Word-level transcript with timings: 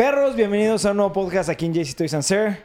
Perros, 0.00 0.34
bienvenidos 0.34 0.86
a 0.86 0.92
un 0.92 0.96
nuevo 0.96 1.12
podcast 1.12 1.50
aquí 1.50 1.66
en 1.66 1.74
JC 1.74 1.94
Toys 1.94 2.14
and 2.14 2.22
Sir. 2.22 2.56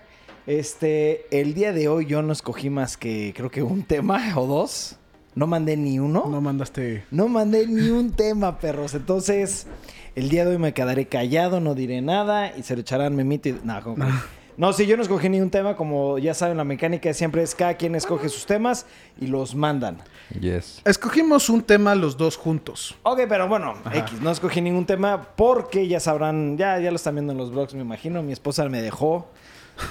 Este, 0.47 1.25
el 1.37 1.53
día 1.53 1.73
de 1.73 1.89
hoy 1.89 2.05
yo 2.05 2.21
no 2.21 2.31
escogí 2.31 2.69
más 2.69 2.95
que 2.95 3.33
creo 3.35 3.51
que 3.51 3.61
un 3.61 3.83
tema 3.83 4.21
o 4.37 4.47
dos. 4.47 4.95
No 5.33 5.45
mandé 5.45 5.75
ni 5.75 5.99
uno. 5.99 6.27
No 6.29 6.39
mandaste. 6.39 7.03
No 7.11 7.27
mandé 7.27 7.67
ni 7.67 7.89
un 7.89 8.13
tema, 8.13 8.57
perros. 8.59 8.93
Entonces, 8.93 9.67
el 10.15 10.29
día 10.29 10.45
de 10.45 10.51
hoy 10.51 10.57
me 10.59 10.73
quedaré 10.73 11.07
callado, 11.07 11.59
no 11.59 11.75
diré 11.75 12.01
nada 12.01 12.55
y 12.55 12.63
se 12.63 12.73
le 12.73 12.83
echarán 12.83 13.17
memito 13.17 13.49
y... 13.49 13.59
No, 13.65 13.83
¿cómo 13.83 13.97
que? 13.97 14.11
No, 14.57 14.71
sí, 14.71 14.85
yo 14.85 14.95
no 14.95 15.03
escogí 15.03 15.27
ni 15.27 15.41
un 15.41 15.49
tema. 15.49 15.75
Como 15.75 16.17
ya 16.17 16.33
saben, 16.33 16.57
la 16.57 16.63
mecánica 16.63 17.13
siempre 17.13 17.43
es 17.43 17.53
cada 17.53 17.73
quien 17.73 17.93
escoge 17.95 18.29
sus 18.29 18.45
temas 18.45 18.85
y 19.19 19.27
los 19.27 19.53
mandan. 19.53 19.97
Yes. 20.39 20.81
Escogimos 20.85 21.49
un 21.49 21.61
tema 21.61 21.93
los 21.93 22.15
dos 22.15 22.37
juntos. 22.37 22.95
Ok, 23.03 23.21
pero 23.27 23.47
bueno, 23.49 23.75
X, 23.93 24.21
no 24.21 24.31
escogí 24.31 24.61
ningún 24.61 24.85
tema 24.85 25.29
porque 25.35 25.87
ya 25.87 25.99
sabrán, 25.99 26.57
ya, 26.57 26.79
ya 26.79 26.89
lo 26.89 26.95
están 26.95 27.15
viendo 27.15 27.33
en 27.33 27.37
los 27.37 27.51
blogs, 27.51 27.73
me 27.73 27.81
imagino. 27.81 28.23
Mi 28.23 28.31
esposa 28.31 28.67
me 28.69 28.81
dejó, 28.81 29.27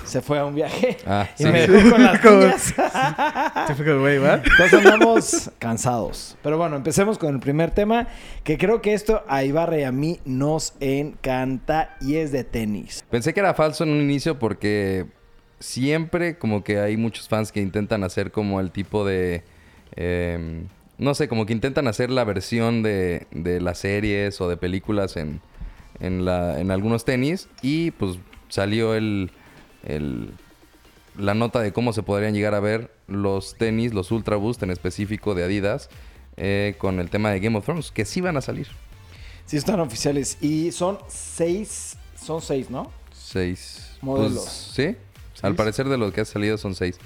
se 0.05 0.20
fue 0.23 0.38
a 0.38 0.45
un 0.47 0.55
viaje 0.55 0.97
Ah, 1.06 1.29
y 1.38 1.43
sí. 1.43 1.48
me 1.51 1.66
dejó 1.66 1.91
con 1.91 2.02
las 2.02 2.24
niñas. 2.24 2.74
Se 3.66 3.74
fue 3.77 3.84
como, 3.84 4.01
güey, 4.01 4.19
¿va? 4.19 4.34
Entonces 4.34 4.74
andamos 4.74 5.51
cansados. 5.59 6.37
Pero 6.43 6.57
bueno, 6.59 6.77
empecemos 6.77 7.19
con 7.19 7.34
el 7.34 7.41
primer 7.41 7.70
tema, 7.70 8.09
que 8.45 8.57
creo 8.59 8.80
que 8.83 8.95
esto 8.95 9.23
a 9.29 9.45
Ibarra 9.45 9.79
y 9.79 9.83
a 9.84 9.93
mí 9.93 10.20
nos 10.24 10.74
encanta 10.80 11.97
y 12.01 12.16
es 12.16 12.33
de 12.33 12.45
tenis. 12.45 13.05
Pensé 13.10 13.34
que 13.34 13.41
era 13.41 13.55
falso 13.55 13.84
en 13.84 13.91
un 13.91 14.01
inicio 14.01 14.38
porque 14.38 15.07
siempre 15.60 16.37
como 16.38 16.62
que 16.65 16.79
hay 16.80 16.96
muchos 16.96 17.29
fans 17.29 17.52
que 17.52 17.60
intentan 17.60 18.05
hacer 18.05 18.30
como 18.30 18.60
el 18.60 18.71
tipo 18.71 19.05
de... 19.07 19.43
eh, 19.96 20.65
no 20.96 21.15
sé, 21.15 21.27
como 21.29 21.45
que 21.45 21.52
intentan 21.52 21.88
hacer 21.88 22.10
la 22.10 22.23
versión 22.24 22.82
de, 22.82 23.27
de 23.32 23.60
las 23.60 23.79
series 23.79 24.41
o 24.41 24.48
de 24.48 24.57
películas 24.57 25.16
en, 25.16 25.41
en, 26.01 26.24
la, 26.24 26.60
en 26.60 26.71
algunos 26.71 27.05
tenis 27.05 27.48
y 27.62 27.91
pues 27.93 28.19
salió 28.48 28.95
el, 28.95 29.32
el- 29.84 30.30
la 31.18 31.35
nota 31.35 31.60
de 31.60 31.73
cómo 31.73 31.93
se 31.93 32.02
podrían 32.02 32.35
llegar 32.35 32.54
a 32.54 32.60
ver 32.60 32.90
los 33.07 33.54
tenis, 33.54 33.95
los 33.95 34.10
Ultra 34.10 34.37
Boost 34.37 34.63
en 34.65 34.71
específico 34.71 35.35
de 35.35 35.45
Adidas, 35.45 35.88
eh, 36.37 36.74
con 36.79 36.99
el 36.99 37.10
tema 37.10 37.30
de 37.30 37.38
Game 37.41 37.57
of 37.57 37.65
Thrones, 37.65 37.91
que 37.93 38.04
sí 38.04 38.21
van 38.21 38.37
a 38.37 38.41
salir. 38.41 38.66
Sí, 39.46 39.57
están 39.57 39.79
oficiales 39.80 40.38
y 40.41 40.73
son 40.73 40.99
seis, 41.09 41.96
son 42.21 42.41
seis, 42.43 42.71
¿no? 42.71 42.91
Seis. 43.13 43.91
Modelos. 44.01 44.43
Pues, 44.45 44.73
sí. 44.74 44.96
Al 45.43 45.54
parecer 45.54 45.88
de 45.88 45.98
los 45.98 46.13
que 46.13 46.23
ha 46.23 46.24
salido 46.24 46.57
son 46.59 46.74
seis. 46.74 46.96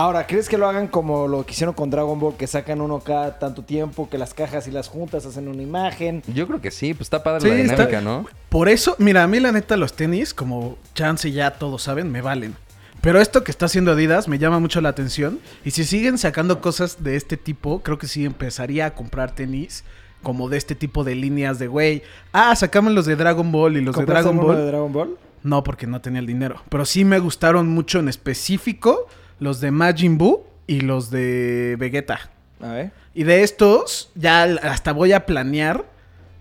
Ahora, 0.00 0.28
¿crees 0.28 0.48
que 0.48 0.56
lo 0.56 0.68
hagan 0.68 0.86
como 0.86 1.26
lo 1.26 1.44
que 1.44 1.52
hicieron 1.54 1.74
con 1.74 1.90
Dragon 1.90 2.20
Ball, 2.20 2.36
que 2.36 2.46
sacan 2.46 2.80
uno 2.80 3.00
cada 3.00 3.36
tanto 3.40 3.64
tiempo, 3.64 4.08
que 4.08 4.16
las 4.16 4.32
cajas 4.32 4.68
y 4.68 4.70
las 4.70 4.86
juntas 4.86 5.26
hacen 5.26 5.48
una 5.48 5.60
imagen? 5.60 6.22
Yo 6.32 6.46
creo 6.46 6.60
que 6.60 6.70
sí, 6.70 6.94
pues 6.94 7.06
está 7.06 7.24
padre 7.24 7.40
Sí, 7.40 7.48
la 7.48 7.54
está- 7.72 7.86
dinámica, 7.86 8.00
¿no? 8.00 8.24
Por 8.48 8.68
eso, 8.68 8.94
mira, 8.98 9.24
a 9.24 9.26
mí 9.26 9.40
la 9.40 9.50
neta 9.50 9.76
los 9.76 9.94
tenis, 9.94 10.34
como 10.34 10.78
chance 10.94 11.32
ya 11.32 11.50
todos 11.50 11.82
saben, 11.82 12.12
me 12.12 12.20
valen. 12.22 12.54
Pero 13.00 13.20
esto 13.20 13.42
que 13.42 13.50
está 13.50 13.66
haciendo 13.66 13.90
Adidas 13.90 14.28
me 14.28 14.38
llama 14.38 14.60
mucho 14.60 14.80
la 14.80 14.88
atención. 14.90 15.40
Y 15.64 15.72
si 15.72 15.82
siguen 15.82 16.16
sacando 16.16 16.60
cosas 16.60 17.02
de 17.02 17.16
este 17.16 17.36
tipo, 17.36 17.80
creo 17.82 17.98
que 17.98 18.06
sí 18.06 18.24
empezaría 18.24 18.86
a 18.86 18.94
comprar 18.94 19.34
tenis 19.34 19.82
como 20.22 20.48
de 20.48 20.58
este 20.58 20.76
tipo 20.76 21.02
de 21.02 21.16
líneas 21.16 21.58
de, 21.58 21.66
güey, 21.66 22.02
ah, 22.32 22.54
sacamos 22.54 22.92
los 22.92 23.04
de 23.06 23.16
Dragon 23.16 23.50
Ball 23.50 23.76
y 23.76 23.80
los 23.80 23.94
de 23.96 23.98
¿Compraste 24.02 24.28
Dragon 24.28 24.46
Ball. 24.46 24.56
de 24.58 24.64
Dragon 24.66 24.92
Ball? 24.92 25.16
No, 25.42 25.64
porque 25.64 25.88
no 25.88 26.00
tenía 26.00 26.20
el 26.20 26.26
dinero. 26.26 26.62
Pero 26.68 26.84
sí 26.84 27.04
me 27.04 27.18
gustaron 27.18 27.68
mucho 27.68 27.98
en 27.98 28.08
específico 28.08 29.08
los 29.40 29.60
de 29.60 29.70
Majin 29.70 30.18
Buu 30.18 30.44
y 30.66 30.80
los 30.80 31.10
de 31.10 31.76
Vegeta. 31.78 32.30
A 32.60 32.72
ver. 32.72 32.90
Y 33.14 33.22
de 33.24 33.42
estos, 33.42 34.10
ya 34.14 34.42
hasta 34.62 34.92
voy 34.92 35.12
a 35.12 35.26
planear 35.26 35.84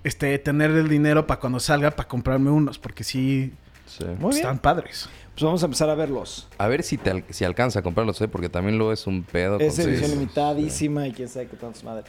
este 0.04 0.38
tener 0.40 0.72
el 0.72 0.90
dinero 0.90 1.28
para 1.28 1.40
cuando 1.40 1.60
salga 1.60 1.92
para 1.92 2.08
comprarme 2.08 2.50
unos, 2.50 2.78
porque 2.80 3.04
sí 3.04 3.54
Sí. 3.86 4.04
Muy 4.06 4.16
bien. 4.18 4.32
están 4.34 4.60
padres. 4.60 5.10
Pues 5.34 5.44
vamos 5.44 5.62
a 5.64 5.66
empezar 5.66 5.90
a 5.90 5.96
verlos. 5.96 6.48
A 6.58 6.68
ver 6.68 6.84
si 6.84 6.98
te 6.98 7.10
al- 7.12 7.24
si 7.30 7.46
alcanza 7.46 7.80
a 7.80 7.82
comprarlos, 7.84 8.20
¿eh? 8.22 8.28
Porque 8.28 8.50
también 8.50 8.78
luego 8.78 8.92
es 8.92 9.06
un 9.08 9.24
pedo. 9.24 9.60
Es 9.60 9.78
edición 9.80 10.12
limitadísima 10.12 11.08
y 11.08 11.14
quién 11.14 11.30
sabe 11.30 11.48
qué 11.48 11.56
tantos 11.58 11.84
madre. 11.84 12.04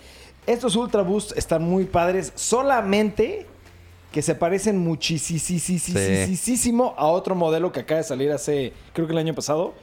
Estos 0.46 0.74
Ultra 0.76 1.02
Boost 1.02 1.36
están 1.36 1.62
muy 1.62 1.84
padres, 1.84 2.32
solamente 2.34 3.46
que 4.12 4.22
se 4.22 4.34
parecen 4.34 4.78
muchísimo 4.78 6.94
a 6.96 7.06
otro 7.06 7.34
modelo 7.34 7.70
que 7.72 7.80
acaba 7.80 7.98
de 7.98 8.04
salir 8.04 8.30
hace, 8.32 8.72
creo 8.92 9.06
que 9.06 9.12
el 9.12 9.18
año 9.18 9.34
pasado. 9.34 9.74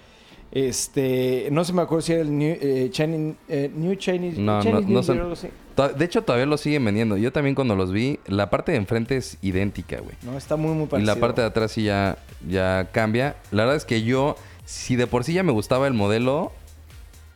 Este, 0.52 1.50
no 1.52 1.66
se 1.66 1.74
me 1.74 1.82
acuerdo 1.82 2.02
si 2.02 2.14
era 2.14 2.22
el 2.22 2.38
New, 2.38 2.58
eh, 2.62 2.88
Chinese, 2.92 3.36
eh, 3.50 3.70
New 3.76 3.96
Chinese, 3.96 4.40
No, 4.40 4.62
Chinese 4.62 4.82
no, 4.84 5.02
New 5.02 5.30
no 5.30 5.36
Year, 5.36 5.96
De 5.98 6.06
hecho, 6.06 6.22
todavía 6.22 6.46
los 6.46 6.62
siguen 6.62 6.86
vendiendo. 6.86 7.18
Yo 7.18 7.34
también 7.34 7.56
cuando 7.56 7.76
los 7.76 7.92
vi, 7.92 8.20
la 8.28 8.50
parte 8.50 8.72
de 8.72 8.78
enfrente 8.78 9.18
es 9.18 9.38
idéntica, 9.42 10.00
güey. 10.00 10.16
No, 10.22 10.38
está 10.38 10.56
muy, 10.56 10.72
muy 10.74 10.86
Y 10.86 10.88
parecido. 10.88 11.14
la 11.16 11.20
parte 11.20 11.42
de 11.42 11.48
atrás 11.48 11.72
sí 11.74 11.84
ya, 11.84 12.18
ya 12.48 12.88
cambia. 12.94 13.36
La 13.52 13.64
verdad 13.64 13.76
es 13.76 13.84
que 13.86 14.04
yo, 14.04 14.38
si 14.64 14.96
de 14.96 15.08
por 15.08 15.26
sí 15.26 15.34
ya 15.34 15.44
me 15.44 15.52
gustaba 15.52 15.88
el 15.88 15.94
modelo, 15.94 16.54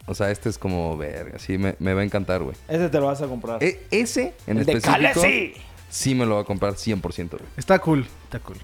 o 0.05 0.15
sea, 0.15 0.31
este 0.31 0.47
es 0.47 0.57
como, 0.57 0.95
verga, 0.97 1.39
sí, 1.39 1.57
me, 1.57 1.75
me 1.79 1.93
va 1.93 2.01
a 2.01 2.05
encantar, 2.05 2.41
güey. 2.41 2.55
Ese 2.69 2.87
te 2.89 2.99
lo 2.99 3.07
vas 3.07 3.21
a 3.21 3.27
comprar. 3.27 3.61
E- 3.61 3.81
ese, 3.91 4.33
en 4.47 4.59
el 4.59 4.65
de 4.65 4.73
específico, 4.73 5.21
Khaleesi. 5.21 5.53
sí 5.89 6.15
me 6.15 6.25
lo 6.25 6.35
va 6.35 6.41
a 6.41 6.45
comprar 6.45 6.73
100%, 6.75 7.29
güey. 7.31 7.43
Está 7.57 7.79
cool, 7.79 8.05
está 8.23 8.39
cool. 8.39 8.57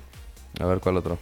A 0.62 0.66
ver, 0.66 0.80
¿cuál 0.80 0.96
otro? 0.96 1.18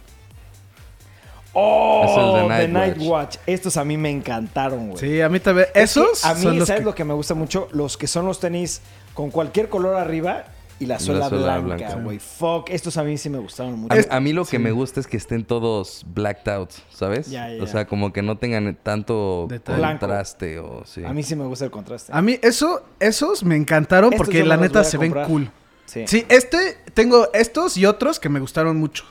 Oh, 1.54 2.04
Es 2.04 2.16
el 2.18 2.48
de 2.48 2.64
The 2.66 2.68
Night 2.72 2.96
Night 2.96 3.08
Watch. 3.08 3.08
Watch. 3.08 3.36
Estos 3.46 3.76
a 3.76 3.84
mí 3.84 3.96
me 3.96 4.10
encantaron, 4.10 4.88
güey. 4.90 4.98
Sí, 5.00 5.20
a 5.20 5.28
mí 5.28 5.40
también. 5.40 5.68
Es 5.68 5.72
que 5.72 5.80
Esos 5.82 6.24
a 6.24 6.34
mí, 6.34 6.42
son 6.42 6.58
los 6.58 6.66
¿sabes 6.68 6.80
que- 6.80 6.84
lo 6.86 6.94
que 6.94 7.04
me 7.04 7.14
gusta 7.14 7.34
mucho? 7.34 7.68
Los 7.72 7.96
que 7.96 8.06
son 8.06 8.26
los 8.26 8.40
tenis 8.40 8.80
con 9.14 9.30
cualquier 9.30 9.68
color 9.68 9.94
arriba 9.96 10.44
y 10.80 10.86
la 10.86 10.94
La 10.94 11.00
suela, 11.00 11.28
suela 11.28 11.58
blanca, 11.58 11.94
güey. 12.02 12.18
Fuck, 12.18 12.70
estos 12.70 12.96
a 12.96 13.04
mí 13.04 13.16
sí 13.16 13.30
me 13.30 13.38
gustaron 13.38 13.78
mucho. 13.78 13.94
A, 14.10 14.16
a 14.16 14.20
mí 14.20 14.32
lo 14.32 14.44
que 14.44 14.58
me 14.58 14.72
gusta 14.72 14.98
es 14.98 15.06
que 15.06 15.16
estén 15.16 15.44
todos 15.44 16.04
blacked 16.12 16.50
out, 16.52 16.70
¿sabes? 16.92 17.30
Ya, 17.30 17.48
ya, 17.48 17.62
O 17.62 17.66
sea, 17.68 17.86
como 17.86 18.12
que 18.12 18.22
no 18.22 18.36
tengan 18.38 18.76
tanto 18.82 19.46
Detalle. 19.48 19.80
contraste 19.80 20.58
o 20.58 20.84
sí. 20.84 21.04
A 21.04 21.12
mí 21.12 21.22
sí 21.22 21.36
me 21.36 21.44
gusta 21.46 21.64
el 21.66 21.70
contraste. 21.70 22.12
A 22.12 22.20
mí 22.20 22.38
eso, 22.42 22.82
esos 22.98 23.44
me 23.44 23.54
encantaron 23.54 24.12
Estos 24.12 24.26
porque 24.26 24.42
la 24.44 24.56
neta 24.56 24.82
se 24.82 24.98
ven 24.98 25.12
cool. 25.28 25.48
Sí. 25.86 26.04
Sí, 26.08 26.26
este, 26.28 26.76
tengo 26.94 27.28
estos 27.34 27.76
y 27.76 27.86
otros 27.86 28.18
que 28.18 28.28
me 28.28 28.40
gustaron 28.40 28.76
mucho. 28.76 29.04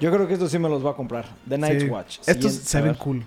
Yo 0.00 0.10
creo 0.10 0.26
que 0.26 0.34
estos 0.34 0.50
sí 0.50 0.58
me 0.58 0.68
los 0.68 0.82
voy 0.82 0.92
a 0.92 0.96
comprar. 0.96 1.26
The 1.48 1.58
Night 1.58 1.80
Sí. 1.80 1.88
Watch. 1.88 2.18
Estos 2.26 2.52
Siguiente, 2.52 2.68
se 2.68 2.80
ven 2.80 2.94
cool. 2.94 3.26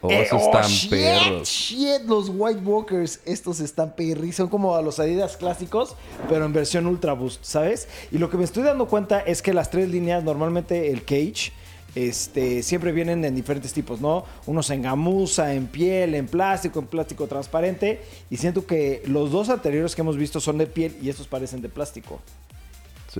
Oh, 0.00 0.10
Eh, 0.10 0.22
esos 0.22 0.40
oh, 0.42 0.46
están 0.46 0.64
shit, 0.70 0.90
perros. 0.90 1.48
Shit, 1.48 2.02
los 2.06 2.30
White 2.32 2.60
Walkers, 2.60 3.20
estos 3.24 3.58
están 3.60 3.94
perris. 3.96 4.36
Son 4.36 4.48
como 4.48 4.76
a 4.76 4.82
los 4.82 5.00
Adidas 5.00 5.36
clásicos, 5.36 5.96
pero 6.28 6.44
en 6.44 6.52
versión 6.52 6.86
Ultra 6.86 7.14
Boost, 7.14 7.42
¿sabes? 7.44 7.88
Y 8.12 8.18
lo 8.18 8.30
que 8.30 8.36
me 8.36 8.44
estoy 8.44 8.62
dando 8.62 8.86
cuenta 8.86 9.18
es 9.20 9.42
que 9.42 9.52
las 9.52 9.70
tres 9.70 9.88
líneas, 9.88 10.22
normalmente 10.22 10.92
el 10.92 11.04
Cage, 11.04 11.52
este, 11.96 12.62
siempre 12.62 12.92
vienen 12.92 13.24
en 13.24 13.34
diferentes 13.34 13.72
tipos, 13.72 14.00
¿no? 14.00 14.24
Unos 14.46 14.70
en 14.70 14.82
gamuza, 14.82 15.52
en 15.52 15.66
piel, 15.66 16.14
en 16.14 16.28
plástico, 16.28 16.78
en 16.78 16.86
plástico 16.86 17.26
transparente. 17.26 18.00
Y 18.30 18.36
siento 18.36 18.66
que 18.66 19.02
los 19.06 19.32
dos 19.32 19.48
anteriores 19.48 19.96
que 19.96 20.02
hemos 20.02 20.16
visto 20.16 20.38
son 20.38 20.58
de 20.58 20.66
piel 20.66 20.96
y 21.02 21.08
estos 21.08 21.26
parecen 21.26 21.60
de 21.60 21.68
plástico. 21.70 22.20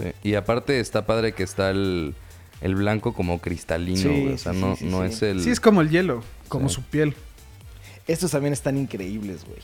Sí. 0.00 0.12
Y 0.22 0.34
aparte 0.34 0.80
está 0.80 1.06
padre 1.06 1.32
que 1.32 1.42
está 1.42 1.70
el, 1.70 2.14
el 2.60 2.74
blanco 2.74 3.14
como 3.14 3.40
cristalino, 3.40 3.96
Sí, 3.98 4.08
güey. 4.08 4.32
O 4.34 4.38
sea, 4.38 4.52
sí, 4.52 4.60
no, 4.60 4.76
sí, 4.76 4.84
no 4.86 5.00
sí. 5.02 5.06
es 5.12 5.22
el... 5.22 5.42
Sí, 5.42 5.50
es 5.50 5.60
como 5.60 5.80
el 5.80 5.90
hielo, 5.90 6.22
como 6.48 6.68
Sí. 6.68 6.76
su 6.76 6.82
piel. 6.82 7.14
Estos 8.06 8.30
también 8.30 8.52
están 8.52 8.76
increíbles, 8.78 9.44
güey. 9.44 9.58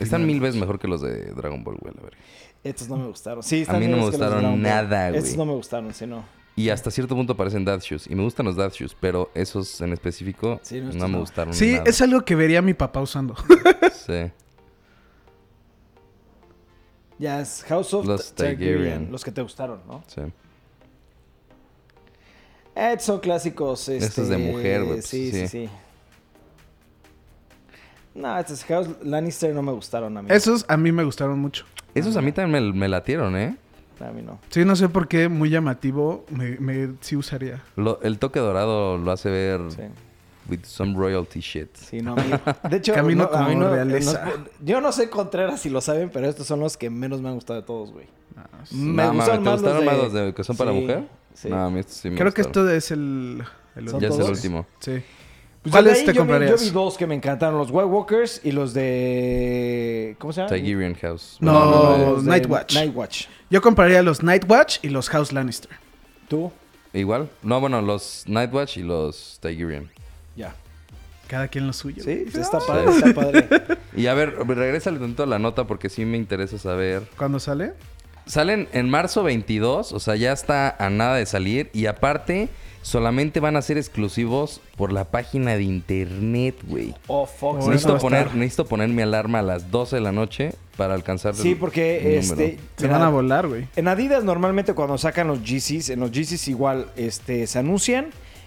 Están 0.00 0.24
mil 0.26 0.40
veces 0.40 0.58
mejor 0.58 0.78
que 0.78 0.88
los 0.88 1.02
de 1.02 1.26
Dragon 1.32 1.62
Ball, 1.62 1.76
güey, 1.76 1.92
la 1.94 2.02
verga. 2.02 2.16
Estos 2.62 2.88
no 2.88 2.96
me 2.96 3.06
gustaron. 3.06 3.42
Sí, 3.42 3.60
están 3.62 3.76
A 3.76 3.78
mí 3.80 3.86
no 3.88 3.98
me 3.98 4.04
gustaron 4.04 4.62
nada, 4.62 5.08
güey. 5.10 5.20
Estos 5.20 5.36
no 5.36 5.44
me 5.44 5.52
gustaron, 5.52 5.92
sí, 5.92 6.06
no. 6.06 6.24
Y 6.56 6.68
hasta 6.70 6.90
cierto 6.90 7.14
punto 7.16 7.36
parecen 7.36 7.64
dad 7.64 7.80
shoes. 7.80 8.06
Y 8.08 8.14
me 8.14 8.22
gustan 8.22 8.46
los 8.46 8.56
dad 8.56 8.70
shoes, 8.72 8.96
pero 8.98 9.30
esos 9.34 9.80
en 9.80 9.92
específico 9.92 10.60
Sí, 10.62 10.80
no, 10.80 11.08
me 11.08 11.18
gustaron 11.18 11.52
Sí, 11.52 11.72
nada. 11.72 11.84
es 11.86 12.00
algo 12.00 12.24
que 12.24 12.34
vería 12.36 12.62
mi 12.62 12.72
papá 12.74 13.00
usando. 13.00 13.34
Sí. 14.06 14.30
Ya 17.18 17.40
es 17.40 17.64
House 17.68 17.94
of 17.94 18.06
Los 18.06 18.32
Targaryen. 18.34 18.74
Targaryen. 18.76 19.12
Los 19.12 19.24
que 19.24 19.30
te 19.32 19.42
gustaron, 19.42 19.80
¿no? 19.86 20.02
Sí. 20.06 20.20
Eh, 22.74 22.96
son 22.98 23.20
clásicos. 23.20 23.88
Este, 23.88 24.06
Estos 24.06 24.28
de 24.28 24.38
mujer, 24.38 24.80
güey, 24.82 24.94
pues, 24.94 25.06
sí, 25.06 25.30
sí, 25.30 25.40
sí, 25.46 25.48
sí. 25.66 25.70
No, 28.14 28.38
estos 28.38 28.64
House 28.64 28.88
Lannister 29.02 29.54
no 29.54 29.62
me 29.62 29.72
gustaron 29.72 30.16
a 30.16 30.22
mí. 30.22 30.28
Esos 30.30 30.64
a 30.68 30.76
mí 30.76 30.92
me 30.92 31.04
gustaron 31.04 31.38
mucho. 31.38 31.64
Esos 31.94 32.16
a 32.16 32.22
mí 32.22 32.32
también 32.32 32.64
me, 32.72 32.72
me 32.72 32.88
latieron, 32.88 33.36
¿eh? 33.36 33.56
A 34.00 34.10
mí 34.10 34.22
no. 34.22 34.40
Sí, 34.50 34.64
no 34.64 34.74
sé 34.76 34.88
por 34.88 35.06
qué, 35.08 35.28
muy 35.28 35.50
llamativo, 35.50 36.24
me, 36.28 36.58
me- 36.58 36.94
sí 37.00 37.14
usaría. 37.16 37.62
Lo- 37.76 38.00
el 38.02 38.18
toque 38.18 38.40
dorado 38.40 38.98
lo 38.98 39.10
hace 39.12 39.30
ver 39.30 39.60
Sí. 39.70 39.82
With 40.48 40.64
some 40.64 40.94
royalty 40.96 41.40
shit. 41.40 41.74
Sí, 41.76 42.00
no, 42.00 42.12
a 42.12 42.16
mí- 42.16 42.32
De 42.70 42.76
hecho, 42.76 42.92
Camino 42.94 43.24
no, 43.24 43.30
como 43.30 43.50
no- 43.54 43.70
realeza. 43.70 44.24
no- 44.24 44.44
yo 44.64 44.80
no 44.80 44.92
sé 44.92 45.08
Contreras 45.10 45.60
si 45.60 45.70
lo 45.70 45.80
saben, 45.80 46.10
pero 46.10 46.28
estos 46.28 46.46
son 46.46 46.60
los 46.60 46.76
que 46.76 46.90
menos 46.90 47.20
me 47.20 47.28
han 47.28 47.34
gustado 47.36 47.60
de 47.60 47.66
todos, 47.66 47.92
güey. 47.92 48.06
Me 48.72 49.04
No, 49.06 49.14
mames, 49.14 49.16
gustan 49.16 49.38
¿te 49.38 49.44
más 49.50 49.52
gustaron 49.62 49.76
los 49.76 49.84
más 49.84 49.96
de... 49.96 50.02
los 50.02 50.12
de 50.12 50.34
que 50.34 50.44
son 50.44 50.56
para 50.56 50.72
Sí, 50.72 50.80
mujer? 50.80 51.04
sí. 51.34 51.48
No, 51.48 51.64
a 51.64 51.70
mí 51.70 51.80
sí 51.86 52.10
me 52.10 52.16
Creo 52.16 52.32
que 52.32 52.40
esto 52.40 52.68
es 52.70 52.90
el, 52.90 53.42
el 53.76 53.88
¿Son 53.88 54.00
Ya 54.00 54.08
es 54.08 54.18
el 54.18 54.22
último. 54.30 54.66
Sí. 54.80 55.02
Pues 55.62 55.72
¿Cuáles 55.72 56.00
te 56.00 56.06
yo 56.06 56.12
vi- 56.12 56.18
comprarías? 56.18 56.50
Yo 56.60 56.66
vi 56.66 56.70
dos 56.72 56.98
que 56.98 57.06
me 57.06 57.14
encantaron, 57.14 57.56
los 57.58 57.70
White 57.70 57.86
Walkers 57.86 58.40
y 58.44 58.52
los 58.52 58.74
de... 58.74 60.16
¿Cómo 60.18 60.32
se 60.32 60.42
llama? 60.42 60.54
Tigerian 60.54 60.94
House. 60.96 61.38
No, 61.40 61.96
los 61.96 62.24
Nightwatch. 62.24 62.74
Nightwatch. 62.74 63.26
Yo 63.50 63.62
compraría 63.62 64.02
los 64.02 64.22
Nightwatch 64.22 64.78
y 64.82 64.88
los 64.88 65.08
House 65.08 65.32
Lannister. 65.32 65.70
¿Tú? 66.28 66.52
Igual. 66.92 67.30
No, 67.42 67.60
bueno, 67.60 67.80
los 67.82 68.24
Nightwatch 68.26 68.76
y 68.78 68.82
los 68.82 69.38
Tigerian. 69.40 69.90
Cada 71.28 71.48
quien 71.48 71.66
lo 71.66 71.72
suyo. 71.72 72.02
Sí, 72.04 72.24
pues 72.30 72.36
está 72.36 72.58
padre, 72.60 72.90
está 72.90 73.14
padre. 73.20 73.48
Y 73.96 74.06
a 74.06 74.14
ver, 74.14 74.34
regrésale 74.46 74.98
tanto 74.98 75.22
a 75.22 75.26
la 75.26 75.38
nota 75.38 75.66
porque 75.66 75.88
sí 75.88 76.04
me 76.04 76.16
interesa 76.16 76.58
saber. 76.58 77.02
¿Cuándo 77.16 77.40
sale? 77.40 77.72
Salen 78.26 78.68
en 78.72 78.88
marzo 78.88 79.22
22, 79.22 79.92
o 79.92 80.00
sea, 80.00 80.16
ya 80.16 80.32
está 80.32 80.74
a 80.78 80.88
nada 80.90 81.16
de 81.16 81.26
salir. 81.26 81.68
Y 81.74 81.86
aparte, 81.86 82.48
solamente 82.80 83.38
van 83.40 83.56
a 83.56 83.62
ser 83.62 83.76
exclusivos 83.76 84.60
por 84.76 84.92
la 84.92 85.04
página 85.04 85.56
de 85.56 85.62
internet, 85.64 86.54
güey. 86.66 86.94
Oh, 87.06 87.26
fuck. 87.26 87.56
Oh, 87.60 87.68
Necesito, 87.68 87.98
poner, 87.98 88.34
necesito 88.34 88.66
poner 88.66 88.88
mi 88.88 89.02
alarma 89.02 89.40
a 89.40 89.42
las 89.42 89.70
12 89.70 89.96
de 89.96 90.02
la 90.02 90.12
noche 90.12 90.54
para 90.76 90.94
alcanzar 90.94 91.34
Sí, 91.34 91.52
el- 91.52 91.56
porque 91.58 91.98
el 92.14 92.18
este... 92.20 92.58
Se 92.76 92.88
van 92.88 93.02
a 93.02 93.08
volar, 93.10 93.46
güey. 93.46 93.66
En 93.76 93.88
Adidas 93.88 94.24
normalmente 94.24 94.72
cuando 94.74 94.96
sacan 94.98 95.28
los 95.28 95.40
GCs, 95.42 95.90
en 95.90 96.00
los 96.00 96.10
GCs 96.10 96.48
igual 96.48 96.86
este, 96.96 97.46
se 97.46 97.58
anuncian 97.58 98.06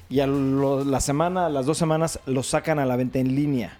y 0.09 0.19
a 0.21 0.27
lo- 0.27 0.83
la 0.86 1.00
semana, 1.01 1.45
a 1.48 1.50
las 1.50 1.65
dos 1.65 1.77
semanas 1.77 2.19
los 2.25 2.48
sacan 2.48 2.80
a 2.80 2.86
la 2.86 2.95
venta 2.95 3.19
en 3.19 3.36
línea. 3.36 3.77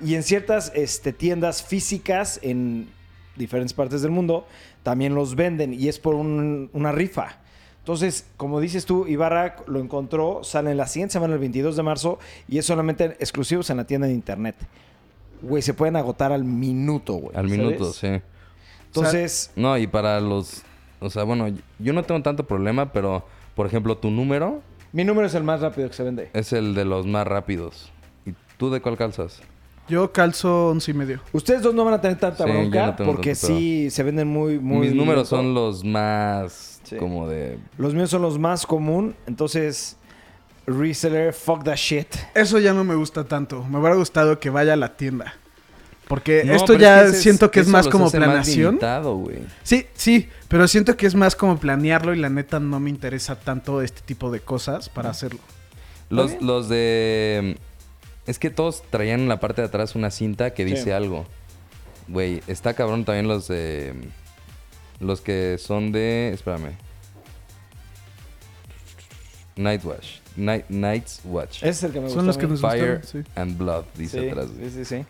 Y 0.00 0.14
en 0.14 0.22
ciertas 0.22 0.72
este, 0.74 1.12
tiendas 1.12 1.62
físicas 1.62 2.38
en 2.42 2.88
diferentes 3.36 3.72
partes 3.72 4.02
del 4.02 4.10
mundo 4.10 4.46
también 4.82 5.14
los 5.14 5.34
venden 5.34 5.74
y 5.74 5.88
es 5.88 5.98
por 5.98 6.14
un- 6.14 6.70
una 6.72 6.92
rifa. 6.92 7.38
Entonces, 7.80 8.26
como 8.36 8.60
dices 8.60 8.84
tú, 8.84 9.06
Ibarra 9.06 9.56
lo 9.66 9.80
encontró, 9.80 10.44
sale 10.44 10.70
en 10.72 10.76
la 10.76 10.86
siguiente 10.86 11.14
semana, 11.14 11.34
el 11.34 11.40
22 11.40 11.74
de 11.74 11.82
marzo, 11.82 12.18
y 12.46 12.58
es 12.58 12.66
solamente 12.66 13.16
exclusivos 13.18 13.70
en 13.70 13.78
la 13.78 13.84
tienda 13.86 14.06
de 14.06 14.12
internet. 14.12 14.56
Güey, 15.40 15.62
se 15.62 15.72
pueden 15.72 15.96
agotar 15.96 16.30
al 16.32 16.44
minuto, 16.44 17.14
güey. 17.14 17.36
Al 17.36 17.48
¿sabes? 17.48 17.58
minuto, 17.58 17.92
sí. 17.92 18.08
Entonces, 18.86 19.50
No, 19.56 19.76
y 19.78 19.86
para 19.86 20.20
los... 20.20 20.62
O 21.00 21.10
sea, 21.10 21.22
bueno, 21.24 21.48
yo 21.78 21.92
no 21.92 22.02
tengo 22.02 22.20
tanto 22.22 22.44
problema, 22.46 22.92
pero, 22.92 23.24
por 23.54 23.66
ejemplo, 23.66 23.96
tu 23.96 24.10
número 24.10 24.60
mi 24.92 25.04
número 25.04 25.26
es 25.26 25.34
el 25.34 25.44
más 25.44 25.60
rápido 25.60 25.88
que 25.88 25.94
se 25.94 26.02
vende. 26.02 26.30
es 26.32 26.52
el 26.52 26.74
de 26.74 26.84
los 26.84 27.06
más 27.06 27.26
rápidos. 27.26 27.90
¿Y 28.26 28.32
tú 28.56 28.70
de 28.70 28.80
cuál 28.80 28.96
calzas? 28.96 29.40
Yo 29.88 30.12
calzo 30.12 30.68
once 30.68 30.90
y 30.90 30.94
medio. 30.94 31.20
Ustedes 31.32 31.62
dos 31.62 31.74
no 31.74 31.82
van 31.84 31.94
a 31.94 32.00
tener 32.00 32.18
tanta 32.18 32.44
Sí, 32.44 32.50
yo 32.50 32.58
bronca 32.58 32.86
no 32.86 32.94
tengo 32.96 33.12
porque 33.12 33.30
tanto 33.32 33.46
sí 33.46 33.88
se 33.90 34.02
venden 34.02 34.28
muy, 34.28 34.58
muy. 34.58 34.80
Mis 34.88 34.94
números 34.94 35.28
son 35.28 35.54
los 35.54 35.82
más 35.82 36.80
Sí. 36.84 36.96
como 36.96 37.26
de... 37.28 37.58
Los 37.78 37.94
míos 37.94 38.10
son 38.10 38.22
los 38.22 38.38
más 38.38 38.66
común. 38.66 39.14
Entonces, 39.26 39.96
reseller, 40.66 41.32
fuck 41.32 41.64
that 41.64 41.76
shit. 41.76 42.06
Eso 42.34 42.58
ya 42.58 42.72
no 42.74 42.84
me 42.84 42.94
gusta 42.94 43.24
tanto. 43.24 43.64
Me 43.64 43.78
hubiera 43.78 43.96
gustado 43.96 44.38
que 44.38 44.50
vaya 44.50 44.74
a 44.74 44.76
la 44.76 44.96
tienda. 44.96 45.34
Porque 46.08 46.42
No, 46.44 46.54
esto 46.54 46.74
ya 46.74 47.02
es 47.02 47.02
que 47.02 47.10
ese 47.10 47.22
siento 47.22 47.50
que 47.50 47.60
es 47.60 47.68
más 47.68 47.86
como 47.86 48.04
más 48.04 48.12
planeación. 48.12 48.66
limitado, 48.76 49.14
güey. 49.16 49.38
Sí, 49.62 49.86
sí, 49.94 50.28
pero 50.48 50.66
siento 50.66 50.96
que 50.96 51.06
es 51.06 51.14
más 51.14 51.36
como 51.36 51.58
planearlo 51.60 52.14
y 52.14 52.18
la 52.18 52.30
neta 52.30 52.60
no 52.60 52.80
me 52.80 52.88
interesa 52.90 53.36
tanto 53.38 53.82
este 53.82 54.00
tipo 54.00 54.30
de 54.30 54.40
cosas 54.40 54.88
para 54.88 55.10
hacerlo. 55.10 55.40
Los, 56.08 56.40
los 56.40 56.68
de... 56.70 57.58
Es 58.26 58.38
que 58.38 58.48
todos 58.50 58.82
traían 58.90 59.20
en 59.20 59.28
la 59.28 59.38
parte 59.40 59.60
de 59.60 59.68
atrás 59.68 59.94
una 59.94 60.10
cinta 60.10 60.54
que 60.54 60.64
dice 60.64 60.84
Sí. 60.84 60.90
algo. 60.90 61.26
Güey, 62.08 62.42
está 62.46 62.72
cabrón 62.74 63.04
también 63.04 63.28
los 63.28 63.46
de... 63.48 63.92
Los 65.00 65.20
que 65.20 65.56
son 65.58 65.92
de... 65.92 66.30
Espérame. 66.32 66.72
Nightwatch. 69.56 70.18
Night, 70.36 70.66
Night's 70.68 71.20
Watch. 71.24 71.58
Ese 71.58 71.68
es 71.70 71.82
el 71.84 71.92
que 71.92 71.98
me 71.98 72.04
gusta. 72.04 72.18
Son 72.20 72.26
los 72.26 72.36
a 72.36 72.40
que 72.40 72.46
nos 72.46 72.60
Fire 72.60 72.98
gustaron, 73.00 73.24
sí. 73.24 73.30
and 73.34 73.58
Blood, 73.58 73.84
dice 73.96 74.20
Sí, 74.20 74.28
atrás. 74.28 74.46
güey. 74.56 74.70
sí, 74.70 74.76
sí, 74.76 74.84
sí. 74.84 75.04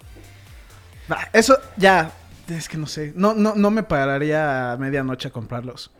Eso 1.33 1.57
ya, 1.77 2.11
es 2.49 2.69
que 2.69 2.77
no 2.77 2.87
sé. 2.87 3.13
No, 3.17 3.35
no, 3.35 3.55
no 3.55 3.71
me 3.71 3.83
pararía 3.83 4.73
a 4.73 4.77
medianoche 4.77 5.29
a 5.29 5.31
comprarlos. 5.31 5.91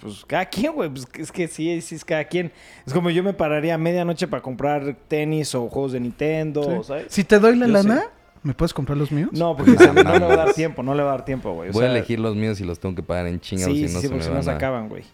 Pues 0.00 0.24
cada 0.26 0.46
quien, 0.46 0.72
güey. 0.72 0.88
Pues 0.88 1.06
es 1.14 1.30
que 1.30 1.46
sí, 1.46 1.80
sí 1.82 1.94
es 1.94 2.04
cada 2.04 2.24
quien. 2.24 2.50
Es 2.86 2.92
como 2.94 3.10
yo 3.10 3.22
me 3.22 3.34
pararía 3.34 3.74
a 3.74 3.78
medianoche 3.78 4.26
para 4.28 4.42
comprar 4.42 4.96
tenis 5.08 5.54
o 5.54 5.68
juegos 5.68 5.92
de 5.92 6.00
Nintendo, 6.00 6.62
Sí. 6.62 6.86
¿sabes? 6.86 7.06
Si 7.10 7.24
te 7.24 7.38
doy 7.38 7.56
la 7.56 7.66
Yo 7.66 7.72
lana. 7.74 8.04
¿me 8.42 8.54
puedes 8.54 8.72
comprar 8.72 8.96
los 8.96 9.12
míos? 9.12 9.28
No, 9.32 9.54
porque 9.54 9.72
no 9.72 9.92
le 9.92 10.02
va 10.26 10.32
a 10.32 10.36
dar 10.36 10.54
tiempo, 10.54 10.82
no 10.82 10.94
le 10.94 11.02
va 11.02 11.10
a 11.10 11.16
dar 11.16 11.24
tiempo, 11.26 11.52
güey. 11.52 11.70
Voy 11.72 11.84
a 11.84 11.90
elegir 11.90 12.18
los 12.18 12.34
míos 12.34 12.58
y 12.60 12.64
los 12.64 12.80
tengo 12.80 12.94
que 12.94 13.02
pagar 13.02 13.26
en 13.26 13.38
chinga 13.40 13.66
Sí, 13.66 13.72
si 13.72 13.88
sí, 13.88 13.94
no 13.94 14.00
sí, 14.00 14.06
se 14.06 14.08
porque 14.08 14.24
me 14.24 14.30
si 14.30 14.34
no 14.36 14.42
se 14.42 14.50
a- 14.50 14.54
acaban, 14.54 14.88
güey. 14.88 15.04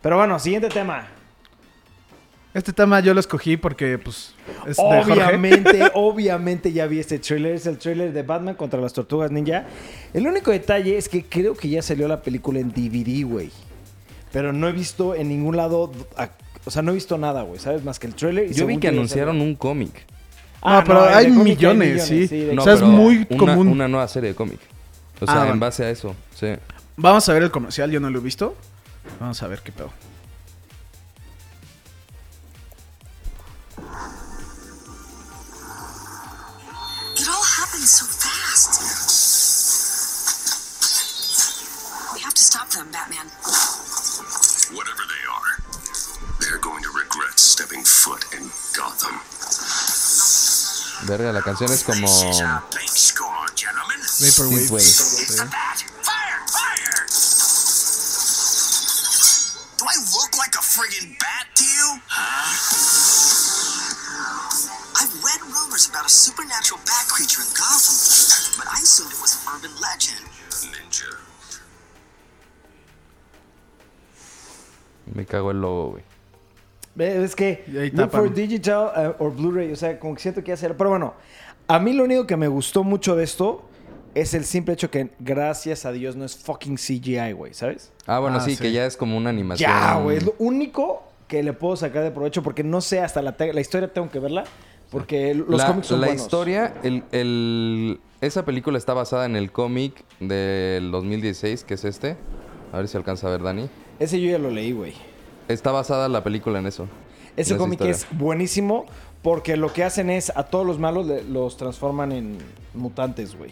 Pero 0.00 0.16
bueno, 0.16 0.38
siguiente 0.38 0.68
tema. 0.68 1.08
Este 2.52 2.72
tema 2.72 2.98
yo 3.00 3.14
lo 3.14 3.20
escogí 3.20 3.56
porque, 3.56 3.96
pues, 3.98 4.34
es 4.66 4.76
de 4.76 4.82
Jorge. 4.82 5.12
Obviamente, 5.12 5.90
obviamente 5.94 6.72
ya 6.72 6.86
vi 6.86 6.98
este 6.98 7.18
trailer. 7.20 7.54
Es 7.54 7.66
el 7.66 7.78
trailer 7.78 8.12
de 8.12 8.22
Batman 8.22 8.56
contra 8.56 8.80
las 8.80 8.92
Tortugas 8.92 9.30
Ninja. 9.30 9.66
El 10.12 10.26
único 10.26 10.50
detalle 10.50 10.96
es 10.98 11.08
que 11.08 11.24
creo 11.24 11.54
que 11.54 11.68
ya 11.68 11.80
salió 11.82 12.08
la 12.08 12.22
película 12.22 12.58
en 12.58 12.70
DVD, 12.72 13.24
güey. 13.24 13.50
Pero 14.32 14.52
no 14.52 14.68
he 14.68 14.72
visto 14.72 15.14
en 15.14 15.28
ningún 15.28 15.56
lado... 15.56 15.92
a- 16.16 16.30
O 16.64 16.70
sea, 16.72 16.82
no 16.82 16.90
he 16.90 16.94
visto 16.94 17.16
nada, 17.18 17.42
güey. 17.42 17.60
¿Sabes? 17.60 17.84
Más 17.84 17.98
que 18.00 18.08
el 18.08 18.14
trailer. 18.14 18.50
y 18.50 18.54
Yo 18.54 18.66
vi 18.66 18.78
que 18.78 18.88
anunciaron 18.88 19.36
salió. 19.36 19.48
un 19.48 19.54
cómic. 19.54 20.04
Ah, 20.62 20.78
No, 20.80 20.84
pero 20.84 21.04
hay 21.04 21.28
millones, 21.30 22.04
sí. 22.04 22.50
No, 22.52 22.62
O 22.62 22.64
sea, 22.64 22.74
es 22.74 22.82
muy 22.82 23.26
una- 23.30 23.38
común. 23.38 23.68
Una 23.68 23.86
nueva 23.88 24.08
serie 24.08 24.30
de 24.30 24.34
cómic. 24.34 24.58
O 25.20 25.26
sea, 25.26 25.42
Ah, 25.44 25.48
en 25.50 25.60
base 25.60 25.84
a 25.84 25.90
eso, 25.90 26.16
sí. 26.34 26.48
Vamos 26.96 27.28
a 27.28 27.32
ver 27.32 27.42
el 27.44 27.50
comercial, 27.50 27.90
yo 27.90 28.00
no 28.00 28.10
lo 28.10 28.18
he 28.18 28.22
visto. 28.22 28.56
Vamos 29.20 29.40
a 29.42 29.46
ver 29.46 29.60
qué 29.62 29.70
pedo. 29.72 29.90
Them, 42.80 42.90
Batman. 42.92 43.28
Whatever 44.72 45.04
they 45.04 45.24
are, 45.28 45.60
they're 46.40 46.62
going 46.64 46.82
to 46.82 46.88
regret 46.96 47.36
stepping 47.36 47.84
foot 47.84 48.24
in 48.32 48.48
Gotham. 48.72 49.20
Verga, 51.04 51.32
la 51.32 51.42
canción 51.42 51.70
es 51.72 51.84
como... 51.84 52.00
This 52.00 52.36
is 52.36 52.40
a 52.40 52.62
big 52.72 52.88
score, 52.88 53.48
gentlemen. 53.54 54.00
Vaporwave. 54.00 54.64
Synthwave. 54.64 55.20
It's 55.20 55.36
the 55.36 55.44
bat. 55.52 55.84
Fire! 56.00 56.40
Fire! 56.48 57.04
Do 59.76 59.84
I 59.84 59.96
look 60.16 60.32
like 60.40 60.56
a 60.56 60.64
friggin' 60.64 61.18
bat 61.20 61.52
to 61.56 61.64
you? 61.64 62.00
Huh? 62.08 62.48
I've 64.96 65.12
read 65.24 65.40
rumors 65.52 65.88
about 65.88 66.06
a 66.06 66.10
supernatural 66.12 66.80
bat 66.86 67.08
creature 67.08 67.42
in 67.44 67.48
Gotham, 67.52 67.96
but 68.56 68.68
I 68.68 68.80
assumed 68.80 69.12
it 69.12 69.20
was 69.20 69.36
an 69.36 69.52
urban 69.52 69.72
legend. 69.80 70.24
Ninja. 70.72 71.29
Me 75.14 75.24
cago 75.26 75.50
el 75.50 75.60
logo, 75.60 75.90
güey. 75.92 76.02
Es 76.98 77.34
que 77.36 77.64
look 77.94 78.10
for 78.10 78.32
digital 78.32 79.14
uh, 79.18 79.22
or 79.24 79.34
Blu-ray, 79.34 79.72
o 79.72 79.76
sea, 79.76 79.98
como 79.98 80.14
que 80.14 80.20
siento 80.20 80.42
que 80.44 80.52
hacer. 80.52 80.76
Pero 80.76 80.90
bueno, 80.90 81.14
a 81.68 81.78
mí 81.78 81.92
lo 81.92 82.04
único 82.04 82.26
que 82.26 82.36
me 82.36 82.48
gustó 82.48 82.84
mucho 82.84 83.16
de 83.16 83.24
esto 83.24 83.62
es 84.14 84.34
el 84.34 84.44
simple 84.44 84.74
hecho 84.74 84.90
que, 84.90 85.10
gracias 85.20 85.86
a 85.86 85.92
Dios, 85.92 86.16
no 86.16 86.24
es 86.24 86.36
fucking 86.36 86.76
CGI, 86.76 87.32
güey, 87.32 87.54
¿sabes? 87.54 87.92
Ah, 88.06 88.18
bueno, 88.18 88.38
Ah, 88.38 88.40
sí, 88.40 88.56
sí. 88.56 88.62
que 88.62 88.72
ya 88.72 88.84
es 88.86 88.96
como 88.96 89.16
una 89.16 89.30
animación. 89.30 89.70
Ya, 89.70 89.96
güey, 90.00 90.16
es 90.16 90.24
lo 90.26 90.34
único 90.38 91.04
que 91.28 91.42
le 91.44 91.52
puedo 91.52 91.76
sacar 91.76 92.02
de 92.02 92.10
provecho 92.10 92.42
porque 92.42 92.64
no 92.64 92.80
sé 92.80 93.00
hasta 93.00 93.22
la, 93.22 93.36
la 93.38 93.60
historia 93.60 93.92
tengo 93.92 94.10
que 94.10 94.18
verla 94.18 94.42
porque 94.90 95.32
los 95.32 95.48
la, 95.60 95.66
cómics 95.68 95.86
son 95.86 96.00
la 96.00 96.08
buenos. 96.08 96.22
historia, 96.24 96.74
el, 96.82 97.04
el- 97.12 98.00
esa 98.20 98.44
película 98.44 98.76
está 98.76 98.92
basada 98.94 99.24
en 99.26 99.36
el 99.36 99.52
cómic 99.52 100.04
del 100.18 100.90
2016, 100.90 101.62
que 101.62 101.74
es 101.74 101.84
este. 101.84 102.16
A 102.72 102.78
ver 102.78 102.88
si 102.88 102.96
alcanza 102.96 103.28
a 103.28 103.30
ver, 103.30 103.42
Dani. 103.42 103.70
Ese 104.00 104.20
yo 104.20 104.30
ya 104.30 104.38
lo 104.38 104.50
leí, 104.50 104.72
güey. 104.72 104.94
Está 105.46 105.70
basada 105.70 106.08
la 106.08 106.24
película 106.24 106.58
en 106.58 106.66
eso. 106.66 106.88
Ese 107.36 107.56
cómic 107.56 107.74
historia. 107.80 107.92
es 107.92 108.06
buenísimo 108.18 108.86
porque 109.22 109.56
lo 109.56 109.72
que 109.72 109.84
hacen 109.84 110.10
es 110.10 110.32
a 110.34 110.44
todos 110.44 110.66
los 110.66 110.78
malos 110.80 111.06
le- 111.06 111.22
los 111.22 111.56
transforman 111.56 112.10
en 112.12 112.38
mutantes, 112.74 113.36
güey. 113.36 113.50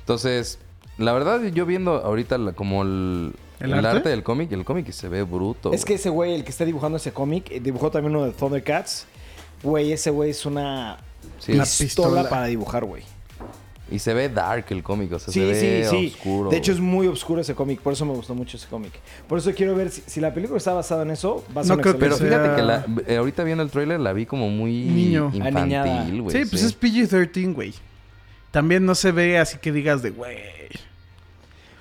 Entonces, 0.00 0.58
la 0.98 1.12
verdad, 1.12 1.42
yo 1.52 1.66
viendo 1.66 1.96
ahorita 1.96 2.38
la- 2.38 2.52
como 2.52 2.82
el, 2.82 3.32
¿El 3.60 3.72
el 3.72 3.84
arte? 3.84 3.88
arte? 3.98 4.08
del 4.08 4.22
cómic, 4.22 4.50
el 4.52 4.64
cómic 4.64 4.90
se 4.92 5.08
ve 5.08 5.22
bruto. 5.22 5.72
Es 5.72 5.84
que 5.84 5.94
ese 5.94 6.10
güey, 6.10 6.34
el 6.34 6.44
que 6.44 6.50
está 6.50 6.64
dibujando 6.64 6.96
ese 6.96 7.12
cómic, 7.12 7.50
eh, 7.50 7.60
dibujó 7.60 7.90
también 7.90 8.16
uno 8.16 8.24
de 8.24 8.32
Thundercats. 8.32 9.06
Güey, 9.62 9.92
ese 9.92 10.10
güey 10.10 10.30
es 10.30 10.46
una 10.46 10.98
Sí. 11.38 11.52
pistola, 11.52 11.54
Una 11.54 11.64
pistola. 11.64 12.28
para 12.30 12.46
dibujar, 12.46 12.84
güey. 12.84 13.02
Y 13.90 13.98
se 13.98 14.14
ve 14.14 14.28
dark 14.28 14.66
el 14.70 14.82
cómic, 14.82 15.12
o 15.12 15.18
sea, 15.18 15.32
Sí, 15.32 15.40
se 15.40 15.46
ve 15.46 15.84
sí, 15.84 15.90
sí. 15.90 16.14
oscuro. 16.14 16.50
De 16.50 16.56
hecho, 16.56 16.70
es 16.72 16.78
muy 16.80 17.06
oscuro 17.08 17.40
ese 17.40 17.54
cómic. 17.54 17.80
Por 17.80 17.92
eso 17.92 18.04
me 18.06 18.12
gustó 18.12 18.34
mucho 18.34 18.56
ese 18.56 18.68
cómic. 18.68 18.92
Por 19.28 19.38
eso 19.38 19.52
quiero 19.52 19.74
ver 19.74 19.90
si, 19.90 20.02
si 20.06 20.20
la 20.20 20.32
película 20.32 20.58
está 20.58 20.72
basada 20.72 21.02
en 21.02 21.10
eso. 21.10 21.44
Va 21.56 21.62
a 21.62 21.64
ser 21.64 21.76
No 21.76 21.82
creo 21.82 21.94
que 21.94 22.00
Pero 22.00 22.16
fíjate 22.16 22.44
sea- 22.46 22.56
que 22.56 22.62
la, 22.62 22.86
eh, 23.06 23.16
ahorita 23.16 23.42
viendo 23.44 23.64
el 23.64 23.70
tráiler 23.70 23.98
la 24.00 24.12
vi 24.12 24.26
como 24.26 24.48
muy 24.48 24.72
Niño. 24.84 25.32
Aniñada. 25.34 25.86
infantil, 25.88 26.22
güey. 26.22 26.36
Sí, 26.44 26.48
pues 26.50 26.62
es 26.62 26.78
PG-13, 26.78 27.52
güey. 27.54 27.74
También 28.52 28.84
no 28.86 28.94
se 28.94 29.12
ve 29.12 29.38
así 29.38 29.58
que 29.58 29.72
digas 29.72 30.02
de, 30.02 30.10
güey. 30.10 30.36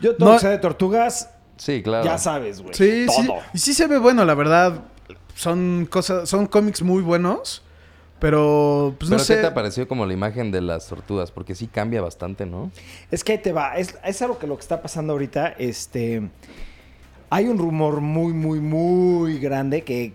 Yo 0.02 0.16
todo 0.16 0.30
No- 0.30 0.36
que 0.36 0.42
sea 0.42 0.50
de 0.52 0.60
tortugas, 0.60 1.30
Sí, 1.58 1.84
claro. 1.84 2.06
ya 2.06 2.18
sabes, 2.18 2.62
güey. 2.62 2.74
Sí, 2.74 3.06
sí. 3.10 3.28
Todo. 3.28 3.38
Y 3.54 3.58
sí 3.60 3.74
se 3.74 3.88
ve 3.88 3.98
bueno, 3.98 4.24
la 4.26 4.34
verdad. 4.34 4.84
Son 5.36 5.88
cosas, 5.90 6.28
son 6.30 6.48
cómics 6.48 6.82
muy 6.82 7.02
buenos. 7.02 7.64
Pero, 8.20 8.96
pues 9.00 9.10
¿Pero 9.10 9.20
no 9.20 9.24
sé. 9.24 9.38
qué 9.38 9.42
te 9.44 9.52
pareció 9.52 9.88
como 9.88 10.06
la 10.06 10.14
imagen 10.14 10.52
de 10.52 10.62
las 10.62 10.88
tortugas? 10.88 11.32
Porque 11.32 11.56
sí 11.56 11.68
cambia 11.68 12.02
bastante, 12.02 12.46
¿no? 12.46 12.72
Es 13.12 13.24
que 13.24 13.34
ahí 13.34 13.38
te 13.38 13.54
va. 13.54 13.78
Es, 13.78 13.98
es 14.04 14.22
algo 14.22 14.38
que 14.38 14.48
lo 14.48 14.56
que 14.56 14.62
está 14.62 14.82
pasando 14.82 15.14
ahorita. 15.14 15.48
Este. 15.58 16.30
Hay 17.30 17.46
un 17.46 17.58
rumor 17.58 18.02
muy, 18.02 18.34
muy, 18.34 18.60
muy 18.60 19.40
grande 19.40 19.84
que 19.84 20.14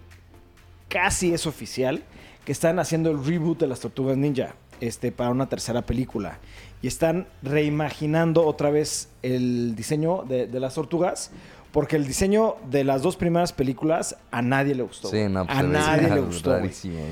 casi 0.89 1.33
es 1.33 1.47
oficial. 1.47 2.03
Que 2.45 2.53
están 2.53 2.79
haciendo 2.79 3.11
el 3.11 3.25
reboot 3.25 3.59
de 3.59 3.67
las 3.67 3.81
tortugas 3.81 4.17
ninja. 4.19 4.55
Este, 4.81 5.13
para 5.13 5.31
una 5.31 5.49
tercera 5.49 5.83
película. 5.83 6.39
Y 6.83 6.89
están 6.89 7.27
reimaginando 7.43 8.45
otra 8.45 8.69
vez 8.69 9.09
el 9.23 9.75
diseño 9.75 10.25
de, 10.29 10.47
de 10.47 10.61
las 10.61 10.75
tortugas. 10.75 11.31
Porque 11.75 11.97
el 11.97 12.07
diseño 12.07 12.55
de 12.71 12.85
las 12.85 13.03
dos 13.03 13.17
primeras 13.17 13.53
películas 13.53 14.17
a 14.31 14.41
nadie 14.43 14.77
le 14.77 14.85
gustó. 14.85 15.09
Sí, 15.09 15.25
no, 15.29 15.45
pues 15.45 15.59
a 15.59 15.63
nadie 15.65 16.03
le 16.15 16.21
gustó. 16.21 16.51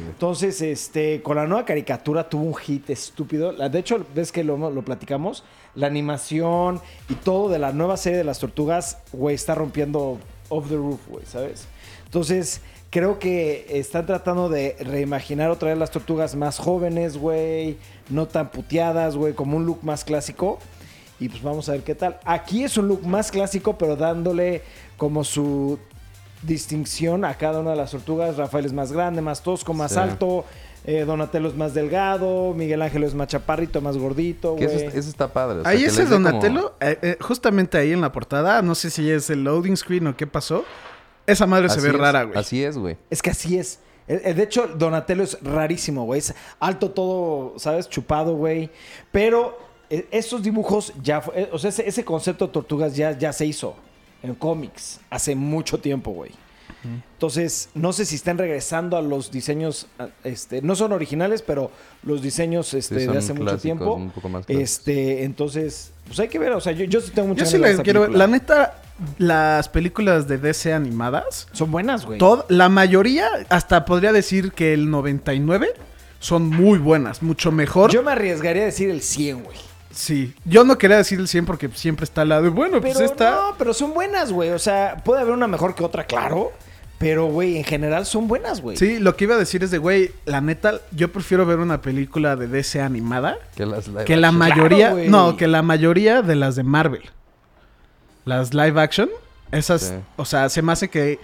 Entonces, 0.06 0.62
este, 0.62 1.20
con 1.20 1.34
la 1.36 1.46
nueva 1.48 1.64
caricatura 1.64 2.28
tuvo 2.28 2.44
un 2.44 2.54
hit 2.54 2.88
estúpido. 2.88 3.50
La- 3.50 3.68
De 3.68 3.80
hecho, 3.80 4.06
ves 4.14 4.30
que 4.30 4.44
lo, 4.44 4.56
lo 4.70 4.82
platicamos. 4.84 5.42
La 5.74 5.88
animación 5.88 6.80
y 7.08 7.14
todo 7.14 7.48
de 7.48 7.58
la 7.58 7.72
nueva 7.72 7.96
serie 7.96 8.18
de 8.18 8.24
las 8.24 8.38
tortugas, 8.38 8.98
güey, 9.12 9.34
está 9.34 9.56
rompiendo 9.56 10.18
off 10.48 10.68
the 10.68 10.76
roof, 10.76 11.00
güey, 11.08 11.26
¿sabes? 11.26 11.66
Entonces, 12.04 12.60
creo 12.90 13.18
que 13.18 13.66
están 13.68 14.06
tratando 14.06 14.48
de 14.48 14.76
reimaginar 14.78 15.50
otra 15.50 15.70
vez 15.70 15.78
las 15.78 15.90
tortugas 15.90 16.36
más 16.36 16.58
jóvenes, 16.58 17.16
güey. 17.16 17.78
No 18.10 18.28
tan 18.28 18.50
puteadas, 18.52 19.16
güey, 19.16 19.32
como 19.32 19.56
un 19.56 19.66
look 19.66 19.80
más 19.82 20.04
clásico. 20.04 20.58
Y 21.22 21.28
pues 21.28 21.42
vamos 21.42 21.68
a 21.68 21.72
ver 21.72 21.82
qué 21.82 21.94
tal. 21.94 22.18
Aquí 22.24 22.64
es 22.64 22.76
un 22.76 22.88
look 22.88 23.06
más 23.06 23.30
clásico, 23.30 23.78
pero 23.78 23.94
dándole 23.96 24.62
como 24.96 25.22
su 25.24 25.78
distinción 26.42 27.24
a 27.24 27.34
cada 27.34 27.60
una 27.60 27.70
de 27.70 27.76
las 27.76 27.90
tortugas. 27.92 28.36
Rafael 28.36 28.64
es 28.66 28.72
más 28.72 28.92
grande, 28.92 29.22
más 29.22 29.42
tosco, 29.42 29.74
más 29.74 29.92
Sí. 29.92 29.98
alto. 29.98 30.44
eh, 30.84 31.04
Donatello 31.04 31.46
es 31.46 31.54
más 31.54 31.74
delgado. 31.74 32.54
Miguel 32.54 32.82
Ángel 32.82 33.04
es 33.04 33.14
más 33.14 33.28
chaparrito, 33.28 33.80
más 33.80 33.96
gordito. 33.96 34.56
Eso, 34.58 34.88
eso 34.98 35.08
está 35.08 35.32
padre. 35.32 35.60
o 35.60 35.62
sea, 35.62 35.70
Ahí 35.70 35.84
ese 35.84 36.02
como- 36.02 36.14
Donatello, 36.14 36.74
eh, 36.80 36.98
eh, 37.02 37.16
justamente 37.20 37.78
ahí 37.78 37.92
en 37.92 38.00
la 38.00 38.10
portada, 38.10 38.60
no 38.62 38.74
sé 38.74 38.90
si 38.90 39.08
es 39.08 39.30
el 39.30 39.44
loading 39.44 39.76
screen 39.76 40.08
o 40.08 40.16
qué 40.16 40.26
pasó. 40.26 40.64
Esa 41.24 41.46
madre 41.46 41.68
se 41.68 41.80
ve 41.80 41.90
es, 41.90 41.94
rara, 41.96 42.24
güey. 42.24 42.36
Así 42.36 42.64
es, 42.64 42.76
güey. 42.76 42.96
Es 43.10 43.22
que 43.22 43.30
así 43.30 43.56
es. 43.58 43.78
Eh, 44.08 44.22
eh, 44.24 44.34
De 44.34 44.42
hecho, 44.42 44.66
Donatello 44.66 45.22
es 45.22 45.38
rarísimo, 45.40 46.04
güey. 46.04 46.18
Es 46.18 46.34
alto 46.58 46.90
todo, 46.90 47.56
¿sabes? 47.60 47.88
Chupado, 47.88 48.34
güey. 48.34 48.68
Pero 49.12 49.56
eh, 49.92 50.06
esos 50.10 50.42
dibujos 50.42 50.92
ya... 51.02 51.22
eh, 51.34 51.48
o 51.52 51.58
sea, 51.58 51.68
ese, 51.68 51.86
ese 51.86 52.04
concepto 52.04 52.46
de 52.46 52.52
tortugas 52.52 52.96
ya, 52.96 53.16
ya 53.18 53.32
se 53.32 53.44
hizo 53.46 53.74
en 54.22 54.34
cómics 54.34 55.00
hace 55.10 55.34
mucho 55.34 55.78
tiempo, 55.78 56.12
güey. 56.12 56.30
Entonces, 57.14 57.68
no 57.74 57.92
sé 57.92 58.04
si 58.04 58.16
están 58.16 58.38
regresando 58.38 58.96
a 58.96 59.02
los 59.02 59.30
diseños, 59.30 59.86
este, 60.24 60.62
no 60.62 60.74
son 60.74 60.92
originales, 60.92 61.40
pero 61.42 61.70
los 62.02 62.22
diseños 62.22 62.74
este, 62.74 63.00
Sí, 63.00 63.06
de 63.06 63.18
hace 63.18 63.34
mucho 63.34 63.56
tiempo. 63.58 63.94
un 63.94 64.10
poco 64.10 64.28
más 64.28 64.44
este, 64.48 65.22
entonces, 65.22 65.92
pues 66.06 66.18
hay 66.18 66.26
que 66.28 66.40
ver, 66.40 66.52
o 66.52 66.60
sea, 66.60 66.72
yo, 66.72 66.84
yo 66.86 67.00
sí 67.00 67.12
tengo 67.12 67.28
mucha 67.28 67.44
Yo 67.44 67.50
sí 67.50 67.52
ganas 67.52 67.62
de 67.62 67.68
le 67.68 67.72
esta 67.74 67.82
quiero 67.84 68.00
ver. 68.00 68.10
La 68.10 68.26
neta, 68.26 68.82
las 69.18 69.68
películas 69.68 70.26
de 70.26 70.38
DC 70.38 70.72
animadas, 70.72 71.46
Son 71.52 71.70
buenas, 71.70 72.04
güey. 72.04 72.18
la 72.48 72.68
mayoría, 72.68 73.28
hasta 73.48 73.84
podría 73.84 74.12
decir 74.12 74.50
que 74.50 74.72
el 74.72 74.90
99 74.90 75.74
son 76.18 76.48
muy 76.48 76.78
buenas, 76.80 77.22
mucho 77.22 77.52
mejor. 77.52 77.92
Yo 77.92 78.02
me 78.02 78.10
arriesgaría 78.10 78.62
a 78.62 78.66
decir 78.66 78.90
el 78.90 79.02
100, 79.02 79.44
güey. 79.44 79.71
Sí, 79.92 80.34
yo 80.44 80.64
no 80.64 80.78
quería 80.78 80.96
decir 80.96 81.18
el 81.20 81.28
100 81.28 81.46
porque 81.46 81.68
siempre 81.74 82.04
está 82.04 82.22
al 82.22 82.30
lado. 82.30 82.50
Bueno, 82.50 82.80
Pero 82.80 82.94
pues 82.94 83.10
esta. 83.10 83.30
no, 83.32 83.54
pero 83.58 83.72
son 83.74 83.92
buenas, 83.94 84.32
güey. 84.32 84.50
O 84.50 84.58
sea, 84.58 84.96
puede 85.04 85.20
haber 85.22 85.34
una 85.34 85.46
mejor 85.46 85.74
que 85.74 85.84
otra, 85.84 86.04
claro. 86.04 86.52
Pero, 86.98 87.26
güey, 87.26 87.56
en 87.56 87.64
general 87.64 88.06
son 88.06 88.28
buenas, 88.28 88.60
güey. 88.60 88.76
Sí, 88.76 89.00
lo 89.00 89.16
que 89.16 89.24
iba 89.24 89.34
a 89.34 89.38
decir 89.38 89.64
es 89.64 89.72
de, 89.72 89.78
güey, 89.78 90.12
la 90.24 90.40
neta, 90.40 90.80
yo 90.92 91.10
prefiero 91.10 91.44
ver 91.44 91.58
una 91.58 91.82
película 91.82 92.36
de 92.36 92.46
DC 92.46 92.80
animada 92.80 93.38
Que, 93.56 93.66
las 93.66 93.88
live 93.88 94.04
que 94.04 94.16
la 94.16 94.28
action. 94.28 94.38
mayoría, 94.38 94.94
no, 95.08 95.36
que 95.36 95.48
la 95.48 95.62
mayoría 95.62 96.22
de 96.22 96.36
las 96.36 96.54
de 96.54 96.62
Marvel. 96.62 97.02
Las 98.24 98.54
live 98.54 98.80
action, 98.80 99.10
esas, 99.50 99.82
Sí. 99.82 99.94
o 100.16 100.24
sea, 100.24 100.48
se 100.48 100.62
me 100.62 100.70
hace 100.72 100.88
que 100.88 101.18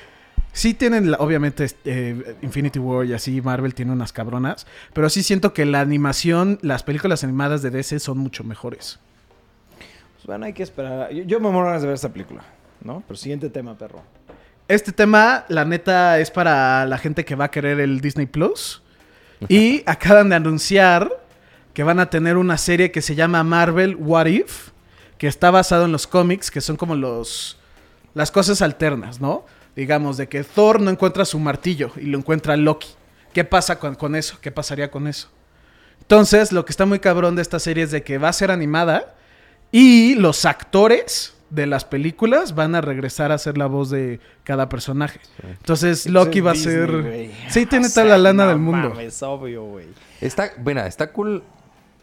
sí 0.53 0.75
tienen, 0.75 1.15
obviamente, 1.19 1.65
este, 1.65 2.37
Infinity 2.43 2.79
War 2.79 3.07
y 3.07 3.15
así, 3.15 3.41
Marvel 3.41 3.75
tiene 3.75 3.93
unas 3.93 4.13
cabronas, 4.13 4.67
pero 4.93 5.09
sí 5.09 5.23
siento 5.23 5.53
que 5.53 5.65
la 5.65 5.81
animación, 5.81 6.59
las 6.63 6.83
películas 6.83 7.25
animadas 7.25 7.63
de 7.63 7.71
DC 7.71 8.01
son 8.01 8.19
mucho 8.19 8.45
mejores. 8.45 8.99
Pues, 10.17 10.27
bueno, 10.27 10.47
hay 10.47 10.53
que 10.53 10.63
esperar. 10.63 11.13
Yo, 11.13 11.25
yo 11.25 11.41
me 11.41 11.51
muero 11.51 11.67
ganas 11.67 11.83
de 11.83 11.89
ver 11.89 11.95
esta 11.95 12.13
película, 12.13 12.43
¿no? 12.83 13.03
Pero 13.07 13.17
siguiente 13.17 13.51
tema, 13.51 13.77
perro. 13.77 14.03
Este 14.69 14.93
tema, 14.93 15.47
la 15.49 15.65
neta, 15.65 16.19
es 16.19 16.31
para 16.31 16.85
la 16.85 16.99
gente 16.99 17.25
que 17.25 17.35
va 17.35 17.47
a 17.47 17.51
querer 17.51 17.81
el 17.81 18.01
Disney 18.01 18.27
Plus. 18.27 18.83
Y 19.49 19.83
acaban 19.87 20.29
de 20.29 20.35
anunciar 20.35 21.11
que 21.73 21.85
van 21.85 22.01
a 22.01 22.11
tener 22.11 22.37
una 22.37 22.59
serie 22.59 22.91
que 22.91 23.01
se 23.01 23.15
llama 23.15 23.45
Marvel 23.45 23.97
What 23.97 24.27
If, 24.27 24.71
que 25.17 25.29
está 25.29 25.51
basado 25.53 25.85
en 25.85 25.93
los 25.93 26.07
cómics, 26.07 26.51
que 26.51 26.61
son 26.61 26.77
como 26.77 26.97
los 26.97 27.57
las 28.15 28.33
cosas 28.33 28.63
alternas, 28.63 29.21
¿no? 29.21 29.45
Digamos, 29.79 30.17
de 30.17 30.29
que 30.29 30.43
Thor 30.43 30.81
no 30.81 30.91
encuentra 30.91 31.25
su 31.25 31.39
martillo 31.39 31.93
y 31.95 32.07
lo 32.07 32.19
encuentra 32.19 32.57
Loki. 32.57 32.89
¿Qué 33.33 33.45
pasa 33.45 33.79
con, 33.79 33.95
con 33.95 34.17
eso? 34.17 34.37
¿Qué 34.41 34.51
pasaría 34.51 34.91
con 34.91 35.07
eso? 35.07 35.29
Entonces, 36.01 36.51
lo 36.51 36.65
que 36.65 36.73
está 36.73 36.85
muy 36.85 36.99
cabrón 36.99 37.37
de 37.37 37.43
esta 37.43 37.61
serie 37.61 37.85
es 37.85 37.93
de 37.93 38.03
que 38.03 38.19
va 38.19 38.29
a 38.29 38.33
ser 38.33 38.51
animada 38.51 39.15
y 39.71 40.17
los 40.17 40.47
actores 40.47 41.35
de 41.51 41.67
las 41.67 41.85
películas 41.85 42.57
van 42.57 42.75
a 42.75 42.81
regresar 42.81 43.31
a 43.31 43.37
hacer 43.37 43.57
la 43.57 43.67
voz 43.67 43.89
de 43.91 44.19
cada 44.43 44.69
personaje. 44.69 45.21
Entonces, 45.45 46.07
Loki 46.07 46.41
va 46.41 46.51
a 46.51 46.55
Disney, 46.55 46.75
ser... 46.75 47.31
Sí, 47.49 47.67
tiene 47.67 47.87
O 47.89 47.91
toda 47.91 48.07
la 48.07 48.19
lana 48.19 48.47
no 48.47 48.49
del 48.49 48.59
mundo. 48.59 48.89
mames, 48.89 49.23
obvio, 49.23 49.63
güey. 49.63 49.87
Está, 50.21 50.55
bueno, 50.59 50.81
está 50.81 51.13
cool. 51.13 51.45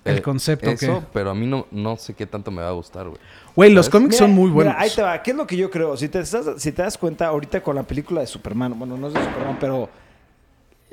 El 0.06 0.18
eh, 0.18 0.22
concepto 0.22 0.70
Eso, 0.70 1.00
que- 1.02 1.06
pero 1.12 1.32
a 1.32 1.36
mí 1.36 1.46
no, 1.48 1.66
no 1.72 1.98
sé 1.98 2.14
qué 2.14 2.26
tanto 2.26 2.52
me 2.52 2.62
va 2.62 2.70
a 2.70 2.74
gustar, 2.74 3.08
güey. 3.08 3.20
Güey, 3.56 3.72
los 3.74 3.90
cómics 3.90 4.18
son 4.18 4.32
muy 4.32 4.50
buenos. 4.52 4.74
Mira, 4.74 4.84
ahí 4.84 4.92
te 4.96 5.02
va. 5.02 5.22
¿Qué 5.24 5.32
es 5.32 5.38
lo 5.38 5.48
que 5.48 5.58
yo 5.58 5.70
creo? 5.72 5.98
Si 5.98 6.08
te, 6.10 6.20
estás- 6.20 6.62
si 6.62 6.72
te 6.72 6.82
das 6.84 6.98
cuenta, 6.98 7.26
ahorita 7.28 7.62
con 7.62 7.76
la 7.76 7.84
película 7.84 8.22
de 8.22 8.28
Superman, 8.28 8.78
bueno, 8.78 8.98
no 8.98 9.08
es 9.08 9.14
de 9.14 9.20
Superman, 9.24 9.58
pero 9.60 9.90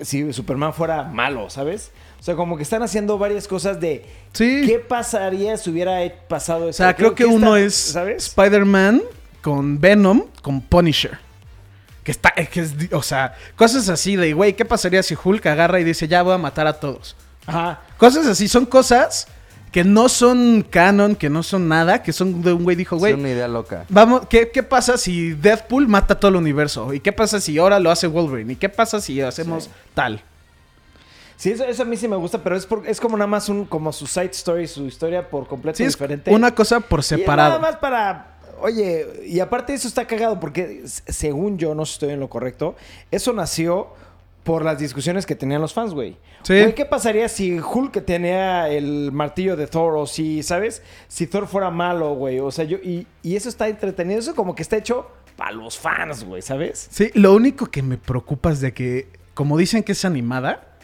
si 0.00 0.32
Superman 0.32 0.72
fuera 0.72 1.04
malo, 1.04 1.50
¿sabes? 1.50 1.92
O 2.18 2.22
sea, 2.22 2.34
como 2.34 2.56
que 2.56 2.62
están 2.62 2.82
haciendo 2.82 3.18
varias 3.18 3.46
cosas 3.46 3.78
de 3.80 4.04
Sí. 4.32 4.62
qué 4.66 4.78
pasaría 4.78 5.56
si 5.56 5.70
hubiera 5.70 5.98
pasado 6.28 6.66
O 6.66 6.68
eso. 6.70 6.78
sea, 6.82 6.96
creo 6.96 7.14
que 7.14 7.26
uno 7.26 7.56
está- 7.56 7.66
es 7.66 7.74
¿sabes? 7.74 8.26
Spider-Man 8.28 9.02
con 9.42 9.80
Venom 9.80 10.24
con 10.40 10.60
Punisher. 10.62 11.18
Que 12.04 12.10
está, 12.12 12.32
que 12.32 12.60
es, 12.60 12.74
o 12.92 13.02
sea, 13.02 13.34
cosas 13.54 13.88
así 13.88 14.16
de, 14.16 14.32
güey, 14.32 14.54
¿qué 14.54 14.64
pasaría 14.64 15.02
si 15.04 15.16
Hulk 15.22 15.44
agarra 15.46 15.78
y 15.78 15.84
dice, 15.84 16.08
ya 16.08 16.22
voy 16.22 16.32
a 16.34 16.38
matar 16.38 16.66
a 16.66 16.72
todos? 16.80 17.14
Ajá. 17.46 17.80
Cosas 17.98 18.26
así, 18.26 18.48
son 18.48 18.66
cosas 18.66 19.26
que 19.72 19.84
no 19.84 20.08
son 20.10 20.62
canon, 20.68 21.16
que 21.16 21.30
no 21.30 21.42
son 21.42 21.66
nada, 21.66 22.02
que 22.02 22.12
son 22.12 22.42
de 22.42 22.52
un 22.52 22.62
güey 22.62 22.76
dijo, 22.76 22.96
Es 22.96 23.00
güey, 23.00 23.12
una 23.14 23.30
idea 23.30 23.48
loca. 23.48 23.84
vamos, 23.88 24.26
¿qué, 24.28 24.50
¿qué 24.50 24.62
pasa 24.62 24.96
si 24.98 25.32
Deadpool 25.32 25.88
mata 25.88 26.20
todo 26.20 26.28
el 26.30 26.36
universo? 26.36 26.92
¿Y 26.92 27.00
qué 27.00 27.12
pasa 27.12 27.40
si 27.40 27.56
ahora 27.58 27.80
lo 27.80 27.90
hace 27.90 28.06
Wolverine? 28.06 28.52
¿Y 28.52 28.56
qué 28.56 28.68
pasa 28.68 29.00
si 29.00 29.20
hacemos 29.22 29.70
tal? 29.94 30.22
Sí, 31.36 31.50
eso, 31.50 31.64
eso 31.64 31.82
a 31.82 31.86
mí 31.86 31.96
sí 31.96 32.06
me 32.06 32.16
gusta, 32.16 32.38
pero 32.42 32.54
es, 32.54 32.66
por- 32.66 32.86
es 32.86 33.00
como 33.00 33.16
nada 33.16 33.26
más 33.26 33.48
un, 33.48 33.64
como 33.64 33.92
su 33.92 34.06
side 34.06 34.30
story, 34.32 34.68
su 34.68 34.84
historia 34.86 35.28
por 35.28 35.46
completo 35.48 35.78
Sí, 35.78 35.84
es 35.84 35.94
diferente. 35.94 36.30
una 36.30 36.54
cosa 36.54 36.78
por 36.80 36.98
Y 36.98 37.00
es 37.00 37.06
separado. 37.06 37.48
nada 37.58 37.60
más 37.60 37.76
para. 37.76 38.28
Oye, 38.60 39.24
y 39.26 39.40
aparte 39.40 39.74
eso 39.74 39.88
está 39.88 40.06
cagado 40.06 40.38
porque, 40.38 40.82
según 40.86 41.58
yo, 41.58 41.74
no 41.74 41.82
estoy 41.82 42.10
en 42.10 42.20
lo 42.20 42.28
correcto, 42.28 42.76
eso 43.10 43.32
nació 43.32 43.88
por 44.42 44.64
las 44.64 44.78
discusiones 44.78 45.24
que 45.26 45.34
tenían 45.36 45.60
los 45.60 45.72
fans, 45.72 45.94
güey. 45.94 46.16
Sí. 46.42 46.54
Güey, 46.60 46.74
¿qué 46.74 46.84
pasaría 46.84 47.28
si 47.28 47.58
Hulk 47.60 48.04
tenía 48.04 48.68
el 48.68 49.12
martillo 49.12 49.56
de 49.56 49.66
Thor 49.66 49.96
o 49.96 50.06
si, 50.06 50.42
¿sabes? 50.42 50.82
Si 51.08 51.26
Thor 51.26 51.46
fuera 51.46 51.70
malo, 51.70 52.14
güey. 52.14 52.40
O 52.40 52.50
sea, 52.50 52.64
yo. 52.64 52.78
Y, 52.78 53.06
y 53.22 53.36
eso 53.36 53.48
está 53.48 53.68
entretenido. 53.68 54.18
Eso 54.18 54.34
como 54.34 54.54
que 54.54 54.62
está 54.62 54.76
hecho 54.76 55.08
para 55.36 55.52
los 55.52 55.78
fans, 55.78 56.24
güey, 56.24 56.42
¿sabes? 56.42 56.88
Sí, 56.90 57.10
lo 57.14 57.34
único 57.34 57.66
que 57.66 57.82
me 57.82 57.96
preocupa 57.98 58.50
es 58.50 58.60
de 58.60 58.72
que, 58.74 59.08
como 59.34 59.56
dicen 59.56 59.82
que 59.82 59.92
es 59.92 60.04
animada, 60.04 60.76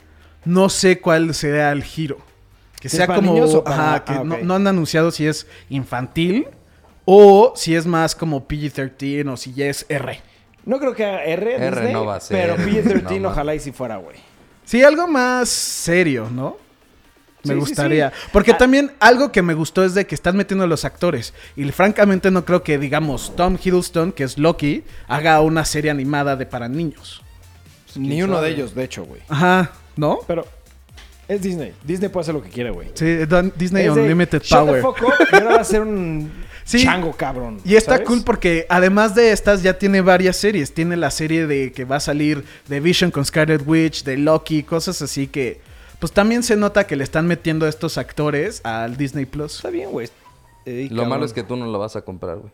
no 0.44 0.68
sé 0.68 1.00
cuál 1.00 1.34
sea 1.34 1.72
el 1.72 1.82
giro. 1.82 2.18
Que 2.80 2.88
¿Si 2.88 2.96
sea 2.96 3.08
como. 3.08 3.62
para- 3.64 3.94
ajá, 3.94 4.04
que 4.04 4.12
ah, 4.12 4.22
no, 4.24 4.38
no 4.38 4.54
han 4.54 4.66
anunciado 4.68 5.10
si 5.10 5.26
es 5.26 5.48
infantil 5.68 6.46
o 7.04 7.52
si 7.56 7.74
es 7.74 7.86
más 7.86 8.14
como 8.14 8.46
PG-13 8.46 9.28
o 9.32 9.36
si 9.36 9.52
ya 9.52 9.66
es 9.66 9.84
R. 9.88 10.20
No 10.68 10.78
creo 10.78 10.94
que 10.94 11.04
haga 11.04 11.24
R, 11.24 11.54
R 11.56 11.70
Disney, 11.70 11.92
no 11.92 12.04
va 12.04 12.16
a 12.16 12.20
ser, 12.20 12.36
pero 12.56 12.56
PG-13 12.62 13.20
no, 13.20 13.28
ojalá 13.30 13.54
y 13.54 13.60
si 13.60 13.72
fuera, 13.72 13.96
güey. 13.96 14.16
Sí, 14.64 14.82
algo 14.84 15.08
más 15.08 15.48
serio, 15.48 16.28
¿no? 16.30 16.56
Me 17.44 17.54
Sí, 17.54 17.60
gustaría. 17.60 18.10
sí. 18.10 18.16
Porque 18.32 18.50
Ah. 18.52 18.58
también 18.58 18.92
algo 19.00 19.32
que 19.32 19.40
me 19.40 19.54
gustó 19.54 19.82
es 19.84 19.94
de 19.94 20.06
que 20.06 20.14
están 20.14 20.36
metiendo 20.36 20.64
a 20.64 20.66
los 20.66 20.84
actores. 20.84 21.32
Y 21.56 21.64
francamente 21.70 22.30
no 22.30 22.44
creo 22.44 22.62
que, 22.62 22.76
digamos, 22.78 23.34
Tom 23.34 23.56
Hiddleston, 23.62 24.12
que 24.12 24.24
es 24.24 24.36
Loki, 24.36 24.84
haga 25.06 25.40
una 25.40 25.64
serie 25.64 25.90
animada 25.90 26.36
de 26.36 26.44
para 26.44 26.68
niños. 26.68 27.22
Ni 27.96 28.22
uno 28.22 28.42
de 28.42 28.50
ellos, 28.50 28.74
de 28.74 28.84
hecho, 28.84 29.04
güey. 29.04 29.22
Ajá, 29.28 29.70
¿no? 29.96 30.18
Pero 30.26 30.46
es 31.28 31.40
Disney. 31.40 31.72
Disney 31.82 32.10
puede 32.10 32.22
hacer 32.24 32.34
lo 32.34 32.42
que 32.42 32.50
quiere, 32.50 32.70
güey. 32.70 32.88
Sí, 32.92 33.06
Disney 33.56 33.86
Es 33.86 33.94
de, 33.94 34.02
Unlimited 34.02 34.42
shut 34.42 34.58
Power. 34.58 34.74
the 34.74 34.82
fuck 34.82 35.02
up, 35.02 35.14
y 35.32 35.34
ahora 35.36 35.54
va 35.54 35.60
a 35.60 35.64
ser 35.64 35.80
un 35.80 36.30
Sí. 36.68 36.82
chango 36.84 37.12
cabrón. 37.12 37.60
Y 37.64 37.76
está 37.76 37.92
¿sabes? 37.92 38.06
cool 38.06 38.22
porque 38.24 38.66
además 38.68 39.14
de 39.14 39.32
estas 39.32 39.62
ya 39.62 39.78
tiene 39.78 40.02
varias 40.02 40.36
series. 40.36 40.74
Tiene 40.74 40.96
la 40.98 41.10
serie 41.10 41.46
de 41.46 41.72
que 41.72 41.84
va 41.86 41.96
a 41.96 42.00
salir 42.00 42.44
de 42.68 42.80
Vision 42.80 43.10
con 43.10 43.24
Scarlet 43.24 43.62
Witch, 43.66 44.04
de 44.04 44.18
Loki, 44.18 44.62
cosas 44.62 45.00
así 45.00 45.28
que 45.28 45.60
pues 45.98 46.12
también 46.12 46.42
se 46.42 46.56
nota 46.56 46.86
que 46.86 46.94
le 46.94 47.04
están 47.04 47.26
metiendo 47.26 47.64
a 47.64 47.68
estos 47.70 47.96
actores 47.96 48.60
al 48.64 48.96
Disney 48.98 49.24
Plus. 49.24 49.56
Está 49.56 49.70
bien, 49.70 49.90
güey. 49.90 50.08
Ey, 50.66 50.84
Lo 50.90 50.96
cabrón. 50.96 51.08
malo 51.08 51.24
es 51.24 51.32
que 51.32 51.42
tú 51.42 51.56
no 51.56 51.64
lo 51.66 51.78
vas 51.78 51.96
a 51.96 52.02
comprar, 52.02 52.36
güey. 52.36 52.52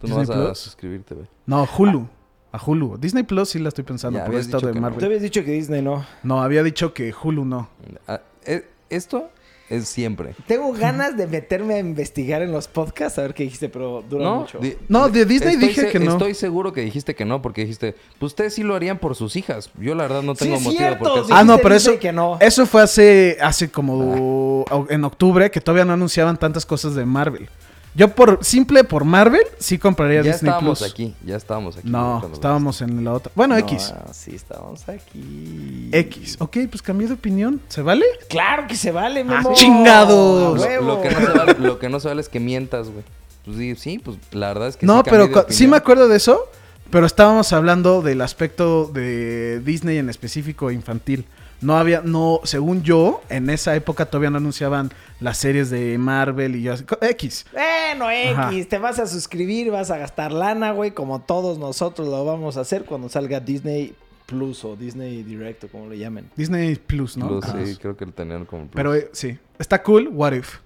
Tú 0.00 0.08
no 0.08 0.18
¿Disney 0.18 0.26
vas 0.26 0.30
a 0.30 0.48
Plus? 0.50 0.58
suscribirte, 0.58 1.14
güey. 1.14 1.26
No, 1.46 1.66
Hulu. 1.76 2.06
A 2.52 2.60
Hulu. 2.62 2.98
Disney 2.98 3.22
Plus 3.22 3.48
sí 3.48 3.58
la 3.58 3.68
estoy 3.70 3.84
pensando 3.84 4.18
Ya 4.18 4.26
por 4.26 4.34
esto 4.34 4.60
de 4.60 4.68
que 4.68 4.74
no. 4.74 4.80
Marvel. 4.82 4.98
Tú 5.00 5.06
habías 5.06 5.22
dicho 5.22 5.42
que 5.42 5.52
Disney 5.52 5.80
no. 5.80 6.04
No, 6.22 6.42
había 6.42 6.62
dicho 6.62 6.92
que 6.92 7.14
Hulu 7.14 7.46
no. 7.46 7.70
Ah, 8.06 8.20
eh, 8.44 8.68
esto 8.90 9.30
es 9.70 9.88
siempre. 9.88 10.34
Tengo 10.46 10.72
ganas 10.72 11.16
de 11.16 11.26
meterme 11.26 11.74
a 11.74 11.78
investigar 11.78 12.42
en 12.42 12.52
los 12.52 12.68
podcasts 12.68 13.18
a 13.18 13.22
ver 13.22 13.34
qué 13.34 13.44
dijiste, 13.44 13.68
pero 13.68 14.02
dura 14.08 14.24
¿No? 14.24 14.36
mucho. 14.40 14.58
Di- 14.58 14.76
No, 14.88 15.08
de 15.08 15.24
Disney 15.24 15.54
estoy 15.54 15.68
dije 15.68 15.88
que 15.88 15.98
no. 15.98 16.12
Estoy 16.12 16.34
seguro 16.34 16.72
que 16.72 16.82
dijiste 16.82 17.14
que 17.14 17.24
no, 17.24 17.40
porque 17.40 17.62
dijiste, 17.62 17.94
pues 18.18 18.32
ustedes 18.32 18.54
sí 18.54 18.62
lo 18.62 18.74
harían 18.74 18.98
por 18.98 19.14
sus 19.16 19.36
hijas. 19.36 19.70
Yo 19.78 19.94
la 19.94 20.02
verdad 20.04 20.22
no 20.22 20.34
Sí, 20.34 20.44
tengo 20.44 20.56
es 20.56 20.62
motivo 20.62 20.78
cierto, 20.78 21.04
por 21.04 21.14
qué 21.22 21.26
sí. 21.28 21.32
Ah, 21.34 21.44
no, 21.44 21.58
pero 21.58 21.74
eso, 21.74 21.98
que 21.98 22.12
no. 22.12 22.36
eso 22.40 22.66
fue 22.66 22.82
hace, 22.82 23.38
hace 23.40 23.70
como 23.70 24.64
en 24.90 25.04
octubre 25.04 25.50
que 25.50 25.60
todavía 25.60 25.84
no 25.84 25.92
anunciaban 25.94 26.36
tantas 26.36 26.66
cosas 26.66 26.94
de 26.94 27.04
Marvel. 27.06 27.48
Yo 27.94 28.08
por 28.08 28.42
simple 28.42 28.84
por 28.84 29.04
Marvel 29.04 29.42
sí 29.58 29.76
compraría 29.78 30.22
Ya 30.22 30.32
Disney 30.32 30.48
estábamos 30.50 30.78
Plus. 30.78 30.90
aquí, 30.90 31.14
ya 31.24 31.36
estábamos 31.36 31.76
aquí. 31.76 31.88
No, 31.90 32.30
estábamos 32.32 32.80
en 32.80 33.04
la 33.04 33.12
otra. 33.12 33.30
Bueno, 33.34 33.54
No, 33.54 33.60
X. 33.60 33.92
Sí, 34.12 34.34
estábamos 34.34 34.88
aquí. 34.88 35.90
X. 35.92 36.36
Ok, 36.38 36.56
pues 36.70 36.80
cambié 36.80 37.08
de 37.08 37.14
opinión. 37.14 37.60
¿Se 37.68 37.82
vale? 37.82 38.06
Claro 38.28 38.66
que 38.66 38.76
se 38.76 38.92
vale, 38.92 39.24
Memo. 39.24 39.50
Ah, 39.50 39.54
chingados. 39.54 40.58
Lo, 40.58 40.82
lo 40.82 41.02
que 41.02 41.10
no 41.10 41.20
se 41.20 41.32
vale, 41.38 41.54
lo 41.58 41.78
que 41.78 41.88
no 41.90 42.00
se 42.00 42.08
vale 42.08 42.20
es 42.22 42.28
que 42.30 42.40
mientas, 42.40 42.88
güey. 42.88 43.04
Pues 43.44 43.56
sí, 43.58 43.74
sí, 43.76 43.98
pues 43.98 44.16
la 44.30 44.48
verdad 44.48 44.68
es 44.68 44.76
que 44.76 44.86
no, 44.86 44.98
sí 44.98 45.10
pero 45.10 45.26
de 45.28 45.44
sí 45.52 45.66
me 45.66 45.76
acuerdo 45.76 46.08
de 46.08 46.16
eso. 46.16 46.48
Pero 46.90 47.06
estábamos 47.06 47.52
hablando 47.54 48.02
del 48.02 48.20
aspecto 48.20 48.84
de 48.92 49.60
Disney 49.60 49.96
en 49.98 50.10
específico 50.10 50.70
infantil. 50.70 51.24
No 51.62 51.76
había, 51.76 52.02
no, 52.04 52.40
según 52.44 52.82
yo, 52.82 53.22
en 53.28 53.48
esa 53.50 53.74
época 53.76 54.06
todavía 54.06 54.30
no 54.30 54.38
anunciaban 54.38 54.90
las 55.20 55.38
series 55.38 55.70
de 55.70 55.96
Marvel 55.96 56.56
y 56.56 56.62
yo 56.62 56.72
así- 56.72 56.84
X. 57.00 57.46
Bueno, 57.52 58.10
X, 58.10 58.32
Ajá. 58.36 58.50
te 58.68 58.78
vas 58.78 58.98
a 58.98 59.06
suscribir, 59.06 59.70
vas 59.70 59.90
a 59.90 59.98
gastar 59.98 60.32
lana, 60.32 60.72
güey, 60.72 60.90
como 60.90 61.20
todos 61.20 61.58
nosotros 61.58 62.08
lo 62.08 62.24
vamos 62.24 62.56
a 62.56 62.62
hacer 62.62 62.84
cuando 62.84 63.08
salga 63.08 63.38
Disney 63.40 63.94
Plus 64.26 64.64
o 64.64 64.76
Disney 64.76 65.22
Direct 65.22 65.64
o 65.64 65.68
como 65.68 65.88
le 65.88 65.98
llamen. 65.98 66.30
Disney 66.36 66.74
Plus, 66.76 67.16
¿no? 67.16 67.28
Plus, 67.28 67.44
sí, 67.44 67.76
creo 67.76 67.96
que 67.96 68.06
lo 68.06 68.12
tenían 68.12 68.44
como 68.44 68.62
plus. 68.62 68.74
Pero 68.74 68.94
eh, 68.94 69.10
sí, 69.12 69.38
está 69.58 69.82
cool. 69.82 70.08
What 70.12 70.32
if? 70.32 70.56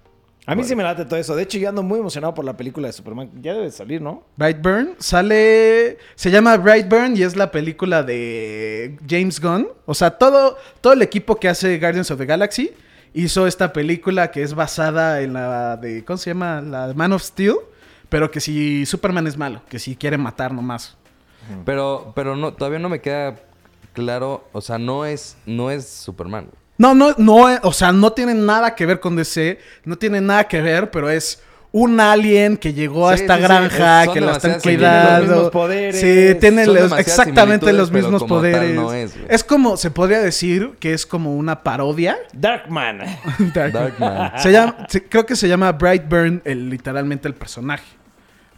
A 0.49 0.55
mí 0.55 0.63
sí 0.63 0.77
me 0.77 0.83
late 0.83 1.03
todo 1.03 1.19
eso. 1.19 1.35
De 1.35 1.43
hecho, 1.43 1.57
yo 1.57 1.67
ando 1.67 1.83
muy 1.83 1.99
emocionado 1.99 2.33
por 2.33 2.45
la 2.45 2.55
película 2.55 2.87
de 2.87 2.93
Superman. 2.93 3.29
Ya 3.41 3.53
debe 3.53 3.69
salir, 3.69 4.01
¿no? 4.01 4.23
Brightburn 4.37 4.95
sale. 4.97 5.97
Se 6.15 6.31
llama 6.31 6.55
Brightburn 6.55 7.17
y 7.17 7.23
es 7.23 7.35
la 7.35 7.51
película 7.51 8.01
de 8.01 8.97
James 9.05 9.41
Gunn. 9.41 9.67
O 9.85 9.93
sea, 9.93 10.11
todo, 10.11 10.57
todo 10.79 10.93
el 10.93 11.01
equipo 11.01 11.35
que 11.35 11.49
hace 11.49 11.77
Guardians 11.77 12.11
of 12.11 12.17
the 12.17 12.25
Galaxy 12.25 12.71
hizo 13.13 13.45
esta 13.45 13.73
película 13.73 14.31
que 14.31 14.41
es 14.41 14.53
basada 14.53 15.19
en 15.19 15.33
la 15.33 15.75
de. 15.75 16.05
¿Cómo 16.05 16.15
se 16.15 16.29
llama? 16.29 16.61
La 16.61 16.87
de 16.87 16.93
Man 16.93 17.11
of 17.11 17.23
Steel. 17.23 17.55
Pero 18.07 18.31
que 18.31 18.39
si 18.39 18.85
Superman 18.85 19.27
es 19.27 19.35
malo, 19.35 19.61
que 19.67 19.79
si 19.79 19.97
quiere 19.97 20.17
matar 20.17 20.53
nomás. 20.53 20.95
Pero, 21.65 22.13
pero 22.15 22.37
no, 22.37 22.53
todavía 22.53 22.79
no 22.79 22.87
me 22.87 23.01
queda 23.01 23.35
claro. 23.91 24.47
O 24.53 24.61
sea, 24.61 24.77
no 24.77 25.05
es, 25.05 25.35
no 25.45 25.71
es 25.71 25.89
Superman. 25.89 26.47
No, 26.77 26.93
no, 26.93 27.15
no, 27.17 27.35
o 27.63 27.73
sea, 27.73 27.91
no 27.91 28.11
tiene 28.13 28.33
nada 28.33 28.75
que 28.75 28.85
ver 28.85 28.99
con 28.99 29.15
DC, 29.15 29.59
no 29.85 29.97
tiene 29.97 30.21
nada 30.21 30.47
que 30.47 30.61
ver, 30.61 30.91
pero 30.91 31.09
es 31.09 31.41
un 31.71 31.99
alien 31.99 32.55
que 32.57 32.73
llegó 32.73 33.09
a 33.09 33.15
esta 33.15 33.35
sí, 33.35 33.41
granja, 33.43 34.13
que 34.13 34.21
la 34.21 34.33
están 34.33 34.59
cuidando. 34.61 35.19
Los 35.19 35.29
mismos 35.35 35.51
poderes. 35.51 35.99
Sí, 35.99 36.39
tiene 36.39 36.65
Son 36.65 36.73
los- 36.75 36.83
demasiadas 36.85 37.07
exactamente 37.19 37.73
los 37.73 37.91
mismos 37.91 38.23
poderes. 38.23 38.73
no 38.73 38.93
es, 38.93 39.13
es 39.27 39.43
como, 39.43 39.75
se 39.77 39.91
podría 39.91 40.19
decir 40.19 40.71
que 40.79 40.93
es 40.93 41.05
como 41.05 41.35
una 41.35 41.63
parodia. 41.63 42.17
Darkman. 42.33 42.99
Dark- 43.53 43.73
Darkman. 43.73 44.31
Se 44.39 44.51
llama, 44.51 44.85
se- 44.87 45.03
creo 45.03 45.25
que 45.25 45.35
se 45.35 45.47
llama 45.47 45.71
Brightburn, 45.73 46.41
el, 46.45 46.69
literalmente 46.69 47.27
el 47.27 47.33
personaje. 47.35 47.85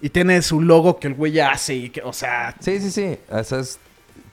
Y 0.02 0.10
tiene 0.10 0.42
su 0.42 0.62
logo 0.62 0.98
que 1.00 1.08
el 1.08 1.14
güey 1.16 1.40
hace 1.40 1.76
y 1.76 1.90
que, 1.90 2.02
o 2.02 2.14
sea... 2.14 2.56
Sí, 2.60 2.80
sí, 2.80 2.92
sí. 2.92 3.18
Esa 3.36 3.60
es. 3.60 3.80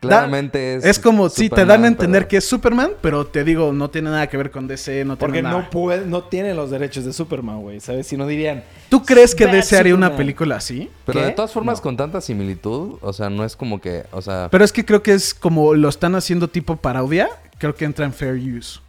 Da- 0.02 0.08
Claramente 0.08 0.76
es. 0.76 0.84
es 0.84 0.98
como, 0.98 1.28
sí, 1.28 1.48
te 1.48 1.64
dan 1.64 1.84
a 1.84 1.88
entender 1.88 2.22
pero- 2.22 2.28
que 2.28 2.36
es 2.38 2.44
Superman, 2.48 2.90
pero 3.00 3.26
te 3.26 3.44
digo, 3.44 3.72
no 3.72 3.90
tiene 3.90 4.10
nada 4.10 4.26
que 4.28 4.36
ver 4.36 4.50
con 4.50 4.66
DC, 4.68 5.04
no 5.04 5.16
tiene 5.16 5.18
Porque 5.18 5.42
nada. 5.42 5.58
no 5.62 5.70
puede, 5.70 6.06
no 6.06 6.24
tiene 6.24 6.54
los 6.54 6.70
derechos 6.70 7.04
de 7.04 7.12
Superman, 7.12 7.60
güey. 7.62 7.80
¿Sabes? 7.80 8.06
Si 8.06 8.16
no 8.16 8.26
dirían. 8.26 8.62
¿Tú 8.88 9.04
crees 9.04 9.34
que 9.34 9.46
DC 9.46 9.76
haría 9.76 9.94
una 9.94 10.16
película 10.16 10.56
así? 10.56 10.90
Pero 11.04 11.20
¿Qué? 11.20 11.26
de 11.26 11.32
todas 11.32 11.52
formas, 11.52 11.78
No. 11.78 11.82
con 11.82 11.96
tanta 11.96 12.20
similitud, 12.20 12.98
o 13.00 13.12
sea, 13.12 13.30
no 13.30 13.44
es 13.44 13.56
como 13.56 13.80
que. 13.80 14.04
O 14.12 14.22
sea. 14.22 14.48
Pero 14.50 14.64
es 14.64 14.72
que 14.72 14.84
creo 14.84 15.02
que 15.02 15.12
es 15.14 15.34
como 15.34 15.74
lo 15.74 15.88
están 15.88 16.14
haciendo 16.14 16.48
tipo 16.48 16.76
parodia. 16.76 17.28
Creo 17.58 17.74
que 17.74 17.84
entra 17.86 18.04
en 18.04 18.12
fair 18.12 18.34
use. 18.34 18.80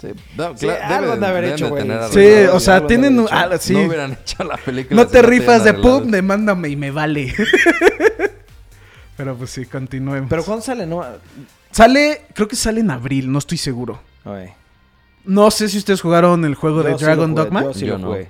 sí, 0.00 0.08
no, 0.36 0.56
Sí, 0.56 0.66
cla- 0.66 0.80
algo 0.82 1.16
de 1.16 1.26
haber 1.26 1.44
hecho, 1.44 1.68
güey. 1.68 1.82
Sí, 2.12 2.46
o 2.52 2.58
sea, 2.60 2.86
tienen... 2.86 3.18
un- 3.18 3.28
ah, 3.30 3.48
sí. 3.58 3.74
No 3.74 3.82
hubieran 3.82 4.12
hecho 4.22 4.42
la 4.44 4.56
película. 4.56 5.02
No 5.02 5.06
si 5.08 5.12
te 5.12 5.22
rifas 5.22 5.64
de 5.64 5.74
pum, 5.74 6.10
demándame 6.10 6.68
y 6.70 6.76
me 6.76 6.90
vale. 6.90 7.34
Pero 9.20 9.36
pues 9.36 9.50
sí, 9.50 9.66
continuemos. 9.66 10.30
Pero 10.30 10.42
¿cuándo 10.42 10.64
sale? 10.64 10.86
No. 10.86 11.04
Sale, 11.70 12.22
creo 12.32 12.48
que 12.48 12.56
sale 12.56 12.80
en 12.80 12.90
abril, 12.90 13.30
no 13.30 13.38
estoy 13.38 13.58
seguro. 13.58 14.00
Oye, 14.24 14.54
No 15.26 15.50
sé 15.50 15.68
si 15.68 15.76
ustedes 15.76 16.00
jugaron 16.00 16.42
el 16.46 16.54
juego 16.54 16.82
de 16.82 16.96
sí 16.96 17.04
Dragon 17.04 17.34
lo 17.34 17.36
jugué, 17.36 17.44
Dogma. 17.44 17.62
Yo 17.64 17.74
sí 17.74 17.84
Yo 17.84 17.92
lo 17.92 17.98
no. 17.98 18.06
jugué. 18.06 18.28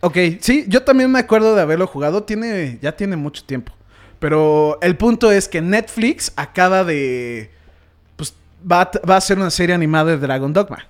Ok, 0.00 0.16
sí, 0.40 0.64
yo 0.66 0.82
también 0.82 1.12
me 1.12 1.18
acuerdo 1.18 1.54
de 1.54 1.60
haberlo 1.60 1.86
jugado. 1.86 2.22
Tiene, 2.22 2.78
ya 2.80 2.92
tiene 2.96 3.16
mucho 3.16 3.44
tiempo. 3.44 3.72
Pero 4.18 4.78
el 4.80 4.96
punto 4.96 5.30
es 5.30 5.46
que 5.46 5.60
Netflix 5.60 6.32
acaba 6.36 6.84
de. 6.84 7.50
Pues 8.16 8.32
va 8.60 8.80
a, 8.80 8.90
va 9.06 9.14
a 9.16 9.18
hacer 9.18 9.36
una 9.38 9.50
serie 9.50 9.74
animada 9.74 10.12
de 10.12 10.16
Dragon 10.16 10.54
Dogma. 10.54 10.86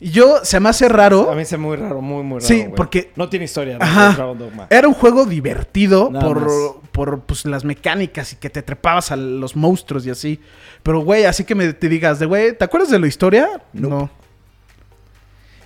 Y 0.00 0.10
yo, 0.10 0.44
se 0.44 0.60
me 0.60 0.68
hace 0.68 0.88
raro. 0.88 1.28
A 1.30 1.34
mí 1.34 1.44
se 1.44 1.58
me 1.58 1.66
muy 1.66 1.76
raro, 1.76 2.00
muy, 2.00 2.22
muy 2.22 2.38
raro. 2.40 2.46
Sí, 2.46 2.66
porque- 2.76 3.10
No 3.16 3.28
tiene 3.28 3.46
historia, 3.46 3.78
¿no? 3.78 3.84
Ajá. 3.84 4.12
Dragon 4.14 4.38
Dogma. 4.38 4.66
Era 4.70 4.86
un 4.86 4.94
juego 4.94 5.24
divertido 5.26 6.08
Nada 6.10 6.24
por, 6.24 6.40
más. 6.42 6.52
por 6.92 7.20
pues, 7.22 7.44
las 7.46 7.64
mecánicas 7.64 8.32
y 8.32 8.36
que 8.36 8.48
te 8.48 8.62
trepabas 8.62 9.10
a 9.10 9.16
los 9.16 9.56
monstruos 9.56 10.06
y 10.06 10.10
así. 10.10 10.40
Pero, 10.84 11.00
güey, 11.00 11.24
así 11.24 11.42
que 11.42 11.54
me 11.56 11.72
te 11.72 11.88
digas, 11.88 12.20
de 12.20 12.26
güey, 12.26 12.56
¿te 12.56 12.64
acuerdas 12.64 12.90
de 12.90 12.98
la 13.00 13.08
historia? 13.08 13.60
No. 13.72 14.08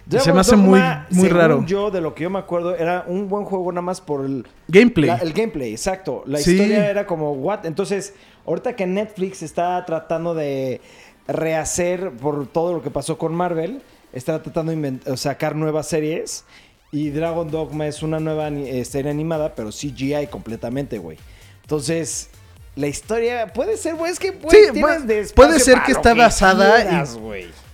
Dragon 0.07 0.25
se 0.25 0.33
me 0.33 0.41
hace 0.41 0.57
muy- 0.57 0.81
muy 1.11 1.25
según 1.29 1.39
raro. 1.39 1.65
yo, 1.67 1.91
de 1.91 2.01
lo 2.01 2.15
que 2.15 2.25
yo 2.25 2.31
me 2.31 2.39
acuerdo, 2.39 2.75
era 2.75 3.05
un 3.07 3.29
buen 3.29 3.45
juego 3.45 3.71
nada 3.71 3.83
más 3.83 4.01
por 4.01 4.25
el, 4.25 4.47
Gameplay. 4.67 5.07
la- 5.09 5.17
el 5.19 5.33
gameplay, 5.33 5.71
exacto. 5.73 6.25
La 6.27 6.39
Sí. 6.39 6.53
historia 6.53 6.91
era 6.91 7.07
como, 7.07 7.33
what? 7.33 7.65
Entonces, 7.67 8.15
ahorita 8.47 8.75
que 8.75 8.87
Netflix 8.87 9.43
está 9.43 9.85
tratando 9.87 10.35
de 10.35 10.81
rehacer 11.29 12.11
por 12.11 12.47
todo 12.49 12.73
lo 12.73 12.83
que 12.83 12.91
pasó 12.91 13.17
con 13.17 13.33
Marvel, 13.35 13.81
está 14.13 14.43
tratando 14.43 14.73
de 14.73 15.17
sacar 15.17 15.55
nuevas 15.57 15.89
series. 15.89 16.45
Y 16.91 17.09
Dragon 17.11 17.51
Dogma 17.51 17.87
es 17.87 18.03
una 18.03 18.21
nueva 18.21 18.49
eh, 18.49 18.85
serie 18.85 19.11
animada, 19.11 19.55
pero 19.55 19.71
CGI 19.71 20.27
completamente, 20.31 20.99
güey. 20.99 21.17
Entonces, 21.63 22.29
la 22.77 22.87
historia 22.87 23.47
puede 23.55 23.77
ser, 23.79 23.95
güey, 23.95 24.13
es 24.13 24.19
que 24.19 24.33
Sí, 24.33 24.81
puede- 25.35 25.59
ser 25.61 25.81
que 25.87 25.93
está 25.93 26.13
basada 26.15 26.77
quieras. 26.83 27.19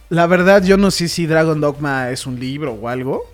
La 0.08 0.26
verdad, 0.26 0.62
yo 0.62 0.76
no 0.76 0.90
sé 0.90 1.08
si 1.08 1.26
Dragon 1.26 1.60
Dogma 1.60 2.10
es 2.10 2.26
un 2.26 2.38
libro 2.38 2.72
o 2.74 2.88
algo. 2.88 3.24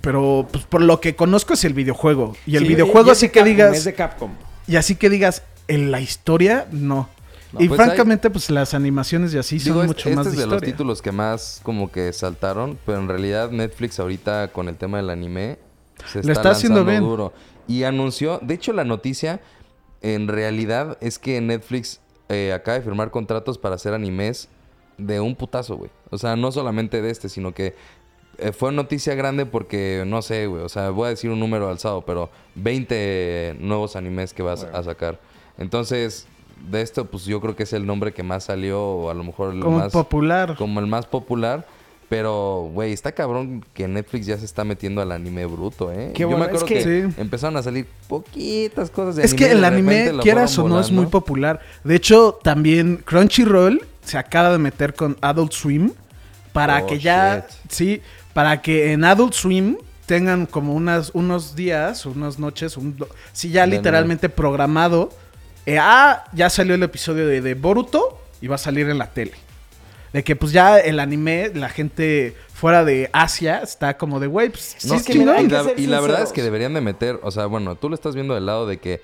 Pero 0.00 0.48
pues 0.50 0.64
por 0.64 0.82
lo 0.82 1.00
que 1.00 1.14
conozco 1.14 1.54
es 1.54 1.64
el 1.64 1.74
videojuego. 1.74 2.36
Y 2.44 2.56
el 2.56 2.64
Sí, 2.64 2.68
videojuego 2.70 3.08
y 3.08 3.12
así 3.12 3.28
que 3.28 3.34
Capcom, 3.40 3.48
digas. 3.50 3.76
Es 3.76 3.84
de 3.84 3.94
Capcom. 3.94 4.30
Y 4.66 4.76
así 4.76 4.96
que 4.96 5.08
digas, 5.08 5.42
en 5.68 5.90
la 5.92 6.00
historia, 6.00 6.66
no. 6.72 7.08
No, 7.52 7.62
y 7.62 7.68
pues 7.68 7.80
francamente, 7.80 8.30
pues 8.30 8.48
las 8.50 8.74
animaciones 8.74 9.34
y 9.34 9.38
así 9.38 9.58
Digo, 9.58 9.76
son 9.76 9.86
mucho 9.86 10.08
este 10.08 10.16
más 10.16 10.26
es 10.28 10.36
de 10.36 10.40
de 10.40 10.46
los 10.46 10.62
títulos 10.62 11.02
que 11.02 11.12
más 11.12 11.60
como 11.62 11.92
que 11.92 12.12
saltaron, 12.12 12.78
pero 12.86 12.98
en 12.98 13.08
realidad 13.08 13.50
Netflix 13.50 14.00
ahorita 14.00 14.48
con 14.48 14.68
el 14.68 14.76
tema 14.76 14.96
del 14.96 15.10
anime 15.10 15.58
se 16.06 16.20
está, 16.20 16.32
está 16.32 16.50
haciendo 16.52 16.84
bien. 16.84 17.00
duro. 17.00 17.32
Y 17.68 17.84
anunció, 17.84 18.38
de 18.42 18.54
hecho 18.54 18.72
la 18.72 18.84
noticia 18.84 19.40
en 20.00 20.28
realidad 20.28 20.98
es 21.00 21.18
que 21.18 21.40
Netflix 21.40 22.00
eh, 22.28 22.52
acaba 22.52 22.78
de 22.78 22.82
firmar 22.82 23.10
contratos 23.10 23.58
para 23.58 23.76
hacer 23.76 23.94
animes 23.94 24.48
de 24.98 25.20
un 25.20 25.34
putazo, 25.36 25.76
güey. 25.76 25.90
O 26.10 26.18
sea, 26.18 26.36
no 26.36 26.52
solamente 26.52 27.02
de 27.02 27.10
este, 27.10 27.28
sino 27.28 27.52
que 27.52 27.74
eh, 28.38 28.52
fue 28.52 28.72
noticia 28.72 29.14
grande 29.14 29.46
porque, 29.46 30.04
no 30.06 30.22
sé, 30.22 30.46
güey, 30.46 30.62
o 30.62 30.68
sea, 30.68 30.90
voy 30.90 31.06
a 31.06 31.10
decir 31.10 31.30
un 31.30 31.38
número 31.38 31.68
alzado, 31.68 32.02
pero 32.02 32.30
20 32.56 33.56
nuevos 33.60 33.94
animes 33.96 34.34
que 34.34 34.42
vas 34.42 34.64
a 34.64 34.82
sacar. 34.82 35.20
Entonces, 35.58 36.26
de 36.70 36.82
esto, 36.82 37.04
pues 37.06 37.24
yo 37.24 37.40
creo 37.40 37.56
que 37.56 37.62
es 37.64 37.72
el 37.72 37.86
nombre 37.86 38.12
que 38.12 38.22
más 38.22 38.44
salió, 38.44 38.80
o 38.82 39.10
a 39.10 39.14
lo 39.14 39.24
mejor 39.24 39.54
el 39.54 39.60
Como 39.60 39.78
más 39.78 39.92
popular. 39.92 40.54
como 40.56 40.80
el 40.80 40.86
más 40.86 41.06
popular. 41.06 41.66
Pero, 42.08 42.68
güey, 42.74 42.92
está 42.92 43.12
cabrón 43.12 43.64
que 43.72 43.88
Netflix 43.88 44.26
ya 44.26 44.36
se 44.36 44.44
está 44.44 44.64
metiendo 44.64 45.00
al 45.00 45.12
anime 45.12 45.46
bruto, 45.46 45.90
¿eh? 45.90 46.10
Qué 46.14 46.20
Yo 46.22 46.26
bueno, 46.28 46.40
me 46.40 46.44
acuerdo 46.46 46.66
es 46.66 46.68
que- 46.84 46.84
que, 46.84 47.08
Sí. 47.10 47.14
empezaron 47.18 47.56
a 47.56 47.62
salir 47.62 47.86
poquitas 48.06 48.90
cosas 48.90 49.16
de 49.16 49.24
Es 49.24 49.32
que 49.32 49.44
anime. 49.46 49.54
el 49.54 49.60
de 49.62 49.66
anime, 49.66 49.92
repente 49.92 50.12
lo 50.18 50.22
quieras 50.22 50.58
o 50.58 50.68
no, 50.68 50.78
es 50.78 50.90
muy 50.90 51.06
popular. 51.06 51.60
De 51.84 51.94
hecho, 51.94 52.38
también 52.42 52.98
Crunchyroll 52.98 53.80
se 54.04 54.18
acaba 54.18 54.50
de 54.52 54.58
meter 54.58 54.92
con 54.92 55.16
Adult 55.22 55.52
Swim 55.52 55.92
para 56.52 56.82
Oh, 56.82 56.86
que 56.86 56.98
ya, 56.98 57.46
shit. 57.48 57.70
sí, 57.70 58.02
para 58.34 58.60
que 58.60 58.92
en 58.92 59.04
Adult 59.04 59.32
Swim 59.32 59.78
tengan 60.04 60.44
como 60.44 60.74
unas, 60.74 61.12
unos 61.14 61.56
días, 61.56 62.04
unas 62.04 62.38
noches, 62.38 62.76
un, 62.76 62.94
sí, 63.32 63.48
ya 63.48 63.62
De 63.66 63.68
literalmente 63.76 64.28
programado. 64.28 65.08
Eh, 65.66 65.78
ah, 65.78 66.24
ya 66.32 66.50
salió 66.50 66.74
el 66.74 66.82
episodio 66.82 67.26
de, 67.26 67.40
de 67.40 67.54
Boruto 67.54 68.20
y 68.40 68.48
va 68.48 68.56
a 68.56 68.58
salir 68.58 68.88
en 68.88 68.98
la 68.98 69.10
tele. 69.10 69.32
De 70.12 70.22
que 70.22 70.36
pues 70.36 70.52
ya 70.52 70.78
el 70.78 71.00
anime, 71.00 71.50
la 71.54 71.70
gente 71.70 72.36
fuera 72.52 72.84
de 72.84 73.08
Asia 73.12 73.60
está 73.62 73.96
como 73.96 74.20
de, 74.20 74.26
güey, 74.26 74.50
pues 74.50 74.76
sí 74.78 74.88
No, 74.88 74.94
es 74.94 75.04
que 75.04 75.14
y, 75.14 75.18
mira, 75.20 75.40
y 75.40 75.48
la, 75.48 75.64
y 75.76 75.86
la 75.86 76.00
verdad 76.00 76.22
es 76.22 76.32
que 76.32 76.42
deberían 76.42 76.74
de 76.74 76.82
meter, 76.82 77.18
o 77.22 77.30
sea, 77.30 77.46
bueno, 77.46 77.76
tú 77.76 77.88
lo 77.88 77.94
estás 77.94 78.14
viendo 78.14 78.34
del 78.34 78.44
lado 78.44 78.66
de 78.66 78.78
que 78.78 79.00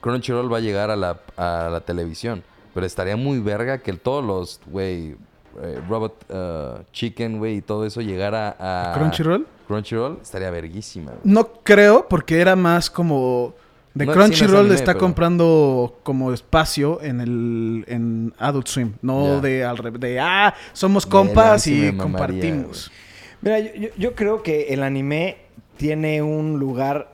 Crunchyroll 0.00 0.52
va 0.52 0.58
a 0.58 0.60
llegar 0.60 0.90
a 0.90 0.96
la, 0.96 1.20
a 1.36 1.68
la 1.72 1.80
televisión, 1.80 2.44
pero 2.72 2.86
estaría 2.86 3.16
muy 3.16 3.40
verga 3.40 3.78
que 3.78 3.92
todos 3.94 4.24
los, 4.24 4.60
güey, 4.66 5.16
eh, 5.60 5.80
Robot 5.88 6.24
uh, 6.30 6.82
Chicken, 6.92 7.38
güey, 7.38 7.56
y 7.56 7.62
todo 7.62 7.84
eso 7.84 8.00
llegara 8.00 8.56
a... 8.58 8.94
Crunchyroll. 8.94 9.46
Crunchyroll 9.66 10.18
estaría 10.22 10.50
verguísima. 10.50 11.12
No 11.24 11.48
creo, 11.62 12.06
porque 12.08 12.40
era 12.40 12.56
más 12.56 12.90
como. 12.90 13.54
De 13.94 14.06
No, 14.06 14.12
sí, 14.12 14.18
no 14.18 14.24
es 14.24 14.30
Crunchyroll 14.30 14.72
está 14.72 14.92
pero- 14.92 14.98
comprando 15.00 15.98
como 16.02 16.32
espacio 16.32 17.02
en 17.02 17.20
el 17.20 17.84
en 17.88 18.32
Adult 18.38 18.66
Swim, 18.68 18.92
no 19.02 19.40
de 19.40 19.64
al 19.64 19.76
revés, 19.76 20.00
de 20.00 20.18
ah, 20.20 20.54
somos 20.72 21.04
compas 21.04 21.66
y 21.66 21.72
mamaría, 21.92 21.98
compartimos. 21.98 22.90
Mira, 23.42 23.58
yo, 23.58 23.74
yo- 23.74 23.88
yo 23.98 24.14
creo 24.14 24.42
que 24.42 24.68
el 24.72 24.82
anime 24.82 25.36
tiene 25.76 26.22
un 26.22 26.58
lugar. 26.58 27.12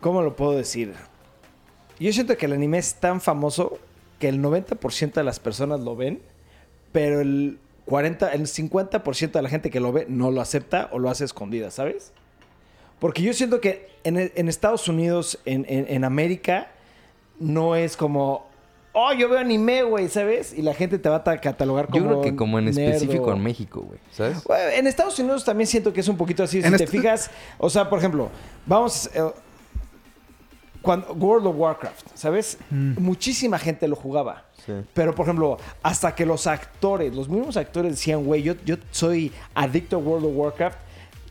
¿Cómo 0.00 0.22
lo 0.22 0.36
puedo 0.36 0.52
decir? 0.52 0.94
Yo 1.98 2.12
siento 2.12 2.36
que 2.36 2.46
el 2.46 2.52
anime 2.52 2.78
es 2.78 2.94
tan 2.94 3.20
famoso 3.20 3.78
que 4.18 4.28
el 4.28 4.40
90% 4.40 5.12
de 5.20 5.24
las 5.24 5.40
personas 5.40 5.80
lo 5.80 5.96
ven, 5.96 6.20
pero 6.92 7.20
el 7.20 7.58
40, 7.84 8.32
el 8.32 8.46
50% 8.46 9.32
de 9.32 9.42
la 9.42 9.48
gente 9.48 9.70
que 9.70 9.80
lo 9.80 9.92
ve 9.92 10.06
no 10.08 10.30
lo 10.30 10.40
acepta 10.40 10.88
o 10.92 10.98
lo 10.98 11.10
hace 11.10 11.24
escondida, 11.24 11.70
¿sabes? 11.70 12.12
Porque 13.00 13.22
yo 13.22 13.32
siento 13.32 13.60
que 13.60 13.88
en, 14.04 14.30
en 14.34 14.48
Estados 14.48 14.86
Unidos, 14.88 15.38
en, 15.44 15.64
en- 15.68 15.86
en 15.88 16.04
América, 16.04 16.68
no 17.38 17.74
es 17.74 17.96
como, 17.96 18.46
oh, 18.92 19.12
yo 19.12 19.28
veo 19.28 19.38
anime, 19.38 19.82
güey, 19.82 20.08
¿sabes? 20.08 20.52
Y 20.56 20.62
la 20.62 20.74
gente 20.74 20.98
te 20.98 21.08
va 21.08 21.16
a 21.16 21.24
ta- 21.24 21.40
catalogar 21.40 21.86
como. 21.86 21.98
Yo 21.98 22.06
creo 22.06 22.20
que 22.20 22.36
como 22.36 22.58
en 22.58 22.66
nerd 22.66 22.78
específico 22.78 23.24
o- 23.24 23.32
en 23.34 23.42
México, 23.42 23.80
güey, 23.80 23.98
¿sabes? 24.12 24.44
bueno, 24.44 24.70
en 24.70 24.86
Estados 24.86 25.18
Unidos 25.18 25.44
también 25.44 25.66
siento 25.66 25.92
que 25.92 26.00
es 26.00 26.08
un 26.08 26.16
poquito 26.16 26.42
así. 26.42 26.62
Si 26.62 26.70
te 26.70 26.86
fijas, 26.86 27.30
o 27.58 27.70
sea, 27.70 27.88
por 27.88 27.98
ejemplo, 27.98 28.28
vamos. 28.66 29.08
eh, 29.14 29.22
cuando 30.82 31.12
World 31.12 31.46
of 31.46 31.56
Warcraft, 31.58 32.06
¿sabes? 32.14 32.56
Muchísima 32.70 33.58
gente 33.58 33.86
lo 33.86 33.96
jugaba. 33.96 34.44
Sí. 34.64 34.72
Pero, 34.94 35.14
por 35.14 35.26
ejemplo, 35.26 35.58
hasta 35.82 36.14
que 36.14 36.24
los 36.24 36.46
actores, 36.46 37.14
los 37.14 37.28
mismos 37.28 37.58
actores 37.58 37.92
decían, 37.92 38.24
güey, 38.24 38.42
yo, 38.42 38.54
yo 38.64 38.76
soy 38.90 39.30
adicto 39.54 39.96
a 39.96 39.98
World 39.98 40.26
of 40.26 40.32
Warcraft, 40.34 40.78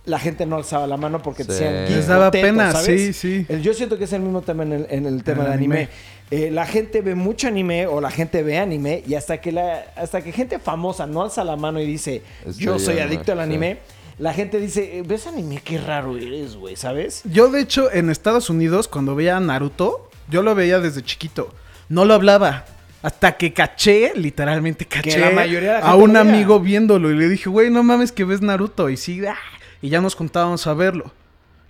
la 0.09 0.19
gente 0.19 0.45
no 0.45 0.57
alzaba 0.57 0.87
la 0.87 0.97
mano 0.97 1.21
porque 1.21 1.43
Sí. 1.43 1.49
decían, 1.51 1.73
Les 1.85 1.89
"Geek 1.95 2.05
daba 2.05 2.31
teto", 2.31 2.45
pena, 2.47 2.71
¿sabes? 2.71 2.85
sí, 3.01 3.13
sí. 3.13 3.45
El- 3.47 3.61
Yo 3.61 3.73
siento 3.73 3.97
que 3.97 4.03
es 4.05 4.13
el 4.13 4.21
mismo 4.21 4.41
tema 4.41 4.63
en 4.63 4.73
el, 4.73 4.87
en 4.89 5.05
el 5.05 5.23
tema 5.23 5.39
el 5.43 5.45
del 5.45 5.53
anime. 5.57 5.75
anime. 5.75 5.89
Eh, 6.31 6.51
la 6.51 6.65
gente 6.65 7.01
ve 7.01 7.15
mucho 7.15 7.47
anime 7.47 7.87
o 7.87 8.01
la 8.01 8.11
gente 8.11 8.43
ve 8.43 8.57
anime 8.59 9.03
y 9.07 9.15
hasta 9.15 9.39
que 9.41 9.51
la 9.51 9.85
hasta 9.95 10.21
que 10.21 10.31
gente 10.31 10.59
famosa 10.59 11.07
no 11.07 11.23
alza 11.23 11.43
la 11.43 11.55
mano 11.55 11.79
y 11.79 11.85
dice 11.87 12.21
Estoy 12.45 12.65
yo 12.65 12.77
soy 12.79 12.95
anime", 12.99 13.07
adicto 13.15 13.31
al 13.31 13.37
sí. 13.39 13.43
anime, 13.43 13.77
la 14.19 14.33
gente 14.33 14.59
dice, 14.59 15.01
¿ves 15.07 15.25
anime? 15.27 15.61
Qué 15.63 15.77
raro 15.79 16.17
eres, 16.17 16.55
güey, 16.55 16.75
¿sabes? 16.75 17.21
Yo, 17.23 17.49
de 17.49 17.61
hecho, 17.61 17.91
en 17.91 18.09
Estados 18.09 18.49
Unidos, 18.49 18.87
cuando 18.87 19.15
veía 19.15 19.37
a 19.37 19.39
Naruto, 19.39 20.09
yo 20.29 20.41
lo 20.43 20.53
veía 20.55 20.79
desde 20.79 21.01
chiquito. 21.03 21.53
No 21.87 22.03
lo 22.05 22.13
hablaba. 22.15 22.65
Hasta 23.01 23.37
que 23.37 23.53
caché, 23.53 24.11
literalmente 24.15 24.85
caché 24.85 25.17
la 25.19 25.29
mayoría 25.31 25.75
de 25.75 25.79
la 25.79 25.85
a 25.85 25.95
un 25.95 26.09
veía. 26.13 26.19
amigo 26.19 26.59
viéndolo. 26.59 27.09
Y 27.09 27.15
le 27.15 27.29
dije, 27.29 27.49
güey, 27.49 27.69
no 27.69 27.81
mames 27.81 28.11
que 28.11 28.25
ves 28.25 28.41
Naruto. 28.41 28.89
Y 28.89 28.97
sí, 28.97 29.25
ah, 29.25 29.37
y 29.81 29.89
ya 29.89 30.01
nos 30.01 30.15
contábamos 30.15 30.65
a 30.67 30.73
verlo. 30.73 31.11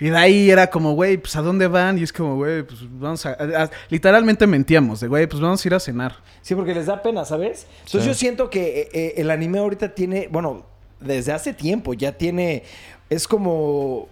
Y 0.01 0.09
de 0.09 0.17
ahí 0.17 0.49
era 0.49 0.67
como, 0.69 0.93
güey, 0.93 1.17
pues 1.17 1.35
¿a 1.35 1.41
dónde 1.41 1.67
van? 1.67 1.97
Y 1.97 2.03
es 2.03 2.13
como, 2.13 2.35
güey, 2.37 2.63
pues 2.63 2.79
vamos 2.89 3.25
a... 3.25 3.31
a- 3.31 3.63
a- 3.63 3.69
Literalmente 3.89 4.47
mentíamos, 4.47 5.01
de, 5.01 5.07
güey, 5.09 5.27
pues 5.27 5.41
vamos 5.41 5.63
a 5.63 5.67
ir 5.67 5.73
a 5.73 5.79
cenar. 5.81 6.15
Sí, 6.41 6.55
porque 6.55 6.73
les 6.73 6.85
da 6.85 7.01
pena, 7.01 7.25
¿sabes? 7.25 7.67
Entonces 7.79 8.03
Sí. 8.03 8.07
yo 8.07 8.13
siento 8.13 8.49
que 8.49 8.81
eh, 8.81 8.89
eh, 8.93 9.13
el 9.17 9.29
anime 9.29 9.59
ahorita 9.59 9.93
tiene, 9.93 10.29
bueno, 10.31 10.65
desde 11.01 11.33
hace 11.33 11.53
tiempo 11.53 11.93
ya 11.93 12.13
tiene, 12.13 12.63
es 13.09 13.27
como 13.27 14.07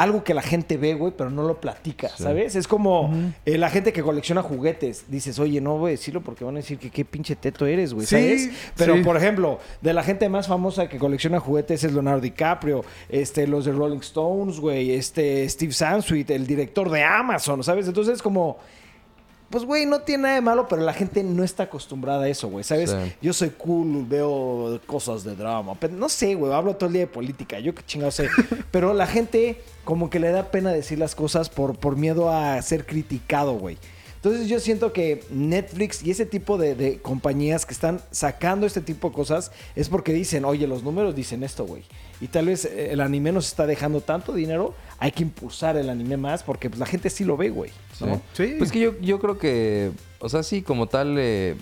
algo 0.00 0.24
que 0.24 0.32
la 0.32 0.40
gente 0.40 0.78
ve, 0.78 0.94
güey, 0.94 1.12
pero 1.14 1.28
no 1.28 1.42
lo 1.42 1.60
platica, 1.60 2.08
¿sabes? 2.08 2.56
Es 2.56 2.66
como 2.66 3.12
eh, 3.44 3.58
la 3.58 3.68
gente 3.68 3.92
que 3.92 4.02
colecciona 4.02 4.40
juguetes. 4.42 5.04
Dices, 5.08 5.38
oye, 5.38 5.60
no 5.60 5.76
voy 5.76 5.88
a 5.88 5.90
decirlo 5.92 6.22
porque 6.22 6.42
van 6.42 6.54
a 6.54 6.60
decir 6.60 6.78
que 6.78 6.88
qué 6.88 7.04
pinche 7.04 7.36
teto 7.36 7.66
eres, 7.66 7.92
güey, 7.92 8.06
Sí, 8.06 8.14
¿sabes? 8.14 8.50
Pero, 8.78 8.96
sí. 8.96 9.02
por 9.02 9.18
ejemplo, 9.18 9.58
de 9.82 9.92
la 9.92 10.02
gente 10.02 10.26
más 10.30 10.48
famosa 10.48 10.88
que 10.88 10.96
colecciona 10.96 11.38
juguetes 11.38 11.84
es 11.84 11.92
Leonardo 11.92 12.22
DiCaprio, 12.22 12.82
este, 13.10 13.46
los 13.46 13.66
de 13.66 13.72
Rolling 13.72 13.98
Stones, 13.98 14.58
güey, 14.58 14.92
este, 14.92 15.46
Steve 15.46 15.72
Sansweet, 15.72 16.30
el 16.30 16.46
director 16.46 16.90
de 16.90 17.04
Amazon, 17.04 17.62
¿sabes? 17.62 17.86
Entonces 17.86 18.14
es 18.14 18.22
como... 18.22 18.56
Pues, 19.50 19.64
güey, 19.64 19.84
no 19.84 20.00
tiene 20.02 20.22
nada 20.22 20.34
de 20.36 20.40
malo, 20.40 20.68
pero 20.68 20.82
la 20.82 20.92
gente 20.92 21.24
no 21.24 21.42
está 21.42 21.64
acostumbrada 21.64 22.22
a 22.22 22.28
eso, 22.28 22.48
güey, 22.48 22.62
¿sabes? 22.62 22.90
Sí. 22.90 23.12
Yo 23.20 23.32
soy 23.32 23.50
cool, 23.50 24.06
veo 24.06 24.80
cosas 24.86 25.24
de 25.24 25.34
drama. 25.34 25.74
Pero 25.74 25.94
no 25.94 26.08
sé, 26.08 26.36
güey, 26.36 26.52
hablo 26.52 26.76
todo 26.76 26.86
el 26.86 26.92
día 26.92 27.02
de 27.02 27.08
política. 27.08 27.58
Yo 27.58 27.74
qué 27.74 27.82
chingado 27.84 28.12
sé. 28.12 28.28
pero 28.70 28.94
la 28.94 29.08
gente 29.08 29.60
como 29.84 30.08
que 30.08 30.20
le 30.20 30.30
da 30.30 30.52
pena 30.52 30.70
decir 30.70 31.00
las 31.00 31.16
cosas 31.16 31.50
por, 31.50 31.76
por 31.76 31.96
miedo 31.96 32.30
a 32.30 32.62
ser 32.62 32.86
criticado, 32.86 33.54
güey. 33.54 33.76
Entonces 34.22 34.48
yo 34.48 34.60
siento 34.60 34.92
que 34.92 35.24
Netflix 35.30 36.02
y 36.02 36.10
ese 36.10 36.26
tipo 36.26 36.58
de, 36.58 36.74
de 36.74 36.98
compañías 36.98 37.64
que 37.64 37.72
están 37.72 38.02
sacando 38.10 38.66
este 38.66 38.82
tipo 38.82 39.08
de 39.08 39.14
cosas 39.14 39.50
es 39.74 39.88
porque 39.88 40.12
dicen, 40.12 40.44
oye, 40.44 40.66
los 40.66 40.82
números 40.82 41.14
dicen 41.14 41.42
esto, 41.42 41.64
güey. 41.64 41.84
Y 42.20 42.28
tal 42.28 42.46
vez 42.46 42.66
eh, 42.66 42.92
el 42.92 43.00
anime 43.00 43.32
nos 43.32 43.46
está 43.46 43.66
dejando 43.66 44.02
tanto 44.02 44.34
dinero, 44.34 44.74
hay 44.98 45.12
que 45.12 45.22
impulsar 45.22 45.78
el 45.78 45.88
anime 45.88 46.18
más 46.18 46.42
porque 46.42 46.68
pues, 46.68 46.78
la 46.78 46.84
gente 46.84 47.08
sí 47.08 47.24
lo 47.24 47.38
ve, 47.38 47.48
güey. 47.48 47.70
¿no? 48.00 48.20
Sí. 48.34 48.56
Pues 48.58 48.70
que 48.70 48.80
yo, 48.80 48.98
yo 49.00 49.18
creo 49.20 49.38
que, 49.38 49.92
o 50.18 50.28
sea, 50.28 50.42
sí, 50.42 50.60
como 50.60 50.86
tal, 50.86 51.16
eh, 51.18 51.56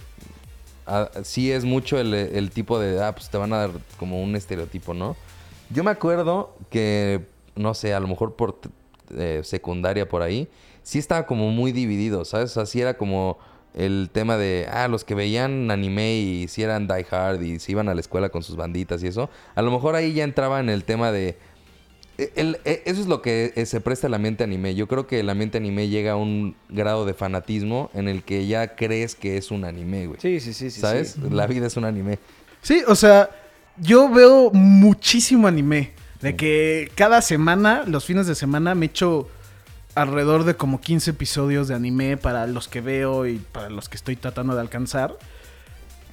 sí 1.22 1.52
es 1.52 1.64
mucho 1.64 2.00
el, 2.00 2.12
el 2.12 2.50
tipo 2.50 2.80
de, 2.80 3.00
ah, 3.00 3.14
pues 3.14 3.30
te 3.30 3.38
van 3.38 3.52
a 3.52 3.58
dar 3.58 3.70
como 3.98 4.20
un 4.20 4.34
estereotipo, 4.34 4.94
¿no? 4.94 5.16
Yo 5.70 5.84
me 5.84 5.92
acuerdo 5.92 6.56
que, 6.70 7.20
no 7.54 7.74
sé, 7.74 7.94
a 7.94 8.00
lo 8.00 8.08
mejor 8.08 8.34
por 8.34 8.58
eh, 9.16 9.42
secundaria 9.44 10.08
por 10.08 10.22
ahí, 10.22 10.48
sí 10.88 10.98
estaba 10.98 11.26
como 11.26 11.50
muy 11.50 11.70
dividido, 11.72 12.24
¿sabes? 12.24 12.52
O 12.52 12.54
sea, 12.54 12.64
sí 12.64 12.80
era 12.80 12.94
como 12.96 13.38
el 13.74 14.08
tema 14.10 14.38
de, 14.38 14.66
ah, 14.72 14.88
los 14.88 15.04
que 15.04 15.14
veían 15.14 15.70
anime 15.70 16.14
y 16.16 16.48
si 16.48 16.62
eran 16.62 16.88
die 16.88 17.04
hard 17.10 17.42
y 17.42 17.58
se 17.58 17.72
iban 17.72 17.90
a 17.90 17.94
la 17.94 18.00
escuela 18.00 18.30
con 18.30 18.42
sus 18.42 18.56
banditas 18.56 19.02
y 19.02 19.06
eso, 19.08 19.28
a 19.54 19.60
lo 19.60 19.70
mejor 19.70 19.96
ahí 19.96 20.14
ya 20.14 20.24
entraba 20.24 20.60
en 20.60 20.70
el 20.70 20.84
tema 20.84 21.12
de, 21.12 21.36
el- 22.36 22.58
e- 22.64 22.82
eso 22.86 23.02
es 23.02 23.06
lo 23.06 23.20
que 23.20 23.52
se 23.66 23.82
presta 23.82 24.06
el 24.06 24.14
ambiente 24.14 24.44
anime. 24.44 24.74
Yo 24.74 24.88
creo 24.88 25.06
que 25.06 25.20
el 25.20 25.28
ambiente 25.28 25.58
anime 25.58 25.88
llega 25.88 26.12
a 26.12 26.16
un 26.16 26.56
grado 26.70 27.04
de 27.04 27.12
fanatismo 27.12 27.90
en 27.92 28.08
el 28.08 28.22
que 28.22 28.46
ya 28.46 28.74
crees 28.74 29.14
que 29.14 29.36
es 29.36 29.50
un 29.50 29.66
anime, 29.66 30.06
güey. 30.06 30.18
Sí, 30.22 30.40
sí, 30.40 30.54
sí, 30.54 30.70
sí. 30.70 30.80
¿Sabes? 30.80 31.12
sí. 31.12 31.20
La 31.30 31.46
vida 31.46 31.66
es 31.66 31.76
un 31.76 31.84
anime. 31.84 32.18
Sí, 32.62 32.82
o 32.88 32.94
sea, 32.94 33.28
yo 33.76 34.08
veo 34.08 34.50
muchísimo 34.52 35.46
anime. 35.46 35.92
De 36.22 36.34
que 36.34 36.90
cada 36.96 37.22
semana, 37.22 37.84
los 37.86 38.04
fines 38.04 38.26
de 38.26 38.34
semana, 38.34 38.74
me 38.74 38.86
echo 38.86 39.28
alrededor 40.00 40.44
de 40.44 40.54
como 40.54 40.80
15 40.80 41.10
episodios 41.10 41.68
de 41.68 41.74
anime 41.74 42.16
para 42.16 42.46
los 42.46 42.68
que 42.68 42.80
veo 42.80 43.26
y 43.26 43.38
para 43.38 43.68
los 43.70 43.88
que 43.88 43.96
estoy 43.96 44.16
tratando 44.16 44.54
de 44.54 44.60
alcanzar. 44.60 45.16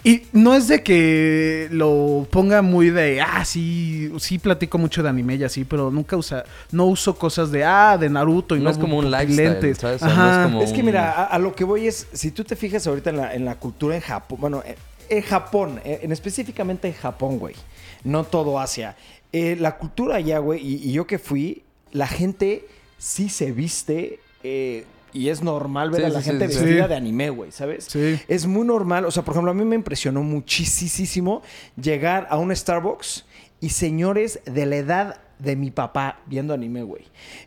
Y 0.04 0.22
no 0.34 0.54
es 0.54 0.68
de 0.68 0.84
que 0.84 1.68
lo 1.72 2.28
ponga 2.30 2.62
muy 2.62 2.92
de, 2.92 3.22
ah, 3.22 3.44
sí, 3.44 4.12
sí 4.20 4.38
platico 4.38 4.78
mucho 4.78 5.02
de 5.02 5.10
anime 5.10 5.34
y 5.36 5.44
así, 5.44 5.66
pero 5.66 5.90
nunca 5.90 6.16
usa, 6.16 6.44
no 6.72 6.86
uso 6.86 7.16
cosas 7.18 7.50
de, 7.50 7.64
ah, 7.64 7.98
de 7.98 8.08
Naruto 8.08 8.56
y 8.56 8.60
No 8.60 8.66
no, 8.66 8.70
es 8.70 8.78
como 8.78 9.00
un 9.00 9.10
lentes. 9.10 9.36
lifestyle, 9.36 9.76
¿sabes? 9.76 10.04
O 10.04 10.06
sea, 10.06 10.16
no 10.16 10.32
es 10.42 10.46
como- 10.46 10.62
Es 10.62 10.74
que 10.74 10.82
un- 10.82 10.86
mira, 10.86 11.12
a, 11.12 11.24
a 11.26 11.40
lo 11.40 11.56
que 11.56 11.64
voy 11.64 11.88
es, 11.88 12.08
si 12.14 12.30
tú 12.30 12.44
te 12.44 12.56
fijas 12.56 12.86
ahorita 12.86 13.10
en 13.10 13.18
la, 13.18 13.34
en 13.34 13.46
la 13.46 13.56
cultura 13.56 13.96
en 13.96 14.02
Japón, 14.02 14.38
bueno, 14.40 14.62
en, 14.64 14.76
en 15.10 15.24
Japón, 15.24 15.80
en, 15.84 16.00
en 16.04 16.12
específicamente 16.12 16.88
en 16.88 16.94
Japón, 16.94 17.40
güey, 17.40 17.56
no 18.04 18.26
todo 18.26 18.60
Asia, 18.60 18.96
eh, 19.34 19.58
la 19.60 19.76
cultura 19.78 20.18
allá, 20.18 20.38
güey, 20.38 20.62
y, 20.62 20.88
y 20.88 20.92
yo 20.92 21.08
que 21.08 21.18
fui, 21.18 21.64
la 21.92 22.06
gente 22.06 22.68
sí 22.98 23.30
se 23.30 23.52
viste 23.52 24.20
eh, 24.44 24.86
y 25.14 25.30
es 25.30 25.42
normal 25.42 25.92
ver 25.92 26.02
Sí, 26.02 26.06
a 26.08 26.10
la 26.10 26.20
sí, 26.22 26.26
gente 26.30 26.50
sí. 26.50 26.56
vestida 26.60 26.84
Sí. 26.84 26.90
de 26.90 26.96
anime, 26.96 27.30
güey, 27.30 27.52
¿sabes? 27.52 27.86
Sí. 27.86 28.20
Es 28.28 28.46
muy 28.48 28.66
normal, 28.68 29.06
o 29.06 29.12
sea, 29.12 29.24
por 29.24 29.34
ejemplo, 29.34 29.52
a 29.52 29.54
mí 29.54 29.64
me 29.66 29.76
impresionó 29.76 30.22
muchísimo 30.24 31.42
llegar 31.82 32.28
a 32.30 32.38
un 32.38 32.54
Starbucks 32.56 33.26
y 33.62 33.70
señores 33.70 34.40
de 34.46 34.66
la 34.66 34.76
edad 34.76 35.22
de 35.40 35.58
mi 35.58 35.70
papá 35.70 36.20
viendo 36.28 36.54
anime, 36.54 36.84
güey. 36.84 37.04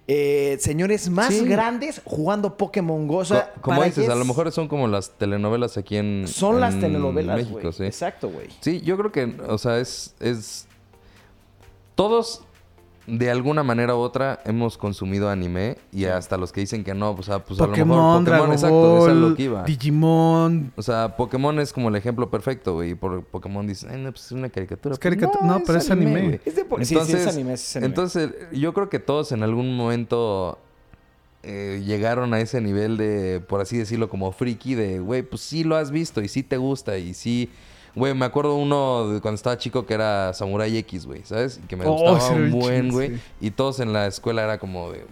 Eh, 0.07 0.59
señores 0.61 1.09
más 1.09 1.33
Sí. 1.33 1.45
grandes 1.47 2.03
jugando 2.05 2.57
Pokémon 2.59 3.07
Go. 3.09 3.17
O 3.19 3.25
sea, 3.25 3.53
Co- 3.55 3.61
como 3.63 3.83
dices, 3.85 4.09
a 4.11 4.15
lo 4.15 4.27
mejor 4.27 4.51
son 4.53 4.69
como 4.69 4.87
las 4.89 5.11
telenovelas 5.17 5.79
aquí 5.79 5.97
en 5.97 6.25
Son 6.29 6.61
las 6.61 6.75
en 6.75 6.81
telenovelas, 6.81 7.37
México, 7.39 7.61
güey. 7.61 7.73
sí. 7.73 7.85
Exacto, 7.85 8.29
güey. 8.29 8.49
Sí, 8.61 8.81
yo 8.83 8.97
creo 8.99 9.11
que, 9.13 9.35
o 9.47 9.57
sea, 9.57 9.79
es, 9.79 10.15
es... 10.21 10.67
Todos, 11.95 12.43
de 13.11 13.31
alguna 13.31 13.63
manera 13.63 13.95
u 13.97 13.99
otra, 14.01 14.41
hemos 14.45 14.77
consumido 14.77 15.31
anime 15.31 15.79
y 15.93 16.05
hasta 16.05 16.37
los 16.37 16.53
que 16.53 16.61
dicen 16.61 16.85
que 16.85 16.93
no, 16.95 17.17
pues, 17.17 17.29
ah, 17.31 17.43
pues 17.43 17.59
a 17.59 17.63
lo 17.65 17.71
Pokémon, 17.71 17.97
mejor 17.97 18.25
Dragon 18.25 18.53
exacto, 18.53 18.97
eso 18.99 19.09
es 19.09 19.15
Ball, 19.15 19.31
lo 19.31 19.35
que 19.37 19.43
iba. 19.45 19.63
Digimon. 19.65 20.73
O 20.77 20.83
sea, 20.83 21.17
Pokémon 21.17 21.59
es 21.59 21.73
como 21.73 21.89
el 21.89 21.97
ejemplo 21.97 22.31
perfecto, 22.31 22.75
güey. 22.75 22.91
Y 22.91 22.95
por 22.95 23.25
Pokémon 23.25 23.67
dicen, 23.67 23.91
"Ay, 23.91 24.03
no, 24.03 24.11
pues 24.13 24.27
es 24.27 24.33
una 24.33 24.51
caricatura. 24.51 24.93
Es 24.93 24.99
caricatura- 24.99 25.45
no, 25.47 25.61
pero 25.67 25.79
es 25.79 25.91
anime. 25.91 26.41
Es 26.45 26.55
de 26.57 26.65
po- 26.65 26.77
sí, 26.79 26.85
sí, 26.85 27.13
es 27.15 27.27
anime, 27.27 27.55
es 27.55 27.77
anime. 27.77 27.87
Entonces, 27.89 28.31
yo 28.53 28.75
creo 28.75 28.89
que 28.91 28.99
todos 28.99 29.33
en 29.33 29.43
algún 29.43 29.75
momento 29.77 30.59
eh, 31.45 31.83
llegaron 31.87 32.35
a 32.35 32.41
ese 32.41 32.61
nivel 32.61 32.97
de, 32.97 33.41
por 33.41 33.61
así 33.61 33.79
decirlo, 33.79 34.09
como 34.11 34.33
friki, 34.33 34.75
de, 34.75 34.99
güey, 34.99 35.23
pues 35.23 35.41
sí 35.43 35.65
lo 35.65 35.77
has 35.77 35.91
visto 35.91 36.21
y 36.21 36.29
sí 36.29 36.43
te 36.43 36.57
gusta 36.57 36.99
y 36.99 37.15
sí... 37.15 37.49
Güey, 37.99 38.15
me 38.15 38.25
acuerdo 38.25 38.55
uno 38.57 39.09
de 39.09 39.21
cuando 39.21 39.37
estaba 39.37 39.59
chico 39.59 39.85
que 39.87 39.95
era 39.95 40.33
Samurai 40.33 40.77
X, 40.79 41.07
güey, 41.07 41.23
¿sabes? 41.25 41.61
Que 41.69 41.77
me 41.77 41.85
Oh, 41.87 41.93
gustaba 41.93 42.31
un 42.31 42.51
buen, 42.51 42.91
güey. 42.91 43.09
sí. 43.17 43.21
Y 43.41 43.51
todos 43.51 43.81
en 43.81 43.93
la 43.93 44.07
escuela 44.07 44.45
era 44.45 44.59
como 44.59 44.93
de... 44.93 45.05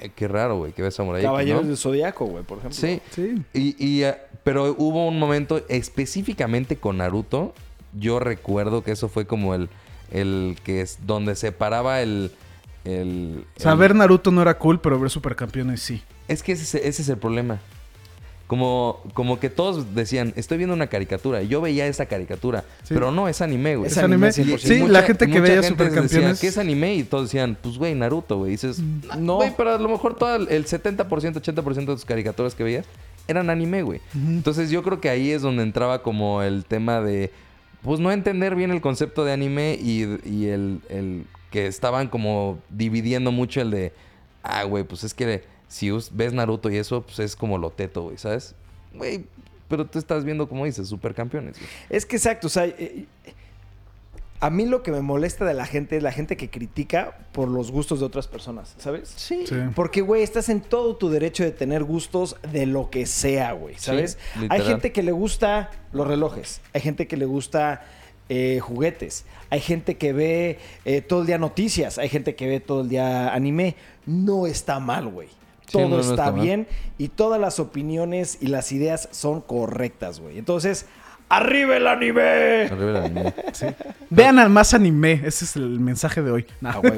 "Eh, 0.00 0.10
qué 0.14 0.28
raro, 0.28 0.58
güey, 0.58 0.72
que 0.72 0.82
ves 0.82 0.94
Samurai 0.94 1.22
Caballeros 1.22 1.60
X, 1.60 1.64
¿no? 1.64 1.68
del 1.68 1.76
Zodíaco, 1.78 2.26
güey, 2.26 2.44
por 2.44 2.58
ejemplo. 2.58 2.78
Sí. 2.78 3.00
Sí. 3.10 3.42
Y, 3.52 3.84
y, 3.84 4.02
eh, 4.04 4.16
pero 4.44 4.74
hubo 4.78 5.06
un 5.08 5.18
momento 5.18 5.60
específicamente 5.68 6.76
con 6.76 6.98
Naruto. 6.98 7.54
Yo 7.98 8.18
recuerdo 8.20 8.82
que 8.84 8.92
eso 8.92 9.08
fue 9.08 9.26
como 9.26 9.54
el, 9.54 9.68
el 10.10 10.56
que 10.64 10.80
es 10.82 10.98
donde 11.06 11.34
separaba 11.36 12.00
el, 12.02 12.30
el, 12.84 13.44
O 13.56 13.60
sea, 13.60 13.72
el- 13.72 13.78
ver 13.78 13.94
Naruto 13.94 14.30
no 14.30 14.42
era 14.42 14.58
cool, 14.58 14.80
pero 14.80 14.98
ver 15.00 15.10
Supercampeones 15.10 15.80
sí. 15.82 16.02
Es 16.28 16.42
que 16.42 16.52
ese, 16.52 16.62
es- 16.62 16.74
ese 16.86 17.02
es 17.02 17.08
el 17.08 17.16
problema. 17.18 17.58
Como, 18.48 19.00
como 19.12 19.38
que 19.38 19.50
todos 19.50 19.94
decían, 19.94 20.32
estoy 20.34 20.56
viendo 20.58 20.74
una 20.74 20.86
caricatura. 20.88 21.42
Yo 21.42 21.60
veía 21.60 21.86
esa 21.86 22.06
caricatura. 22.06 22.64
Sí. 22.82 22.94
Pero 22.94 23.12
no, 23.12 23.28
es 23.28 23.42
anime, 23.42 23.76
güey. 23.76 23.90
Es 23.90 23.98
anime. 23.98 24.28
Y 24.28 24.32
Sí, 24.32 24.74
mucha- 24.80 24.92
la 24.92 25.02
gente 25.02 25.26
que 25.26 25.40
veía 25.40 25.62
gente 25.62 25.84
decía, 25.84 26.00
Supercampeones. 26.00 26.40
¿Qué 26.40 26.46
es 26.46 26.56
anime? 26.58 26.94
Y 26.94 27.02
todos 27.04 27.24
decían, 27.26 27.58
pues, 27.62 27.76
güey, 27.76 27.94
Naruto, 27.94 28.38
güey. 28.38 28.52
Dices, 28.52 28.80
"Ah, 29.10 29.16
No. 29.16 29.36
Güey, 29.36 29.52
pero 29.54 29.74
a 29.74 29.78
lo 29.78 29.88
mejor 29.90 30.16
todo 30.16 30.34
el, 30.34 30.48
el 30.48 30.64
70%, 30.66 31.40
80% 31.40 31.92
de 31.92 31.96
tus 31.96 32.06
caricaturas 32.06 32.54
que 32.54 32.64
veías 32.64 32.86
eran 33.28 33.50
anime, 33.50 33.82
güey. 33.82 34.00
Entonces 34.14 34.70
yo 34.70 34.82
creo 34.82 34.98
que 34.98 35.10
ahí 35.10 35.30
es 35.30 35.42
donde 35.42 35.62
entraba 35.62 36.02
como 36.02 36.42
el 36.42 36.64
tema 36.64 37.02
de, 37.02 37.30
pues, 37.82 38.00
no 38.00 38.10
entender 38.10 38.54
bien 38.54 38.70
el 38.70 38.80
concepto 38.80 39.26
de 39.26 39.32
anime 39.34 39.78
y, 39.78 40.04
y 40.24 40.46
el, 40.46 40.80
el 40.88 41.26
que 41.50 41.66
estaban 41.66 42.08
como 42.08 42.58
dividiendo 42.70 43.30
mucho 43.30 43.60
el 43.60 43.70
de, 43.70 43.92
ah, 44.42 44.64
güey, 44.64 44.84
pues 44.84 45.04
es 45.04 45.12
que 45.12 45.44
si 45.68 45.90
ves 46.12 46.32
Naruto 46.32 46.70
y 46.70 46.76
eso, 46.76 47.02
pues 47.02 47.18
es 47.20 47.36
como 47.36 47.58
lo 47.58 47.70
teto, 47.70 48.02
güey, 48.02 48.18
¿sabes? 48.18 48.54
Güey, 48.94 49.26
pero 49.68 49.86
tú 49.86 49.98
estás 49.98 50.24
viendo, 50.24 50.48
como 50.48 50.64
dices, 50.64 50.88
supercampeones, 50.88 51.58
güey. 51.58 51.70
Es 51.90 52.06
que 52.06 52.16
exacto, 52.16 52.46
o 52.46 52.50
sea, 52.50 52.64
eh, 52.64 53.06
a 54.40 54.50
mí 54.50 54.66
lo 54.66 54.82
que 54.82 54.92
me 54.92 55.00
molesta 55.00 55.44
de 55.44 55.54
la 55.54 55.66
gente 55.66 55.96
es 55.96 56.02
la 56.02 56.12
gente 56.12 56.36
que 56.36 56.48
critica 56.48 57.18
por 57.32 57.48
los 57.48 57.70
gustos 57.70 58.00
de 58.00 58.06
otras 58.06 58.28
personas, 58.28 58.74
¿sabes? 58.78 59.12
Sí. 59.16 59.44
Sí. 59.46 59.56
Porque, 59.74 60.00
güey, 60.00 60.22
estás 60.22 60.48
en 60.48 60.60
todo 60.60 60.96
tu 60.96 61.10
derecho 61.10 61.42
de 61.42 61.50
tener 61.50 61.84
gustos 61.84 62.36
de 62.52 62.66
lo 62.66 62.88
que 62.88 63.06
sea, 63.06 63.52
güey, 63.52 63.74
¿sabes? 63.78 64.18
Sí, 64.38 64.46
hay 64.48 64.62
gente 64.62 64.92
que 64.92 65.02
le 65.02 65.12
gusta 65.12 65.70
los 65.92 66.06
relojes, 66.06 66.60
hay 66.72 66.80
gente 66.80 67.06
que 67.06 67.16
le 67.16 67.26
gusta 67.26 67.82
eh, 68.28 68.60
juguetes, 68.60 69.24
hay 69.50 69.60
gente 69.60 69.96
que 69.96 70.12
ve 70.12 70.58
eh, 70.84 71.00
todo 71.00 71.22
el 71.22 71.26
día 71.26 71.38
noticias, 71.38 71.98
hay 71.98 72.08
gente 72.08 72.34
que 72.34 72.46
ve 72.46 72.60
todo 72.60 72.82
el 72.82 72.88
día 72.88 73.34
anime. 73.34 73.74
No 74.06 74.46
está 74.46 74.78
mal, 74.80 75.08
güey. 75.08 75.28
Sí, 75.68 75.72
Todo 75.72 75.88
no, 75.88 75.96
no 75.96 76.00
está, 76.00 76.30
bien 76.30 76.66
y 76.96 77.08
todas 77.08 77.38
las 77.38 77.60
opiniones 77.60 78.38
y 78.40 78.46
las 78.46 78.72
ideas 78.72 79.06
son 79.12 79.42
correctas, 79.42 80.18
güey. 80.18 80.38
Entonces, 80.38 80.86
¡arriba 81.28 81.76
el 81.76 81.86
anime! 81.86 82.68
Arriba 82.70 82.90
el 82.90 82.96
anime. 82.96 83.34
Vean 84.10 84.38
al 84.38 84.48
más 84.48 84.72
anime. 84.72 85.20
Ese 85.24 85.44
es 85.44 85.56
el 85.56 85.78
mensaje 85.78 86.22
de 86.22 86.30
hoy. 86.30 86.46
Nah. 86.62 86.70
Ah, 86.70 86.78
güey. 86.82 86.96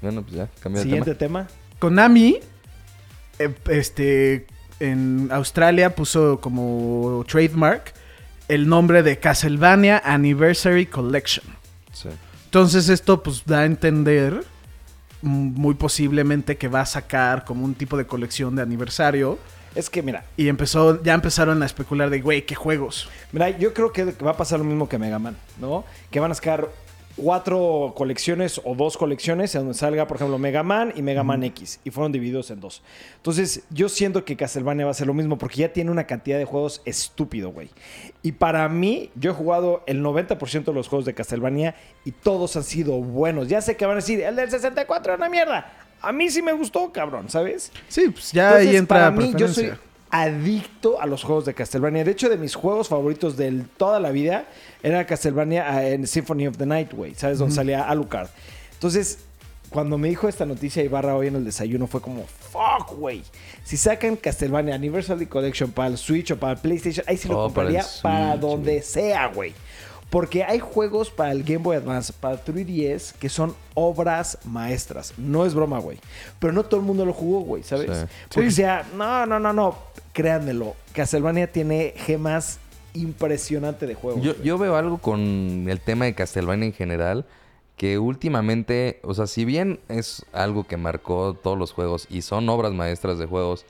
bueno, 0.00 0.22
pues 0.22 0.34
ya, 0.34 0.48
cambia 0.58 0.80
de 0.80 0.82
Siguiente 0.82 1.14
tema. 1.14 1.46
tema. 1.46 1.60
Konami, 1.78 2.40
eh, 3.38 3.54
este, 3.68 4.46
en 4.80 5.28
Australia 5.30 5.94
puso 5.94 6.40
como 6.40 7.24
trademark 7.28 7.94
el 8.48 8.68
nombre 8.68 9.04
de 9.04 9.20
Castlevania 9.20 10.02
Anniversary 10.04 10.86
Collection. 10.86 11.46
Sí. 11.92 12.08
Entonces 12.46 12.88
esto 12.88 13.22
pues 13.22 13.44
da 13.46 13.60
a 13.60 13.64
entender 13.64 14.44
muy 15.22 15.74
posiblemente 15.74 16.56
que 16.56 16.68
va 16.68 16.80
a 16.80 16.86
sacar 16.86 17.44
como 17.44 17.64
un 17.64 17.74
tipo 17.74 17.96
de 17.96 18.06
colección 18.06 18.56
de 18.56 18.62
aniversario 18.62 19.38
Es 19.74 19.88
que, 19.88 20.02
mira, 20.02 20.24
y 20.36 20.48
empezó 20.48 21.02
ya 21.02 21.14
empezaron 21.14 21.62
a 21.62 21.66
especular 21.66 22.10
de 22.10 22.20
güey, 22.20 22.44
qué 22.44 22.54
juegos. 22.54 23.08
Mira, 23.32 23.50
yo 23.50 23.72
creo 23.72 23.92
que 23.92 24.04
va 24.04 24.32
a 24.32 24.36
pasar 24.36 24.58
lo 24.58 24.64
mismo 24.64 24.88
que 24.88 24.98
Mega 24.98 25.18
Man, 25.18 25.36
¿no? 25.60 25.84
Que 26.10 26.20
van 26.20 26.30
a 26.30 26.34
sacar 26.34 26.68
cuatro 27.16 27.92
colecciones 27.96 28.60
o 28.64 28.74
dos 28.74 28.96
colecciones 28.96 29.54
en 29.54 29.62
donde 29.62 29.74
salga, 29.74 30.06
por 30.06 30.16
ejemplo, 30.16 30.38
Mega 30.38 30.62
Man 30.62 30.92
y 30.96 31.02
Mega 31.02 31.22
Man 31.22 31.42
X. 31.44 31.80
Y 31.84 31.90
fueron 31.90 32.12
divididos 32.12 32.50
en 32.50 32.60
dos. 32.60 32.82
Entonces, 33.16 33.62
yo 33.70 33.88
siento 33.88 34.24
que 34.24 34.36
Castlevania 34.36 34.84
va 34.84 34.90
a 34.90 34.94
ser 34.94 35.06
lo 35.06 35.14
mismo 35.14 35.38
porque 35.38 35.58
ya 35.58 35.72
tiene 35.72 35.90
una 35.90 36.06
cantidad 36.06 36.38
de 36.38 36.44
juegos 36.44 36.82
estúpido, 36.84 37.50
güey. 37.50 37.70
Y 38.22 38.32
para 38.32 38.68
mí, 38.68 39.10
yo 39.14 39.30
he 39.30 39.34
jugado 39.34 39.82
el 39.86 40.02
90% 40.02 40.64
de 40.64 40.72
los 40.72 40.88
juegos 40.88 41.04
de 41.04 41.14
Castlevania 41.14 41.74
y 42.04 42.12
todos 42.12 42.56
han 42.56 42.64
sido 42.64 42.94
buenos. 43.00 43.48
Ya 43.48 43.60
sé 43.60 43.76
que 43.76 43.86
van 43.86 43.94
a 43.94 44.00
decir, 44.00 44.20
el 44.20 44.36
del 44.36 44.50
64 44.50 45.12
es 45.12 45.18
una 45.18 45.28
mierda. 45.28 45.72
A 46.00 46.12
mí 46.12 46.28
sí 46.30 46.42
me 46.42 46.52
gustó, 46.52 46.90
cabrón, 46.92 47.28
¿sabes? 47.28 47.70
Sí, 47.88 48.08
pues 48.08 48.32
ya 48.32 48.48
Entonces, 48.48 48.68
ahí 48.68 48.76
entra 48.76 48.98
para 48.98 49.10
mí, 49.10 49.32
yo 49.36 49.48
soy. 49.48 49.72
Adicto 50.12 51.00
a 51.00 51.06
los 51.06 51.24
juegos 51.24 51.46
de 51.46 51.54
Castlevania. 51.54 52.04
De 52.04 52.10
hecho, 52.10 52.28
de 52.28 52.36
mis 52.36 52.54
juegos 52.54 52.88
favoritos 52.88 53.36
de 53.38 53.64
toda 53.78 53.98
la 53.98 54.10
vida 54.10 54.44
era 54.82 55.06
Castlevania 55.06 55.66
ah, 55.68 55.88
en 55.88 56.06
Symphony 56.06 56.46
of 56.46 56.58
the 56.58 56.66
Night, 56.66 56.92
güey. 56.92 57.14
¿Sabes? 57.14 57.38
Donde 57.38 57.54
salía 57.54 57.88
Alucard. 57.88 58.28
Entonces, 58.74 59.20
cuando 59.70 59.96
me 59.96 60.10
dijo 60.10 60.28
esta 60.28 60.44
noticia 60.44 60.84
Ibarra 60.84 61.16
hoy 61.16 61.28
en 61.28 61.36
el 61.36 61.46
desayuno, 61.46 61.86
fue 61.86 62.02
como, 62.02 62.26
fuck, 62.26 62.94
güey. 62.98 63.22
Si 63.64 63.78
sacan 63.78 64.16
Castlevania 64.16 64.74
Anniversary 64.74 65.24
Collection 65.24 65.72
para 65.72 65.88
el 65.88 65.96
Switch 65.96 66.30
o 66.30 66.36
para 66.36 66.52
el 66.52 66.58
PlayStation, 66.58 67.06
ahí 67.08 67.16
sí 67.16 67.26
lo 67.26 67.46
Oh, 67.46 67.48
para 67.48 67.68
compraría 67.68 67.86
para, 68.02 68.32
Switch, 68.32 68.40
donde 68.40 68.82
sea, 68.82 69.28
güey. 69.28 69.54
Porque 70.12 70.44
hay 70.44 70.58
juegos 70.58 71.08
para 71.08 71.32
el 71.32 71.42
Game 71.42 71.60
Boy 71.64 71.74
Advance, 71.78 72.12
para 72.12 72.36
3DS, 72.44 73.14
que 73.14 73.30
son 73.30 73.54
obras 73.72 74.36
maestras. 74.44 75.14
No 75.16 75.46
es 75.46 75.54
broma, 75.54 75.78
güey. 75.78 75.98
Pero 76.38 76.52
no 76.52 76.64
todo 76.64 76.80
el 76.80 76.84
mundo 76.86 77.06
lo 77.06 77.14
jugó, 77.14 77.40
güey, 77.40 77.62
¿sabes? 77.62 77.96
Sí. 77.96 78.04
Porque 78.34 78.50
Sí. 78.50 78.56
sea, 78.56 78.86
no, 78.94 79.24
no, 79.24 79.40
no, 79.40 79.54
no. 79.54 79.78
Créanmelo. 80.12 80.76
Castlevania 80.92 81.50
tiene 81.50 81.94
gemas 81.96 82.58
impresionante 82.92 83.86
de 83.86 83.94
juegos. 83.94 84.22
Yo, 84.22 84.34
yo 84.42 84.58
veo 84.58 84.76
algo 84.76 84.98
con 84.98 85.64
el 85.66 85.80
tema 85.80 86.04
de 86.04 86.14
Castlevania 86.14 86.66
en 86.66 86.74
general. 86.74 87.24
Que 87.78 87.98
últimamente, 87.98 89.00
o 89.02 89.14
sea, 89.14 89.26
si 89.26 89.46
bien 89.46 89.80
es 89.88 90.26
algo 90.34 90.64
que 90.64 90.76
marcó 90.76 91.32
todos 91.34 91.58
los 91.58 91.72
juegos 91.72 92.06
y 92.10 92.20
son 92.20 92.48
obras 92.50 92.72
maestras 92.72 93.18
de 93.18 93.24
juegos, 93.24 93.64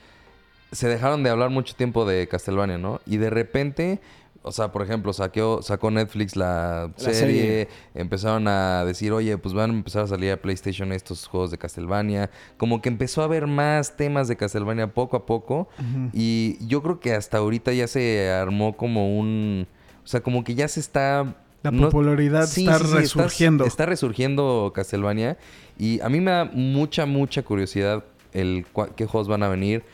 se 0.72 0.88
dejaron 0.88 1.22
de 1.22 1.30
hablar 1.30 1.50
mucho 1.50 1.76
tiempo 1.76 2.04
de 2.04 2.26
Castlevania, 2.26 2.78
¿no? 2.78 3.00
Y 3.06 3.18
de 3.18 3.30
repente, 3.30 4.00
o 4.44 4.50
sea, 4.50 4.72
por 4.72 4.82
ejemplo, 4.82 5.12
saqueó, 5.12 5.62
sacó 5.62 5.90
Netflix 5.90 6.34
la, 6.34 6.90
La 6.96 6.98
serie, 6.98 7.14
serie. 7.14 7.68
empezaron 7.94 8.48
a 8.48 8.84
decir, 8.84 9.12
oye, 9.12 9.38
pues 9.38 9.54
van 9.54 9.70
a 9.70 9.74
empezar 9.74 10.02
a 10.02 10.06
salir 10.08 10.32
a 10.32 10.36
PlayStation 10.36 10.92
estos 10.92 11.26
juegos 11.26 11.52
de 11.52 11.58
Castlevania. 11.58 12.28
Como 12.56 12.82
que 12.82 12.88
empezó 12.88 13.22
a 13.22 13.26
haber 13.26 13.46
más 13.46 13.96
temas 13.96 14.26
de 14.26 14.36
Castlevania 14.36 14.92
poco 14.92 15.16
a 15.16 15.26
poco. 15.26 15.68
Y 16.12 16.58
yo 16.66 16.82
creo 16.82 16.98
que 16.98 17.12
hasta 17.14 17.38
ahorita 17.38 17.72
ya 17.72 17.86
se 17.86 18.30
armó 18.30 18.76
como 18.76 19.16
un... 19.16 19.68
O 20.04 20.06
sea, 20.08 20.20
como 20.20 20.42
que 20.42 20.54
ya 20.54 20.66
se 20.66 20.80
está... 20.80 21.36
La 21.62 21.70
popularidad 21.70 22.42
está 22.42 22.78
resurgiendo. 22.78 23.64
Está, 23.64 23.86
resurgiendo 23.86 24.72
Castlevania. 24.74 25.38
Y 25.78 26.00
a 26.00 26.08
mí 26.08 26.20
me 26.20 26.32
da 26.32 26.44
mucha, 26.46 27.06
mucha 27.06 27.44
curiosidad 27.44 28.04
el 28.32 28.66
qué 28.96 29.06
juegos 29.06 29.28
van 29.28 29.44
a 29.44 29.48
venir. 29.48 29.84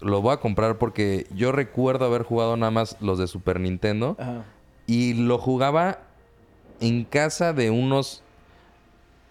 Lo 0.00 0.22
voy 0.22 0.32
a 0.34 0.36
comprar 0.38 0.78
porque 0.78 1.26
yo 1.34 1.50
recuerdo 1.52 2.04
haber 2.06 2.22
jugado 2.22 2.56
nada 2.56 2.70
más 2.70 2.96
los 3.00 3.18
de 3.18 3.26
Super 3.26 3.58
Nintendo. 3.60 4.16
Ajá. 4.18 4.44
Y 4.86 5.14
lo 5.14 5.38
jugaba 5.38 6.00
en 6.80 7.04
casa 7.04 7.52
de 7.52 7.70
unos 7.70 8.22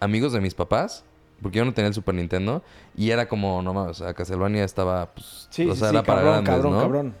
amigos 0.00 0.32
de 0.32 0.40
mis 0.40 0.54
papás. 0.54 1.04
Porque 1.40 1.58
yo 1.58 1.64
no 1.64 1.72
tenía 1.72 1.88
el 1.88 1.94
Super 1.94 2.14
Nintendo. 2.16 2.62
Y 2.96 3.10
era 3.10 3.28
como, 3.28 3.62
no 3.62 3.72
mames, 3.72 4.00
o 4.00 4.04
sea, 4.04 4.12
Castlevania 4.14 4.64
estaba, 4.64 5.06
pues, 5.14 5.46
Sí, 5.50 5.68
o 5.68 5.74
sea, 5.76 5.90
sí, 5.90 5.94
era 5.96 6.02
para 6.02 6.20
cabrón, 6.22 6.32
grandes, 6.44 6.54
cabrón, 6.54 6.72
¿no? 6.72 6.80
cabrón. 6.80 7.14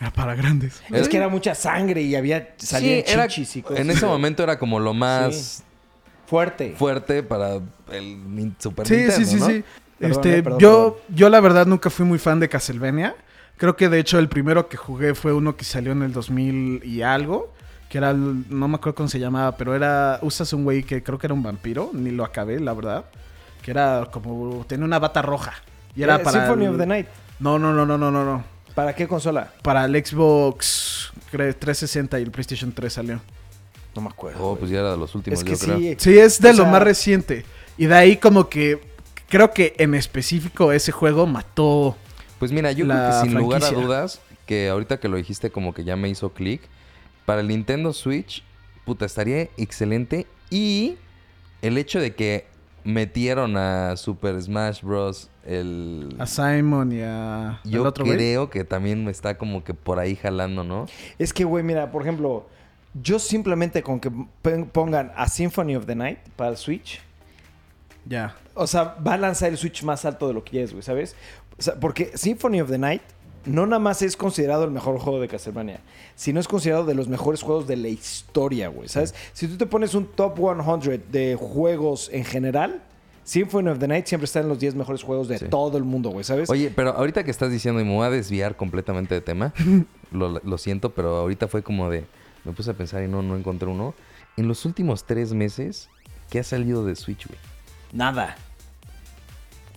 Era 0.00 0.10
para 0.12 0.34
grandes. 0.36 0.82
Es 0.90 1.08
que 1.08 1.16
era 1.16 1.28
mucha 1.28 1.54
sangre 1.54 2.00
y 2.00 2.14
había 2.14 2.54
salían 2.58 3.04
Sí, 3.04 3.12
era- 3.12 3.26
y 3.26 3.62
cosas. 3.62 3.80
en 3.80 3.90
ese 3.90 4.06
momento 4.06 4.42
era 4.42 4.58
como 4.58 4.78
lo 4.80 4.94
más 4.94 5.62
Fuerte. 6.26 6.74
fuerte 6.78 7.22
para 7.24 7.56
el 7.92 8.54
Super 8.58 8.86
Sí, 8.86 8.94
Nintendo, 8.94 9.16
sí, 9.16 9.24
sí, 9.26 9.36
¿no? 9.40 9.46
sí. 9.46 9.64
Perdón, 10.00 10.16
este, 10.16 10.38
eh, 10.38 10.42
perdón, 10.42 10.58
yo, 10.60 10.98
perdón. 10.98 11.16
yo 11.16 11.28
la 11.28 11.40
verdad 11.40 11.66
nunca 11.66 11.90
fui 11.90 12.04
muy 12.06 12.18
fan 12.18 12.40
de 12.40 12.48
Castlevania. 12.48 13.14
Creo 13.56 13.76
que 13.76 13.88
de 13.88 13.98
hecho 14.00 14.18
el 14.18 14.28
primero 14.28 14.68
que 14.68 14.76
jugué 14.76 15.14
fue 15.14 15.32
uno 15.32 15.54
que 15.56 15.64
salió 15.64 15.92
en 15.92 16.02
el 16.02 16.12
2000 16.12 16.82
y 16.84 17.02
algo. 17.02 17.52
Que 17.88 17.98
era, 17.98 18.12
no 18.14 18.68
me 18.68 18.76
acuerdo 18.76 18.94
cómo 18.94 19.08
se 19.08 19.18
llamaba, 19.18 19.56
pero 19.56 19.74
era, 19.74 20.18
usas 20.22 20.52
un 20.52 20.64
güey 20.64 20.82
que 20.84 21.02
creo 21.02 21.18
que 21.18 21.26
era 21.26 21.34
un 21.34 21.42
vampiro, 21.42 21.90
ni 21.92 22.10
lo 22.12 22.24
acabé, 22.24 22.58
la 22.60 22.72
verdad. 22.72 23.04
Que 23.62 23.72
era 23.72 24.06
como, 24.10 24.64
tenía 24.66 24.84
una 24.86 24.98
bata 24.98 25.20
roja. 25.22 25.52
Y 25.94 26.02
era 26.04 26.16
Eh, 26.16 26.20
para... 26.20 26.46
Symphony 26.46 26.64
el- 26.66 26.70
of 26.70 26.78
the 26.78 26.86
Night. 26.86 27.06
No, 27.40 27.58
no, 27.58 27.72
no, 27.72 27.84
no, 27.84 27.98
no, 27.98 28.10
no, 28.10 28.24
no. 28.24 28.44
¿Para 28.74 28.94
qué 28.94 29.08
consola? 29.08 29.52
Para 29.62 29.84
el 29.84 30.04
Xbox 30.06 31.12
creo, 31.30 31.54
360 31.54 32.18
y 32.20 32.22
el 32.22 32.30
PlayStation 32.30 32.72
3 32.72 32.92
salió. 32.92 33.20
No 33.94 34.02
me 34.02 34.08
acuerdo. 34.08 34.38
Oh, 34.50 34.56
pues 34.56 34.70
ya 34.70 34.78
era 34.80 34.92
de 34.92 34.96
los 34.96 35.14
últimos, 35.14 35.40
es 35.40 35.44
que 35.44 35.52
yo 35.52 35.58
creo. 35.58 35.78
sí. 35.78 35.96
Sí, 35.98 36.18
es 36.18 36.40
de 36.40 36.50
O 36.50 36.52
lo 36.52 36.62
sea, 36.62 36.72
más 36.72 36.82
reciente. 36.82 37.44
Y 37.76 37.86
de 37.86 37.94
ahí 37.94 38.16
como 38.18 38.48
que 38.48 38.80
creo 39.30 39.50
que 39.52 39.74
en 39.78 39.94
específico 39.94 40.72
ese 40.72 40.92
juego 40.92 41.26
mató... 41.26 41.96
Pues 42.38 42.52
mira, 42.52 42.72
yo 42.72 42.84
La 42.84 42.94
creo 42.94 43.22
que 43.22 43.28
sin 43.28 43.38
lugar 43.38 43.64
a 43.64 43.70
dudas, 43.70 44.20
que 44.44 44.68
ahorita 44.68 45.00
que 45.00 45.08
lo 45.08 45.16
dijiste 45.16 45.50
como 45.50 45.72
que 45.72 45.84
ya 45.84 45.96
me 45.96 46.08
hizo 46.10 46.30
clic, 46.34 46.60
para 47.24 47.40
el 47.40 47.48
Nintendo 47.48 47.92
Switch, 47.94 48.42
puta, 48.84 49.06
estaría 49.06 49.48
excelente. 49.56 50.26
Y 50.50 50.96
el 51.62 51.78
hecho 51.78 52.00
de 52.00 52.14
que 52.14 52.46
metieron 52.82 53.56
a 53.56 53.96
Super 53.96 54.40
Smash 54.40 54.82
Bros. 54.82 55.28
el... 55.46 56.16
A 56.18 56.26
Simon 56.26 56.92
y 56.92 57.02
a... 57.02 57.60
Yo 57.64 57.82
güey. 57.82 58.16
creo 58.16 58.48
que 58.50 58.64
también 58.64 59.04
me 59.04 59.10
está 59.10 59.36
como 59.36 59.62
que 59.62 59.74
por 59.74 59.98
ahí 59.98 60.16
jalando, 60.16 60.64
¿no? 60.64 60.86
Es 61.18 61.32
que, 61.32 61.44
güey, 61.44 61.62
mira, 61.62 61.92
por 61.92 62.02
ejemplo, 62.02 62.48
Yo 62.94 63.18
simplemente 63.18 63.82
con 63.82 64.00
que 64.00 64.10
pon- 64.10 64.66
pongan 64.72 65.12
a 65.14 65.28
Symphony 65.28 65.76
of 65.76 65.86
the 65.86 65.94
Night 65.94 66.18
para 66.36 66.50
el 66.50 66.56
Switch, 66.56 67.00
Ya. 68.06 68.36
o 68.54 68.66
sea, 68.66 68.96
va 69.06 69.14
a 69.14 69.18
lanzar 69.18 69.50
el 69.50 69.58
Switch 69.58 69.82
más 69.82 70.04
alto 70.04 70.26
de 70.28 70.34
lo 70.34 70.42
que 70.44 70.56
ya 70.58 70.62
es, 70.62 70.72
güey, 70.72 70.82
¿sabes? 70.82 71.14
O 71.58 71.62
sea, 71.62 71.74
porque 71.78 72.10
Symphony 72.16 72.60
of 72.60 72.70
the 72.70 72.78
Night 72.78 73.02
no 73.44 73.66
nada 73.66 73.78
más 73.80 74.02
es 74.02 74.16
considerado 74.16 74.64
el 74.64 74.70
mejor 74.70 74.98
juego 74.98 75.20
de 75.20 75.28
Castlevania, 75.28 75.80
sino 76.14 76.40
es 76.40 76.48
considerado 76.48 76.84
de 76.84 76.94
los 76.94 77.08
mejores 77.08 77.42
juegos 77.42 77.66
de 77.66 77.76
la 77.76 77.88
historia, 77.88 78.68
güey, 78.68 78.88
¿sabes? 78.88 79.14
Si 79.32 79.48
tú 79.48 79.56
te 79.56 79.66
pones 79.66 79.94
un 79.94 80.06
top 80.06 80.36
100 80.38 81.04
de 81.10 81.36
juegos 81.36 82.10
en 82.12 82.24
general, 82.24 82.82
Symphony 83.24 83.68
of 83.68 83.78
the 83.78 83.86
Night 83.88 84.06
siempre 84.06 84.24
está 84.26 84.40
en 84.40 84.48
los 84.48 84.58
10 84.58 84.74
mejores 84.74 85.02
juegos 85.02 85.28
de 85.28 85.38
Sí. 85.38 85.46
todo 85.48 85.78
el 85.78 85.84
mundo, 85.84 86.10
güey, 86.10 86.24
¿sabes? 86.24 86.50
Oye, 86.50 86.70
pero 86.74 86.90
ahorita 86.90 87.22
que 87.24 87.30
estás 87.30 87.50
diciendo, 87.50 87.80
y 87.80 87.84
me 87.84 87.94
voy 87.94 88.06
a 88.06 88.10
desviar 88.10 88.56
completamente 88.56 89.14
de 89.14 89.20
tema, 89.20 89.54
lo, 90.10 90.40
lo 90.42 90.58
siento, 90.58 90.90
pero 90.94 91.16
ahorita 91.18 91.46
fue 91.48 91.62
como 91.62 91.88
de. 91.88 92.04
Me 92.44 92.52
puse 92.52 92.70
a 92.70 92.74
pensar 92.74 93.02
y 93.04 93.08
no, 93.08 93.22
no 93.22 93.36
encontré 93.36 93.68
uno. 93.68 93.94
En 94.36 94.48
los 94.48 94.64
últimos 94.64 95.04
tres 95.04 95.32
meses, 95.34 95.88
¿qué 96.30 96.40
ha 96.40 96.44
salido 96.44 96.84
de 96.84 96.96
Switch, 96.96 97.26
güey? 97.26 97.38
Nada. 97.92 98.36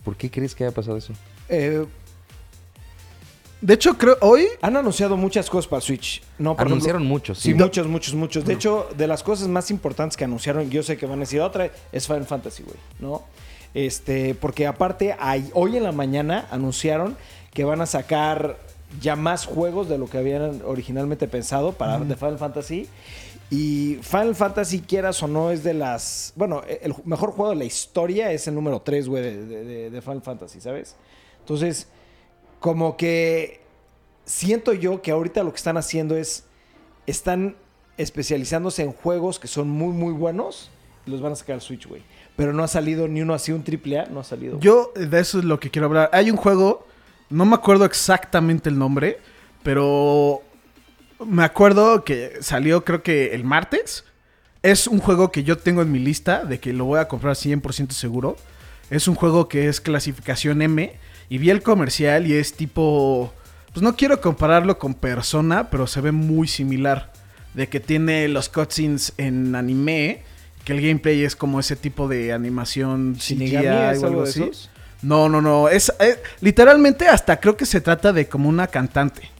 ¿Por 0.04 0.16
qué 0.16 0.30
crees 0.30 0.54
que 0.54 0.64
haya 0.64 0.74
pasado 0.74 0.96
eso? 0.96 1.12
Eh, 1.48 1.84
De 3.60 3.74
hecho, 3.74 3.96
creo 3.96 4.16
hoy. 4.20 4.46
han 4.60 4.76
anunciado 4.76 5.16
muchas 5.16 5.48
cosas 5.48 5.66
para 5.68 5.80
Switch. 5.80 6.22
No, 6.38 6.54
por 6.54 6.66
Anunciaron 6.66 7.02
ejemplo- 7.02 7.08
muchos, 7.14 7.38
Sí, 7.38 7.52
sí. 7.52 7.54
muchos, 7.54 7.86
muchos, 7.86 8.14
muchos. 8.14 8.44
De 8.44 8.52
hecho, 8.52 8.88
de 8.96 9.06
las 9.06 9.22
cosas 9.22 9.48
más 9.48 9.70
importantes 9.70 10.16
que 10.16 10.24
anunciaron, 10.24 10.68
yo 10.70 10.82
sé 10.82 10.98
que 10.98 11.06
van 11.06 11.18
a 11.18 11.20
decir 11.20 11.40
otra, 11.40 11.70
es 11.90 12.06
Final 12.06 12.26
Fantasy, 12.26 12.62
güey, 12.62 12.76
¿no? 13.00 13.22
Este, 13.72 14.34
porque 14.34 14.66
aparte, 14.66 15.16
hay- 15.18 15.50
hoy 15.54 15.76
en 15.78 15.82
la 15.82 15.92
mañana 15.92 16.46
anunciaron 16.50 17.16
que 17.54 17.64
van 17.64 17.80
a 17.80 17.86
sacar 17.86 18.58
ya 19.00 19.16
más 19.16 19.46
juegos 19.46 19.88
de 19.88 19.96
lo 19.98 20.08
que 20.10 20.18
habían 20.18 20.60
originalmente 20.64 21.26
pensado 21.26 21.72
para 21.72 21.98
de 21.98 22.14
Final 22.16 22.38
Fantasy. 22.38 22.86
Y 23.50 23.98
Final 24.02 24.34
Fantasy, 24.34 24.80
quieras 24.80 25.22
o 25.22 25.28
no, 25.28 25.50
es 25.50 25.62
de 25.62 25.74
las. 25.74 26.32
Bueno, 26.36 26.62
el 26.66 26.94
mejor 27.04 27.32
juego 27.32 27.50
de 27.50 27.56
la 27.56 27.64
historia 27.64 28.32
es 28.32 28.48
el 28.48 28.54
número 28.54 28.80
3, 28.80 29.08
güey, 29.08 29.22
de, 29.22 30.00
Final 30.02 30.22
Fantasy, 30.22 30.60
¿sabes? 30.60 30.96
Entonces, 31.40 31.88
como 32.58 32.96
que 32.96 33.60
siento 34.24 34.72
yo 34.72 35.02
que 35.02 35.10
ahorita 35.10 35.42
lo 35.42 35.50
que 35.50 35.58
están 35.58 35.76
haciendo 35.76 36.16
es. 36.16 36.44
Están 37.06 37.56
especializándose 37.98 38.82
en 38.82 38.92
juegos 38.92 39.38
que 39.38 39.46
son 39.46 39.68
muy, 39.68 39.92
muy 39.92 40.12
buenos 40.12 40.70
y 41.06 41.10
los 41.10 41.20
van 41.20 41.32
a 41.32 41.36
sacar 41.36 41.54
al 41.54 41.60
Switch, 41.60 41.86
güey. 41.86 42.02
Pero 42.36 42.52
no 42.52 42.64
ha 42.64 42.68
salido 42.68 43.06
ni 43.08 43.22
uno 43.22 43.34
así, 43.34 43.52
un 43.52 43.62
triple 43.62 44.00
A, 44.00 44.06
no 44.06 44.20
ha 44.20 44.24
salido. 44.24 44.58
Yo 44.58 44.90
de 44.96 45.20
eso 45.20 45.38
es 45.38 45.44
lo 45.44 45.60
que 45.60 45.70
quiero 45.70 45.86
hablar. 45.86 46.10
Hay 46.12 46.30
un 46.30 46.36
juego, 46.36 46.86
no 47.30 47.44
me 47.44 47.54
acuerdo 47.54 47.84
exactamente 47.84 48.68
el 48.68 48.78
nombre, 48.78 49.18
pero 49.62 50.42
me 51.24 51.44
acuerdo 51.44 52.04
que 52.04 52.38
salió 52.40 52.84
creo 52.84 53.02
que 53.02 53.34
el 53.34 53.44
martes. 53.44 54.04
Es 54.62 54.86
un 54.86 54.98
juego 54.98 55.30
que 55.30 55.44
yo 55.44 55.58
tengo 55.58 55.82
en 55.82 55.92
mi 55.92 55.98
lista 55.98 56.44
de 56.44 56.58
que 56.58 56.72
lo 56.72 56.86
voy 56.86 56.98
a 56.98 57.08
comprar 57.08 57.34
100% 57.34 57.90
seguro. 57.90 58.36
Es 58.88 59.08
un 59.08 59.14
juego 59.14 59.48
que 59.48 59.68
es 59.68 59.80
clasificación 59.80 60.62
M 60.62 60.94
y 61.28 61.38
vi 61.38 61.50
el 61.50 61.62
comercial 61.62 62.26
y 62.26 62.34
es 62.34 62.54
tipo... 62.54 63.32
Pues 63.72 63.82
no 63.82 63.96
quiero 63.96 64.20
compararlo 64.20 64.78
con 64.78 64.94
Persona, 64.94 65.68
pero 65.68 65.86
se 65.86 66.00
ve 66.00 66.12
muy 66.12 66.48
similar. 66.48 67.12
De 67.54 67.68
que 67.68 67.80
tiene 67.80 68.28
los 68.28 68.48
cutscenes 68.48 69.12
en 69.16 69.54
anime, 69.54 70.22
que 70.64 70.72
el 70.72 70.80
gameplay 70.80 71.24
es 71.24 71.36
como 71.36 71.60
ese 71.60 71.76
tipo 71.76 72.08
de 72.08 72.32
animación 72.32 73.16
CGI 73.18 73.56
o 73.56 74.06
algo 74.06 74.22
así. 74.22 74.44
esos? 74.44 74.70
No, 75.02 75.28
no, 75.28 75.42
no. 75.42 75.68
Es, 75.68 75.92
eh, 76.00 76.22
literalmente 76.40 77.06
hasta 77.06 77.38
creo 77.38 77.56
que 77.56 77.66
se 77.66 77.80
trata 77.80 78.12
de 78.12 78.28
como 78.28 78.48
una 78.48 78.66
cantante. 78.66 79.33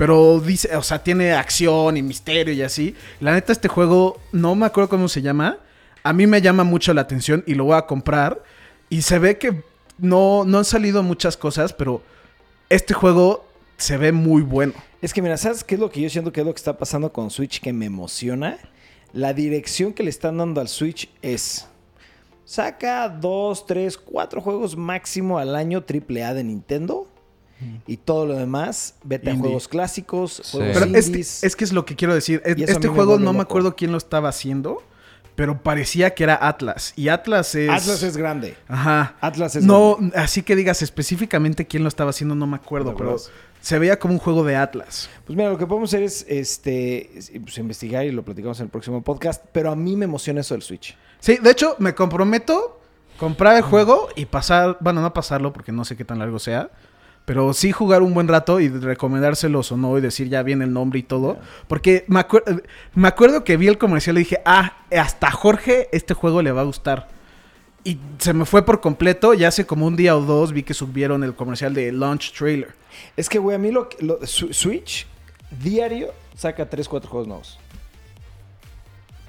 Pero 0.00 0.40
dice, 0.40 0.74
o 0.76 0.82
sea, 0.82 1.02
tiene 1.02 1.34
acción 1.34 1.94
y 1.94 2.02
misterio 2.02 2.54
y 2.54 2.62
así. 2.62 2.94
La 3.20 3.34
neta, 3.34 3.52
este 3.52 3.68
juego, 3.68 4.18
no 4.32 4.54
me 4.54 4.64
acuerdo 4.64 4.88
cómo 4.88 5.08
se 5.08 5.20
llama. 5.20 5.58
A 6.02 6.14
mí 6.14 6.26
me 6.26 6.40
llama 6.40 6.64
mucho 6.64 6.94
la 6.94 7.02
atención 7.02 7.44
y 7.46 7.52
lo 7.52 7.64
voy 7.64 7.76
a 7.76 7.82
comprar. 7.82 8.42
Y 8.88 9.02
se 9.02 9.18
ve 9.18 9.36
que 9.36 9.62
no, 9.98 10.46
no 10.46 10.56
han 10.56 10.64
salido 10.64 11.02
muchas 11.02 11.36
cosas, 11.36 11.74
pero 11.74 12.00
este 12.70 12.94
juego 12.94 13.44
se 13.76 13.98
ve 13.98 14.10
muy 14.10 14.40
bueno. 14.40 14.72
Es 15.02 15.12
que 15.12 15.20
mira, 15.20 15.36
¿sabes 15.36 15.64
qué 15.64 15.74
es 15.74 15.80
lo 15.82 15.90
que 15.90 16.00
yo 16.00 16.08
siento 16.08 16.32
que 16.32 16.40
es 16.40 16.46
lo 16.46 16.54
que 16.54 16.60
está 16.60 16.78
pasando 16.78 17.12
con 17.12 17.28
Switch 17.28 17.60
que 17.60 17.74
me 17.74 17.84
emociona? 17.84 18.56
La 19.12 19.34
dirección 19.34 19.92
que 19.92 20.02
le 20.02 20.08
están 20.08 20.38
dando 20.38 20.62
al 20.62 20.68
Switch 20.68 21.10
es... 21.20 21.68
Saca 22.46 23.06
dos, 23.10 23.66
tres, 23.66 23.98
cuatro 23.98 24.40
juegos 24.40 24.78
máximo 24.78 25.38
al 25.38 25.54
año 25.54 25.84
AAA 25.86 26.32
de 26.32 26.44
Nintendo. 26.44 27.06
Y 27.86 27.96
todo 27.98 28.26
lo 28.26 28.34
demás, 28.34 28.94
vete 29.04 29.30
a 29.30 29.36
juegos 29.36 29.68
clásicos, 29.68 30.40
Sí. 30.44 30.58
juegos 30.58 30.72
Pero 30.78 30.96
este, 30.96 31.10
indies. 31.10 31.44
es 31.44 31.56
que 31.56 31.64
es 31.64 31.72
lo 31.72 31.84
que 31.84 31.96
quiero 31.96 32.14
decir. 32.14 32.42
Es- 32.44 32.56
Este 32.70 32.88
juego 32.88 33.18
no 33.18 33.32
me 33.32 33.40
acuerdo 33.42 33.76
quién 33.76 33.92
lo 33.92 33.98
estaba 33.98 34.28
haciendo, 34.30 34.82
pero 35.34 35.62
parecía 35.62 36.14
que 36.14 36.24
era 36.24 36.38
Atlas. 36.40 36.92
Y 36.96 37.08
Atlas 37.08 37.54
es... 37.54 37.70
Atlas 37.70 38.02
es 38.02 38.16
grande. 38.16 38.56
Ajá. 38.68 39.16
Atlas 39.20 39.56
es 39.56 39.64
No, 39.64 39.96
grande. 39.96 40.18
así 40.18 40.42
que 40.42 40.56
digas 40.56 40.82
específicamente 40.82 41.66
quién 41.66 41.82
lo 41.82 41.88
estaba 41.88 42.10
haciendo, 42.10 42.34
no 42.34 42.46
me 42.46 42.56
acuerdo, 42.56 42.92
No 42.92 42.96
pero 42.96 43.16
se 43.62 43.78
veía 43.78 43.98
como 43.98 44.14
un 44.14 44.20
juego 44.20 44.42
de 44.44 44.56
Atlas. 44.56 45.08
Pues 45.26 45.36
mira, 45.36 45.50
lo 45.50 45.58
que 45.58 45.66
podemos 45.66 45.90
hacer 45.90 46.02
es 46.02 46.24
este, 46.28 47.18
es, 47.18 47.30
pues, 47.42 47.58
investigar 47.58 48.04
y 48.06 48.10
lo 48.12 48.22
platicamos 48.24 48.58
en 48.60 48.64
el 48.64 48.70
próximo 48.70 49.02
podcast. 49.02 49.44
Pero 49.52 49.70
a 49.70 49.76
mí 49.76 49.96
me 49.96 50.04
emociona 50.06 50.40
eso 50.40 50.54
del 50.54 50.62
Switch. 50.62 50.96
Sí, 51.20 51.36
de 51.42 51.50
hecho, 51.50 51.76
me 51.78 51.94
comprometo 51.94 52.80
comprar 53.18 53.56
el 53.56 53.62
juego 53.62 54.08
y 54.16 54.24
pasar, 54.24 54.78
bueno, 54.80 55.02
no 55.02 55.12
pasarlo 55.12 55.52
porque 55.52 55.72
no 55.72 55.84
sé 55.84 55.94
qué 55.96 56.06
tan 56.06 56.18
largo 56.18 56.38
sea, 56.38 56.70
pero 57.30 57.52
sí 57.52 57.70
jugar 57.70 58.02
un 58.02 58.12
buen 58.12 58.26
rato 58.26 58.58
y 58.58 58.68
recomendárselos 58.68 59.70
o 59.70 59.76
no 59.76 59.96
y 59.96 60.00
decir 60.00 60.28
ya 60.28 60.42
bien 60.42 60.62
el 60.62 60.72
nombre 60.72 60.98
y 60.98 61.04
todo. 61.04 61.38
Porque 61.68 62.04
me, 62.08 62.18
acuer- 62.18 62.64
me 62.96 63.06
acuerdo 63.06 63.44
que 63.44 63.56
vi 63.56 63.68
el 63.68 63.78
comercial 63.78 64.16
y 64.16 64.22
dije, 64.22 64.40
ah, 64.44 64.78
hasta 64.90 65.30
Jorge 65.30 65.88
este 65.92 66.12
juego 66.12 66.42
le 66.42 66.50
va 66.50 66.62
a 66.62 66.64
gustar. 66.64 67.06
Y 67.84 68.00
se 68.18 68.34
me 68.34 68.44
fue 68.46 68.64
por 68.64 68.80
completo 68.80 69.32
y 69.32 69.44
hace 69.44 69.64
como 69.64 69.86
un 69.86 69.94
día 69.94 70.16
o 70.16 70.22
dos 70.22 70.52
vi 70.52 70.64
que 70.64 70.74
subieron 70.74 71.22
el 71.22 71.36
comercial 71.36 71.72
de 71.72 71.92
Launch 71.92 72.32
Trailer. 72.36 72.74
Es 73.16 73.28
que, 73.28 73.38
güey, 73.38 73.54
a 73.54 73.58
mí 73.60 73.70
lo, 73.70 73.88
que- 73.88 74.04
lo- 74.04 74.26
Su- 74.26 74.52
Switch 74.52 75.06
diario 75.62 76.08
saca 76.36 76.68
3, 76.68 76.88
4 76.88 77.08
juegos 77.08 77.28
nuevos. 77.28 77.58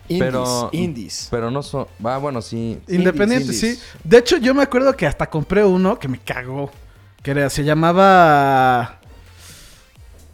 Indies, 0.07 0.25
Pero- 0.31 0.69
indies. 0.73 1.27
Pero 1.29 1.51
no 1.51 1.61
son. 1.61 1.85
Va, 2.03 2.17
bueno, 2.17 2.41
sí. 2.41 2.79
Independiente, 2.87 3.53
indies. 3.53 3.59
sí. 3.79 3.79
De 4.03 4.17
hecho, 4.17 4.37
yo 4.37 4.55
me 4.55 4.63
acuerdo 4.63 4.95
que 4.97 5.05
hasta 5.05 5.29
compré 5.29 5.63
uno 5.63 5.99
que 5.99 6.07
me 6.07 6.17
cagó. 6.17 6.71
Que 7.23 7.31
era, 7.31 7.49
se 7.49 7.63
llamaba. 7.63 8.99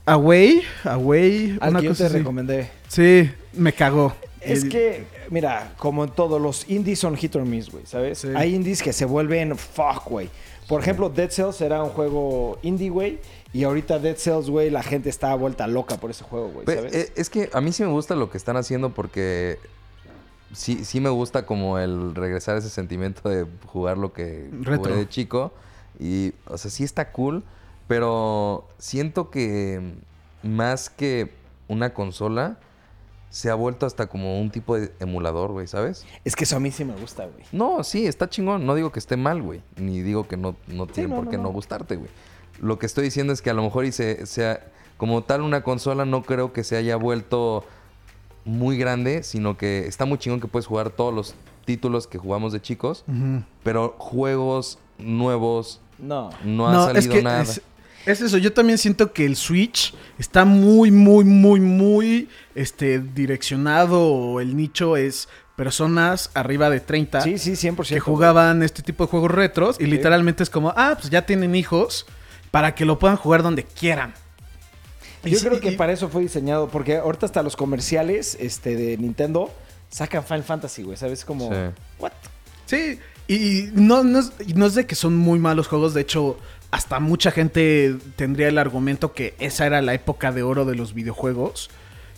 Away. 0.06 0.62
Away. 0.86 1.58
Al 1.60 1.72
una 1.72 1.80
que 1.80 1.86
yo 1.86 1.92
cosa 1.92 2.04
te 2.04 2.08
así. 2.10 2.18
recomendé. 2.20 2.70
Sí, 2.88 3.30
me 3.54 3.74
cagó. 3.74 4.14
Es 4.40 4.64
que, 4.64 5.04
mira, 5.30 5.74
como 5.78 6.06
en 6.06 6.12
todo, 6.12 6.40
los 6.40 6.70
indies 6.70 7.00
son 7.00 7.18
hit 7.18 7.36
or 7.36 7.44
miss, 7.44 7.70
güey, 7.70 7.86
¿sabes? 7.86 8.20
Sí. 8.20 8.30
Hay 8.34 8.56
indies 8.56 8.82
que 8.82 8.94
se 8.94 9.04
vuelven 9.04 9.58
fuck, 9.58 10.06
güey. 10.06 10.30
Por 10.70 10.80
ejemplo, 10.82 11.10
Dead 11.10 11.30
Cells 11.30 11.60
era 11.60 11.84
un 11.84 11.90
juego 11.90 12.58
indie, 12.62 12.90
güey. 12.90 13.20
Y 13.52 13.64
ahorita 13.66 14.00
Dead 14.00 14.16
Cells, 14.16 14.50
güey, 14.50 14.70
la 14.70 14.84
gente 14.84 15.10
está 15.10 15.36
vuelta 15.36 15.68
loca 15.68 15.98
por 15.98 16.12
ese 16.12 16.24
juego, 16.24 16.50
güey, 16.50 16.66
¿sabes? 16.66 16.94
eh, 16.94 17.12
Es 17.18 17.30
que 17.30 17.50
a 17.52 17.60
mí 17.60 17.74
sí 17.74 17.84
me 17.84 17.90
gusta 17.90 18.16
lo 18.16 18.30
que 18.30 18.38
están 18.38 18.56
haciendo 18.56 18.92
porque 18.94 19.60
sí, 20.54 20.86
sí 20.86 21.02
me 21.02 21.10
gusta 21.10 21.46
como 21.46 21.78
el 21.80 22.16
regresar 22.16 22.56
a 22.56 22.60
ese 22.60 22.70
sentimiento 22.70 23.28
de 23.28 23.46
jugar 23.66 23.98
lo 23.98 24.14
que 24.14 24.50
Retro. 24.62 24.78
jugué 24.92 24.96
de 24.96 25.10
chico. 25.10 25.52
Y, 26.00 26.34
o 26.46 26.58
sea, 26.58 26.70
sí 26.72 26.84
está 26.84 27.12
cool, 27.12 27.44
pero 27.88 28.68
siento 28.78 29.30
que 29.30 29.96
más 30.44 30.90
que 30.90 31.34
una 31.68 31.94
consola, 31.94 32.58
se 33.30 33.50
ha 33.50 33.56
vuelto 33.56 33.86
hasta 33.86 34.08
como 34.08 34.40
un 34.40 34.50
tipo 34.50 34.78
de 34.78 34.92
emulador, 35.00 35.52
güey, 35.52 35.68
¿sabes? 35.68 36.06
Es 36.24 36.36
que 36.36 36.46
eso 36.46 36.56
a 36.56 36.60
mí 36.60 36.72
sí 36.72 36.86
me 36.86 36.96
gusta, 36.96 37.26
güey. 37.26 37.46
No, 37.52 37.84
sí, 37.84 38.08
está 38.08 38.30
chingón. 38.30 38.66
No 38.66 38.74
digo 38.74 38.92
que 38.92 39.00
esté 39.00 39.18
mal, 39.18 39.42
güey. 39.42 39.62
Ni 39.76 40.02
digo 40.02 40.28
que 40.28 40.38
no, 40.38 40.56
no 40.68 40.88
tiene 40.88 41.10
no, 41.10 41.16
por 41.16 41.26
no, 41.26 41.32
qué 41.32 41.38
no. 41.38 41.50
gustarte, 41.50 41.98
güey. 41.98 42.10
Lo 42.60 42.80
que 42.80 42.86
estoy 42.86 43.04
diciendo 43.04 43.34
es 43.34 43.42
que 43.42 43.50
a 43.50 43.54
lo 43.54 43.64
mejor 43.64 43.86
y 43.86 43.92
se, 43.92 44.26
sea 44.26 44.66
como 44.98 45.24
tal 45.24 45.42
una 45.42 45.62
consola 45.62 46.06
no 46.06 46.24
creo 46.24 46.54
que 46.54 46.64
se 46.64 46.76
haya 46.76 46.96
vuelto 46.96 47.64
muy 48.46 48.78
grande, 48.78 49.24
sino 49.24 49.58
que 49.58 49.86
está 49.88 50.06
muy 50.06 50.18
chingón 50.18 50.40
que 50.40 50.48
puedes 50.48 50.66
jugar 50.66 50.90
todos 50.90 51.14
los 51.14 51.36
títulos 51.66 52.08
que 52.08 52.18
jugamos 52.18 52.54
de 52.54 52.62
chicos, 52.62 53.04
pero 53.62 53.96
juegos 54.00 54.80
nuevos 54.98 55.82
No. 56.00 56.30
no 56.44 56.68
ha 56.68 56.94
salido 56.94 57.22
nada. 57.22 57.42
Es, 57.44 57.62
es 58.06 58.22
eso, 58.22 58.38
yo 58.38 58.54
también 58.54 58.78
siento 58.78 59.12
que 59.12 59.26
el 59.26 59.36
Switch 59.36 59.94
está 60.18 60.46
muy, 60.46 60.92
muy, 60.92 61.24
muy, 61.26 61.60
muy 61.60 62.30
este, 62.56 63.00
direccionado 63.00 64.02
o 64.02 64.40
el 64.40 64.56
nicho 64.56 64.96
es 64.98 65.28
personas 65.56 66.30
arriba 66.36 66.70
de 66.70 66.80
30 66.80 67.22
Sí, 67.22 67.38
sí, 67.38 67.52
100%. 67.54 67.88
que 67.90 68.00
jugaban 68.00 68.62
este 68.64 68.84
tipo 68.84 69.04
de 69.06 69.10
juegos 69.12 69.32
retros 69.32 69.78
y 69.80 69.86
literalmente 69.88 70.44
es 70.44 70.50
como, 70.50 70.72
ah, 70.78 70.96
pues 70.98 71.10
ya 71.10 71.26
tienen 71.26 71.56
hijos 71.56 72.06
para 72.52 72.76
que 72.76 72.86
lo 72.86 73.00
puedan 73.00 73.18
jugar 73.18 73.42
donde 73.44 73.64
quieran. 73.64 74.14
Y 75.26 75.32
Yo 75.32 75.40
sí, 75.40 75.46
creo 75.48 75.60
que 75.60 75.72
y- 75.72 75.76
para 75.76 75.92
eso 75.92 76.10
fue 76.10 76.22
diseñado, 76.22 76.70
porque 76.70 76.98
ahorita 76.98 77.26
hasta 77.26 77.42
los 77.44 77.56
comerciales 77.56 78.38
este, 78.40 78.76
de 78.76 78.98
Nintendo 78.98 79.52
sacan 79.90 80.24
Final 80.24 80.44
Fantasy, 80.44 80.84
güey, 80.84 80.96
¿sabes? 80.96 81.26
Como, 81.26 81.50
Sí. 81.50 81.58
¿what? 82.00 82.12
Sí, 82.68 83.00
y 83.28 83.70
no, 83.74 84.04
no, 84.04 84.20
es, 84.20 84.32
no 84.56 84.66
es 84.66 84.76
de 84.76 84.86
que 84.86 84.96
son 84.96 85.16
muy 85.18 85.40
malos 85.40 85.68
juegos, 85.68 85.94
de 85.94 86.02
hecho, 86.02 86.38
hasta 86.72 87.00
mucha 87.00 87.32
gente 87.32 87.96
tendría 88.16 88.48
el 88.48 88.58
argumento 88.58 89.14
que 89.14 89.36
esa 89.40 89.66
era 89.66 89.82
la 89.82 89.94
época 89.94 90.32
de 90.32 90.44
oro 90.44 90.66
de 90.66 90.76
los 90.76 90.94
videojuegos. 90.94 91.70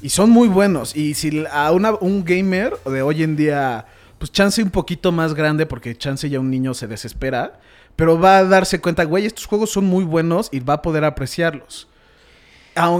Y 0.01 0.09
son 0.09 0.29
muy 0.29 0.47
buenos. 0.47 0.95
Y 0.95 1.13
si 1.15 1.45
a 1.51 1.71
un 1.71 2.23
gamer 2.23 2.77
de 2.85 3.01
hoy 3.01 3.23
en 3.23 3.35
día, 3.35 3.85
pues 4.17 4.31
chance 4.31 4.61
un 4.63 4.69
poquito 4.69 5.11
más 5.11 5.33
grande, 5.33 5.65
porque 5.65 5.97
chance 5.97 6.29
ya 6.29 6.39
un 6.39 6.49
niño 6.49 6.73
se 6.73 6.87
desespera, 6.87 7.59
pero 7.95 8.19
va 8.19 8.37
a 8.37 8.43
darse 8.45 8.79
cuenta, 8.79 9.03
güey, 9.03 9.25
estos 9.25 9.45
juegos 9.45 9.71
son 9.71 9.85
muy 9.85 10.05
buenos 10.05 10.49
y 10.51 10.61
va 10.61 10.75
a 10.75 10.81
poder 10.81 11.03
apreciarlos. 11.03 11.87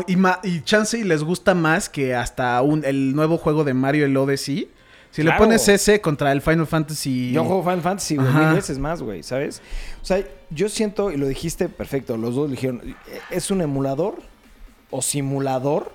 Y, 0.07 0.17
y 0.43 0.61
chance 0.61 1.05
les 1.05 1.23
gusta 1.23 1.53
más 1.53 1.87
que 1.87 2.13
hasta 2.13 2.61
un, 2.61 2.83
el 2.83 3.15
nuevo 3.15 3.37
juego 3.37 3.63
de 3.63 3.73
Mario, 3.73 4.05
el 4.05 4.17
Odyssey. 4.17 4.69
Si 5.11 5.21
Claro. 5.23 5.37
le 5.39 5.45
pones 5.45 5.67
ese 5.67 5.99
contra 6.01 6.31
el 6.31 6.41
Final 6.41 6.67
Fantasy... 6.67 7.31
Yo 7.31 7.43
juego 7.43 7.63
Final 7.63 7.81
Fantasy, 7.81 8.15
güey, 8.17 8.31
mil 8.31 8.53
veces 8.53 8.77
más, 8.77 9.01
güey, 9.01 9.23
¿sabes? 9.23 9.61
O 10.01 10.05
sea, 10.05 10.23
yo 10.51 10.69
siento, 10.69 11.11
y 11.11 11.17
lo 11.17 11.27
dijiste 11.27 11.67
perfecto, 11.67 12.15
los 12.15 12.35
dos 12.35 12.49
dijeron, 12.51 12.95
es 13.31 13.49
un 13.49 13.61
emulador 13.61 14.15
o 14.91 15.01
simulador, 15.01 15.91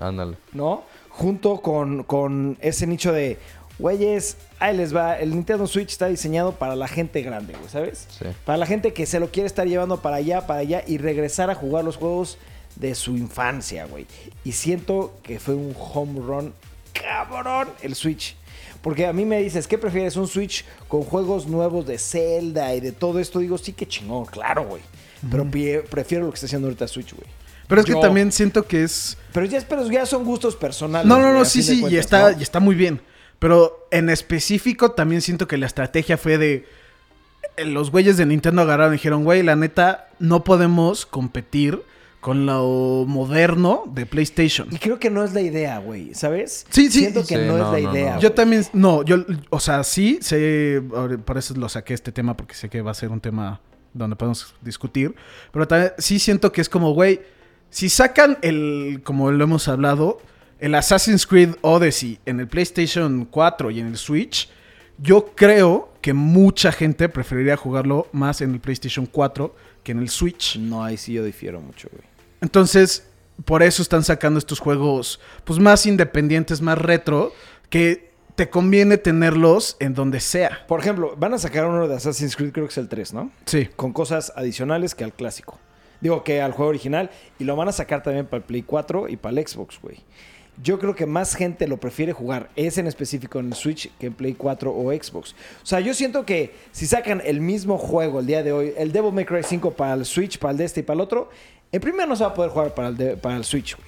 Ándale. 0.00 0.36
¿no? 0.52 0.82
Junto 1.08 1.62
con, 1.62 2.02
con 2.02 2.58
ese 2.60 2.86
nicho 2.86 3.10
de, 3.12 3.38
güeyes, 3.78 4.36
ahí 4.58 4.76
les 4.76 4.94
va, 4.94 5.18
el 5.18 5.30
Nintendo 5.30 5.66
Switch 5.66 5.90
está 5.92 6.06
diseñado 6.08 6.52
para 6.52 6.76
la 6.76 6.88
gente 6.88 7.22
grande, 7.22 7.54
güey, 7.54 7.68
¿sabes? 7.70 8.06
Sí. 8.10 8.26
Para 8.44 8.58
la 8.58 8.66
gente 8.66 8.92
que 8.92 9.06
se 9.06 9.18
lo 9.18 9.30
quiere 9.30 9.46
estar 9.46 9.66
llevando 9.66 10.02
para 10.02 10.16
allá, 10.16 10.46
para 10.46 10.60
allá 10.60 10.82
y 10.86 10.98
regresar 10.98 11.48
a 11.50 11.54
jugar 11.54 11.84
los 11.84 11.96
juegos 11.96 12.36
de 12.76 12.94
su 12.94 13.16
infancia, 13.16 13.86
güey. 13.86 14.06
Y 14.44 14.52
siento 14.52 15.14
que 15.22 15.40
fue 15.40 15.54
un 15.54 15.74
home 15.78 16.20
run 16.20 16.52
cabrón 17.00 17.68
el 17.82 17.94
Switch. 17.94 18.36
Porque 18.82 19.06
a 19.06 19.12
mí 19.12 19.24
me 19.24 19.42
dices, 19.42 19.66
¿qué 19.66 19.78
prefieres? 19.78 20.16
¿Un 20.16 20.28
Switch 20.28 20.64
con 20.86 21.02
juegos 21.02 21.46
nuevos 21.46 21.86
de 21.86 21.98
Zelda 21.98 22.74
y 22.74 22.80
de 22.80 22.92
todo 22.92 23.18
esto? 23.18 23.40
Digo, 23.40 23.58
sí, 23.58 23.72
que 23.72 23.86
chingón, 23.86 24.26
claro, 24.26 24.64
güey. 24.64 24.82
Pero 25.28 25.44
prefiero 25.90 26.26
lo 26.26 26.30
que 26.30 26.36
está 26.36 26.46
haciendo 26.46 26.68
ahorita 26.68 26.86
Switch, 26.86 27.12
güey. 27.12 27.26
Pero 27.66 27.80
es 27.80 27.86
que 27.86 27.94
también 27.96 28.30
siento 28.30 28.64
que 28.64 28.84
es... 28.84 29.18
Pero 29.32 29.46
ya, 29.46 29.60
pero 29.68 29.90
ya 29.90 30.06
son 30.06 30.24
gustos 30.24 30.54
personales. 30.54 31.08
No, 31.08 31.18
no, 31.18 31.32
no, 31.32 31.44
sí, 31.44 31.64
sí, 31.64 31.84
y 31.90 31.96
está, 31.96 32.30
¿no? 32.30 32.38
y 32.38 32.42
está 32.44 32.60
muy 32.60 32.76
bien. 32.76 33.00
Pero 33.40 33.88
en 33.90 34.08
específico 34.08 34.92
también 34.92 35.20
siento 35.20 35.48
que 35.48 35.56
la 35.56 35.66
estrategia 35.66 36.16
fue 36.16 36.38
de... 36.38 36.68
eh, 37.56 37.64
Los 37.64 37.90
güeyes 37.90 38.16
de 38.18 38.26
Nintendo 38.26 38.62
agarraron 38.62 38.94
y 38.94 38.98
dijeron, 38.98 39.24
güey, 39.24 39.42
la 39.42 39.56
neta, 39.56 40.08
no 40.20 40.44
podemos 40.44 41.06
competir 41.06 41.82
con 42.26 42.44
lo 42.44 43.04
moderno 43.06 43.84
de 43.86 44.04
PlayStation. 44.04 44.66
Y 44.72 44.78
creo 44.78 44.98
que 44.98 45.10
no 45.10 45.22
es 45.22 45.32
la 45.32 45.42
idea, 45.42 45.78
güey, 45.78 46.12
¿sabes? 46.12 46.66
Sí, 46.70 46.90
sí. 46.90 46.98
Siento 46.98 47.20
que 47.20 47.36
Sí, 47.36 47.40
no, 47.46 47.56
no, 47.56 47.76
es 47.76 47.84
la 47.84 47.88
no, 47.88 47.94
idea. 47.94 48.14
no. 48.16 48.20
Yo 48.20 48.32
también, 48.32 48.64
no, 48.72 49.04
yo, 49.04 49.18
o 49.48 49.60
sea, 49.60 49.84
sí, 49.84 50.18
sé, 50.22 50.82
por 51.24 51.38
eso 51.38 51.54
lo 51.54 51.68
saqué 51.68 51.94
este 51.94 52.10
tema, 52.10 52.36
porque 52.36 52.56
sé 52.56 52.68
que 52.68 52.82
va 52.82 52.90
a 52.90 52.94
ser 52.94 53.10
un 53.10 53.20
tema 53.20 53.60
donde 53.94 54.16
podemos 54.16 54.52
discutir, 54.60 55.14
pero 55.52 55.68
también 55.68 55.92
sí 55.98 56.18
siento 56.18 56.50
que 56.50 56.62
es 56.62 56.68
como, 56.68 56.94
güey, 56.94 57.20
si 57.70 57.88
sacan 57.88 58.38
el, 58.42 59.02
como 59.04 59.30
lo 59.30 59.44
hemos 59.44 59.68
hablado, 59.68 60.18
el 60.58 60.74
Assassin's 60.74 61.28
Creed 61.28 61.50
Odyssey 61.60 62.18
en 62.26 62.40
el 62.40 62.48
PlayStation 62.48 63.24
4 63.26 63.70
y 63.70 63.78
en 63.78 63.86
el 63.86 63.96
Switch, 63.96 64.50
yo 64.98 65.26
creo 65.36 65.92
que 66.00 66.12
mucha 66.12 66.72
gente 66.72 67.08
preferiría 67.08 67.56
jugarlo 67.56 68.08
más 68.10 68.40
en 68.40 68.50
el 68.50 68.58
PlayStation 68.58 69.06
4 69.06 69.54
que 69.84 69.92
en 69.92 70.00
el 70.00 70.08
Switch. 70.08 70.58
No, 70.58 70.82
ahí 70.82 70.96
sí 70.96 71.12
yo 71.12 71.22
difiero 71.22 71.60
mucho, 71.60 71.88
güey. 71.92 72.15
Entonces, 72.46 73.02
por 73.44 73.64
eso 73.64 73.82
están 73.82 74.04
sacando 74.04 74.38
estos 74.38 74.60
juegos, 74.60 75.18
pues 75.42 75.58
más 75.58 75.84
independientes, 75.84 76.62
más 76.62 76.78
retro, 76.78 77.32
que 77.70 78.12
te 78.36 78.48
conviene 78.48 78.98
tenerlos 78.98 79.76
en 79.80 79.94
donde 79.94 80.20
sea. 80.20 80.64
Por 80.68 80.78
ejemplo, 80.78 81.16
van 81.18 81.34
a 81.34 81.38
sacar 81.38 81.66
uno 81.66 81.88
de 81.88 81.96
Assassin's 81.96 82.36
Creed, 82.36 82.52
creo 82.52 82.66
que 82.66 82.70
es 82.70 82.78
el 82.78 82.88
3, 82.88 83.14
¿no? 83.14 83.32
Sí. 83.46 83.68
Con 83.74 83.92
cosas 83.92 84.32
adicionales 84.36 84.94
que 84.94 85.02
al 85.02 85.12
clásico. 85.12 85.58
Digo 86.00 86.22
que 86.22 86.40
al 86.40 86.52
juego 86.52 86.68
original. 86.68 87.10
Y 87.40 87.44
lo 87.44 87.56
van 87.56 87.66
a 87.66 87.72
sacar 87.72 88.04
también 88.04 88.26
para 88.26 88.36
el 88.38 88.44
Play 88.44 88.62
4 88.62 89.08
y 89.08 89.16
para 89.16 89.36
el 89.36 89.44
Xbox, 89.44 89.80
güey. 89.82 90.04
Yo 90.62 90.78
creo 90.78 90.94
que 90.94 91.04
más 91.04 91.34
gente 91.34 91.66
lo 91.66 91.78
prefiere 91.78 92.14
jugar, 92.14 92.48
ese 92.56 92.80
en 92.80 92.86
específico 92.86 93.38
en 93.40 93.48
el 93.48 93.54
Switch, 93.54 93.90
que 93.98 94.06
en 94.06 94.14
Play 94.14 94.34
4 94.34 94.72
o 94.72 94.90
Xbox. 94.90 95.34
O 95.62 95.66
sea, 95.66 95.80
yo 95.80 95.92
siento 95.92 96.24
que 96.24 96.54
si 96.72 96.86
sacan 96.86 97.20
el 97.26 97.42
mismo 97.42 97.76
juego 97.76 98.20
el 98.20 98.26
día 98.26 98.42
de 98.42 98.52
hoy, 98.52 98.72
el 98.78 98.90
Devil 98.90 99.12
May 99.12 99.26
Cry 99.26 99.42
5 99.42 99.72
para 99.72 99.92
el 99.92 100.06
Switch, 100.06 100.38
para 100.38 100.52
el 100.52 100.56
de 100.56 100.64
este 100.64 100.80
y 100.80 100.82
para 100.82 100.94
el 100.94 101.00
otro, 101.02 101.28
en 101.72 101.80
primero 101.80 102.06
no 102.06 102.16
se 102.16 102.22
va 102.24 102.30
a 102.30 102.34
poder 102.34 102.50
jugar 102.50 102.74
para 102.74 102.88
el, 102.88 102.96
de- 102.96 103.16
para 103.16 103.36
el 103.36 103.44
Switch, 103.44 103.76
güey. 103.76 103.86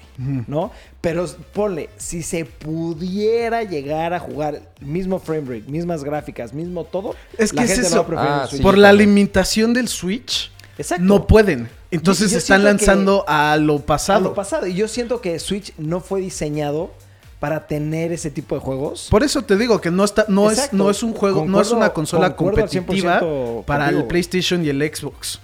¿No? 0.49 0.73
Pero 1.01 1.27
ponle, 1.53 1.91
si 1.97 2.25
se 2.25 2.45
pudiera 2.45 3.63
llegar 3.63 4.13
a 4.15 4.19
jugar 4.19 4.61
el 4.81 4.87
mismo 4.87 5.21
frame 5.21 5.43
rate, 5.61 5.71
mismas 5.71 6.03
gráficas, 6.03 6.53
mismo 6.53 6.83
todo, 6.85 7.15
Es 7.37 7.53
la 7.53 7.63
que 7.63 7.69
es 7.69 7.75
gente 7.75 7.87
eso. 7.89 8.05
a 8.17 8.41
Ah, 8.41 8.49
el 8.51 8.57
sí. 8.57 8.63
por 8.63 8.77
la 8.77 8.89
también. 8.89 9.15
limitación 9.15 9.73
del 9.75 9.87
Switch, 9.87 10.51
Exacto. 10.77 11.05
no 11.05 11.27
pueden. 11.29 11.69
Entonces 11.93 12.31
Yo- 12.31 12.35
yo 12.35 12.39
están 12.39 12.61
que- 12.61 12.65
lanzando 12.65 13.25
a 13.29 13.57
lo 13.59 13.77
a 13.77 13.87
pasado. 13.87 14.21
lo 14.23 14.35
pasado. 14.35 14.67
Y 14.67 14.75
yo 14.75 14.89
siento 14.89 15.21
que 15.21 15.39
Switch 15.39 15.73
no 15.79 16.01
fue 16.01 16.21
diseñado 16.21 16.91
para 17.39 17.69
tener 17.69 18.11
ese 18.11 18.33
tipo 18.33 18.57
de 18.57 18.61
juegos. 18.61 19.07
Por 19.11 19.23
eso 19.23 19.43
te 19.43 19.57
digo 19.57 19.81
que 19.81 19.93
no 19.93 20.03
está, 20.05 20.25
no 20.27 20.51
es, 20.51 20.73
no 20.73 20.91
es 20.91 21.05
un 21.05 21.13
juego, 21.15 21.47
no 21.47 21.61
es 21.61 21.71
una 21.71 21.91
consola 21.93 22.35
competitiva 22.35 23.21
100% 23.21 23.65
para 23.65 23.85
contigo, 23.85 24.01
el. 24.03 24.09
PlayStation 24.09 24.65
y 24.65 24.69
el 24.71 24.81
Xbox. 24.83 25.39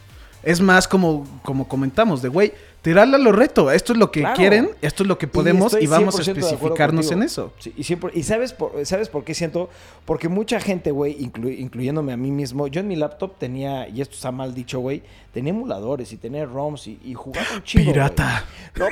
Es 0.44 0.60
más 0.60 0.86
como, 0.86 1.26
como 1.42 1.66
comentamos, 1.66 2.22
de 2.22 2.28
güey, 2.28 2.52
tirarle 2.84 3.16
a 3.16 3.18
lo 3.18 3.32
reto. 3.32 3.70
Esto 3.72 3.94
es 3.94 3.98
lo 3.98 4.12
que 4.12 4.20
Claro. 4.20 4.36
quieren, 4.36 4.70
esto 4.82 5.02
es 5.02 5.08
lo 5.08 5.18
que 5.18 5.26
podemos 5.26 5.74
y, 5.80 5.86
vamos 5.86 6.14
a 6.14 6.18
100% 6.18 6.24
de 6.24 6.30
acuerdo 6.32 6.48
especificarnos 6.54 7.10
en 7.10 7.22
eso. 7.22 7.52
Sí, 7.58 7.72
y, 7.76 7.82
siempre- 7.82 8.10
y 8.14 8.22
sabes, 8.22 8.52
por, 8.52 8.84
¿sabes 8.86 9.08
por 9.08 9.24
qué 9.24 9.34
siento? 9.34 9.70
Porque 10.04 10.28
mucha 10.28 10.60
gente, 10.60 10.90
güey, 10.90 11.18
inclu- 11.18 11.58
incluyéndome 11.58 12.12
a 12.12 12.16
mí 12.16 12.30
mismo, 12.30 12.66
yo 12.68 12.80
en 12.80 12.88
mi 12.88 12.94
laptop 12.96 13.38
tenía, 13.38 13.88
y 13.88 14.02
esto 14.02 14.14
está 14.14 14.30
mal 14.30 14.54
dicho, 14.54 14.80
güey, 14.80 15.02
tenía 15.32 15.50
emuladores 15.50 16.12
y 16.12 16.16
tenía 16.18 16.44
ROMs 16.44 16.86
y, 16.86 17.00
y 17.02 17.14
jugaba 17.14 17.46
un 17.56 17.62
chingo. 17.64 17.90
Pirata. 17.90 18.44
No, 18.76 18.86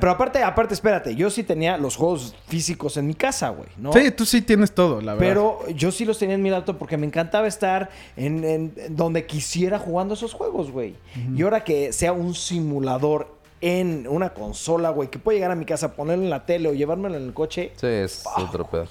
pero, 0.00 0.12
aparte, 0.12 0.42
aparte, 0.42 0.72
espérate, 0.74 1.14
yo 1.16 1.28
sí 1.28 1.42
tenía 1.42 1.76
los 1.76 1.96
juegos 1.96 2.34
físicos 2.46 2.96
en 2.96 3.08
mi 3.08 3.14
casa, 3.14 3.48
güey, 3.50 3.68
¿no? 3.76 3.92
Sí, 3.92 4.10
tú 4.12 4.24
sí 4.24 4.40
tienes 4.40 4.72
todo, 4.72 5.00
la 5.00 5.14
verdad. 5.14 5.26
Pero 5.28 5.58
yo 5.74 5.90
sí 5.90 6.04
los 6.04 6.18
tenía 6.18 6.36
en 6.36 6.42
mi 6.42 6.48
laptop 6.50 6.78
porque 6.78 6.96
me 6.96 7.06
encantaba 7.06 7.48
estar 7.48 7.90
en, 8.16 8.44
en- 8.44 8.72
en 8.76 8.96
donde 8.96 9.26
quisiera 9.26 9.78
jugando 9.80 10.14
esos 10.14 10.32
juegos, 10.32 10.70
güey. 10.70 10.94
Y 11.36 11.42
ahora 11.42 11.64
que 11.64 11.92
sea 11.92 12.12
un 12.12 12.34
simulador 12.34 13.31
en 13.62 14.08
una 14.08 14.34
consola, 14.34 14.90
güey, 14.90 15.08
que 15.08 15.20
puedo 15.20 15.36
llegar 15.36 15.52
a 15.52 15.54
mi 15.54 15.64
casa, 15.64 15.94
ponerlo 15.94 16.24
en 16.24 16.30
la 16.30 16.44
tele 16.44 16.68
o 16.68 16.74
llevármelo 16.74 17.16
en 17.16 17.22
el 17.22 17.32
coche. 17.32 17.72
Sí, 17.76 17.86
es 17.86 18.24
otro 18.36 18.66
pedo. 18.66 18.88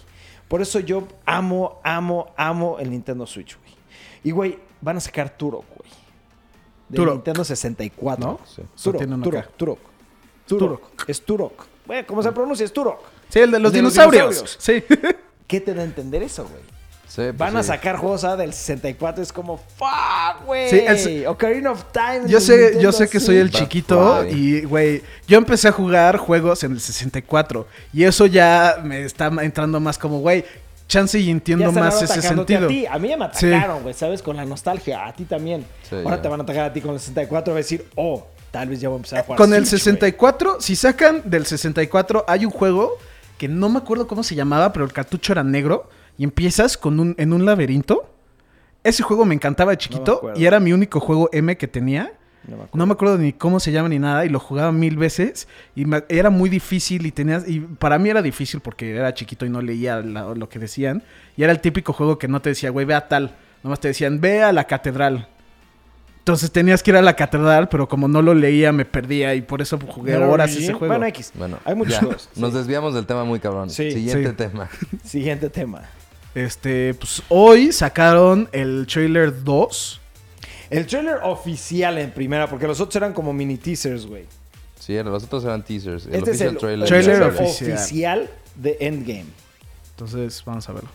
Por 0.47 0.61
eso 0.61 0.80
yo 0.80 1.07
amo, 1.26 1.80
amo, 1.84 2.34
amo 2.38 2.80
el 2.80 2.89
Nintendo 2.89 3.28
Switch, 3.28 3.57
güey. 3.59 3.74
Y, 4.24 4.32
güey, 4.32 4.57
van 4.80 4.97
a 4.97 4.99
sacar 5.01 5.30
Turok, 5.38 5.65
güey. 5.76 5.91
De 6.88 6.95
Turok. 6.95 7.15
Nintendo 7.15 7.43
64. 7.43 8.26
¿No? 8.26 8.39
Sí. 8.45 8.61
Turok, 8.82 9.22
Turok. 9.22 9.57
Turok. 9.57 9.80
Turok. 10.47 11.09
Es 11.09 11.22
Turok. 11.22 11.65
Güey, 11.86 12.05
¿cómo 12.05 12.24
se 12.24 12.32
pronuncia? 12.32 12.65
Es 12.65 12.72
Turok. 12.72 13.01
sí, 13.28 13.39
el 13.39 13.51
de 13.51 13.59
los 13.59 13.74
de 13.74 13.82
los 13.82 13.93
dinosaurios. 13.93 14.57
Sí. 14.57 14.84
¿Qué 15.47 15.59
te 15.59 15.74
da 15.74 15.82
a 15.82 15.86
entender 15.86 16.24
eso, 16.24 16.43
güey? 16.43 16.61
Sí, 17.12 17.24
pues 17.24 17.38
Van 17.38 17.57
a 17.57 17.62
sí. 17.62 17.68
sacar 17.68 17.97
juegos 17.97 18.24
ah, 18.24 18.38
del 18.38 18.53
64, 18.53 19.22
es 19.22 19.34
como 19.34 19.57
fuck, 19.57 20.45
güey. 20.45 20.70
Sí, 20.70 20.80
el- 21.20 21.28
Ocarina 21.28 21.72
of 21.72 21.84
Time. 21.91 22.22
Yo 22.26 22.39
sé, 22.39 22.55
Nintendo 22.55 22.80
yo 22.80 22.91
sé 22.93 23.09
que 23.09 23.20
soy 23.20 23.36
el 23.36 23.51
chiquito 23.51 24.26
y, 24.26 24.62
güey, 24.62 25.03
yo 25.28 25.38
empecé 25.38 25.68
a 25.68 25.74
jugar 25.74 26.16
juegos 26.16 26.64
en 26.64 26.72
el 26.72 26.80
64 26.80 27.68
y 27.91 28.05
eso 28.05 28.28
ya 28.28 28.80
me 28.82 29.03
está 29.03 29.30
entrando 29.41 29.82
más 29.82 29.97
como, 29.97 30.20
güey, 30.22 30.45
chance 30.88 31.20
y 31.20 31.30
entiendo 31.30 31.70
más 31.74 32.01
ese 32.01 32.22
sentido. 32.22 32.68
A, 32.68 32.70
ti. 32.70 32.86
a 32.86 32.97
mí 32.97 33.09
ya 33.09 33.18
me 33.18 33.26
atacaron, 33.26 33.82
güey, 33.82 33.93
¿sabes? 33.93 34.22
Con 34.22 34.38
la 34.38 34.45
nostalgia. 34.45 35.05
A 35.05 35.12
ti 35.12 35.26
también. 35.26 35.66
Sí, 35.89 35.95
Ahora 35.95 36.16
ya. 36.16 36.22
te 36.22 36.28
van 36.30 36.39
a 36.39 36.43
atacar 36.43 36.64
a 36.70 36.72
ti 36.72 36.80
con 36.80 36.93
el 36.93 36.99
64. 37.01 37.51
Va 37.53 37.57
a 37.57 37.62
decir, 37.62 37.88
oh, 37.95 38.26
tal 38.51 38.70
vez 38.70 38.80
ya 38.80 38.88
voy 38.88 38.95
a 38.95 38.99
empezar 38.99 39.20
a 39.20 39.24
jugar. 39.24 39.38
Con 39.38 39.53
el 39.53 39.66
Switch, 39.66 39.82
64, 39.82 40.62
si 40.62 40.78
sacan 40.78 41.24
del 41.26 41.45
64, 41.45 42.24
hay 42.26 42.45
un 42.45 42.51
juego 42.51 42.97
que 43.38 43.49
no 43.49 43.68
me 43.68 43.80
acuerdo 43.80 44.07
cómo 44.07 44.24
se 44.24 44.34
llamaba, 44.34 44.72
pero 44.72 44.86
el 44.86 44.93
cartucho 44.93 45.34
era 45.34 45.43
negro 45.43 45.89
y 46.22 46.24
empiezas 46.24 46.78
con 46.78 46.99
un, 46.99 47.15
en 47.17 47.34
un 47.34 47.45
laberinto. 47.45 48.07
Ese 48.84 49.01
juego 49.01 49.26
me 49.26 49.34
encantaba 49.34 49.72
de 49.72 49.78
chiquito 49.80 50.32
y 50.36 50.45
era 50.45 50.59
mi 50.59 50.72
único 50.72 50.99
juego 50.99 51.30
M 51.34 51.57
que 51.57 51.67
tenía. 51.67 52.13
No 52.47 52.57
me 52.57 52.63
acuerdo. 52.63 52.78
No 52.78 52.86
me 52.86 52.93
acuerdo 52.93 53.17
ni 53.17 53.34
cómo 53.34 53.59
se 53.59 53.72
llama 53.72 53.89
ni 53.89 53.97
nada 53.97 54.24
y 54.24 54.30
lo 54.30 54.39
jugaba 54.39 54.72
mil 54.72 54.97
veces 54.97 55.47
y 55.76 55.86
me- 55.86 56.03
era 56.09 56.30
muy 56.30 56.47
difícil 56.47 57.07
y 57.07 57.11
tenías 57.11 57.47
y 57.49 57.59
para 57.61 57.97
mí 57.97 58.09
era 58.11 58.22
difícil 58.22 58.59
porque 58.59 58.95
era 58.95 59.11
chiquito 59.15 59.47
y 59.47 59.49
no 59.49 59.63
leía 59.63 60.01
la- 60.01 60.36
lo 60.36 60.47
que 60.47 60.59
decían 60.59 61.01
y 61.36 61.41
era 61.41 61.51
el 61.51 61.59
típico 61.59 61.91
juego 61.91 62.19
que 62.19 62.28
no 62.28 62.39
te 62.39 62.49
decía, 62.49 62.69
güey, 62.69 62.86
ve 62.86 62.93
a 62.93 63.07
tal, 63.07 63.36
nomás 63.63 63.80
te 63.80 63.88
decían, 63.88 64.22
ve 64.22 64.43
a 64.43 64.51
la 64.53 64.65
catedral. 64.65 65.28
Entonces 66.19 66.51
tenías 66.51 66.84
que 66.84 66.91
ir 66.91 66.97
a 66.97 67.01
la 67.01 67.15
catedral, 67.15 67.67
pero 67.67 67.88
como 67.88 68.07
no 68.07 68.22
lo 68.22 68.36
leía 68.36 68.72
me 68.72 68.86
perdía 68.86 69.34
y 69.34 69.41
por 69.41 69.59
eso 69.61 69.80
jugué 69.88 70.13
Pero, 70.13 70.30
horas 70.32 70.51
sí, 70.51 70.63
ese 70.63 70.74
juego. 70.74 70.93
Bueno, 70.93 71.07
X. 71.07 71.32
Bueno, 71.34 71.57
Hay 71.65 71.74
muchos 71.74 71.93
ya. 71.95 71.99
juegos. 72.01 72.30
Nos 72.36 72.51
Sí. 72.51 72.57
desviamos 72.59 72.93
del 72.93 73.07
tema 73.07 73.24
muy 73.24 73.39
cabrón. 73.39 73.72
Sí. 73.72 73.91
Siguiente 73.91 74.30
Sí. 74.30 74.36
tema. 74.36 74.69
Siguiente 75.03 75.49
tema. 75.49 75.82
Este, 76.36 76.93
pues 76.93 77.21
hoy 77.29 77.71
sacaron 77.71 78.47
el 78.51 78.88
trailer 78.88 79.43
2. 79.43 79.99
El 80.69 80.86
trailer 80.88 81.17
oficial 81.23 81.97
en 81.97 82.11
primera, 82.11 82.49
porque 82.49 82.65
los 82.67 82.79
otros 82.79 82.95
eran 82.95 83.11
como 83.13 83.34
mini 83.34 83.57
teasers, 83.57 84.05
güey. 84.05 84.25
Sí, 84.79 84.93
los 85.03 85.23
otros 85.23 85.43
eran 85.43 85.63
teasers. 85.63 86.05
El 86.05 86.15
Este 86.15 86.32
es 86.32 86.41
el 86.41 86.57
trailer. 86.57 86.84
el 86.84 86.88
Trailer 86.89 87.17
trailer 87.19 87.41
oficial. 87.45 87.73
oficial 87.73 88.29
de 88.55 88.77
Endgame. 88.79 89.25
Entonces, 89.91 90.41
vamos 90.45 90.67
a 90.69 90.73
verlo. 90.73 90.89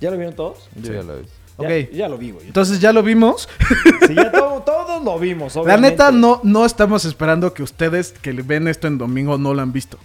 ¿Ya 0.00 0.10
lo 0.10 0.16
vieron 0.16 0.34
todos? 0.34 0.68
Yo 0.76 0.92
ya 0.94 1.02
lo 1.02 1.14
he 1.16 1.20
visto. 1.20 1.34
Ya, 1.58 1.66
Ok. 1.68 1.90
ya 1.92 2.08
lo 2.08 2.16
vi, 2.16 2.30
güey. 2.30 2.46
Entonces 2.46 2.80
ya 2.80 2.92
lo 2.92 3.02
vimos. 3.02 3.48
Sí, 4.06 4.14
ya 4.14 4.32
todo- 4.32 4.62
todos 4.62 5.04
lo 5.04 5.18
vimos, 5.18 5.54
La 5.66 5.76
neta, 5.76 6.10
no, 6.10 6.40
no 6.42 6.64
estamos 6.66 7.04
esperando 7.04 7.52
que 7.54 7.62
ustedes 7.62 8.12
que 8.12 8.32
ven 8.32 8.66
esto 8.66 8.86
en 8.88 8.98
domingo 8.98 9.36
no 9.38 9.54
lo 9.54 9.60
han 9.62 9.72
visto. 9.72 9.98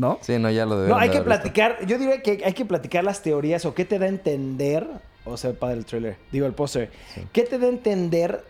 ¿No? 0.00 0.18
Sí, 0.22 0.38
no, 0.38 0.50
ya 0.50 0.64
lo 0.64 0.70
No, 0.70 0.76
debieron 0.78 0.98
hay 1.02 1.08
de 1.10 1.14
que 1.16 1.20
platicar. 1.20 1.84
Yo 1.86 1.98
diría 1.98 2.22
que 2.22 2.40
hay 2.42 2.54
que 2.54 2.64
platicar 2.64 3.04
las 3.04 3.22
teorías 3.22 3.66
o 3.66 3.74
qué 3.74 3.84
te 3.84 3.98
da 3.98 4.06
a 4.06 4.08
entender. 4.08 4.86
O 5.26 5.36
sea, 5.36 5.52
padre 5.52 5.76
el 5.76 5.84
trailer. 5.84 6.16
Digo, 6.32 6.46
el 6.46 6.54
póster. 6.54 6.90
¿Qué 7.32 7.42
te 7.42 7.58
da 7.58 7.66
a 7.66 7.68
entender 7.68 8.42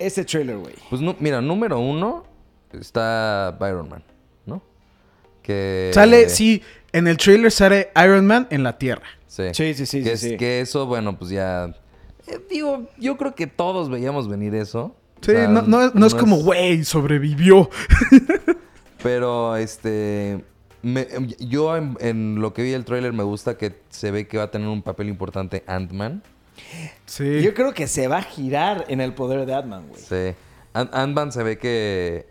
ese 0.00 0.24
trailer, 0.24 0.56
güey? 0.56 0.74
Pues 0.90 1.00
nu- 1.00 1.14
mira, 1.20 1.40
número 1.40 1.78
uno 1.78 2.24
está 2.72 3.56
Byron 3.60 3.88
Man, 3.88 4.02
¿no? 4.44 4.60
Que... 5.40 5.92
Sale, 5.94 6.28
sí, 6.30 6.60
en 6.92 7.06
el 7.06 7.16
trailer 7.16 7.52
sale 7.52 7.90
Iron 8.04 8.26
Man 8.26 8.48
en 8.50 8.64
la 8.64 8.76
Tierra. 8.76 9.06
Sí, 9.28 9.44
Sí, 9.52 9.72
sí, 9.74 9.86
sí, 9.86 9.98
Que, 10.02 10.16
sí, 10.16 10.26
es- 10.26 10.32
sí. 10.32 10.36
que 10.36 10.60
eso, 10.60 10.86
bueno, 10.86 11.16
pues 11.16 11.30
ya... 11.30 11.66
eh, 12.26 12.40
digo, 12.50 12.88
yo 12.98 13.16
creo 13.16 13.36
que 13.36 13.46
todos 13.46 13.88
veíamos 13.88 14.28
venir 14.28 14.54
eso. 14.56 14.96
Sí, 15.20 15.30
O 15.30 15.34
sea, 15.34 15.46
no, 15.46 15.62
no- 15.62 15.90
no 15.94 16.06
es 16.06 16.14
como, 16.16 16.38
güey, 16.42 16.82
sobrevivió. 16.82 17.70
Pero, 19.02 19.56
este... 19.56 20.42
me- 20.82 21.06
yo 21.40 21.76
en, 21.76 21.96
en 22.00 22.40
lo 22.40 22.52
que 22.52 22.62
vi 22.62 22.72
el 22.72 22.84
tráiler 22.84 23.12
me 23.12 23.22
gusta 23.24 23.56
que 23.58 23.74
se 23.90 24.10
ve 24.10 24.26
que 24.28 24.38
va 24.38 24.44
a 24.44 24.50
tener 24.50 24.68
un 24.68 24.82
papel 24.82 25.08
importante 25.08 25.64
Ant-Man. 25.66 26.22
Sí. 27.04 27.42
Yo 27.42 27.52
creo 27.54 27.74
que 27.74 27.86
se 27.86 28.08
va 28.08 28.18
a 28.18 28.22
girar 28.22 28.84
en 28.88 29.00
el 29.00 29.12
poder 29.12 29.44
de 29.46 29.54
Atman, 29.54 29.88
güey. 29.88 30.00
Sí. 30.00 30.34
Ant- 30.74 30.90
Ant-Man 30.92 31.32
se 31.32 31.42
ve 31.42 31.58
que... 31.58 32.26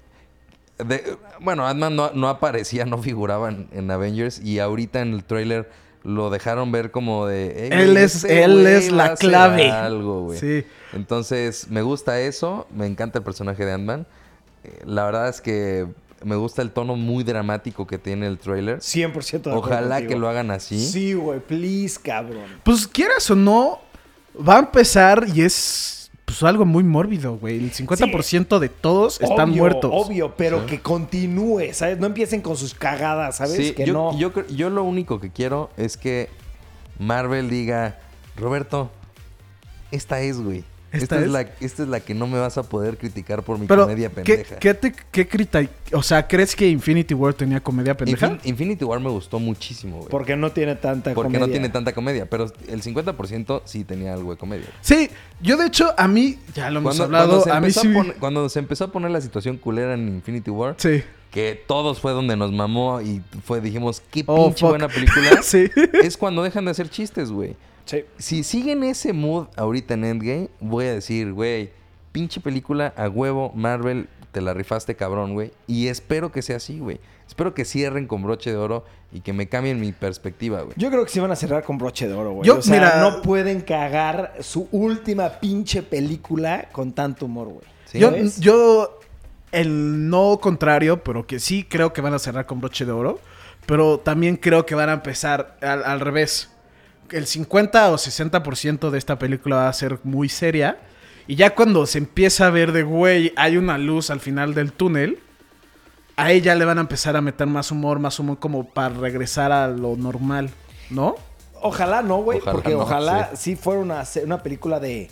de- 0.78 1.18
bueno, 1.39 1.68
Ant-Man 1.68 1.96
no, 1.96 2.12
no 2.14 2.30
aparecía, 2.30 2.86
no 2.86 2.98
figuraba 3.02 3.50
en, 3.50 3.68
en 3.72 3.89
Avengers 3.91 4.39
y 4.43 4.60
ahorita 4.60 5.02
en 5.02 5.14
el 5.14 5.24
tráiler 5.24 5.70
lo 6.04 6.30
dejaron 6.30 6.72
ver 6.72 6.91
como 6.91 7.26
de... 7.26 7.66
"Ey, 7.66 7.70
Él 7.72 7.98
es- 7.98 8.24
él 8.26 8.62
güey 8.62 8.74
es 8.76 8.91
la 8.91 9.16
clave". 9.16 9.70
Algo, 9.72 10.22
güey. 10.26 10.39
Sí. 10.39 10.64
Entonces, 10.93 11.68
me 11.70 11.82
gusta 11.82 12.20
eso. 12.22 12.68
Me 12.76 12.86
encanta 12.86 13.20
el 13.20 13.24
personaje 13.24 13.66
de 13.66 13.72
Ant-Man. 13.74 14.06
Eh, 14.64 14.82
La 14.86 15.06
verdad 15.06 15.30
es 15.30 15.41
que 15.41 15.88
me 16.26 16.36
gusta 16.36 16.61
el 16.61 16.71
tono 16.71 16.95
muy 16.95 17.23
dramático 17.23 17.86
que 17.86 17.97
tiene 17.97 18.26
el 18.26 18.39
tráiler. 18.39 18.80
100% 18.80 19.13
de 19.32 19.38
acuerdo 19.38 19.59
Ojalá 19.59 19.95
contigo. 19.97 20.09
que 20.09 20.15
lo 20.19 20.28
hagan 20.28 20.51
así. 20.51 20.84
Sí, 20.84 21.13
güey. 21.13 21.39
Please, 21.39 21.99
cabrón. 22.01 22.45
Pues 22.63 22.88
quieras 22.88 23.30
o 23.30 23.36
no, 23.36 23.80
va 24.36 24.55
a 24.55 24.59
empezar 24.59 25.28
y 25.34 25.41
es 25.41 26.09
pues 26.26 26.41
algo 26.41 26.65
muy 26.65 26.84
mórbido, 26.84 27.38
güey. 27.38 27.57
El 27.57 27.71
50% 27.71 28.57
de 28.57 28.69
todos 28.69 29.21
están 29.21 29.51
Obvio, 29.51 29.61
muertos. 29.61 29.91
Obvio, 29.93 30.36
pero 30.36 30.65
que 30.65 30.82
continúe, 30.82 31.73
¿sabes? 31.73 31.99
No 31.99 32.07
empiecen 32.07 32.41
con 32.41 32.57
sus 32.57 32.73
cagadas, 32.73 33.38
¿sabes? 33.38 33.55
Sí, 33.55 33.73
que 33.73 33.86
yo, 33.86 33.93
no. 33.93 34.47
yo 34.47 34.69
lo 34.71 34.84
único 34.84 35.19
que 35.19 35.30
quiero 35.30 35.69
es 35.78 35.95
que 35.95 36.30
Marvel 36.97 37.49
diga, 37.51 37.99
Roberto, 38.36 38.89
esta 39.91 40.21
es, 40.21 40.41
güey. 40.41 40.63
¿Esta 40.96 41.16
Esta, 41.16 41.20
es? 41.20 41.26
es? 41.26 41.32
la, 41.32 41.41
esta 41.41 41.84
es 41.84 41.89
la 41.89 42.00
que 42.00 42.14
no 42.14 42.28
me 42.28 42.39
vas 42.39 42.58
a 42.58 42.64
poder 42.64 42.98
criticar 42.98 43.43
por 43.43 43.60
mi 43.60 43.68
Pero, 43.68 43.84
comedia 43.84 44.10
¿qué, 44.10 44.16
pendeja. 44.16 44.56
qué 44.58 44.74
te, 44.74 44.93
qué 45.12 45.28
crita- 45.28 45.68
O 45.93 46.02
sea, 46.04 46.28
¿crees 46.28 46.56
que 46.56 46.68
Infinity 46.70 47.14
War 47.14 47.34
tenía 47.34 47.60
comedia 47.62 47.96
pendeja? 47.96 48.30
Infin- 48.32 48.39
Infinity 48.46 48.84
War 48.86 49.00
me 49.00 49.10
gustó 49.10 49.39
muchísimo, 49.39 49.98
güey. 49.98 50.10
Porque 50.10 50.36
no 50.36 50.52
tiene 50.52 50.76
tanta 50.76 51.14
Porque 51.14 51.34
no 51.34 51.39
comedia. 51.41 51.54
tiene 51.54 51.70
tanta 51.70 51.93
comedia, 51.93 52.26
pero 52.30 52.52
el 52.68 52.82
50% 52.82 53.62
sí 53.66 53.84
tenía 53.84 54.14
algo 54.14 54.32
de 54.32 54.38
comedia. 54.38 54.68
Sí, 54.82 55.10
yo 55.41 55.58
de 55.58 55.68
hecho, 55.68 55.93
a 55.98 56.08
mí, 56.08 56.38
ya 56.54 56.70
lo 56.72 56.80
hemos 56.80 56.98
Cuando, 56.98 57.04
hablado, 57.18 57.28
cuando 57.30 57.43
se 57.46 57.52
a 57.52 57.54
mí 57.60 57.68
empezó 57.68 57.82
sí. 57.82 57.88
a 57.89 57.93
poner- 57.93 58.16
cuando 58.16 58.50
se 58.50 58.60
empezó 58.60 58.84
a 58.86 58.91
poner 58.91 59.12
la 59.12 59.22
situación 59.22 59.58
culera 59.58 59.93
en 59.93 60.08
Infinity 60.08 60.50
War, 60.52 60.76
Sí. 60.78 61.04
que 61.32 61.62
todos 61.68 62.00
fue 62.00 62.14
donde 62.14 62.36
nos 62.38 62.52
mamó 62.52 63.02
y 63.02 63.22
fue, 63.43 63.60
dijimos, 63.62 64.02
qué 64.12 64.24
Oh, 64.28 64.46
pinche 64.48 64.66
buena 64.66 64.88
película, 64.88 65.39
Sí. 65.43 65.70
es 66.02 66.16
cuando 66.18 66.43
dejan 66.43 66.66
de 66.66 66.72
hacer 66.72 66.89
chistes, 66.89 67.30
güey. 67.32 67.56
Sí. 67.86 68.03
Si 68.17 68.43
siguen 68.43 68.83
ese 68.83 69.13
mood 69.13 69.47
ahorita 69.55 69.93
en 69.93 70.03
Endgame, 70.05 70.49
voy 70.59 70.86
a 70.86 70.93
decir, 70.93 71.31
güey, 71.33 71.69
pinche 72.11 72.39
película 72.41 72.93
a 72.97 73.07
huevo, 73.09 73.51
Marvel, 73.55 74.07
te 74.31 74.41
la 74.41 74.53
rifaste 74.53 74.95
cabrón, 74.95 75.33
güey. 75.33 75.51
Y 75.67 75.88
espero 75.88 76.31
que 76.31 76.41
sea 76.41 76.57
así, 76.57 76.79
güey. 76.79 76.99
Espero 77.27 77.53
que 77.53 77.65
cierren 77.65 78.07
con 78.07 78.21
broche 78.23 78.51
de 78.51 78.57
oro 78.57 78.86
y 79.11 79.21
que 79.21 79.33
me 79.33 79.47
cambien 79.47 79.79
mi 79.79 79.91
perspectiva, 79.91 80.61
güey. 80.61 80.73
Yo 80.77 80.89
creo 80.91 81.03
que 81.05 81.09
sí 81.11 81.19
van 81.19 81.31
a 81.31 81.36
cerrar 81.36 81.63
con 81.63 81.77
broche 81.77 82.07
de 82.07 82.13
oro, 82.13 82.31
güey. 82.33 82.47
Yo, 82.47 82.57
o 82.57 82.61
sea, 82.61 82.73
mira- 82.75 83.01
no 83.01 83.21
pueden 83.21 83.61
cagar 83.61 84.33
su 84.41 84.67
última 84.71 85.29
pinche 85.39 85.81
película 85.83 86.69
con 86.71 86.91
tanto 86.91 87.25
humor, 87.25 87.47
güey. 87.47 87.65
Sí. 87.86 87.99
yo, 87.99 88.11
yo, 88.39 88.99
el 89.51 90.09
no 90.09 90.39
contrario, 90.41 91.03
pero 91.03 91.25
que 91.25 91.39
sí 91.39 91.63
creo 91.67 91.93
que 91.93 92.01
van 92.01 92.13
a 92.13 92.19
cerrar 92.19 92.45
con 92.45 92.59
broche 92.59 92.86
de 92.86 92.91
oro. 92.91 93.19
Pero 93.65 93.99
también 93.99 94.36
creo 94.38 94.65
que 94.65 94.75
van 94.75 94.89
a 94.89 94.93
empezar 94.93 95.57
al, 95.61 95.83
al 95.83 95.99
revés. 95.99 96.51
El 97.12 97.28
50 97.28 97.91
o 97.91 97.95
60% 97.97 98.89
de 98.89 98.97
esta 98.97 99.18
película 99.20 99.58
va 99.58 99.70
a 99.70 99.74
ser 99.74 99.99
muy 100.03 100.30
seria. 100.30 100.78
Y 101.28 101.36
ya 101.36 101.56
cuando 101.56 101.86
se 101.86 101.97
empieza 101.97 102.47
a 102.47 102.49
ver 102.51 102.72
de, 102.72 102.84
güey, 102.84 103.34
hay 103.36 103.58
una 103.58 103.78
luz 103.78 104.10
al 104.10 104.20
final 104.20 104.53
del 104.53 104.72
túnel, 104.72 105.20
a 106.18 106.32
ella 106.32 106.56
le 106.56 106.66
van 106.66 106.78
a 106.78 106.82
empezar 106.82 107.16
a 107.18 107.22
meter 107.22 107.47
más 107.47 107.72
humor, 107.72 107.99
más 107.99 108.20
humor 108.20 108.39
como 108.39 108.64
para 108.66 108.89
regresar 108.95 109.51
a 109.51 109.68
lo 109.68 109.95
normal, 109.97 110.49
¿no? 110.89 111.16
Ojalá 111.62 112.01
no, 112.01 112.18
güey. 112.22 112.39
Porque 112.39 112.72
no, 112.72 112.80
ojalá 112.82 113.32
sí. 113.36 113.51
sí. 113.51 113.56
fuera 113.56 113.82
una, 113.82 114.03
una 114.24 114.43
película 114.43 114.80
de. 114.80 115.10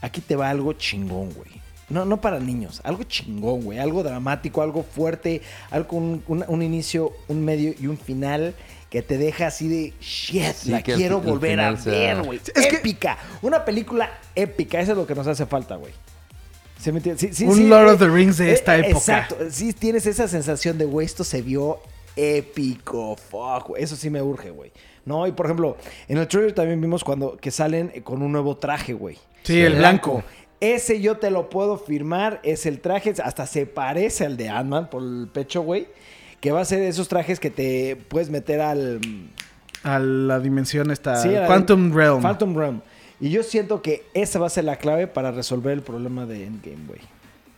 Aquí 0.00 0.20
te 0.20 0.34
va 0.34 0.50
algo 0.50 0.72
chingón, 0.72 1.30
güey. 1.32 1.48
No, 1.88 2.04
no 2.04 2.20
para 2.20 2.40
niños. 2.40 2.80
Algo 2.84 3.04
chingón, 3.04 3.62
güey. 3.62 3.78
Algo 3.78 4.02
dramático, 4.02 4.62
algo 4.62 4.82
fuerte. 4.82 5.42
Algo 5.70 5.96
un, 5.96 6.22
un- 6.26 6.44
un 6.48 6.62
inicio, 6.62 7.12
un 7.28 7.44
medio 7.44 7.72
y 7.80 7.86
un 7.86 7.96
final 7.98 8.54
que 8.92 9.00
te 9.00 9.16
deja 9.16 9.46
así 9.46 9.68
de 9.68 9.94
shit. 10.02 10.52
Sí, 10.54 10.70
la 10.70 10.76
el 10.76 10.82
quiero 10.84 11.16
el 11.16 11.26
volver 11.26 11.58
a 11.60 11.74
sea- 11.78 12.14
ver, 12.14 12.22
güey. 12.24 12.38
Es 12.54 12.66
que- 12.66 12.76
épica. 12.76 13.16
Una 13.40 13.64
película 13.64 14.20
épica. 14.34 14.78
Eso 14.82 14.92
es 14.92 14.98
lo 14.98 15.06
que 15.06 15.14
nos 15.14 15.26
hace 15.26 15.46
falta, 15.46 15.76
güey. 15.76 15.94
¿Se 16.78 16.92
me 16.92 16.98
entiende? 16.98 17.18
Sí, 17.18 17.32
sí, 17.32 17.44
Un 17.46 17.54
sí, 17.56 17.66
Lord 17.66 17.88
eh, 17.88 17.92
of 17.92 17.98
the 18.00 18.08
Rings 18.08 18.36
de 18.36 18.50
eh, 18.50 18.52
esta 18.52 18.76
época. 18.76 18.98
Exacto. 18.98 19.36
Sí, 19.50 19.72
tienes 19.72 20.04
esa 20.04 20.28
sensación 20.28 20.76
de, 20.76 20.84
güey, 20.84 21.06
esto 21.06 21.24
se 21.24 21.40
vio 21.40 21.80
épico. 22.16 23.16
Fuck, 23.16 23.68
güey. 23.68 23.82
Eso 23.82 23.96
sí 23.96 24.10
me 24.10 24.20
urge, 24.20 24.50
güey. 24.50 24.70
No, 25.06 25.26
y 25.26 25.32
por 25.32 25.46
ejemplo, 25.46 25.78
en 26.06 26.18
el 26.18 26.28
trailer 26.28 26.52
también 26.52 26.78
vimos 26.78 27.02
cuando 27.02 27.38
que 27.38 27.50
salen 27.50 27.92
eh, 27.94 28.02
con 28.02 28.20
un 28.20 28.30
nuevo 28.30 28.58
traje, 28.58 28.92
güey. 28.92 29.16
Sí, 29.42 29.58
el 29.58 29.76
blanco. 29.76 30.22
Ese 30.60 31.00
yo 31.00 31.16
te 31.16 31.30
lo 31.30 31.48
puedo 31.48 31.78
firmar. 31.78 32.40
Es 32.44 32.66
el 32.66 32.80
traje, 32.80 33.14
hasta 33.24 33.46
se 33.46 33.64
parece 33.64 34.26
al 34.26 34.36
de 34.36 34.50
Ant-Man 34.50 34.90
por 34.90 35.02
el 35.02 35.28
pecho, 35.32 35.62
güey. 35.62 35.88
Que 36.42 36.52
va 36.52 36.60
a 36.60 36.64
ser 36.66 36.82
esos 36.82 37.08
trajes 37.08 37.40
que 37.40 37.50
te 37.50 37.96
puedes 37.96 38.28
meter 38.28 38.60
al. 38.60 39.00
A 39.84 39.98
la 39.98 40.38
dimensión 40.40 40.90
esta... 40.90 41.16
Sí, 41.16 41.30
Quantum 41.46 41.92
Realm. 41.94 42.20
Phantom 42.22 42.54
Realm. 42.56 42.80
Y 43.20 43.30
yo 43.30 43.42
siento 43.42 43.80
que 43.80 44.04
esa 44.14 44.38
va 44.38 44.46
a 44.46 44.50
ser 44.50 44.64
la 44.64 44.76
clave 44.76 45.06
para 45.06 45.30
resolver 45.30 45.72
el 45.72 45.82
problema 45.82 46.26
de 46.26 46.44
Endgame, 46.46 46.84
güey. 46.86 47.00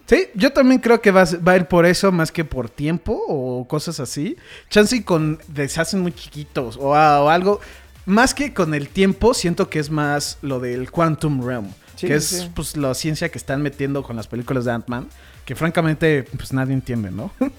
Sí, 0.07 0.26
yo 0.35 0.53
también 0.53 0.80
creo 0.80 1.01
que 1.01 1.11
va, 1.11 1.22
a- 1.22 1.37
va 1.47 1.53
a 1.53 1.57
ir 1.57 1.64
por 1.66 1.87
eso 1.87 2.12
más 2.12 2.30
que 2.30 2.45
por 2.45 2.68
tiempo 2.70 3.18
o 3.26 3.66
cosas 3.66 4.01
así. 4.01 4.37
Chance 4.70 4.97
y 4.97 5.03
con 5.03 5.39
deshacen 5.49 6.01
muy 6.01 6.12
chiquitos 6.12 6.76
o, 6.78 6.95
a- 6.95 7.22
o 7.24 7.28
algo. 7.30 7.61
Más 8.07 8.35
que 8.35 8.53
con 8.53 8.74
el 8.74 8.89
tiempo, 8.91 9.32
siento 9.32 9.70
que 9.70 9.78
es 9.78 9.89
más 9.91 10.37
lo 10.43 10.61
del 10.61 10.91
Quantum 10.91 11.43
Realm. 11.47 11.68
Sí, 11.97 12.07
que 12.07 12.14
es 12.16 12.51
pues 12.55 12.76
la 12.76 12.93
ciencia 12.95 13.30
que 13.30 13.39
están 13.39 13.62
metiendo 13.62 14.03
con 14.03 14.16
las 14.16 14.26
películas 14.26 14.66
de 14.66 14.72
Ant-Man. 14.72 15.09
Que 15.47 15.55
francamente, 15.55 16.24
pues 16.37 16.53
nadie 16.53 16.74
entiende, 16.74 17.11
¿no? 17.11 17.30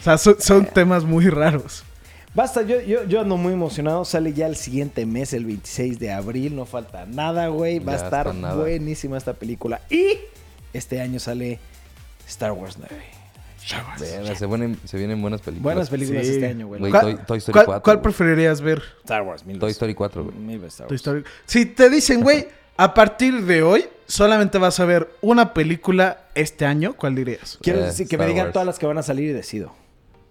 o 0.00 0.02
sea, 0.02 0.18
son, 0.18 0.36
son 0.40 0.66
temas 0.66 1.04
muy 1.04 1.28
raros. 1.28 1.84
Basta, 2.34 2.62
yo, 2.62 2.80
yo, 2.80 3.04
yo 3.04 3.20
ando 3.20 3.36
muy 3.36 3.52
emocionado. 3.52 4.04
Sale 4.04 4.32
ya 4.32 4.46
el 4.46 4.56
siguiente 4.56 5.04
mes, 5.04 5.32
el 5.32 5.44
26 5.44 5.98
de 5.98 6.12
abril. 6.12 6.54
No 6.56 6.64
falta 6.64 7.04
nada, 7.06 7.48
güey. 7.48 7.78
Va 7.80 7.92
a 7.92 7.96
estar 7.96 8.32
buenísima 8.56 9.18
esta 9.18 9.34
película. 9.34 9.80
Y 9.90 10.16
este 10.72 11.00
año 11.00 11.18
sale 11.18 11.58
Star 12.28 12.52
Wars 12.52 12.76
9. 12.78 12.94
Verga, 14.00 14.34
se, 14.34 14.46
vienen, 14.46 14.78
se 14.84 14.96
vienen 14.96 15.20
buenas 15.20 15.42
películas. 15.42 15.62
Buenas 15.74 15.90
películas 15.90 16.26
Sí. 16.26 16.32
este 16.34 16.46
año, 16.46 16.66
güey. 16.66 16.80
Güey, 16.80 16.90
¿Cuál, 16.92 17.02
Toy- 17.16 17.26
Toy 17.26 17.38
Story 17.38 17.52
cuál- 17.54 17.66
4, 17.66 17.82
cuál 17.82 17.96
güey. 17.96 18.02
preferirías 18.04 18.60
ver? 18.60 18.82
Star 19.04 19.22
Wars, 19.22 19.44
mil 19.44 19.58
Toy. 19.58 19.70
Story 19.72 19.94
4, 19.94 20.24
güey. 20.24 20.36
Mil 20.36 20.58
veces 20.58 20.74
Star 20.74 20.86
Toy 20.88 20.94
Wars. 20.94 21.00
Story. 21.02 21.24
Si 21.46 21.66
te 21.66 21.90
dicen, 21.90 22.22
güey, 22.22 22.46
a 22.76 22.94
partir 22.94 23.44
de 23.44 23.62
hoy 23.62 23.84
solamente 24.06 24.56
vas 24.58 24.80
a 24.80 24.84
ver 24.86 25.10
una 25.20 25.52
película 25.52 26.24
este 26.34 26.64
año, 26.64 26.94
¿cuál 26.94 27.14
dirías? 27.14 27.58
Quiero 27.60 27.80
Eh, 27.80 27.86
decir 27.86 28.08
que 28.08 28.16
me 28.16 28.24
Star 28.24 28.32
digan 28.32 28.46
Wars. 28.46 28.52
todas 28.54 28.66
las 28.66 28.78
que 28.78 28.86
van 28.86 28.98
a 28.98 29.02
salir 29.02 29.28
y 29.30 29.32
decido. 29.32 29.72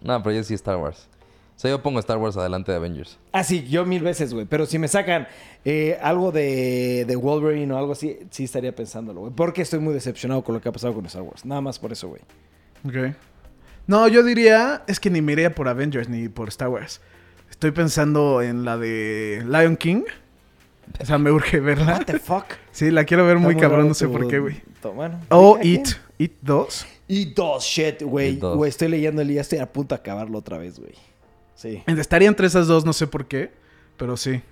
No, 0.01 0.21
pero 0.23 0.35
yo 0.35 0.43
sí 0.43 0.53
Star 0.53 0.77
Wars. 0.77 1.07
O 1.55 1.59
sea, 1.61 1.71
yo 1.71 1.81
pongo 1.83 1.99
Star 1.99 2.17
Wars 2.17 2.37
adelante 2.37 2.71
de 2.71 2.77
Avengers. 2.77 3.17
Ah, 3.33 3.43
sí, 3.43 3.67
yo 3.67 3.85
mil 3.85 4.01
veces, 4.01 4.33
güey. 4.33 4.45
Pero 4.45 4.65
si 4.65 4.79
me 4.79 4.87
sacan 4.87 5.27
eh, 5.65 5.97
algo 6.01 6.31
de, 6.31 7.03
de 7.05 7.15
Wolverine 7.17 7.73
o 7.73 7.77
algo 7.77 7.91
así, 7.91 8.17
sí 8.29 8.45
estaría 8.45 8.73
pensándolo, 8.73 9.19
güey. 9.21 9.33
Porque 9.33 9.61
estoy 9.61 9.79
muy 9.79 9.93
decepcionado 9.93 10.41
con 10.41 10.55
lo 10.55 10.61
que 10.61 10.69
ha 10.69 10.71
pasado 10.71 10.93
con 10.93 11.05
Star 11.07 11.21
Wars. 11.23 11.43
Nada 11.43 11.59
más 11.59 11.77
por 11.77 11.91
eso, 11.91 12.07
güey. 12.07 12.21
Ok. 12.85 13.13
No, 13.87 14.07
yo 14.07 14.23
diría, 14.23 14.83
es 14.87 14.99
que 15.01 15.09
ni 15.09 15.21
me 15.21 15.33
iría 15.33 15.53
por 15.53 15.67
Avengers 15.67 16.07
ni 16.07 16.29
por 16.29 16.47
Star 16.47 16.69
Wars. 16.69 17.01
Estoy 17.49 17.71
pensando 17.71 18.41
en 18.41 18.63
la 18.63 18.77
de 18.77 19.43
Lion 19.45 19.75
King. 19.75 20.03
O 21.01 21.05
sea, 21.05 21.17
me 21.17 21.29
urge 21.29 21.59
verla. 21.59 21.97
What 21.97 22.05
the 22.05 22.19
fuck? 22.19 22.45
Sí, 22.71 22.89
la 22.89 23.03
quiero 23.03 23.25
ver 23.25 23.37
muy 23.37 23.55
cabrón, 23.57 23.89
no 23.89 23.93
sé 23.93 24.05
tu- 24.05 24.13
por 24.13 24.27
qué, 24.29 24.39
güey. 24.39 24.61
Bueno. 24.95 25.19
O 25.29 25.59
It. 25.61 25.89
It 26.17 26.33
2. 26.41 26.85
Y 27.11 27.25
dos, 27.25 27.63
shit, 27.63 28.03
güey. 28.03 28.37
Güey, 28.37 28.69
estoy 28.69 28.87
leyendo 28.87 29.23
el 29.23 29.31
y 29.31 29.33
ya 29.33 29.41
estoy 29.41 29.57
a 29.57 29.65
punto 29.65 29.95
de 29.95 29.99
acabarlo 29.99 30.37
otra 30.37 30.59
vez, 30.59 30.79
güey. 30.79 30.93
Sí. 31.55 31.83
Estaría 31.87 32.27
entre 32.27 32.45
esas 32.45 32.67
dos, 32.67 32.85
no 32.85 32.93
sé 32.93 33.07
por 33.07 33.25
qué, 33.25 33.51
pero 33.97 34.15
sí. 34.15 34.43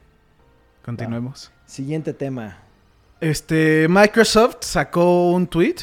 Continuemos. 0.83 1.51
Siguiente 1.67 2.13
tema. 2.13 2.57
Este, 3.21 3.87
Microsoft 3.87 4.57
sacó 4.61 5.29
un 5.29 5.45
tweet 5.45 5.75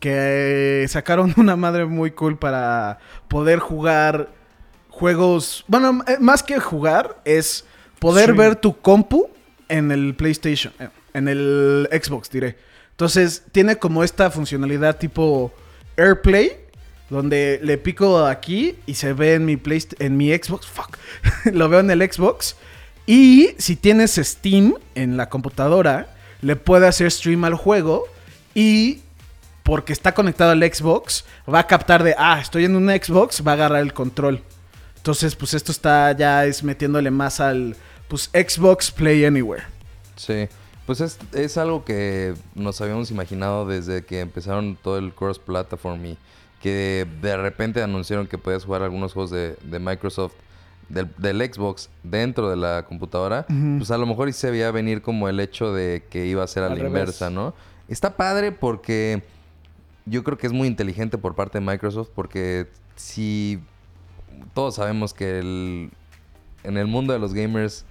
que 0.00 0.86
sacaron 0.88 1.34
una 1.36 1.54
madre 1.54 1.84
muy 1.84 2.12
cool 2.12 2.38
para 2.38 2.98
poder 3.28 3.58
jugar 3.58 4.30
juegos. 4.88 5.66
Bueno, 5.68 6.02
eh, 6.06 6.16
más 6.18 6.42
que 6.42 6.60
jugar, 6.60 7.20
es 7.26 7.66
poder 7.98 8.32
ver 8.32 8.56
tu 8.56 8.74
compu 8.80 9.28
en 9.68 9.92
el 9.92 10.14
PlayStation, 10.14 10.72
eh, 10.78 10.88
en 11.12 11.28
el 11.28 11.90
Xbox, 11.92 12.30
diré. 12.30 12.56
Entonces, 12.92 13.42
tiene 13.52 13.76
como 13.76 14.02
esta 14.02 14.30
funcionalidad 14.30 14.96
tipo 14.96 15.52
AirPlay, 15.96 16.52
donde 17.10 17.60
le 17.62 17.78
pico 17.78 18.24
aquí 18.26 18.76
y 18.86 18.94
se 18.94 19.12
ve 19.12 19.34
en 19.34 19.44
mi 19.44 19.56
Playst- 19.56 19.96
en 19.98 20.16
mi 20.16 20.30
Xbox, 20.30 20.66
fuck, 20.66 20.98
lo 21.52 21.68
veo 21.68 21.80
en 21.80 21.90
el 21.90 22.00
Xbox. 22.12 22.56
Y 23.06 23.50
si 23.58 23.76
tienes 23.76 24.14
Steam 24.14 24.74
en 24.94 25.16
la 25.16 25.28
computadora, 25.28 26.08
le 26.40 26.56
puede 26.56 26.86
hacer 26.86 27.10
stream 27.10 27.44
al 27.44 27.54
juego 27.54 28.04
y 28.54 29.00
porque 29.62 29.92
está 29.92 30.12
conectado 30.12 30.50
al 30.52 30.62
Xbox, 30.62 31.24
va 31.52 31.60
a 31.60 31.66
captar 31.66 32.02
de, 32.02 32.14
ah, 32.18 32.38
estoy 32.40 32.64
en 32.64 32.76
un 32.76 32.88
Xbox, 32.88 33.42
va 33.46 33.52
a 33.52 33.54
agarrar 33.54 33.80
el 33.82 33.92
control. 33.94 34.42
Entonces, 34.96 35.36
pues 35.36 35.52
esto 35.54 35.70
está 35.72 36.12
ya 36.16 36.46
es 36.46 36.62
metiéndole 36.62 37.10
más 37.10 37.40
al 37.40 37.76
pues 38.08 38.30
Xbox 38.32 38.90
Play 38.90 39.24
Anywhere. 39.24 39.64
Sí, 40.16 40.48
pues 40.86 41.00
es, 41.00 41.18
es 41.32 41.56
algo 41.56 41.84
que 41.84 42.34
nos 42.54 42.80
habíamos 42.80 43.10
imaginado 43.10 43.66
desde 43.66 44.04
que 44.04 44.20
empezaron 44.20 44.76
todo 44.82 44.98
el 44.98 45.12
cross-platform 45.14 46.04
y 46.06 46.18
que 46.60 47.06
de 47.20 47.36
repente 47.36 47.82
anunciaron 47.82 48.26
que 48.26 48.38
podías 48.38 48.64
jugar 48.64 48.82
algunos 48.82 49.12
juegos 49.12 49.30
de, 49.30 49.56
de 49.62 49.78
Microsoft 49.78 50.32
del, 50.88 51.08
del 51.18 51.40
Xbox 51.52 51.88
dentro 52.02 52.50
de 52.50 52.56
la 52.56 52.84
computadora, 52.86 53.46
pues 53.78 53.90
a 53.90 53.98
lo 53.98 54.06
mejor 54.06 54.28
y 54.28 54.32
se 54.32 54.50
veía 54.50 54.70
venir 54.70 55.00
como 55.02 55.28
el 55.28 55.40
hecho 55.40 55.72
de 55.72 56.04
que 56.10 56.26
iba 56.26 56.42
a 56.44 56.46
ser 56.46 56.62
a 56.62 56.66
Al 56.66 56.72
la 56.72 56.76
revés. 56.78 56.88
inversa, 57.00 57.30
¿no? 57.30 57.54
Está 57.88 58.16
padre 58.16 58.52
porque 58.52 59.22
yo 60.06 60.22
creo 60.24 60.36
que 60.38 60.46
es 60.46 60.52
muy 60.52 60.68
inteligente 60.68 61.16
por 61.18 61.34
parte 61.34 61.58
de 61.58 61.64
Microsoft 61.66 62.08
porque 62.14 62.66
si 62.96 63.60
todos 64.52 64.74
sabemos 64.76 65.14
que 65.14 65.38
el, 65.38 65.90
en 66.62 66.76
el 66.76 66.86
mundo 66.86 67.12
de 67.12 67.18
los 67.18 67.32
gamers 67.34 67.84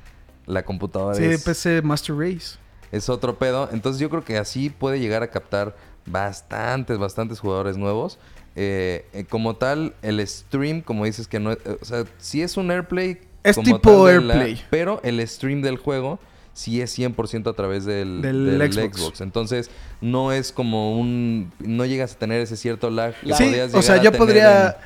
la 0.46 0.64
computadora 0.64 1.16
Sí, 1.16 1.24
es 1.24 1.44
PC 1.44 1.82
Master 1.84 2.16
Race. 2.16 2.58
Es 2.94 3.10
otro 3.10 3.38
pedo. 3.38 3.68
Entonces 3.74 4.00
yo 4.00 4.10
creo 4.10 4.24
que 4.24 4.38
así 4.38 4.70
puede 4.70 5.00
llegar 5.02 5.24
a 5.24 5.28
captar 5.32 5.76
bastantes, 6.06 6.98
bastantes 6.98 7.40
jugadores 7.40 7.76
nuevos. 7.78 8.20
Eh, 8.56 9.06
eh, 9.14 9.26
como 9.28 9.56
tal, 9.56 9.96
el 10.04 10.26
stream, 10.28 10.82
como 10.82 11.06
dices 11.06 11.28
que 11.28 11.40
no 11.40 11.52
es... 11.52 11.58
eh, 11.66 11.78
o 11.82 11.86
sea, 11.86 12.06
sí 12.20 12.42
es 12.42 12.56
un 12.56 12.70
AirPlay. 12.72 13.20
Es 13.44 13.56
como 13.56 13.66
tipo 13.66 14.06
tal 14.06 14.22
de 14.22 14.28
la- 14.28 14.34
AirPlay. 14.36 14.66
pero 14.70 15.02
el 15.04 15.28
stream 15.28 15.62
del 15.62 15.78
juego 15.78 16.20
sí 16.54 16.82
es 16.82 16.98
100% 16.98 17.50
a 17.50 17.54
través 17.54 17.84
del, 17.84 18.22
Del 18.22 18.58
del 18.60 18.72
Xbox. 18.72 18.98
Xbox. 18.98 19.22
Entonces 19.22 19.72
no 20.02 20.32
es 20.32 20.52
como 20.52 20.98
un... 21.00 21.52
No 21.60 21.84
llegas 21.86 22.14
a 22.14 22.20
tener 22.20 22.42
ese 22.42 22.56
cierto 22.58 22.90
lag. 22.92 23.16
que 23.22 23.34
Sí, 23.34 23.56
o 23.74 23.82
sea, 23.82 23.98
yo 24.02 24.12
podría... 24.12 24.78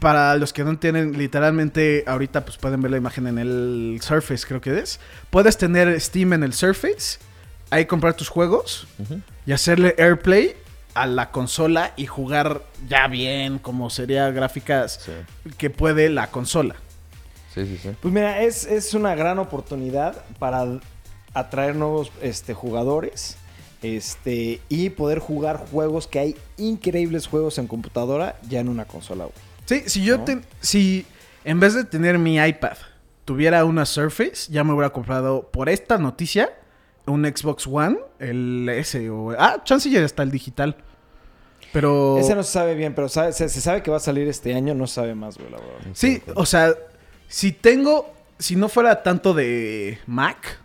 Para 0.00 0.34
los 0.36 0.52
que 0.52 0.64
no 0.64 0.76
tienen, 0.76 1.16
literalmente, 1.16 2.02
ahorita 2.08 2.44
pues 2.44 2.56
pueden 2.56 2.82
ver 2.82 2.90
la 2.90 2.96
imagen 2.96 3.28
en 3.28 3.38
el 3.38 4.00
Surface, 4.02 4.44
creo 4.44 4.60
que 4.60 4.76
es. 4.80 4.98
Puedes 5.30 5.56
tener 5.56 6.00
Steam 6.00 6.32
en 6.32 6.42
el 6.42 6.52
Surface, 6.52 7.20
ahí 7.70 7.86
comprar 7.86 8.14
tus 8.14 8.28
juegos 8.28 8.86
y 9.46 9.52
hacerle 9.52 9.94
AirPlay 9.98 10.54
a 10.94 11.06
la 11.06 11.30
consola 11.30 11.92
y 11.96 12.06
jugar 12.06 12.62
ya 12.88 13.08
bien, 13.08 13.58
como 13.58 13.90
sería 13.90 14.30
gráficas 14.30 15.00
Sí, 15.04 15.12
que 15.58 15.70
puede 15.70 16.08
la 16.08 16.28
consola. 16.30 16.76
sí, 17.52 17.66
sí. 17.66 17.78
sí. 17.82 17.90
Pues 18.00 18.14
mira, 18.14 18.42
es, 18.42 18.64
es 18.64 18.94
una 18.94 19.14
gran 19.14 19.38
oportunidad 19.38 20.24
para 20.38 20.64
atraer 21.32 21.74
nuevos 21.74 22.12
este, 22.22 22.54
jugadores 22.54 23.36
este, 23.82 24.60
y 24.68 24.90
poder 24.90 25.18
jugar 25.18 25.56
juegos 25.70 26.06
que 26.06 26.18
hay 26.20 26.36
increíbles 26.56 27.26
juegos 27.26 27.58
en 27.58 27.66
computadora 27.66 28.36
ya 28.48 28.60
en 28.60 28.68
una 28.68 28.84
consola. 28.84 29.24
güey. 29.24 29.36
Sí, 29.66 29.82
si 29.88 30.04
yo 30.04 30.18
¿No? 30.18 30.24
ten- 30.24 30.44
si 30.60 31.06
en 31.44 31.58
vez 31.60 31.74
de 31.74 31.84
tener 31.84 32.18
mi 32.18 32.36
iPad 32.38 32.76
tuviera 33.24 33.64
una 33.64 33.84
Surface, 33.84 34.50
ya 34.52 34.62
me 34.64 34.72
hubiera 34.72 34.90
comprado 34.90 35.48
por 35.50 35.68
esta 35.68 35.98
noticia 35.98 36.52
un 37.06 37.24
Xbox 37.24 37.66
One, 37.66 37.98
el 38.18 38.68
S 38.68 39.10
o 39.10 39.30
ah, 39.38 39.62
chance 39.64 39.88
ya 39.90 40.00
está 40.00 40.22
el 40.22 40.30
digital. 40.30 40.76
Pero 41.72 42.18
Ese 42.18 42.34
no 42.34 42.42
se 42.42 42.52
sabe 42.52 42.74
bien, 42.74 42.94
pero 42.94 43.08
sabe- 43.08 43.32
se, 43.32 43.48
se 43.48 43.60
sabe 43.60 43.82
que 43.82 43.90
va 43.90 43.96
a 43.96 44.00
salir 44.00 44.28
este 44.28 44.54
año, 44.54 44.74
no 44.74 44.86
se 44.86 44.94
sabe 44.94 45.14
más, 45.14 45.36
güey, 45.36 45.50
la 45.50 45.58
verdad. 45.58 45.74
sí, 45.92 46.22
o 46.36 46.46
sea, 46.46 46.72
si 47.26 47.52
tengo 47.52 48.12
si 48.38 48.56
no 48.56 48.68
fuera 48.68 49.02
tanto 49.02 49.32
de 49.34 49.98
Mac, 50.06 50.60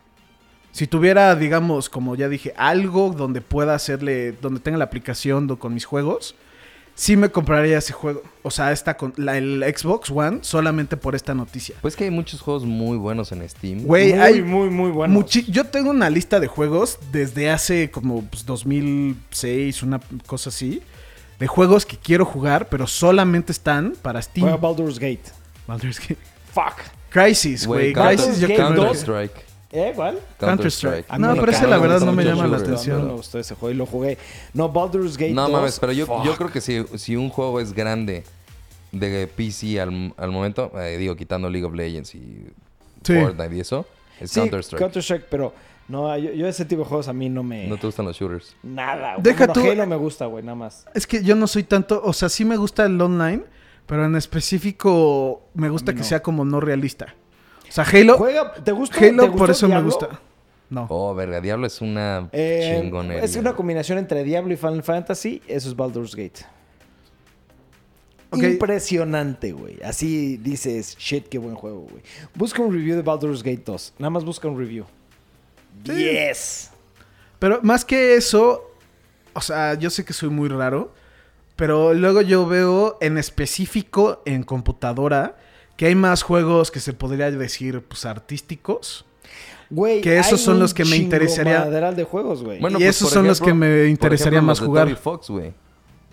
si 0.72 0.86
tuviera 0.88 1.36
digamos, 1.36 1.90
como 1.90 2.16
ya 2.16 2.30
dije, 2.30 2.54
algo 2.58 3.10
donde 3.12 3.42
pueda 3.42 3.74
hacerle 3.76 4.34
donde 4.34 4.60
tenga 4.60 4.78
la 4.78 4.86
aplicación 4.86 5.48
do- 5.48 5.58
con 5.60 5.74
mis 5.74 5.86
juegos, 5.86 6.36
sí 7.00 7.16
me 7.16 7.30
compraría 7.30 7.78
ese 7.78 7.94
juego. 7.94 8.22
O 8.44 8.52
sea, 8.52 8.74
esta 8.74 8.98
con 8.98 9.14
la, 9.16 9.38
el 9.38 9.64
Xbox 9.76 10.12
One 10.12 10.40
solamente 10.42 10.98
por 10.98 11.16
esta 11.16 11.34
noticia. 11.34 11.76
Pues 11.82 11.96
que 11.96 12.04
hay 12.04 12.12
muchos 12.12 12.42
juegos 12.42 12.66
muy 12.66 12.98
buenos 12.98 13.32
en 13.32 13.48
Steam. 13.48 13.84
Güey, 13.84 14.10
muy, 14.12 14.20
hay 14.20 14.42
muy, 14.42 14.70
muy 14.70 14.92
bueno. 14.92 15.14
muchi- 15.18 15.46
Yo 15.50 15.64
tengo 15.66 15.92
una 15.92 16.10
lista 16.10 16.42
de 16.42 16.48
juegos 16.48 17.00
desde 17.14 17.50
hace 17.50 17.90
como 17.90 18.24
pues, 18.24 18.46
2006, 18.46 19.84
una 19.84 20.00
cosa 20.26 20.50
así. 20.50 20.82
De 21.40 21.48
juegos 21.48 21.86
que 21.86 21.96
quiero 21.98 22.26
jugar, 22.26 22.68
pero 22.68 22.86
solamente 22.86 23.54
están 23.54 23.94
para 24.02 24.22
Steam. 24.22 24.60
Baldur's 24.60 25.00
Gate. 25.00 25.24
Baldur's 25.68 26.00
Gate. 26.00 26.18
Fuck. 26.54 26.82
Crisis, 27.10 27.66
güey. 27.66 27.94
Counter- 27.94 28.18
Crisis 28.18 28.42
yo 28.42 28.48
Gate 28.50 28.56
quiero 28.56 28.68
Counter 28.76 28.88
ver. 28.88 28.96
Strike. 28.98 29.49
¿Eh? 29.72 29.92
¿Cuál? 29.96 30.20
Counter-Strike. 30.40 31.06
A 31.10 31.18
mí 31.20 31.28
No, 31.28 31.36
pero 31.36 31.52
ese 31.52 31.68
la 31.68 31.78
verdad 31.78 32.02
no 32.02 32.12
me 32.12 32.24
llama 32.26 32.48
la 32.48 32.58
atención. 32.58 33.02
No 33.02 33.08
me 33.08 33.14
gustó 33.14 33.38
ese 33.40 33.54
juego 33.56 33.74
y 33.74 33.78
lo 33.78 33.86
jugué. 33.86 34.18
No, 34.54 34.70
Baldur's 34.70 35.16
Gate 35.18 35.32
No 35.34 35.44
2, 35.44 35.52
mames, 35.52 35.80
pero 35.80 35.92
yo, 35.92 36.06
yo 36.24 36.36
creo 36.36 36.52
que 36.52 36.60
si, 36.62 36.84
si 36.98 37.16
un 37.16 37.30
juego 37.30 37.60
es 37.60 37.74
grande 37.74 38.24
de 38.92 39.28
PC 39.28 39.80
al, 39.80 40.14
al 40.18 40.32
momento, 40.32 40.72
eh, 40.82 40.98
digo, 40.98 41.16
quitando 41.16 41.50
League 41.50 41.66
of 41.66 41.74
Legends 41.76 42.16
y 42.16 42.46
Sí. 43.04 43.14
Fortnite 43.14 43.56
y 43.56 43.60
eso, 43.62 43.86
es 44.20 44.32
Sí, 44.32 44.40
Counter-Strike. 44.40 44.80
Counter-Strike, 44.82 45.26
pero 45.30 45.54
no, 45.88 46.18
yo, 46.18 46.32
yo 46.34 46.48
ese 46.48 46.66
tipo 46.66 46.82
de 46.82 46.88
juegos 46.90 47.08
a 47.08 47.14
mí 47.14 47.30
no 47.30 47.44
me... 47.44 47.68
No 47.68 47.78
te 47.78 47.86
gustan 47.88 48.06
los 48.06 48.18
shooters. 48.18 48.56
Nada. 48.64 49.14
güey. 49.14 49.24
Deja 49.24 49.46
Bueno, 49.46 49.54
tú- 49.54 49.72
Halo 49.72 49.86
me 49.88 49.96
gusta, 49.96 50.26
güey, 50.26 50.44
nada 50.44 50.56
más. 50.56 50.86
Es 50.96 51.06
que 51.08 51.24
yo 51.24 51.36
no 51.36 51.46
soy 51.48 51.64
tanto. 51.64 52.02
O 52.04 52.12
sea, 52.14 52.28
sí 52.28 52.44
me 52.44 52.58
gusta 52.58 52.86
el 52.86 53.00
online, 53.00 53.44
pero 53.86 54.04
en 54.06 54.16
específico 54.16 55.44
me 55.54 55.70
gusta 55.70 55.94
que 55.94 56.00
no. 56.00 56.04
sea 56.06 56.22
como 56.22 56.44
no 56.44 56.60
realista. 56.60 57.14
O 57.70 57.72
sea, 57.72 57.84
Halo. 57.84 58.18
Juega, 58.18 58.54
¿te 58.54 58.72
gusta? 58.72 58.98
Halo 59.00 59.24
¿te 59.24 59.32
por 59.38 59.50
eso 59.52 59.68
me 59.68 59.82
gusta. 59.82 60.20
No. 60.70 60.86
Oh, 60.90 61.16
verga, 61.16 61.42
Diablo 61.42 61.66
es 61.68 61.82
una 61.82 62.30
Eh, 62.32 62.80
chingonería. 62.82 63.24
es 63.24 63.36
una 63.36 63.54
combinación 63.56 63.98
entre 63.98 64.24
Diablo 64.24 64.54
y 64.54 64.58
Final 64.58 64.84
Fantasy. 64.84 65.42
Eso 65.48 65.70
es 65.70 65.76
Baldur's 65.76 66.16
Gate. 66.16 66.46
Impresionante, 68.32 69.52
güey. 69.52 69.80
Así 69.84 70.38
dices, 70.38 70.96
shit, 71.00 71.28
qué 71.28 71.40
buen 71.40 71.56
juego, 71.56 71.88
güey. 71.90 72.04
Busca 72.36 72.62
un 72.62 72.72
review 72.72 72.96
de 72.96 73.02
Baldur's 73.02 73.42
Gate 73.42 73.64
2. 73.66 73.94
Nada 73.98 74.12
más 74.12 74.24
busca 74.24 74.48
un 74.48 74.58
review. 74.58 74.86
Sí. 75.84 75.94
Yes. 75.96 76.70
Pero 77.40 77.60
más 77.64 77.84
que 77.84 78.16
eso, 78.16 78.70
o 79.34 79.42
sea, 79.42 79.74
yo 79.74 79.90
sé 79.90 80.06
que 80.06 80.14
soy 80.14 80.30
muy 80.30 80.48
raro, 80.50 80.94
pero 81.56 81.94
luego 81.96 82.22
yo 82.22 82.46
veo 82.46 82.98
en 83.02 83.18
específico 83.18 84.22
en 84.26 84.44
computadora 84.44 85.36
que 85.80 85.86
hay 85.86 85.96
más 85.96 86.24
juegos 86.24 86.72
que 86.72 86.82
se 86.82 86.92
podría 86.92 87.32
decir, 87.32 87.82
pues, 87.88 88.04
artísticos. 88.04 89.06
Güey, 89.70 90.02
Que 90.02 90.18
esos 90.20 90.34
hay 90.42 90.46
son 90.46 90.60
los 90.60 90.74
que 90.74 90.84
me 90.84 90.98
interesaría- 90.98 91.64
de 91.94 92.04
juegos, 92.04 92.44
güey. 92.44 92.60
Y 92.78 92.84
esos 92.84 93.10
son 93.10 93.26
los 93.26 93.40
que 93.40 93.54
me 93.54 93.86
interesaría 93.86 94.40
ejemplo, 94.40 94.48
más 94.48 94.60
los 94.60 94.66
de 94.66 94.66
jugar. 94.68 94.96
Fox, 94.98 95.30
güey. 95.30 95.54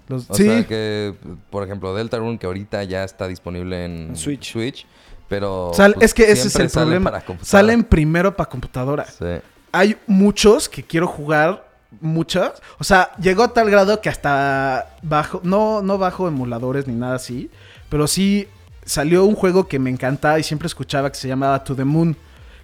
Los- 0.07 0.31
O 0.31 0.35
sí, 0.35 0.45
sea 0.45 0.64
que, 0.69 1.14
por 1.51 1.64
ejemplo, 1.64 1.93
Deltarune, 1.97 2.39
que 2.39 2.47
ahorita 2.47 2.85
ya 2.85 3.03
está 3.03 3.27
disponible 3.27 3.85
en, 3.85 4.11
En 4.11 4.17
Switch. 4.17 4.87
pero 5.27 5.73
Sal- 5.75 5.95
pues, 5.95 6.05
es 6.05 6.14
que 6.14 6.31
ese 6.31 6.47
es 6.47 6.55
el 6.55 6.71
problema. 6.71 7.21
Salen 7.43 7.83
primero 7.83 8.37
para 8.37 8.49
computadora. 8.49 9.05
Sí. 9.07 9.25
Hay 9.73 9.97
muchos 10.07 10.69
que 10.69 10.85
quiero 10.85 11.09
jugar, 11.09 11.67
muchas. 12.01 12.62
O 12.79 12.85
sea, 12.85 13.11
llegó 13.17 13.43
a 13.43 13.53
tal 13.53 13.69
grado 13.69 14.01
que 14.01 14.11
hasta 14.11 14.95
bajo, 15.03 15.41
no, 15.43 15.83
no 15.83 15.99
bajo 15.99 16.29
emuladores 16.29 16.87
ni 16.87 16.95
nada 16.95 17.17
así, 17.17 17.51
pero 17.89 18.07
sí 18.07 18.47
salió 18.87 19.24
un 19.24 19.34
juego 19.34 19.68
que 19.68 19.78
me 19.78 19.91
encantaba 19.91 20.39
y 20.39 20.43
siempre 20.43 20.66
escuchaba 20.66 21.11
que 21.11 21.18
se 21.18 21.28
llamaba 21.28 21.62
To 21.64 21.76
the 21.76 21.84
Moon, 21.84 22.16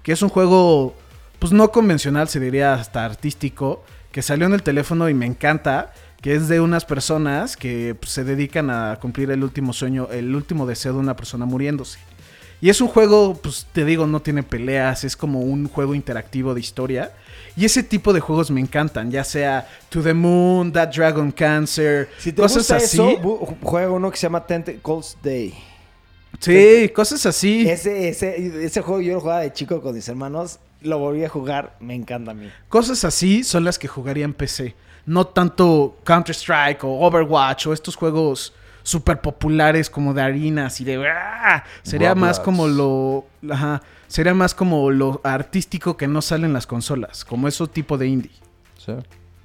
que 0.02 0.12
es 0.12 0.22
un 0.22 0.30
juego, 0.30 0.94
pues 1.38 1.52
no 1.52 1.70
convencional, 1.70 2.28
se 2.28 2.40
diría 2.40 2.74
hasta 2.74 3.04
artístico, 3.04 3.84
que 4.10 4.22
salió 4.22 4.46
en 4.46 4.54
el 4.54 4.62
teléfono 4.62 5.08
y 5.08 5.14
me 5.14 5.26
encanta, 5.26 5.92
que 6.20 6.34
es 6.34 6.48
de 6.48 6.60
unas 6.60 6.84
personas 6.84 7.56
que 7.56 7.96
pues, 7.98 8.12
se 8.12 8.24
dedican 8.24 8.70
a 8.70 8.98
cumplir 9.00 9.30
el 9.30 9.42
último 9.42 9.72
sueño, 9.72 10.08
el 10.10 10.34
último 10.34 10.66
deseo 10.66 10.92
de 10.94 10.98
una 11.00 11.16
persona 11.16 11.44
muriéndose. 11.44 11.98
Y 12.60 12.70
es 12.70 12.80
un 12.80 12.86
juego, 12.86 13.34
pues 13.42 13.66
te 13.72 13.84
digo, 13.84 14.06
no 14.06 14.22
tiene 14.22 14.44
peleas, 14.44 15.02
es 15.02 15.16
como 15.16 15.40
un 15.40 15.66
juego 15.66 15.96
interactivo 15.96 16.54
de 16.54 16.60
historia. 16.60 17.10
Y 17.56 17.64
ese 17.64 17.82
tipo 17.82 18.12
de 18.12 18.20
juegos 18.20 18.52
me 18.52 18.60
encantan, 18.60 19.10
ya 19.10 19.24
sea 19.24 19.66
To 19.88 20.00
the 20.00 20.14
Moon, 20.14 20.72
That 20.72 20.94
Dragon 20.94 21.32
Cancer, 21.32 22.08
Si 22.18 22.32
te 22.32 22.40
cosas 22.40 22.58
gusta 22.58 22.76
así. 22.76 23.00
eso, 23.00 23.18
juega 23.62 23.90
uno 23.90 24.12
que 24.12 24.16
se 24.16 24.22
llama 24.26 24.46
Tentacles 24.46 25.16
Day. 25.20 25.52
Sí, 26.42 26.88
cosas 26.94 27.24
así. 27.26 27.68
Ese, 27.68 28.08
ese, 28.08 28.64
ese 28.64 28.80
juego 28.82 29.00
yo 29.00 29.14
lo 29.14 29.20
jugaba 29.20 29.40
de 29.40 29.52
chico 29.52 29.80
con 29.80 29.94
mis 29.94 30.08
hermanos 30.08 30.58
lo 30.84 30.98
volví 30.98 31.24
a 31.24 31.28
jugar, 31.28 31.76
me 31.80 31.94
encanta 31.94 32.32
a 32.32 32.34
mí. 32.34 32.50
Cosas 32.68 33.04
así 33.04 33.44
son 33.44 33.64
las 33.64 33.78
que 33.78 33.88
jugaría 33.88 34.24
en 34.24 34.34
PC. 34.34 34.74
No 35.06 35.26
tanto 35.26 35.96
Counter-Strike 36.04 36.84
o 36.84 37.00
Overwatch 37.00 37.66
o 37.66 37.72
estos 37.72 37.96
juegos 37.96 38.52
súper 38.82 39.20
populares 39.20 39.88
como 39.90 40.14
de 40.14 40.22
harinas 40.22 40.80
y 40.80 40.84
de... 40.84 41.06
¡ah! 41.08 41.64
Sería 41.82 42.14
más 42.14 42.40
como 42.40 42.66
lo... 42.66 43.26
Ajá. 43.48 43.82
Sería 44.06 44.34
más 44.34 44.54
como 44.54 44.90
lo 44.90 45.20
artístico 45.24 45.96
que 45.96 46.06
no 46.06 46.20
sale 46.20 46.46
en 46.46 46.52
las 46.52 46.66
consolas. 46.66 47.24
Como 47.24 47.48
ese 47.48 47.66
tipo 47.68 47.96
de 47.96 48.08
indie. 48.08 48.32
Sí. 48.76 48.92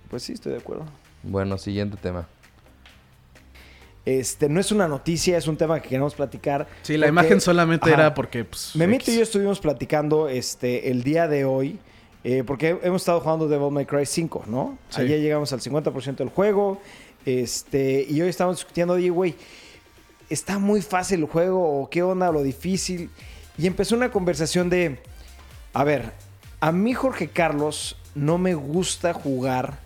Pues 0.10 0.24
sí, 0.24 0.34
estoy 0.34 0.54
de 0.54 0.60
acuerdo. 0.60 0.86
Bueno, 1.24 1.58
siguiente 1.58 1.98
tema. 1.98 2.28
Este, 4.08 4.48
no 4.48 4.62
es 4.62 4.72
una 4.72 4.88
noticia, 4.88 5.38
es 5.38 5.48
un 5.50 5.58
tema 5.58 5.82
que 5.82 5.90
queremos 5.90 6.16
platicar. 6.16 6.66
Sí, 6.82 6.94
la 6.96 7.08
porque- 7.08 7.10
imagen 7.10 7.42
solamente 7.42 7.92
Ajá. 7.92 8.02
era 8.04 8.14
porque... 8.14 8.46
Pues, 8.46 8.74
Memito 8.74 9.12
y 9.12 9.18
yo 9.18 9.22
estuvimos 9.24 9.60
platicando 9.60 10.30
este, 10.30 10.90
el 10.90 11.04
día 11.04 11.28
de 11.28 11.44
hoy, 11.44 11.78
eh, 12.24 12.46
porque 12.48 12.80
hemos 12.84 13.02
estado 13.02 13.20
jugando 13.20 13.50
Devil 13.50 13.70
May 13.70 13.86
Cry 13.86 14.06
5, 14.06 14.46
¿no? 14.48 14.78
Sí. 14.88 15.02
Ayer 15.02 15.20
llegamos 15.20 15.52
al 15.52 15.60
50% 15.60 16.16
del 16.16 16.30
juego, 16.30 16.80
este, 17.26 18.06
y 18.10 18.22
hoy 18.22 18.30
estamos 18.30 18.56
discutiendo, 18.56 18.94
oye, 18.94 19.10
güey, 19.10 19.36
¿está 20.30 20.58
muy 20.58 20.82
fácil 20.82 21.20
el 21.20 21.26
juego 21.26 21.82
o 21.82 21.90
qué 21.90 22.02
onda 22.02 22.32
lo 22.32 22.44
difícil? 22.44 23.10
Y 23.58 23.68
empezó 23.68 23.94
una 23.98 24.10
conversación 24.10 24.70
de, 24.70 25.00
a 25.74 25.84
ver, 25.84 26.14
a 26.62 26.72
mí 26.72 26.94
Jorge 26.94 27.28
Carlos 27.28 27.98
no 28.16 28.38
me 28.38 28.56
gusta 28.56 29.14
jugar 29.14 29.80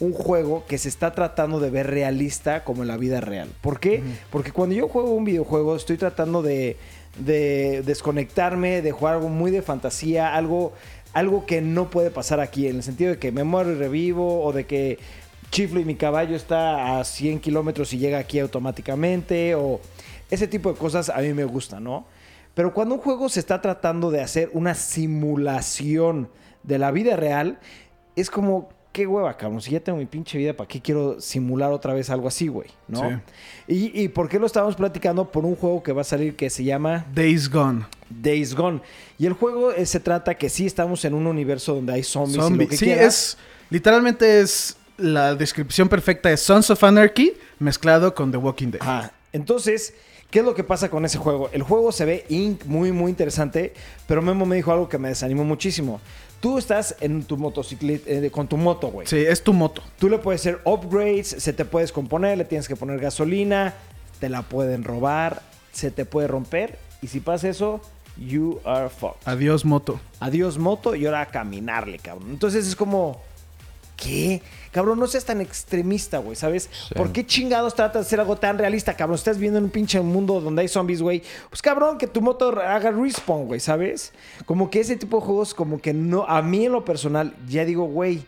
un 0.00 0.12
juego 0.12 0.64
que 0.66 0.78
se 0.78 0.88
está 0.88 1.12
tratando 1.12 1.60
de 1.60 1.70
ver 1.70 1.88
realista 1.88 2.64
como 2.64 2.82
en 2.82 2.88
la 2.88 2.96
vida 2.96 3.20
real. 3.20 3.48
¿Por 3.60 3.78
qué? 3.80 4.02
Porque 4.30 4.50
cuando 4.50 4.74
yo 4.74 4.88
juego 4.88 5.10
un 5.10 5.24
videojuego 5.24 5.76
estoy 5.76 5.98
tratando 5.98 6.42
de, 6.42 6.76
de 7.18 7.82
desconectarme, 7.82 8.82
de 8.82 8.92
jugar 8.92 9.14
algo 9.16 9.28
muy 9.28 9.50
de 9.50 9.62
fantasía, 9.62 10.34
algo, 10.34 10.72
algo 11.12 11.46
que 11.46 11.60
no 11.60 11.90
puede 11.90 12.10
pasar 12.10 12.40
aquí, 12.40 12.66
en 12.66 12.76
el 12.76 12.82
sentido 12.82 13.12
de 13.12 13.18
que 13.18 13.30
me 13.30 13.44
muero 13.44 13.72
y 13.72 13.74
revivo 13.74 14.42
o 14.42 14.52
de 14.52 14.66
que 14.66 14.98
chiflo 15.50 15.80
y 15.80 15.84
mi 15.84 15.96
caballo 15.96 16.34
está 16.34 16.98
a 16.98 17.04
100 17.04 17.40
kilómetros 17.40 17.92
y 17.92 17.98
llega 17.98 18.18
aquí 18.18 18.38
automáticamente 18.38 19.54
o 19.54 19.80
ese 20.30 20.46
tipo 20.46 20.72
de 20.72 20.78
cosas 20.78 21.08
a 21.10 21.18
mí 21.18 21.34
me 21.34 21.44
gustan, 21.44 21.84
¿no? 21.84 22.06
Pero 22.54 22.72
cuando 22.72 22.94
un 22.96 23.00
juego 23.00 23.28
se 23.28 23.40
está 23.40 23.60
tratando 23.60 24.10
de 24.10 24.20
hacer 24.20 24.50
una 24.52 24.74
simulación 24.74 26.28
de 26.62 26.78
la 26.78 26.90
vida 26.90 27.16
real, 27.16 27.58
es 28.16 28.30
como, 28.30 28.68
qué 28.92 29.06
hueva, 29.06 29.36
cabrón. 29.36 29.60
Si 29.60 29.70
ya 29.70 29.80
tengo 29.80 29.98
mi 29.98 30.06
pinche 30.06 30.38
vida, 30.38 30.52
¿para 30.54 30.66
qué 30.68 30.80
quiero 30.80 31.20
simular 31.20 31.72
otra 31.72 31.94
vez 31.94 32.10
algo 32.10 32.28
así, 32.28 32.48
güey? 32.48 32.68
¿No? 32.88 33.08
Sí. 33.08 33.16
Y, 33.94 34.02
y 34.02 34.08
por 34.08 34.28
qué 34.28 34.38
lo 34.38 34.46
estábamos 34.46 34.76
platicando? 34.76 35.30
Por 35.30 35.44
un 35.44 35.54
juego 35.56 35.82
que 35.82 35.92
va 35.92 36.00
a 36.00 36.04
salir 36.04 36.36
que 36.36 36.50
se 36.50 36.64
llama 36.64 37.06
Days 37.14 37.48
Gone. 37.48 37.84
Days 38.08 38.54
Gone. 38.54 38.80
Y 39.18 39.26
el 39.26 39.32
juego 39.34 39.72
eh, 39.72 39.86
se 39.86 40.00
trata 40.00 40.34
que 40.34 40.48
sí 40.48 40.66
estamos 40.66 41.04
en 41.04 41.14
un 41.14 41.26
universo 41.26 41.74
donde 41.74 41.92
hay 41.92 42.02
zombies 42.02 42.44
y 42.50 42.54
lo 42.54 42.68
que 42.68 42.76
Sí, 42.76 42.84
quieras. 42.86 43.14
es... 43.14 43.38
Literalmente 43.70 44.40
es... 44.40 44.76
La 44.98 45.34
descripción 45.34 45.88
perfecta 45.88 46.28
de 46.28 46.36
Sons 46.36 46.68
of 46.68 46.84
Anarchy 46.84 47.32
mezclado 47.58 48.14
con 48.14 48.30
The 48.30 48.36
Walking 48.36 48.72
Dead. 48.72 48.82
Ajá. 48.82 49.12
Entonces, 49.32 49.94
¿qué 50.30 50.40
es 50.40 50.44
lo 50.44 50.54
que 50.54 50.62
pasa 50.62 50.90
con 50.90 51.06
ese 51.06 51.16
juego? 51.16 51.48
El 51.52 51.62
juego 51.62 51.90
se 51.90 52.04
ve 52.04 52.26
muy, 52.66 52.92
muy 52.92 53.08
interesante, 53.08 53.72
pero 54.06 54.20
Memo 54.20 54.44
me 54.44 54.56
dijo 54.56 54.72
algo 54.72 54.90
que 54.90 54.98
me 54.98 55.08
desanimó 55.08 55.42
muchísimo. 55.42 56.02
Tú 56.40 56.56
estás 56.56 56.96
en 57.00 57.22
tu 57.24 57.36
motocicleta, 57.36 58.10
eh, 58.10 58.30
con 58.30 58.48
tu 58.48 58.56
moto, 58.56 58.88
güey. 58.88 59.06
Sí, 59.06 59.18
es 59.18 59.42
tu 59.42 59.52
moto. 59.52 59.82
Tú 59.98 60.08
le 60.08 60.18
puedes 60.18 60.40
hacer 60.40 60.60
upgrades, 60.64 61.28
se 61.28 61.52
te 61.52 61.66
puedes 61.66 61.92
componer, 61.92 62.38
le 62.38 62.46
tienes 62.46 62.66
que 62.66 62.76
poner 62.76 62.98
gasolina, 62.98 63.74
te 64.20 64.30
la 64.30 64.42
pueden 64.42 64.82
robar, 64.82 65.42
se 65.72 65.90
te 65.90 66.06
puede 66.06 66.28
romper. 66.28 66.78
Y 67.02 67.08
si 67.08 67.20
pasa 67.20 67.48
eso, 67.48 67.82
you 68.16 68.58
are 68.64 68.88
fucked. 68.88 69.20
Adiós, 69.26 69.66
moto. 69.66 70.00
Adiós 70.18 70.56
moto 70.56 70.94
y 70.94 71.04
ahora 71.04 71.20
a 71.22 71.26
caminarle, 71.26 71.98
cabrón. 71.98 72.30
Entonces 72.30 72.66
es 72.66 72.74
como, 72.74 73.20
¿qué? 74.00 74.42
Cabrón, 74.72 74.98
no 74.98 75.06
seas 75.06 75.24
tan 75.24 75.40
extremista, 75.40 76.18
güey, 76.18 76.36
¿sabes? 76.36 76.70
¿Por 76.94 77.12
qué 77.12 77.26
chingados 77.26 77.74
tratas 77.74 78.02
de 78.02 78.06
hacer 78.06 78.20
algo 78.20 78.36
tan 78.36 78.56
realista, 78.58 78.94
cabrón? 78.94 79.16
Estás 79.16 79.38
viendo 79.38 79.58
en 79.58 79.64
un 79.64 79.70
pinche 79.70 80.00
mundo 80.00 80.40
donde 80.40 80.62
hay 80.62 80.68
zombies, 80.68 81.02
güey. 81.02 81.22
Pues 81.48 81.60
cabrón, 81.60 81.98
que 81.98 82.06
tu 82.06 82.20
moto 82.20 82.50
haga 82.60 82.90
respawn, 82.90 83.46
güey, 83.46 83.60
¿sabes? 83.60 84.12
Como 84.46 84.70
que 84.70 84.80
ese 84.80 84.96
tipo 84.96 85.18
de 85.18 85.26
juegos, 85.26 85.54
como 85.54 85.80
que 85.80 85.92
no, 85.92 86.24
a 86.26 86.40
mí 86.42 86.66
en 86.66 86.72
lo 86.72 86.84
personal, 86.84 87.34
ya 87.48 87.64
digo, 87.64 87.84
güey, 87.84 88.22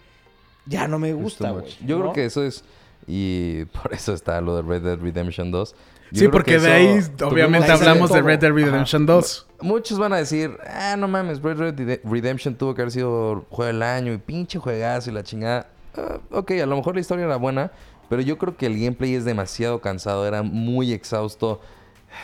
ya 0.66 0.88
no 0.88 0.98
me 0.98 1.12
gusta, 1.12 1.50
güey. 1.50 1.76
Yo 1.84 1.96
¿no? 1.96 2.02
creo 2.02 2.12
que 2.12 2.24
eso 2.26 2.44
es. 2.44 2.64
Y 3.06 3.64
por 3.82 3.94
eso 3.94 4.12
está 4.12 4.40
lo 4.40 4.56
de 4.56 4.62
Red 4.62 4.82
Dead 4.82 4.98
Redemption 4.98 5.50
2. 5.50 5.74
Yo 6.10 6.20
Sí, 6.20 6.28
porque 6.28 6.52
que 6.52 6.58
de 6.58 6.72
ahí 6.72 7.00
obviamente 7.24 7.70
hablamos 7.70 8.12
de. 8.12 8.20
Red 8.20 8.40
Dead 8.40 8.52
Redemption 8.52 9.06
2. 9.06 9.46
Muchos 9.62 9.98
van 9.98 10.12
a 10.12 10.16
decir, 10.16 10.58
ah, 10.66 10.96
no 10.98 11.06
mames, 11.06 11.40
Red 11.40 11.74
Dead 11.74 12.00
Redemption 12.04 12.54
tuvo 12.54 12.74
que 12.74 12.82
haber 12.82 12.92
sido 12.92 13.44
juego 13.48 13.72
del 13.72 13.82
año 13.82 14.12
y 14.12 14.18
pinche 14.18 14.58
juegazo 14.58 15.10
y 15.10 15.12
la 15.12 15.22
chingada. 15.22 15.68
Ah, 15.96 16.18
ok, 16.30 16.50
a 16.62 16.66
lo 16.66 16.76
mejor 16.76 16.94
la 16.94 17.00
historia 17.00 17.24
era 17.24 17.36
buena, 17.36 17.70
pero 18.08 18.22
yo 18.22 18.38
creo 18.38 18.56
que 18.56 18.66
el 18.66 18.78
gameplay 18.78 19.14
es 19.14 19.24
demasiado 19.24 19.80
cansado, 19.80 20.26
era 20.26 20.42
muy 20.42 20.92
exhausto. 20.92 21.60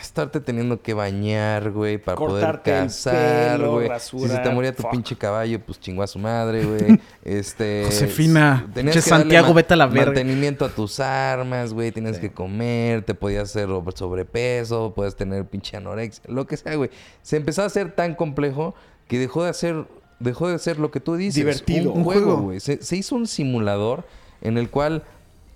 Estarte 0.01 0.39
teniendo 0.39 0.81
que 0.81 0.93
bañar, 0.93 1.71
güey, 1.71 1.97
para 1.97 2.15
Cortarte 2.15 2.71
poder 2.71 2.83
cazar, 2.85 3.59
güey. 3.67 3.89
Si 3.99 4.27
se 4.27 4.37
te 4.39 4.49
moría 4.51 4.73
tu 4.75 4.83
fuck. 4.83 4.91
pinche 4.91 5.15
caballo, 5.17 5.59
pues 5.59 5.79
chingó 5.79 6.03
a 6.03 6.07
su 6.07 6.19
madre, 6.19 6.63
güey. 6.65 6.99
Este. 7.23 7.83
Josefina, 7.85 8.69
tenías 8.73 8.95
pinche 8.95 9.03
que 9.05 9.09
Santiago, 9.09 9.53
vete 9.53 9.73
a 9.73 9.77
la 9.77 9.87
verga. 9.87 10.05
Mantenimiento 10.07 10.65
a 10.65 10.69
tus 10.69 10.99
armas, 10.99 11.73
güey. 11.73 11.91
Tienes 11.91 12.17
que 12.19 12.31
comer, 12.31 13.03
te 13.03 13.13
podías 13.13 13.43
hacer 13.49 13.67
sobre- 13.67 13.95
sobrepeso, 13.97 14.93
puedes 14.95 15.15
tener 15.15 15.45
pinche 15.45 15.77
anorexia, 15.77 16.23
lo 16.27 16.45
que 16.47 16.57
sea, 16.57 16.75
güey. 16.75 16.89
Se 17.21 17.37
empezó 17.37 17.63
a 17.63 17.65
hacer 17.65 17.91
tan 17.95 18.15
complejo 18.15 18.75
que 19.07 19.17
dejó 19.19 19.43
de 19.43 19.49
hacer, 19.49 19.85
dejó 20.19 20.47
de 20.49 20.59
ser 20.59 20.79
lo 20.79 20.91
que 20.91 20.99
tú 20.99 21.15
dices. 21.15 21.35
Divertido. 21.35 21.91
Un, 21.91 21.99
Un 21.99 22.03
juego, 22.05 22.25
juego. 22.25 22.41
güey. 22.43 22.59
Se, 22.59 22.81
se 22.81 22.95
hizo 22.95 23.15
un 23.15 23.27
simulador 23.27 24.05
en 24.41 24.57
el 24.57 24.69
cual, 24.69 25.03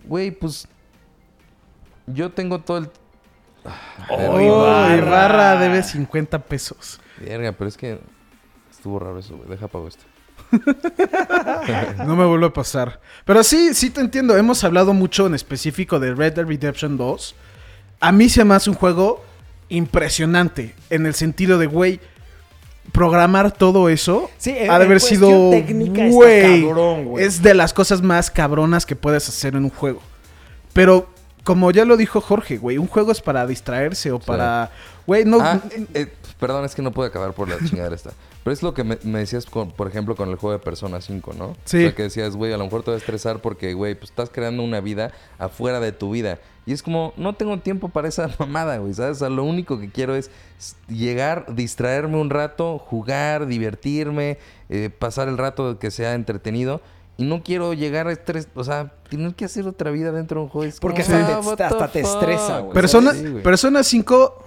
güey, 0.05 0.31
pues. 0.31 0.67
Yo 2.07 2.31
tengo 2.31 2.59
todo 2.59 2.77
el. 2.79 2.89
Oh, 4.09 4.39
Ibarra. 4.39 4.97
Ibarra 4.97 5.59
debe 5.59 5.83
50 5.83 6.39
pesos. 6.39 6.99
Verga, 7.19 7.51
pero 7.53 7.67
es 7.67 7.77
que. 7.77 7.99
Estuvo 8.71 8.99
raro 8.99 9.19
eso, 9.19 9.37
güey. 9.37 9.49
Deja 9.49 9.67
pago 9.67 9.87
esto. 9.87 10.03
No 12.05 12.15
me 12.15 12.25
vuelve 12.25 12.47
a 12.47 12.53
pasar. 12.53 12.99
Pero 13.25 13.43
sí, 13.43 13.73
sí 13.73 13.89
te 13.89 14.01
entiendo. 14.01 14.35
Hemos 14.37 14.63
hablado 14.63 14.93
mucho 14.93 15.27
en 15.27 15.33
específico 15.35 15.99
de 15.99 16.13
Red 16.13 16.33
Dead 16.33 16.45
Redemption 16.45 16.97
2. 16.97 17.35
A 17.99 18.11
mí 18.11 18.29
se 18.29 18.43
me 18.43 18.53
hace 18.55 18.69
un 18.69 18.75
juego 18.75 19.23
impresionante. 19.69 20.75
En 20.89 21.05
el 21.05 21.13
sentido 21.13 21.57
de, 21.57 21.67
güey, 21.67 21.99
programar 22.91 23.51
todo 23.51 23.89
eso 23.89 24.29
Sí, 24.37 24.53
en- 24.57 24.69
ha 24.69 24.77
de 24.79 24.85
haber 24.85 24.99
sido. 24.99 25.29
güey, 25.29 26.61
cabrón, 26.63 27.05
güey. 27.05 27.23
es 27.25 27.41
de 27.41 27.53
las 27.53 27.73
cosas 27.73 28.01
más 28.01 28.29
cabronas 28.29 28.85
que 28.85 28.95
puedes 28.95 29.27
hacer 29.29 29.55
en 29.55 29.63
un 29.63 29.69
juego. 29.69 30.01
Pero, 30.73 31.09
como 31.43 31.71
ya 31.71 31.85
lo 31.85 31.97
dijo 31.97 32.21
Jorge, 32.21 32.57
güey, 32.57 32.77
un 32.77 32.87
juego 32.87 33.11
es 33.11 33.21
para 33.21 33.45
distraerse 33.45 34.11
o 34.11 34.19
para. 34.19 34.71
Güey, 35.05 35.25
no. 35.25 35.39
Ah, 35.41 35.59
eh, 35.71 35.85
eh, 35.93 36.07
perdón, 36.39 36.63
es 36.65 36.73
que 36.73 36.81
no 36.81 36.91
pude 36.91 37.07
acabar 37.07 37.33
por 37.33 37.49
la 37.49 37.57
chingadera 37.57 37.95
esta. 37.95 38.11
Pero 38.43 38.53
es 38.53 38.61
lo 38.61 38.73
que 38.73 38.83
me, 38.83 38.97
me 39.03 39.19
decías, 39.19 39.45
con, 39.45 39.71
por 39.71 39.87
ejemplo, 39.87 40.15
con 40.15 40.29
el 40.29 40.35
juego 40.35 40.57
de 40.57 40.63
Persona 40.63 40.99
5, 40.99 41.33
¿no? 41.37 41.55
Sí. 41.65 41.77
O 41.77 41.81
sea, 41.81 41.95
que 41.95 42.03
decías, 42.03 42.35
güey, 42.35 42.51
a 42.53 42.57
lo 42.57 42.65
mejor 42.65 42.83
te 42.83 42.91
va 42.91 42.95
a 42.95 42.97
estresar 42.97 43.41
porque, 43.41 43.73
güey, 43.73 43.95
pues 43.95 44.11
estás 44.11 44.29
creando 44.29 44.63
una 44.63 44.81
vida 44.81 45.11
afuera 45.37 45.79
de 45.79 45.91
tu 45.91 46.11
vida. 46.11 46.39
Y 46.65 46.71
es 46.71 46.81
como, 46.81 47.13
no 47.17 47.33
tengo 47.33 47.57
tiempo 47.59 47.89
para 47.89 48.07
esa 48.07 48.29
mamada, 48.39 48.77
güey, 48.77 48.93
¿sabes? 48.93 49.17
O 49.17 49.19
sea, 49.19 49.29
lo 49.29 49.43
único 49.43 49.79
que 49.79 49.89
quiero 49.89 50.15
es 50.15 50.31
llegar, 50.87 51.53
distraerme 51.55 52.17
un 52.17 52.29
rato, 52.29 52.79
jugar, 52.79 53.47
divertirme, 53.47 54.37
eh, 54.69 54.89
pasar 54.89 55.27
el 55.27 55.37
rato 55.37 55.79
que 55.79 55.91
sea 55.91 56.13
entretenido. 56.13 56.81
Y 57.17 57.23
no 57.25 57.43
quiero 57.43 57.73
llegar 57.73 58.07
a 58.07 58.11
estrés, 58.11 58.47
o 58.55 58.63
sea, 58.63 58.91
tener 59.09 59.35
que 59.35 59.45
hacer 59.45 59.67
otra 59.67 59.91
vida 59.91 60.11
dentro 60.11 60.39
de 60.39 60.43
un 60.45 60.49
juego. 60.49 60.67
Es 60.67 60.79
Porque 60.79 61.03
como, 61.03 61.15
hasta 61.15 61.27
te- 61.27 61.33
ah, 61.33 61.39
what 61.39 61.61
hasta 61.61 61.87
te 61.91 61.99
estresa, 61.99 62.59
güey. 62.59 62.73
Persona, 62.73 63.13
Sí, 63.13 63.27
güey. 63.27 63.43
Persona 63.43 63.83
5 63.83 64.43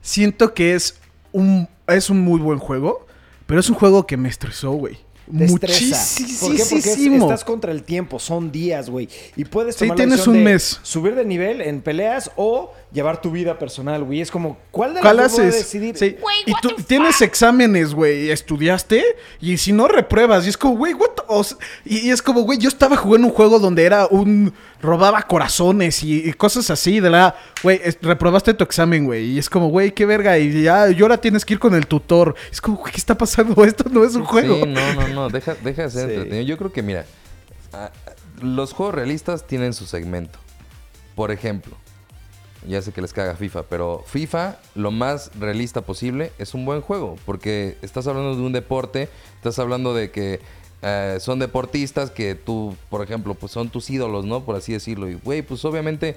siento 0.00 0.54
que 0.54 0.74
es 0.74 0.98
un, 1.32 1.68
es 1.88 2.10
un 2.10 2.20
muy 2.20 2.40
buen 2.40 2.58
juego, 2.58 3.06
pero 3.46 3.58
es 3.60 3.68
un 3.68 3.74
juego 3.76 4.06
que 4.06 4.16
me 4.16 4.28
estresó, 4.28 4.72
güey. 4.72 4.98
Te 5.38 5.44
estresa. 5.44 5.96
¿Por 6.40 6.54
qué? 6.54 6.62
Porque 6.62 6.62
es- 6.62 6.72
Muchísimo. 6.72 7.24
estás 7.26 7.44
contra 7.44 7.72
el 7.72 7.82
tiempo, 7.82 8.18
son 8.18 8.52
días, 8.52 8.90
güey. 8.90 9.08
Y 9.36 9.44
puedes 9.44 9.76
tomar 9.76 9.96
tienes 9.96 10.26
un 10.26 10.34
de 10.34 10.40
mes. 10.40 10.80
subir 10.82 11.14
de 11.14 11.24
nivel 11.24 11.60
en 11.62 11.80
peleas 11.80 12.30
o 12.36 12.72
llevar 12.92 13.20
tu 13.22 13.30
vida 13.30 13.58
personal, 13.58 14.04
güey. 14.04 14.20
Es 14.20 14.30
como, 14.30 14.58
¿cuál 14.70 14.90
de 14.90 14.94
las 14.96 15.02
¿Cuál 15.02 15.16
dos 15.16 15.32
voy 15.32 15.44
a 15.44 15.48
haces? 15.48 15.60
decidir? 15.62 15.96
Sí. 15.96 16.16
Y 16.46 16.52
tú 16.60 16.70
tienes 16.86 17.22
exámenes, 17.22 17.94
güey, 17.94 18.30
estudiaste 18.30 19.02
y 19.40 19.56
si 19.56 19.72
no 19.72 19.88
repruebas, 19.88 20.46
y 20.46 20.50
es 20.50 20.56
como, 20.58 20.76
güey, 20.76 20.94
what 20.94 21.10
the- 21.16 21.22
o 21.26 21.42
sea, 21.42 21.56
y, 21.84 22.06
y 22.06 22.10
es 22.10 22.20
como, 22.22 22.42
güey, 22.42 22.58
yo 22.58 22.68
estaba 22.68 22.96
jugando 22.96 23.26
un 23.28 23.32
juego 23.32 23.58
donde 23.58 23.84
era 23.84 24.06
un 24.06 24.52
robaba 24.84 25.22
corazones 25.22 26.02
y, 26.04 26.28
y 26.28 26.32
cosas 26.34 26.70
así, 26.70 27.00
de 27.00 27.10
la, 27.10 27.34
güey, 27.62 27.80
reprobaste 28.02 28.54
tu 28.54 28.62
examen, 28.62 29.06
güey, 29.06 29.24
y 29.32 29.38
es 29.38 29.50
como, 29.50 29.68
güey, 29.68 29.92
qué 29.92 30.06
verga, 30.06 30.38
y 30.38 30.62
ya, 30.62 30.88
y 30.90 31.00
ahora 31.02 31.18
tienes 31.18 31.44
que 31.44 31.54
ir 31.54 31.58
con 31.58 31.74
el 31.74 31.86
tutor. 31.86 32.34
Es 32.52 32.60
como, 32.60 32.76
güey, 32.76 32.92
¿qué 32.92 32.98
está 32.98 33.16
pasando? 33.16 33.64
Esto 33.64 33.84
no 33.90 34.04
es 34.04 34.14
un 34.14 34.24
juego. 34.24 34.54
Sí, 34.56 34.66
no, 34.66 34.94
no, 34.94 35.08
no, 35.08 35.28
deja, 35.30 35.54
deja 35.64 35.82
de 35.82 35.90
ser 35.90 36.08
Sí. 36.08 36.14
entretenido. 36.14 36.46
Yo 36.46 36.56
creo 36.58 36.72
que, 36.72 36.82
mira, 36.82 37.04
los 38.40 38.72
juegos 38.72 38.94
realistas 38.94 39.46
tienen 39.46 39.72
su 39.74 39.86
segmento. 39.86 40.38
Por 41.14 41.30
ejemplo, 41.30 41.76
ya 42.66 42.82
sé 42.82 42.92
que 42.92 43.00
les 43.00 43.12
caga 43.12 43.36
FIFA, 43.36 43.64
pero 43.64 44.04
FIFA, 44.06 44.56
lo 44.74 44.90
más 44.90 45.30
realista 45.38 45.82
posible, 45.82 46.32
es 46.38 46.54
un 46.54 46.64
buen 46.64 46.80
juego. 46.80 47.16
Porque 47.24 47.76
estás 47.82 48.06
hablando 48.06 48.34
de 48.36 48.42
un 48.42 48.52
deporte, 48.52 49.08
estás 49.36 49.58
hablando 49.58 49.94
de 49.94 50.10
que 50.10 50.40
eh, 50.84 51.16
son 51.20 51.38
deportistas 51.38 52.10
que 52.10 52.34
tú, 52.34 52.76
por 52.90 53.02
ejemplo, 53.02 53.34
pues 53.34 53.50
son 53.52 53.70
tus 53.70 53.88
ídolos, 53.90 54.24
¿no? 54.26 54.44
Por 54.44 54.56
así 54.56 54.72
decirlo. 54.72 55.08
Y, 55.08 55.14
güey, 55.14 55.40
pues 55.42 55.64
obviamente, 55.64 56.14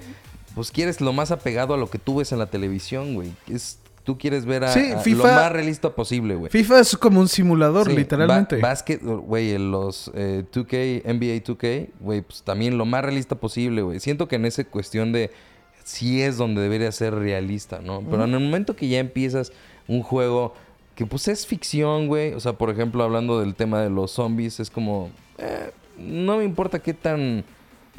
pues 0.54 0.70
quieres 0.70 1.00
lo 1.00 1.12
más 1.12 1.30
apegado 1.30 1.72
a 1.74 1.76
lo 1.78 1.88
que 1.88 1.98
tú 1.98 2.16
ves 2.16 2.32
en 2.32 2.38
la 2.38 2.46
televisión, 2.46 3.14
güey. 3.14 3.32
Es, 3.48 3.78
tú 4.04 4.18
quieres 4.18 4.44
ver 4.44 4.64
a, 4.64 4.72
Sí, 4.72 4.90
a 4.92 4.98
FIFA- 5.02 5.16
lo 5.16 5.24
más 5.24 5.52
realista 5.52 5.90
posible, 5.94 6.34
güey. 6.34 6.50
FIFA 6.50 6.80
es 6.80 6.96
como 6.96 7.20
un 7.20 7.28
simulador, 7.28 7.88
Sí, 7.88 7.96
literalmente. 7.96 8.56
ba- 8.56 8.68
básquet, 8.68 9.02
güey, 9.02 9.56
los 9.58 10.10
eh, 10.14 10.44
2K, 10.52 11.02
NBA 11.04 11.42
2K, 11.44 11.88
güey, 12.00 12.22
pues 12.22 12.42
también 12.42 12.76
lo 12.78 12.84
más 12.84 13.02
realista 13.02 13.34
posible, 13.36 13.82
güey. 13.82 14.00
Siento 14.00 14.28
que 14.28 14.36
en 14.36 14.44
esa 14.46 14.64
cuestión 14.64 15.12
de 15.12 15.30
sí 15.84 16.20
es 16.20 16.36
donde 16.36 16.60
debería 16.60 16.92
ser 16.92 17.14
realista, 17.14 17.80
¿no? 17.82 18.02
Pero 18.10 18.24
en 18.24 18.34
el 18.34 18.40
momento 18.40 18.76
que 18.76 18.88
ya 18.88 18.98
empiezas 18.98 19.52
un 19.86 20.02
juego 20.02 20.52
que 20.98 21.06
pues 21.06 21.28
es 21.28 21.46
ficción, 21.46 22.08
güey, 22.08 22.32
o 22.34 22.40
sea, 22.40 22.54
por 22.54 22.70
ejemplo, 22.70 23.04
hablando 23.04 23.38
del 23.38 23.54
tema 23.54 23.80
de 23.80 23.88
los 23.88 24.10
zombies, 24.10 24.58
es 24.58 24.68
como, 24.68 25.10
eh, 25.38 25.70
no 25.96 26.38
me 26.38 26.42
importa 26.44 26.80
qué 26.80 26.92
tan 26.92 27.44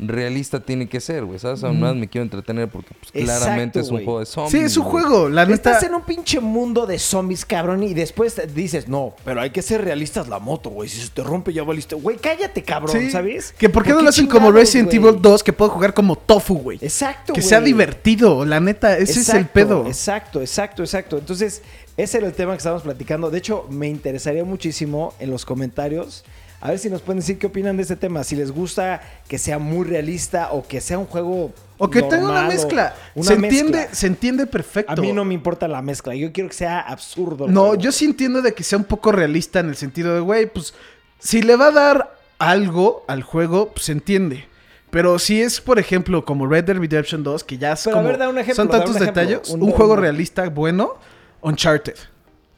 realista 0.02 0.62
tiene 0.62 0.88
que 0.88 1.00
ser, 1.02 1.24
güey, 1.26 1.40
¿sabes? 1.40 1.62
Además 1.64 1.94
me 1.96 2.08
quiero 2.08 2.24
entretener 2.24 2.70
porque 2.70 2.94
pues 2.98 3.12
Exacto, 3.14 3.42
claramente 3.42 3.80
es 3.82 3.88
un 3.88 3.96
güey. 3.96 4.06
juego 4.06 4.20
de 4.22 4.26
zombies. 4.26 4.52
sí, 4.52 4.58
es 4.60 4.78
un 4.78 4.84
güey. 4.90 5.04
juego, 5.04 5.30
la 5.30 5.46
neta. 5.46 5.72
Estás 5.72 5.84
en 5.90 5.94
un 5.96 6.02
pinche 6.04 6.40
mundo 6.42 6.86
de 6.86 7.00
zombies, 7.00 7.46
cabrón, 7.46 7.84
y 7.84 7.94
después 7.94 8.42
dices, 8.54 8.88
no, 8.90 9.14
pero 9.26 9.40
hay 9.42 9.50
que 9.52 9.62
ser 9.62 9.82
realistas 9.84 10.28
la 10.30 10.40
moto, 10.40 10.70
güey. 10.70 10.88
Si 10.90 11.00
se 11.02 11.10
te 11.10 11.22
rompe, 11.24 11.52
ya 11.54 11.64
valiste. 11.64 11.96
Güey, 11.96 12.18
cállate, 12.18 12.64
cabrón, 12.64 12.98
Sí. 12.98 13.12
¿sabes? 13.12 13.54
Que 13.58 13.70
por 13.70 13.84
qué 13.84 13.92
no 13.92 14.02
lo 14.02 14.10
hacen 14.10 14.28
como 14.28 14.52
Resident 14.54 14.90
güey? 14.90 15.00
Evil 15.10 15.22
2 15.22 15.44
que 15.44 15.54
puedo 15.54 15.72
jugar 15.72 15.94
como 15.94 16.18
Tofu, 16.18 16.56
güey. 16.56 16.80
Exacto, 16.82 17.32
Que 17.34 17.40
güey. 17.42 17.50
sea 17.50 17.60
divertido, 17.62 18.46
la 18.46 18.60
neta, 18.62 18.98
ese 18.98 19.20
es 19.22 19.30
el 19.30 19.48
pedo. 19.48 19.86
Exacto, 19.88 20.40
exacto, 20.42 20.82
exacto. 20.84 21.18
Entonces, 21.18 21.62
ese 22.04 22.18
era 22.18 22.28
el 22.28 22.34
tema 22.34 22.54
que 22.54 22.58
estábamos 22.58 22.84
platicando. 22.84 23.30
De 23.30 23.38
hecho, 23.38 23.66
me 23.70 23.88
interesaría 23.88 24.44
muchísimo 24.44 25.14
en 25.20 25.32
los 25.32 25.46
comentarios. 25.46 26.24
A 26.62 26.70
ver 26.72 26.80
si 26.80 26.90
nos 26.90 27.02
pueden 27.02 27.20
decir 27.22 27.38
qué 27.40 27.48
opinan 27.48 27.78
de 27.78 27.84
este 27.84 27.96
tema. 27.96 28.24
Si 28.24 28.36
les 28.36 28.52
gusta 28.52 29.02
que 29.28 29.38
sea 29.38 29.60
muy 29.60 29.86
realista 29.88 30.52
o 30.52 30.68
que 30.68 30.82
sea 30.82 30.98
un 30.98 31.06
juego. 31.06 31.54
O 31.78 31.90
que 31.90 32.02
tenga 32.02 32.30
una 32.30 32.44
mezcla. 32.48 32.94
una 33.16 33.26
se 33.28 33.38
mezcla. 33.38 33.60
entiende, 33.60 33.90
se 33.94 34.08
entiende 34.08 34.46
perfecto. 34.46 34.92
A 34.92 34.96
mí 34.98 35.14
no 35.14 35.24
me 35.24 35.34
importa 35.34 35.68
la 35.70 35.82
mezcla. 35.82 36.14
Yo 36.16 36.34
quiero 36.34 36.50
que 36.50 36.56
sea 36.56 36.82
absurdo. 36.82 37.48
No, 37.48 37.62
juego. 37.68 37.76
yo 37.82 37.92
sí 37.94 38.04
entiendo 38.06 38.42
de 38.42 38.54
que 38.54 38.64
sea 38.64 38.78
un 38.78 38.84
poco 38.84 39.14
realista 39.14 39.62
en 39.62 39.70
el 39.70 39.78
sentido 39.78 40.14
de, 40.14 40.20
güey, 40.20 40.48
pues 40.48 40.74
si 41.20 41.42
le 41.42 41.56
va 41.56 41.68
a 41.68 41.72
dar 41.72 42.16
algo 42.40 43.06
al 43.08 43.24
juego, 43.24 43.70
pues 43.70 43.86
se 43.86 43.94
entiende. 43.94 44.46
Pero 44.90 45.20
si 45.20 45.42
es, 45.42 45.62
por 45.62 45.80
ejemplo, 45.80 46.26
como 46.26 46.48
Red 46.48 46.66
Dead 46.66 46.78
Redemption 46.78 47.24
2, 47.24 47.44
que 47.44 47.58
ya 47.58 47.74
es 47.74 47.84
como- 47.84 48.04
ver, 48.04 48.18
da 48.18 48.28
un 48.28 48.38
ejemplo, 48.38 48.56
son 48.56 48.66
un 48.66 48.72
tantos 48.72 49.00
detalles, 49.00 49.50
Un- 49.50 49.62
un, 49.64 49.72
juego 49.72 49.96
realista 49.96 50.50
bueno, 50.50 50.96
Uncharted. 51.42 51.96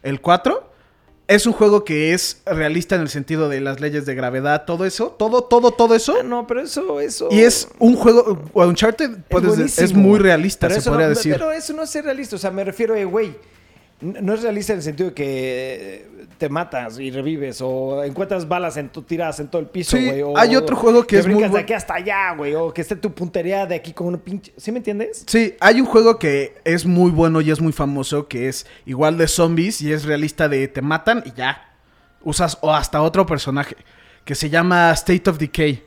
El 0.04 0.22
4 0.22 0.70
es 1.28 1.46
un 1.46 1.54
juego 1.54 1.86
que 1.86 2.14
es 2.14 2.42
realista 2.46 2.96
en 2.96 3.02
el 3.02 3.10
sentido 3.10 3.48
de 3.48 3.62
las 3.62 3.80
leyes 3.80 4.06
de 4.06 4.16
gravedad, 4.16 4.66
todo 4.66 4.86
eso, 4.86 5.16
todo, 5.18 5.44
todo, 5.44 5.72
todo 5.72 5.96
eso. 5.96 6.16
Ah, 6.20 6.24
no, 6.24 6.46
pero 6.46 6.62
eso, 6.62 7.00
eso. 7.00 7.30
Y 7.32 7.40
es 7.42 7.70
un 7.80 7.96
juego, 7.96 8.38
Uncharted 8.54 9.12
puedes- 9.30 9.52
es, 9.58 9.58
buenísimo. 9.78 10.02
muy 10.02 10.20
realista, 10.20 10.68
Pero 10.68 10.74
se 10.76 10.80
eso 10.82 10.90
podría 10.90 11.08
no- 11.08 11.14
decir. 11.16 11.34
Pero 11.34 11.52
eso 11.52 11.74
no 11.74 11.84
es 11.84 11.90
ser 11.90 12.04
realista. 12.06 12.36
O 12.36 12.40
sea, 12.40 12.52
me 12.52 12.64
refiero 12.66 12.96
a, 12.96 13.04
güey, 13.06 13.34
no 14.02 14.34
es 14.34 14.42
realista 14.42 14.74
en 14.74 14.80
el 14.80 14.84
sentido 14.84 15.10
de 15.10 15.16
que 15.16 16.12
te 16.38 16.50
matas 16.50 16.98
y 17.00 17.12
revives 17.12 17.62
o 17.62 18.04
encuentras 18.04 18.48
balas 18.48 18.76
en 18.78 18.90
tu 18.90 19.04
tiradas 19.04 19.40
en 19.40 19.48
todo 19.48 19.62
el 19.62 19.68
piso, 19.68 19.96
Sí, 19.96 20.06
güey. 20.08 20.22
o- 20.24 20.36
hay 20.38 20.56
otro 20.56 20.76
juego 20.76 21.06
que 21.06 21.20
es 21.20 21.28
muy 21.28 21.44
de 21.48 21.60
aquí 21.60 21.74
hasta 21.74 21.94
allá, 21.96 22.34
güey. 22.36 22.56
O 22.56 22.74
que 22.74 22.82
esté 22.82 22.96
tu 22.96 23.14
puntería 23.14 23.66
de 23.68 23.76
aquí 23.76 23.94
con 23.94 24.08
un 24.08 24.18
pinche... 24.18 24.52
¿Sí 24.58 24.72
me 24.72 24.78
entiendes? 24.80 25.24
Sí, 25.28 25.56
hay 25.60 25.80
un 25.80 25.86
juego 25.86 26.18
que 26.18 26.56
es 26.64 26.86
muy 26.86 27.12
bueno 27.12 27.42
y 27.42 27.52
es 27.52 27.62
muy 27.62 27.72
famoso, 27.74 28.28
que 28.28 28.48
es 28.50 28.66
igual 28.88 29.18
de 29.18 29.28
zombies 29.28 29.82
y 29.82 29.94
es 29.94 30.04
realista 30.06 30.50
de 30.50 30.68
te 30.68 30.82
matan 30.82 31.24
y 31.26 31.34
ya. 31.34 31.70
Usas 32.24 32.58
o 32.62 32.74
hasta 32.74 33.02
otro 33.02 33.26
personaje, 33.26 33.76
que 34.26 34.34
se 34.36 34.50
llama 34.50 34.92
State 34.94 35.30
of 35.30 35.38
Decay. 35.38 35.84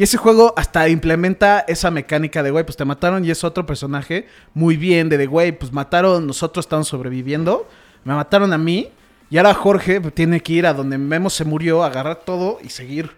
Y 0.00 0.04
ese 0.04 0.16
juego 0.16 0.54
hasta 0.56 0.88
implementa 0.88 1.60
esa 1.68 1.90
mecánica 1.90 2.42
de, 2.42 2.50
güey, 2.50 2.64
pues 2.64 2.78
te 2.78 2.86
mataron 2.86 3.22
y 3.22 3.30
es 3.30 3.44
otro 3.44 3.66
personaje 3.66 4.26
muy 4.54 4.78
bien, 4.78 5.10
de, 5.10 5.18
de, 5.18 5.26
güey, 5.26 5.52
pues 5.52 5.74
mataron, 5.74 6.26
nosotros 6.26 6.64
estamos 6.64 6.88
sobreviviendo, 6.88 7.68
me 8.04 8.14
mataron 8.14 8.54
a 8.54 8.56
mí 8.56 8.90
y 9.28 9.36
ahora 9.36 9.52
Jorge 9.52 10.00
pues, 10.00 10.14
tiene 10.14 10.40
que 10.40 10.54
ir 10.54 10.66
a 10.66 10.72
donde 10.72 10.96
Memo 10.96 11.28
se 11.28 11.44
murió, 11.44 11.84
agarrar 11.84 12.20
todo 12.24 12.60
y 12.64 12.70
seguir, 12.70 13.10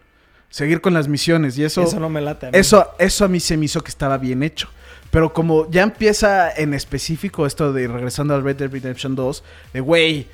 seguir 0.50 0.80
con 0.80 0.92
las 0.92 1.06
misiones. 1.06 1.56
Y 1.56 1.62
eso, 1.62 1.82
Eso 1.82 2.00
no 2.00 2.08
me 2.08 2.20
late. 2.20 2.46
a 2.46 2.50
mí. 2.50 2.58
eso, 2.58 2.90
eso 2.98 3.26
a 3.26 3.28
mí 3.28 3.38
se 3.38 3.56
me 3.56 3.66
hizo 3.66 3.80
que 3.84 3.90
estaba 3.90 4.18
bien 4.18 4.42
hecho. 4.42 4.68
Pero 5.12 5.32
como 5.32 5.70
ya 5.70 5.82
empieza 5.84 6.50
en 6.50 6.74
específico 6.74 7.46
esto 7.46 7.72
de 7.72 7.86
regresando 7.86 8.34
al 8.34 8.42
Red 8.42 8.56
Dead 8.56 8.72
Redemption 8.72 9.14
2, 9.14 9.44
de 9.72 9.78
güey, 9.78 10.26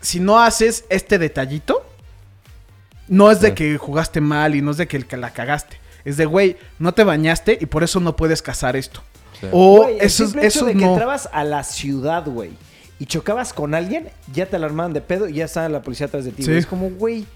si 0.00 0.18
no 0.18 0.40
haces 0.40 0.86
este 0.88 1.18
detallito, 1.18 1.86
no 3.06 3.30
es 3.30 3.40
de 3.40 3.54
que 3.54 3.78
jugaste 3.78 4.20
mal 4.20 4.56
y 4.56 4.60
no 4.60 4.72
es 4.72 4.78
de 4.78 4.88
que 4.88 5.16
la 5.16 5.32
cagaste. 5.32 5.83
Es 6.04 6.16
de 6.16 6.26
güey, 6.26 6.56
no 6.78 6.92
te 6.92 7.04
bañaste 7.04 7.58
y 7.60 7.66
por 7.66 7.82
eso 7.84 8.00
no 8.00 8.14
puedes 8.16 8.42
cazar 8.42 8.76
esto. 8.76 9.00
Sí. 9.40 9.46
O 9.52 9.82
Güey, 9.84 9.96
el 9.98 10.02
eso, 10.06 10.24
simple 10.24 10.42
hecho 10.46 10.58
eso 10.58 10.66
de 10.66 10.74
que 10.76 10.84
entrabas 10.84 11.28
a 11.32 11.44
la 11.44 11.64
ciudad, 11.64 12.24
güey, 12.26 12.50
y 12.98 13.06
chocabas 13.06 13.52
con 13.52 13.74
alguien, 13.74 14.08
ya 14.32 14.46
te 14.46 14.56
alarmaban 14.56 14.92
de 14.92 15.00
pedo 15.00 15.28
y 15.28 15.34
ya 15.34 15.46
estaba 15.46 15.68
la 15.68 15.82
policía 15.82 16.06
atrás 16.06 16.24
de 16.24 16.32
ti. 16.32 16.42
Sí. 16.44 16.52
Es 16.52 16.66
como, 16.66 16.90
güey, 16.90 17.26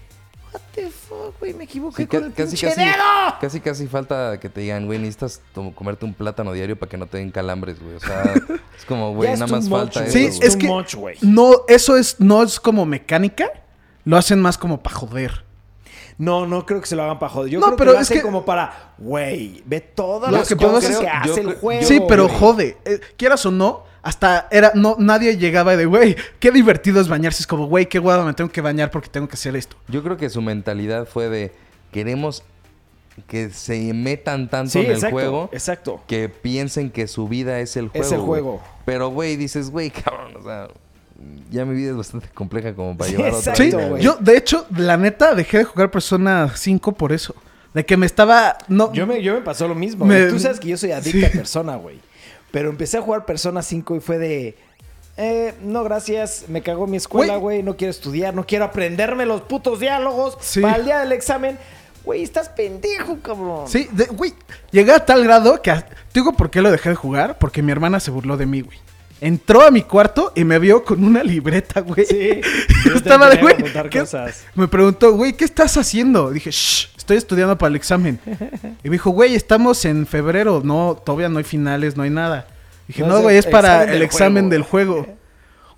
what 0.53 0.61
the 0.73 0.89
fuck, 0.89 1.37
güey, 1.39 1.53
me 1.53 1.65
equivoqué 1.65 2.03
Sí, 2.03 2.07
con 2.07 2.19
ca- 2.21 2.25
el 2.27 2.33
casi, 2.33 2.49
pinche 2.51 2.67
casi, 2.67 2.79
dedo. 2.81 3.03
casi, 3.41 3.59
casi 3.59 3.87
falta 3.87 4.39
que 4.39 4.49
te 4.49 4.61
digan, 4.61 4.85
güey, 4.85 4.97
necesitas 4.99 5.41
comerte 5.75 6.05
un 6.05 6.13
plátano 6.13 6.53
diario 6.53 6.77
para 6.79 6.89
que 6.89 6.97
no 6.97 7.05
te 7.07 7.17
den 7.17 7.31
calambres, 7.31 7.79
güey. 7.81 7.95
O 7.95 7.99
sea, 7.99 8.23
es 8.77 8.85
como, 8.85 9.13
güey, 9.13 9.31
nada 9.33 9.47
más 9.47 9.65
much, 9.67 9.79
falta 9.93 9.99
güey. 10.05 10.25
eso. 10.25 10.39
Sí, 10.39 10.45
es 10.47 10.55
que 10.55 10.67
much, 10.67 10.95
güey. 10.95 11.17
no, 11.21 11.51
eso 11.67 11.97
es, 11.97 12.15
no 12.19 12.41
es 12.43 12.59
como 12.59 12.85
mecánica, 12.85 13.49
lo 14.05 14.15
hacen 14.17 14.39
más 14.41 14.57
como 14.57 14.81
para 14.81 14.95
joder. 14.95 15.43
No, 16.19 16.45
no 16.45 16.65
creo 16.65 16.81
que 16.81 16.85
se 16.87 16.95
lo 16.95 17.03
hagan 17.03 17.17
para 17.17 17.31
joder. 17.31 17.49
Yo 17.49 17.59
No, 17.61 17.65
creo 17.67 17.77
pero 17.77 17.91
que 17.91 17.95
lo 17.95 18.01
es 18.01 18.07
hacen 18.07 18.17
que- 18.17 18.23
como 18.23 18.45
para, 18.45 18.93
güey, 18.99 19.63
ve 19.65 19.79
todas 19.79 20.31
Lo 20.31 20.37
las 20.39 20.47
que 20.49 20.55
cosas 20.57 20.83
es 20.91 20.97
que 20.99 21.07
hace 21.07 21.27
yo 21.29 21.35
el 21.37 21.43
creo- 21.47 21.59
juego. 21.59 21.83
Sí, 21.87 22.01
pero 22.07 22.27
jode. 22.29 22.77
Eh, 22.85 22.99
quieras 23.17 23.45
o 23.45 23.51
no, 23.51 23.85
hasta 24.01 24.47
era, 24.51 24.71
no, 24.75 24.95
nadie 24.99 25.37
llegaba 25.37 25.75
de, 25.77 25.85
güey, 25.85 26.15
qué 26.39 26.51
divertido 26.51 26.99
es 27.01 27.07
bañarse. 27.07 27.41
Es 27.41 27.47
como, 27.47 27.67
güey, 27.67 27.87
qué 27.87 27.99
guado, 27.99 28.25
me 28.25 28.33
tengo 28.33 28.51
que 28.51 28.61
bañar 28.61 28.91
porque 28.91 29.07
tengo 29.09 29.27
que 29.27 29.35
hacer 29.35 29.55
esto. 29.55 29.77
Yo 29.87 30.03
creo 30.03 30.17
que 30.17 30.29
su 30.29 30.41
mentalidad 30.41 31.07
fue 31.07 31.29
de, 31.29 31.53
queremos 31.91 32.43
que 33.27 33.49
se 33.49 33.93
metan 33.93 34.49
tanto 34.49 34.71
Sí, 34.71 34.79
en 34.79 34.85
el 34.87 34.91
exacto, 34.91 35.13
juego 35.13 35.49
exacto. 35.53 36.01
que 36.07 36.29
piensen 36.29 36.89
que 36.89 37.07
su 37.07 37.27
vida 37.29 37.59
es 37.59 37.75
el 37.77 37.87
juego. 37.89 38.05
Es 38.05 38.11
el 38.11 38.19
juego. 38.19 38.61
Pero, 38.85 39.09
güey, 39.09 39.35
dices, 39.37 39.69
güey, 39.71 39.89
cabrón, 40.03 40.35
o 40.37 40.43
sea, 40.43 40.67
ya 41.51 41.65
mi 41.65 41.75
vida 41.75 41.91
es 41.91 41.97
bastante 41.97 42.27
compleja 42.33 42.73
como 42.73 42.97
para 42.97 43.09
Sí, 43.09 43.17
llevar 43.17 43.33
otra 43.33 43.55
Sí, 43.55 43.63
vida, 43.65 43.99
yo, 43.99 44.15
de 44.19 44.37
hecho, 44.37 44.65
la 44.77 44.97
neta, 44.97 45.33
dejé 45.35 45.59
de 45.59 45.63
jugar 45.65 45.91
Persona 45.91 46.51
5 46.55 46.91
por 46.93 47.11
eso. 47.11 47.35
De 47.73 47.85
que 47.85 47.97
me 47.97 48.05
estaba. 48.07 48.57
No, 48.67 48.91
Yo 48.93 49.05
me, 49.05 49.21
yo 49.21 49.35
me 49.35 49.41
pasó 49.41 49.67
lo 49.67 49.75
mismo. 49.75 50.03
Me- 50.05 50.21
güey. 50.21 50.29
Tú 50.31 50.39
sabes 50.39 50.59
que 50.59 50.67
yo 50.69 50.77
soy 50.77 50.91
adicta 50.91 51.19
Sí. 51.19 51.25
a 51.25 51.31
Persona, 51.31 51.75
güey. 51.75 51.99
Pero 52.51 52.69
empecé 52.69 52.97
a 52.97 53.01
jugar 53.01 53.25
Persona 53.25 53.61
5 53.61 53.95
y 53.95 53.99
fue 53.99 54.17
de... 54.17 54.57
Eh, 55.17 55.53
no, 55.61 55.83
gracias. 55.83 56.45
Me 56.47 56.63
cagó 56.63 56.87
mi 56.87 56.97
escuela, 56.97 57.35
Güey. 57.35 57.61
No 57.61 57.75
quiero 57.77 57.91
estudiar. 57.91 58.33
No 58.33 58.45
quiero 58.47 58.65
aprenderme 58.65 59.25
los 59.27 59.41
putos 59.41 59.79
diálogos 59.79 60.35
Sí. 60.41 60.61
para 60.61 60.77
el 60.77 60.85
día 60.85 60.99
del 60.99 61.11
examen. 61.11 61.59
Güey, 62.03 62.23
estás 62.23 62.49
pendejo, 62.49 63.19
cabrón. 63.21 63.67
Sí, 63.67 63.87
de- 63.91 64.05
güey, 64.05 64.33
llegué 64.71 64.93
a 64.93 65.05
tal 65.05 65.23
grado 65.23 65.61
que. 65.61 65.71
Te 65.71 65.83
digo 66.15 66.33
por 66.33 66.49
qué 66.49 66.61
lo 66.63 66.71
dejé 66.71 66.89
de 66.89 66.95
jugar. 66.95 67.37
Porque 67.37 67.61
mi 67.61 67.71
hermana 67.71 67.99
se 67.99 68.09
burló 68.09 68.35
de 68.37 68.47
mí, 68.47 68.61
güey. 68.61 68.79
Entró 69.21 69.61
a 69.63 69.71
mi 69.71 69.83
cuarto 69.83 70.31
y 70.35 70.43
me 70.45 70.59
vio 70.59 70.83
con 70.83 71.03
una 71.03 71.23
libreta, 71.23 71.81
güey. 71.81 72.05
Sí. 72.05 72.41
Yo 72.85 72.95
estaba 72.95 73.29
de, 73.29 73.37
güey. 73.37 73.55
tenía 73.55 73.57
que 73.57 73.79
apuntar 73.79 73.89
¿qué- 73.89 73.99
cosas. 73.99 74.45
Me 74.55 74.67
preguntó, 74.67 75.11
güey, 75.13 75.33
¿qué 75.33 75.43
estás 75.45 75.75
haciendo? 75.77 76.31
Dije, 76.31 76.51
shh, 76.51 76.89
estoy 76.97 77.17
estudiando 77.17 77.57
para 77.57 77.69
el 77.69 77.75
examen. 77.75 78.19
Y 78.83 78.89
me 78.89 78.93
dijo, 78.93 79.09
güey, 79.11 79.35
estamos 79.35 79.83
en 79.85 80.07
febrero. 80.07 80.61
No, 80.63 81.01
todavía 81.05 81.27
no 81.29 81.37
hay 81.37 81.43
finales, 81.43 81.97
no 81.97 82.03
hay 82.03 82.09
nada. 82.09 82.47
Dije, 82.87 83.03
No, 83.03 83.21
güey, 83.21 83.37
es 83.37 83.45
para 83.45 83.83
el 83.83 84.01
examen 84.01 84.45
juego". 84.45 84.49
del 84.49 84.63
juego. 84.63 85.07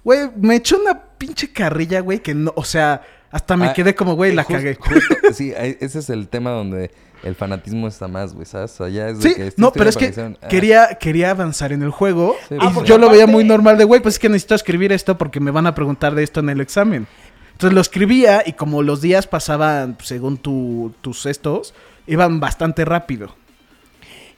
Güey, 0.04 0.32
me 0.36 0.56
echó 0.56 0.80
una 0.82 1.00
pinche 1.20 1.52
carrilla, 1.54 2.00
güey, 2.00 2.20
que 2.24 2.34
no, 2.34 2.52
o 2.56 2.64
sea, 2.64 3.04
hasta 3.32 3.56
me 3.58 3.68
Ah, 3.68 3.74
quedé 3.74 3.96
como, 3.96 4.16
güey, 4.16 4.34
la 4.34 4.44
Justo- 4.44 4.58
cagué. 4.58 4.76
justo- 4.76 5.16
sí, 5.34 5.54
ese 5.56 6.00
es 6.00 6.10
el 6.10 6.28
tema 6.28 6.52
donde 6.52 6.92
el 7.24 7.36
fanatismo 7.36 7.88
está 7.88 8.08
más, 8.08 8.34
güey, 8.34 8.46
¿sabes? 8.46 8.72
O 8.72 8.76
sea, 8.78 8.90
ya 8.90 9.10
es 9.10 9.20
de 9.20 9.30
Sí, 9.30 9.36
que 9.36 9.54
no, 9.58 9.72
pero 9.72 9.90
es 9.90 9.98
que. 9.98 10.14
Ah, 10.42 10.48
quería, 10.48 10.98
quería 11.00 11.32
avanzar 11.32 11.72
en 11.72 11.84
el 11.84 11.92
juego. 11.92 12.36
Sí, 12.50 12.56
y 12.56 12.68
pues, 12.74 12.88
yo 12.88 12.98
lo 12.98 13.10
veía 13.10 13.28
muy 13.28 13.44
normal 13.44 13.78
de, 13.78 13.84
güey, 13.86 14.02
pues 14.02 14.16
es 14.16 14.20
que 14.20 14.28
necesito 14.30 14.56
escribir 14.56 14.92
esto 14.92 15.18
porque 15.18 15.40
me 15.40 15.52
van 15.52 15.68
a 15.68 15.76
preguntar 15.76 16.16
de 16.16 16.24
esto 16.24 16.40
en 16.40 16.50
el 16.50 16.62
examen. 16.62 17.08
Entonces 17.54 17.76
lo 17.76 17.82
escribía 17.82 18.42
y 18.46 18.54
como 18.54 18.82
los 18.82 19.02
días 19.02 19.28
pasaban 19.28 19.96
según 20.04 20.38
tu- 20.38 20.94
tus 21.02 21.28
estos, 21.28 21.74
iban 22.08 22.40
bastante 22.40 22.86
rápido. 22.86 23.36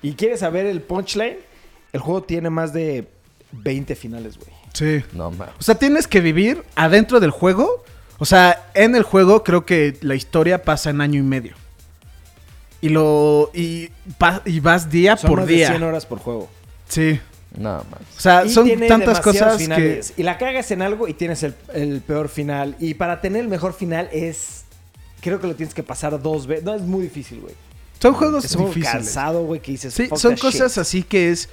¿Y 0.01 0.13
quieres 0.15 0.41
saber 0.41 0.65
el 0.65 0.81
punchline? 0.81 1.37
El 1.93 2.01
juego 2.01 2.23
tiene 2.23 2.49
más 2.49 2.73
de 2.73 3.07
20 3.53 3.95
finales, 3.95 4.37
güey. 4.37 4.49
Sí. 4.73 5.03
No, 5.13 5.31
mames. 5.31 5.53
O 5.59 5.63
sea, 5.63 5.75
tienes 5.75 6.07
que 6.07 6.19
vivir 6.19 6.63
adentro 6.75 7.19
del 7.21 7.31
juego. 7.31 7.85
O 8.19 8.25
sea, 8.25 8.69
en 8.73 8.95
el 8.95 9.03
juego 9.03 9.43
creo 9.43 9.65
que 9.65 9.97
la 10.01 10.15
historia 10.15 10.63
pasa 10.63 10.89
en 10.89 11.01
año 11.01 11.19
y 11.19 11.23
medio. 11.23 11.55
Y 12.81 12.89
lo. 12.89 13.49
Y, 13.53 13.89
pa- 14.17 14.41
y 14.45 14.59
vas 14.59 14.89
día 14.89 15.17
Son 15.17 15.29
por 15.29 15.39
más 15.39 15.47
día. 15.47 15.67
de 15.69 15.73
100 15.77 15.83
horas 15.83 16.05
por 16.05 16.19
juego. 16.19 16.49
Sí. 16.87 17.19
Nada 17.57 17.83
más. 17.89 18.01
O 18.17 18.19
sea, 18.19 18.45
Y 18.45 18.49
son 18.49 18.67
tantas 18.87 19.19
cosas 19.21 19.57
finales. 19.57 20.11
que... 20.11 20.21
Y 20.21 20.25
la 20.25 20.37
cagas 20.37 20.71
en 20.71 20.81
algo 20.81 21.07
y 21.07 21.13
tienes 21.13 21.43
el, 21.43 21.53
el 21.73 22.01
peor 22.01 22.27
final. 22.29 22.75
Y 22.79 22.95
para 22.95 23.21
tener 23.21 23.41
el 23.43 23.47
mejor 23.47 23.73
final 23.73 24.09
es... 24.11 24.63
Creo 25.21 25.39
que 25.39 25.47
lo 25.47 25.55
tienes 25.55 25.73
que 25.75 25.83
pasar 25.83 26.19
dos 26.21 26.47
veces. 26.47 26.65
No, 26.65 26.73
es 26.73 26.81
muy 26.81 27.03
difícil, 27.03 27.39
güey. 27.41 27.53
Son 28.01 28.13
juegos 28.15 28.43
Es 28.45 28.57
muy 28.57 28.65
difíciles. 28.67 28.91
cansado, 28.91 29.43
güey, 29.45 29.61
que 29.61 29.71
dices... 29.71 29.93
Sí, 29.93 30.07
"Fuck 30.07 30.17
son 30.17 30.35
cosas 30.35 30.71
shit". 30.73 30.81
así 30.81 31.03
que 31.03 31.29
es... 31.31 31.47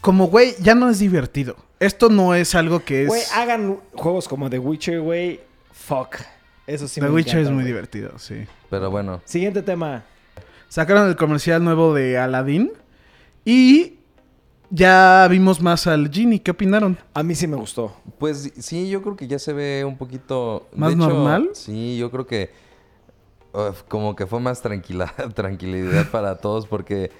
Como, 0.00 0.26
güey, 0.26 0.54
ya 0.60 0.74
no 0.74 0.90
es 0.90 0.98
divertido. 0.98 1.56
Esto 1.80 2.10
no 2.10 2.34
es 2.34 2.54
algo 2.54 2.80
que 2.84 3.02
es... 3.02 3.08
Güey, 3.08 3.22
hagan 3.34 3.78
juegos 3.94 4.28
como 4.28 4.50
The 4.50 4.58
Witcher, 4.58 5.00
güey. 5.00 5.40
Fuck. 5.72 6.16
Eso 6.66 6.86
sí 6.86 7.00
The 7.00 7.06
me 7.06 7.12
Witcher 7.12 7.38
es 7.38 7.46
muy 7.46 7.62
güey. 7.62 7.66
divertido, 7.66 8.18
sí. 8.18 8.44
Pero 8.68 8.90
bueno. 8.90 9.22
Siguiente 9.24 9.62
tema. 9.62 10.04
Sacaron 10.68 11.08
el 11.08 11.16
comercial 11.16 11.64
nuevo 11.64 11.94
de 11.94 12.18
Aladdin 12.18 12.70
y 13.46 13.94
ya 14.68 15.26
vimos 15.30 15.62
más 15.62 15.86
al 15.86 16.10
Genie. 16.12 16.42
¿Qué 16.42 16.50
opinaron? 16.50 16.98
A 17.14 17.22
mí 17.22 17.34
sí 17.34 17.46
me 17.46 17.56
gustó. 17.56 17.96
Pues 18.18 18.52
sí, 18.58 18.90
yo 18.90 19.00
creo 19.00 19.16
que 19.16 19.26
ya 19.26 19.38
se 19.38 19.54
ve 19.54 19.84
un 19.84 19.96
poquito... 19.96 20.68
de 20.72 20.78
¿Más 20.78 20.94
normal? 20.94 21.48
Sí, 21.54 21.96
yo 21.96 22.10
creo 22.10 22.26
que 22.26 22.50
uf, 23.52 23.82
como 23.88 24.14
que 24.14 24.26
fue 24.26 24.38
más 24.38 24.60
tranquila, 24.62 25.12
tranquilidad 25.34 26.10
para 26.10 26.36
todos 26.36 26.66
porque 26.66 27.10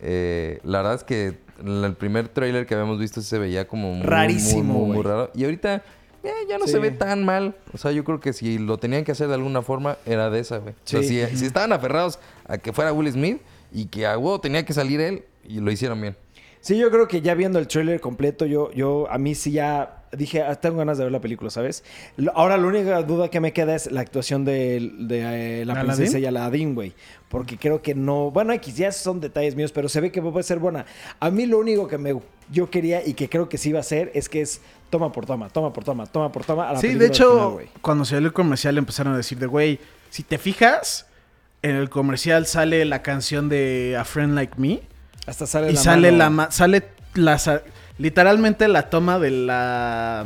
eh, 0.00 0.60
la 0.62 0.78
verdad 0.78 0.94
es 0.94 1.04
que 1.04 1.43
el 1.62 1.94
primer 1.94 2.28
tráiler 2.28 2.66
que 2.66 2.74
habíamos 2.74 2.98
visto 2.98 3.20
se 3.22 3.38
veía 3.38 3.66
como 3.68 3.92
muy, 3.94 4.06
Rarísimo, 4.06 4.62
muy, 4.62 4.72
muy, 4.72 4.86
muy 4.86 4.96
güey. 4.96 5.02
raro. 5.08 5.30
Y 5.34 5.44
ahorita 5.44 5.82
eh, 6.24 6.30
ya 6.48 6.58
no 6.58 6.66
Sí. 6.66 6.72
se 6.72 6.78
ve 6.78 6.90
tan 6.90 7.24
mal. 7.24 7.54
O 7.72 7.78
sea, 7.78 7.92
yo 7.92 8.02
creo 8.04 8.18
que 8.20 8.32
si 8.32 8.58
lo 8.58 8.78
tenían 8.78 9.04
que 9.04 9.12
hacer 9.12 9.28
de 9.28 9.34
alguna 9.34 9.62
forma 9.62 9.96
era 10.06 10.30
de 10.30 10.40
esa, 10.40 10.58
güey. 10.58 10.74
O 10.74 10.76
sea, 10.84 11.02
si, 11.02 11.24
si 11.36 11.44
estaban 11.44 11.72
aferrados 11.72 12.18
a 12.46 12.58
que 12.58 12.72
fuera 12.72 12.92
Will 12.92 13.10
Smith 13.12 13.40
y 13.72 13.86
que 13.86 14.06
a 14.06 14.16
huevo 14.18 14.40
tenía 14.40 14.64
que 14.64 14.72
salir 14.72 15.00
él 15.00 15.24
y 15.46 15.60
lo 15.60 15.70
hicieron 15.70 16.00
bien. 16.00 16.16
Sí, 16.60 16.78
yo 16.78 16.90
creo 16.90 17.06
que 17.08 17.20
ya 17.20 17.34
viendo 17.34 17.58
el 17.58 17.68
trailer 17.68 18.00
completo, 18.00 18.46
yo, 18.46 18.70
yo 18.72 19.06
a 19.10 19.18
mí 19.18 19.34
sí 19.34 19.52
ya 19.52 20.03
dije, 20.16 20.42
"Ah, 20.42 20.54
tengo 20.54 20.78
ganas 20.78 20.98
de 20.98 21.04
ver 21.04 21.12
la 21.12 21.20
película, 21.20 21.50
¿sabes? 21.50 21.84
Ahora 22.34 22.56
la 22.56 22.66
única 22.66 23.02
duda 23.02 23.28
que 23.28 23.40
me 23.40 23.52
queda 23.52 23.74
es 23.74 23.90
la 23.90 24.00
actuación 24.00 24.44
de, 24.44 24.92
de, 24.98 25.60
eh, 25.60 25.64
la 25.64 25.74
princesa 25.80 26.18
y 26.18 26.26
Aladdin, 26.26 26.74
güey. 26.74 26.94
Porque 27.28 27.56
creo 27.58 27.82
que 27.82 27.94
no, 27.94 28.30
bueno, 28.30 28.52
X 28.52 28.76
ya 28.76 28.92
son 28.92 29.20
detalles 29.20 29.56
míos, 29.56 29.72
pero 29.72 29.88
se 29.88 30.00
ve 30.00 30.12
que 30.12 30.22
puede 30.22 30.42
ser 30.44 30.58
buena. 30.58 30.86
A 31.20 31.30
mí 31.30 31.46
lo 31.46 31.58
único 31.58 31.88
que 31.88 31.98
me, 31.98 32.14
yo 32.50 32.70
quería 32.70 33.04
y 33.06 33.14
que 33.14 33.28
creo 33.28 33.48
que 33.48 33.58
sí 33.58 33.72
va 33.72 33.80
a 33.80 33.82
ser 33.82 34.10
es 34.14 34.28
que 34.28 34.40
es 34.40 34.60
toma 34.90 35.10
por 35.10 35.26
toma, 35.26 35.48
toma 35.48 35.72
por 35.72 35.82
toma, 35.84 36.06
toma 36.06 36.30
por 36.30 36.44
toma. 36.44 36.68
A 36.68 36.74
la 36.74 36.80
Sí, 36.80 36.94
de 36.94 37.06
hecho, 37.06 37.58
final, 37.58 37.70
cuando 37.82 38.04
salió 38.04 38.28
el 38.28 38.32
comercial 38.32 38.78
empezaron 38.78 39.14
a 39.14 39.16
decir 39.16 39.38
de, 39.38 39.46
güey, 39.46 39.80
si 40.10 40.22
te 40.22 40.38
fijas, 40.38 41.06
en 41.62 41.74
el 41.76 41.90
comercial 41.90 42.46
sale 42.46 42.84
la 42.84 43.02
canción 43.02 43.48
de 43.48 43.96
A 43.98 44.04
Friend 44.04 44.34
Like 44.34 44.54
Me 44.58 44.82
hasta 45.26 45.46
sale 45.46 45.70
y 45.70 45.74
la 45.74 45.80
sale 45.80 46.12
mano. 46.12 46.42
la 46.42 46.50
sale 46.52 46.84
la 47.14 47.38
sa- 47.38 47.62
literalmente 47.98 48.68
la 48.68 48.90
toma 48.90 49.18
de 49.18 49.30
la, 49.30 50.24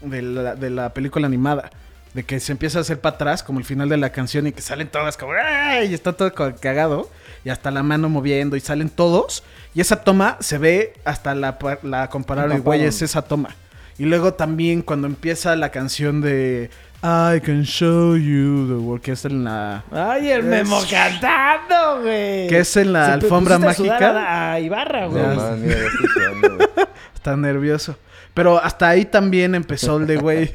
de 0.00 0.22
la 0.22 0.54
de 0.54 0.70
la 0.70 0.92
película 0.94 1.26
animada. 1.26 1.70
De 2.14 2.22
que 2.22 2.38
se 2.38 2.52
empieza 2.52 2.78
a 2.78 2.82
hacer 2.82 3.00
para 3.00 3.16
atrás, 3.16 3.42
como 3.42 3.58
el 3.58 3.64
final 3.64 3.88
de 3.88 3.96
la 3.96 4.10
canción, 4.10 4.46
y 4.46 4.52
que 4.52 4.62
salen 4.62 4.86
todas 4.86 5.16
como 5.16 5.32
¡ay! 5.32 5.88
Y 5.90 5.94
está 5.94 6.12
todo 6.12 6.32
cagado. 6.60 7.10
Y 7.44 7.48
hasta 7.50 7.72
la 7.72 7.82
mano 7.82 8.08
moviendo, 8.08 8.54
y 8.54 8.60
salen 8.60 8.88
todos. 8.88 9.42
Y 9.74 9.80
esa 9.80 9.96
toma 10.04 10.36
se 10.38 10.58
ve 10.58 10.92
hasta 11.04 11.34
la, 11.34 11.58
la 11.82 12.08
compararon, 12.10 12.52
y 12.56 12.60
güey, 12.60 12.78
Empaparon. 12.80 12.88
es 12.88 13.02
esa 13.02 13.22
toma. 13.22 13.48
Y 13.98 14.04
luego 14.04 14.34
también 14.34 14.82
cuando 14.82 15.08
empieza 15.08 15.56
la 15.56 15.70
canción 15.70 16.20
de 16.20 16.70
I 17.02 17.40
can 17.40 17.64
show 17.64 18.16
you 18.16 18.66
the 18.68 18.74
world, 18.74 19.02
que 19.02 19.10
es 19.12 19.24
en 19.24 19.42
la. 19.42 19.82
Ay, 19.90 20.30
el 20.30 20.44
Memo 20.44 20.80
cantando, 20.88 22.00
güey. 22.02 22.46
Que 22.46 22.60
es 22.60 22.76
en 22.76 22.92
la 22.92 23.06
Se- 23.06 23.12
alfombra 23.12 23.58
mágica. 23.58 24.10
A, 24.10 24.52
a 24.52 24.60
Ibarra, 24.60 25.06
güey. 25.06 25.20
No, 25.20 25.30
Ya. 25.34 25.36
man, 25.36 25.60
mira, 25.62 25.74
ya 25.80 25.86
estoy 25.86 26.06
sudando, 26.14 26.56
güey. 26.56 26.68
Está 27.24 27.38
nervioso. 27.38 27.96
Pero 28.34 28.62
hasta 28.62 28.86
ahí 28.86 29.06
también 29.06 29.54
empezó 29.54 29.96
el 29.96 30.06
de 30.06 30.16
güey. 30.18 30.52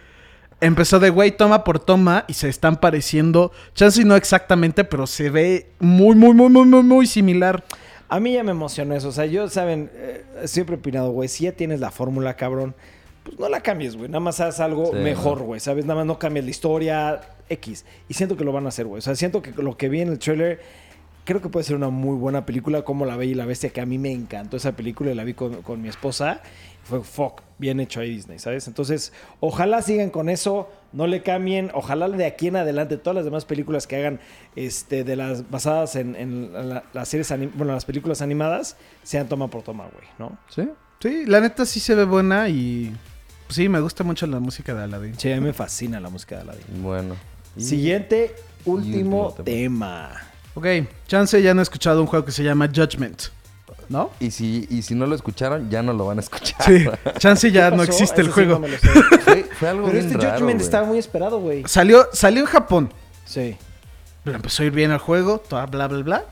empezó 0.60 1.00
de 1.00 1.08
güey 1.08 1.34
toma 1.34 1.64
por 1.64 1.78
toma 1.78 2.26
y 2.28 2.34
se 2.34 2.50
están 2.50 2.76
pareciendo. 2.78 3.50
Chance 3.74 4.04
no 4.04 4.14
exactamente, 4.14 4.84
pero 4.84 5.06
se 5.06 5.30
ve 5.30 5.70
muy, 5.78 6.14
muy, 6.14 6.34
muy, 6.34 6.50
muy, 6.50 6.66
muy, 6.66 6.82
muy 6.82 7.06
similar. 7.06 7.64
A 8.10 8.20
mí 8.20 8.34
ya 8.34 8.42
me 8.44 8.50
emocionó 8.50 8.94
eso. 8.94 9.08
O 9.08 9.12
sea, 9.12 9.24
yo, 9.24 9.48
saben, 9.48 9.90
eh, 9.94 10.22
siempre 10.44 10.76
he 10.76 10.78
opinado, 10.80 11.12
güey, 11.12 11.30
si 11.30 11.44
ya 11.44 11.52
tienes 11.52 11.80
la 11.80 11.90
fórmula, 11.90 12.36
cabrón, 12.36 12.74
pues 13.22 13.38
no 13.38 13.48
la 13.48 13.62
cambies, 13.62 13.96
güey. 13.96 14.10
Nada 14.10 14.20
más 14.20 14.38
haz 14.40 14.60
algo 14.60 14.90
Sí, 14.92 14.96
mejor, 14.96 15.38
no. 15.38 15.44
güey. 15.44 15.60
¿Sabes? 15.60 15.86
Nada 15.86 16.00
más 16.00 16.04
no 16.06 16.18
cambies 16.18 16.44
la 16.44 16.50
historia 16.50 17.20
X. 17.48 17.86
Y 18.10 18.12
siento 18.12 18.36
que 18.36 18.44
lo 18.44 18.52
van 18.52 18.66
a 18.66 18.68
hacer, 18.68 18.84
güey. 18.84 18.98
O 18.98 19.02
sea, 19.02 19.14
siento 19.16 19.40
que 19.40 19.50
lo 19.62 19.78
que 19.78 19.88
vi 19.88 20.02
en 20.02 20.08
el 20.10 20.18
trailer, 20.18 20.60
creo 21.24 21.40
que 21.40 21.48
puede 21.48 21.64
ser 21.64 21.76
una 21.76 21.88
muy 21.90 22.16
buena 22.16 22.44
película, 22.46 22.82
como 22.82 23.04
La 23.06 23.16
Bella 23.16 23.32
y 23.32 23.34
la 23.34 23.46
Bestia, 23.46 23.70
que 23.70 23.80
a 23.80 23.86
mí 23.86 23.98
me 23.98 24.12
encantó 24.12 24.56
esa 24.56 24.72
película 24.72 25.10
y 25.10 25.14
la 25.14 25.24
vi 25.24 25.34
con, 25.34 25.62
con 25.62 25.80
mi 25.82 25.88
esposa. 25.88 26.40
Fue 26.84 27.00
fuck, 27.04 27.42
bien 27.58 27.78
hecho 27.78 28.00
ahí 28.00 28.10
Disney, 28.10 28.40
¿sabes? 28.40 28.66
Entonces, 28.66 29.12
ojalá 29.38 29.82
sigan 29.82 30.10
con 30.10 30.28
eso, 30.28 30.68
no 30.92 31.06
le 31.06 31.22
cambien. 31.22 31.70
Ojalá 31.74 32.08
de 32.08 32.26
aquí 32.26 32.48
en 32.48 32.56
adelante 32.56 32.96
todas 32.96 33.14
las 33.14 33.24
demás 33.24 33.44
películas 33.44 33.86
que 33.86 33.96
hagan 33.96 34.18
este, 34.56 35.04
de 35.04 35.14
las 35.14 35.48
basadas 35.48 35.94
en, 35.94 36.16
en 36.16 36.52
la- 36.70 36.82
las 36.92 37.08
series, 37.08 37.30
anim- 37.30 37.52
bueno, 37.54 37.72
las 37.72 37.84
películas 37.84 38.20
animadas, 38.20 38.76
sean 39.04 39.28
toma 39.28 39.46
por 39.48 39.62
toma, 39.62 39.84
güey, 39.94 40.06
¿no? 40.18 40.36
¿Sí? 40.48 40.68
Sí, 41.00 41.24
la 41.26 41.40
neta 41.40 41.64
sí 41.66 41.78
se 41.78 41.94
ve 41.94 42.04
buena 42.04 42.48
y. 42.48 42.92
pues 43.46 43.56
sí, 43.56 43.68
me 43.68 43.80
gusta 43.80 44.02
mucho 44.02 44.26
la 44.26 44.40
música 44.40 44.74
de 44.74 44.82
Aladdin. 44.82 45.16
Sí, 45.16 45.30
a 45.30 45.36
mí 45.36 45.40
me 45.40 45.52
fascina 45.52 46.00
la 46.00 46.10
música 46.10 46.34
de 46.36 46.40
Aladdin. 46.42 46.82
Bueno. 46.82 47.14
Y- 47.56 47.62
Siguiente, 47.62 48.34
último, 48.64 49.28
último 49.28 49.44
tema. 49.44 50.10
Ok, 50.54 50.66
Chance 51.08 51.40
ya 51.42 51.54
no 51.54 51.60
he 51.60 51.62
escuchado 51.62 52.00
un 52.00 52.06
juego 52.06 52.24
que 52.24 52.32
se 52.32 52.42
llama 52.42 52.68
Judgment. 52.74 53.24
¿No? 53.88 54.10
Y 54.20 54.30
si, 54.30 54.66
y 54.70 54.80
si 54.82 54.94
no 54.94 55.06
lo 55.06 55.14
escucharon, 55.14 55.68
ya 55.68 55.82
no 55.82 55.92
lo 55.92 56.06
van 56.06 56.18
a 56.18 56.20
escuchar. 56.22 56.62
Sí, 56.64 56.86
Chance 57.18 57.50
ya 57.50 57.70
¿Qué 57.70 57.76
no 57.76 57.82
existe 57.82 58.20
el 58.22 58.28
Ese 58.28 58.34
sí 58.40 58.44
juego. 58.46 58.52
no 58.54 58.60
me 58.60 58.68
lo 58.68 58.78
sé. 58.78 58.88
Fue, 59.20 59.44
fue 59.44 59.68
algo 59.68 59.86
Pero 59.86 59.98
bien 59.98 60.06
este 60.06 60.18
raro, 60.18 60.30
Judgment 60.38 60.56
güey. 60.58 60.64
estaba 60.64 60.86
muy 60.86 60.98
esperado, 60.98 61.40
güey. 61.40 61.64
Salió, 61.66 62.06
salió 62.12 62.40
en 62.40 62.46
Japón. 62.46 62.92
Sí. 63.26 63.56
Pero 64.24 64.36
empezó 64.36 64.62
a 64.62 64.66
ir 64.66 64.72
bien 64.72 64.92
el 64.92 64.98
juego, 64.98 65.38
toda 65.38 65.66
bla, 65.66 65.88
bla, 65.88 66.02
bla. 66.02 66.24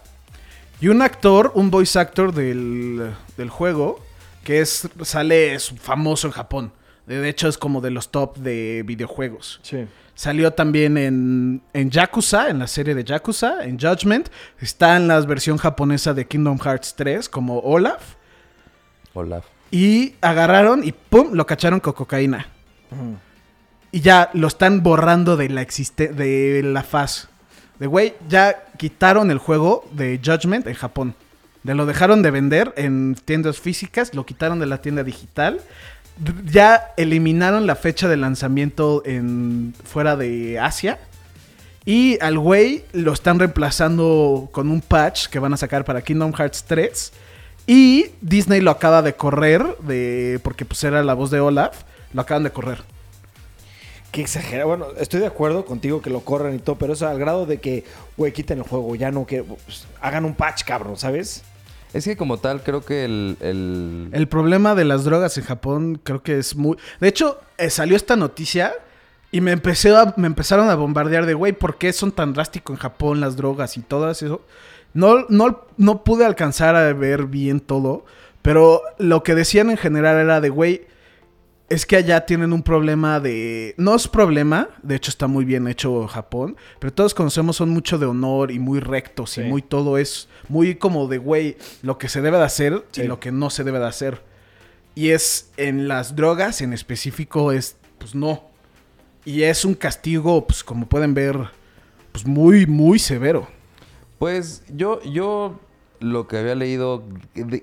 Y 0.81 0.89
un 0.89 1.03
actor, 1.03 1.53
un 1.55 1.71
voice 1.71 1.99
actor 1.99 2.33
del, 2.33 3.11
del 3.37 3.51
juego, 3.51 4.01
que 4.45 4.61
es 4.61 4.89
sale 5.03 5.55
es 5.55 5.75
famoso 5.81 6.29
en 6.29 6.33
Japón. 6.33 6.73
De 7.07 7.29
hecho, 7.29 7.49
es 7.49 7.59
como 7.59 7.81
de 7.83 7.91
los 7.91 8.11
top 8.11 8.37
de 8.39 8.85
videojuegos. 8.87 9.61
Sí. 9.63 9.87
Salió 10.21 10.53
también 10.53 10.99
en, 10.99 11.63
en 11.73 11.91
Yakuza, 11.91 12.51
en 12.51 12.59
la 12.59 12.67
serie 12.67 12.95
de 12.95 13.05
Yakuza, 13.05 13.65
en 13.65 13.81
Judgment. 13.81 14.29
Está 14.61 14.99
en 14.99 15.09
la 15.09 15.19
versión 15.23 15.57
japonesa 15.57 16.13
de 16.13 16.27
Kingdom 16.27 16.59
Hearts 16.59 16.95
3 16.95 17.27
como 17.31 17.61
Olaf. 17.61 18.17
Olaf. 19.15 19.47
Y 19.71 20.17
agarraron 20.21 20.85
y 20.85 20.93
¡pum! 20.93 21.31
lo 21.33 21.47
cacharon 21.47 21.81
con 21.81 21.95
cocaína. 21.95 22.49
Y 23.93 24.01
ya 24.03 24.29
lo 24.35 24.49
están 24.49 24.83
borrando 24.83 25.39
de 25.39 25.49
la 25.49 25.63
existe 25.63 26.09
de 26.09 26.65
la 26.65 26.83
faz. 26.83 27.31
De 27.79 27.87
güey, 27.87 28.13
ya 28.29 28.67
quitaron 28.77 29.31
el 29.31 29.39
juego 29.39 29.89
de 29.93 30.21
Judgment 30.23 30.67
en 30.67 30.75
Japón. 30.75 31.15
De 31.63 31.75
lo 31.75 31.87
dejaron 31.87 32.21
de 32.21 32.31
vender 32.31 32.75
en 32.77 33.15
tiendas 33.25 33.59
físicas, 33.59 34.15
lo 34.15 34.27
quitaron 34.27 34.59
de 34.59 34.67
la 34.67 34.83
tienda 34.83 35.03
digital. 35.03 35.63
Ya 36.45 36.93
eliminaron 36.97 37.67
la 37.67 37.77
fecha 37.77 38.09
de 38.09 38.17
lanzamiento 38.17 39.03
en 39.05 39.75
fuera 39.85 40.17
de 40.17 40.59
Asia. 40.59 40.99
Y 41.85 42.19
al 42.21 42.39
güey 42.39 42.85
lo 42.93 43.13
están 43.13 43.39
reemplazando 43.39 44.49
con 44.53 44.71
un 44.71 44.81
patch 44.81 45.29
que 45.29 45.39
van 45.39 45.55
a 45.55 45.57
sacar 45.57 45.85
para 45.85 46.03
Kingdom 46.03 46.33
Hearts 46.33 46.65
3. 46.65 47.13
Y 47.67 48.07
Disney 48.21 48.61
lo 48.61 48.71
acaba 48.71 49.03
de 49.03 49.15
correr 49.15 49.65
de 49.79 50.41
porque 50.43 50.65
pues 50.65 50.83
era 50.85 51.03
la 51.03 51.15
voz 51.15 51.31
de 51.31 51.41
Olaf, 51.41 51.83
lo 52.13 52.21
acaban 52.21 52.43
de 52.43 52.51
correr. 52.51 52.83
Qué 54.11 54.23
exagerado. 54.23 54.69
Bueno, 54.69 54.87
estoy 54.99 55.21
de 55.21 55.27
acuerdo 55.27 55.65
contigo 55.65 56.03
que 56.03 56.11
lo 56.11 56.21
corran 56.21 56.55
y 56.55 56.59
todo, 56.59 56.77
pero 56.77 56.95
eso 56.95 57.07
al 57.07 57.19
grado 57.19 57.47
de 57.47 57.59
que, 57.59 57.85
güey, 58.17 58.33
quiten 58.33 58.59
el 58.59 58.65
juego, 58.65 58.97
ya 58.97 59.13
no 59.13 59.25
que 59.25 59.45
pues, 59.45 59.87
hagan 60.01 60.25
un 60.25 60.35
patch, 60.35 60.65
cabrón, 60.65 60.97
¿sabes? 60.97 61.45
Es 61.93 62.05
que 62.05 62.17
como 62.17 62.39
tal, 62.39 62.63
creo 62.63 62.85
que 62.85 63.05
el... 63.05 63.37
el- 64.13 64.29
problema 64.29 64.75
de 64.75 64.85
las 64.85 65.05
drogas 65.05 65.37
en 65.39 65.45
Japón 65.45 66.01
creo 66.03 66.23
que 66.23 66.39
es 66.39 66.55
muy... 66.57 66.77
De 67.01 67.09
hecho, 67.09 67.39
eh, 67.59 67.69
salió 67.71 67.97
esta 67.97 68.17
noticia 68.17 68.75
y 69.33 69.41
me, 69.41 69.51
empecé 69.53 69.93
me 70.17 70.27
empezaron 70.27 70.71
a 70.71 70.75
bombardear 70.77 71.27
de, 71.27 71.35
güey, 71.35 71.53
¿por 71.53 71.79
qué 71.79 71.93
son 71.93 72.13
tan 72.13 72.33
drásticos 72.33 72.75
en 72.75 72.81
Japón 72.81 73.21
las 73.21 73.37
drogas 73.37 73.77
y 73.77 73.81
todo 73.81 74.11
eso? 74.11 74.43
No, 74.95 75.27
no, 75.29 75.65
no 75.77 76.05
pude 76.05 76.25
alcanzar 76.25 76.75
a 76.77 76.93
ver 76.93 77.25
bien 77.27 77.61
todo, 77.61 78.05
pero 78.43 78.83
lo 78.99 79.23
que 79.23 79.35
decían 79.35 79.71
en 79.71 79.77
general 79.77 80.17
era 80.17 80.41
de, 80.41 80.49
güey, 80.49 80.83
es 81.71 81.87
que 81.87 81.95
allá 81.97 82.27
tienen 82.27 82.53
un 82.53 82.65
problema 82.65 83.21
de... 83.21 83.75
No 83.79 83.95
es 83.95 84.09
problema, 84.09 84.69
de 84.83 84.97
hecho 84.97 85.09
está 85.09 85.29
muy 85.29 85.45
bien 85.45 85.69
hecho 85.69 86.09
Japón, 86.09 86.57
pero 86.81 86.93
todos 86.93 87.15
conocemos 87.15 87.57
son 87.57 87.71
mucho 87.71 87.97
de 87.97 88.07
honor 88.07 88.51
y 88.51 88.59
muy 88.59 88.81
rectos 88.81 89.39
y 89.39 89.43
muy 89.43 89.63
todo 89.63 89.97
es 89.97 90.29
muy 90.49 90.75
como 90.75 91.07
de, 91.07 91.19
güey, 91.19 91.57
lo 91.83 91.97
que 91.97 92.09
se 92.09 92.23
debe 92.23 92.39
de 92.39 92.45
hacer 92.45 92.85
Sí. 92.91 93.03
y 93.03 93.05
lo 93.05 93.21
que 93.21 93.31
no 93.31 93.51
se 93.51 93.63
debe 93.63 93.79
de 93.79 93.87
hacer. 93.87 94.21
Y 94.97 95.11
es 95.11 95.53
en 95.57 95.87
las 95.87 96.17
drogas 96.17 96.61
en 96.61 96.73
específico 96.73 97.53
es, 97.53 97.77
pues 97.99 98.17
no. 98.17 98.43
Y 99.25 99.45
es 99.45 99.65
un 99.65 99.75
castigo, 99.75 100.45
pues 100.49 100.65
como 100.65 100.89
pueden 100.89 101.15
ver, 101.15 101.37
pues 102.11 102.27
muy, 102.27 102.67
muy 102.67 102.99
severo. 102.99 103.47
Pues 104.19 104.65
yo, 104.75 105.01
yo 105.05 105.61
lo 106.01 106.27
que 106.27 106.37
había 106.39 106.57
leído 106.57 107.05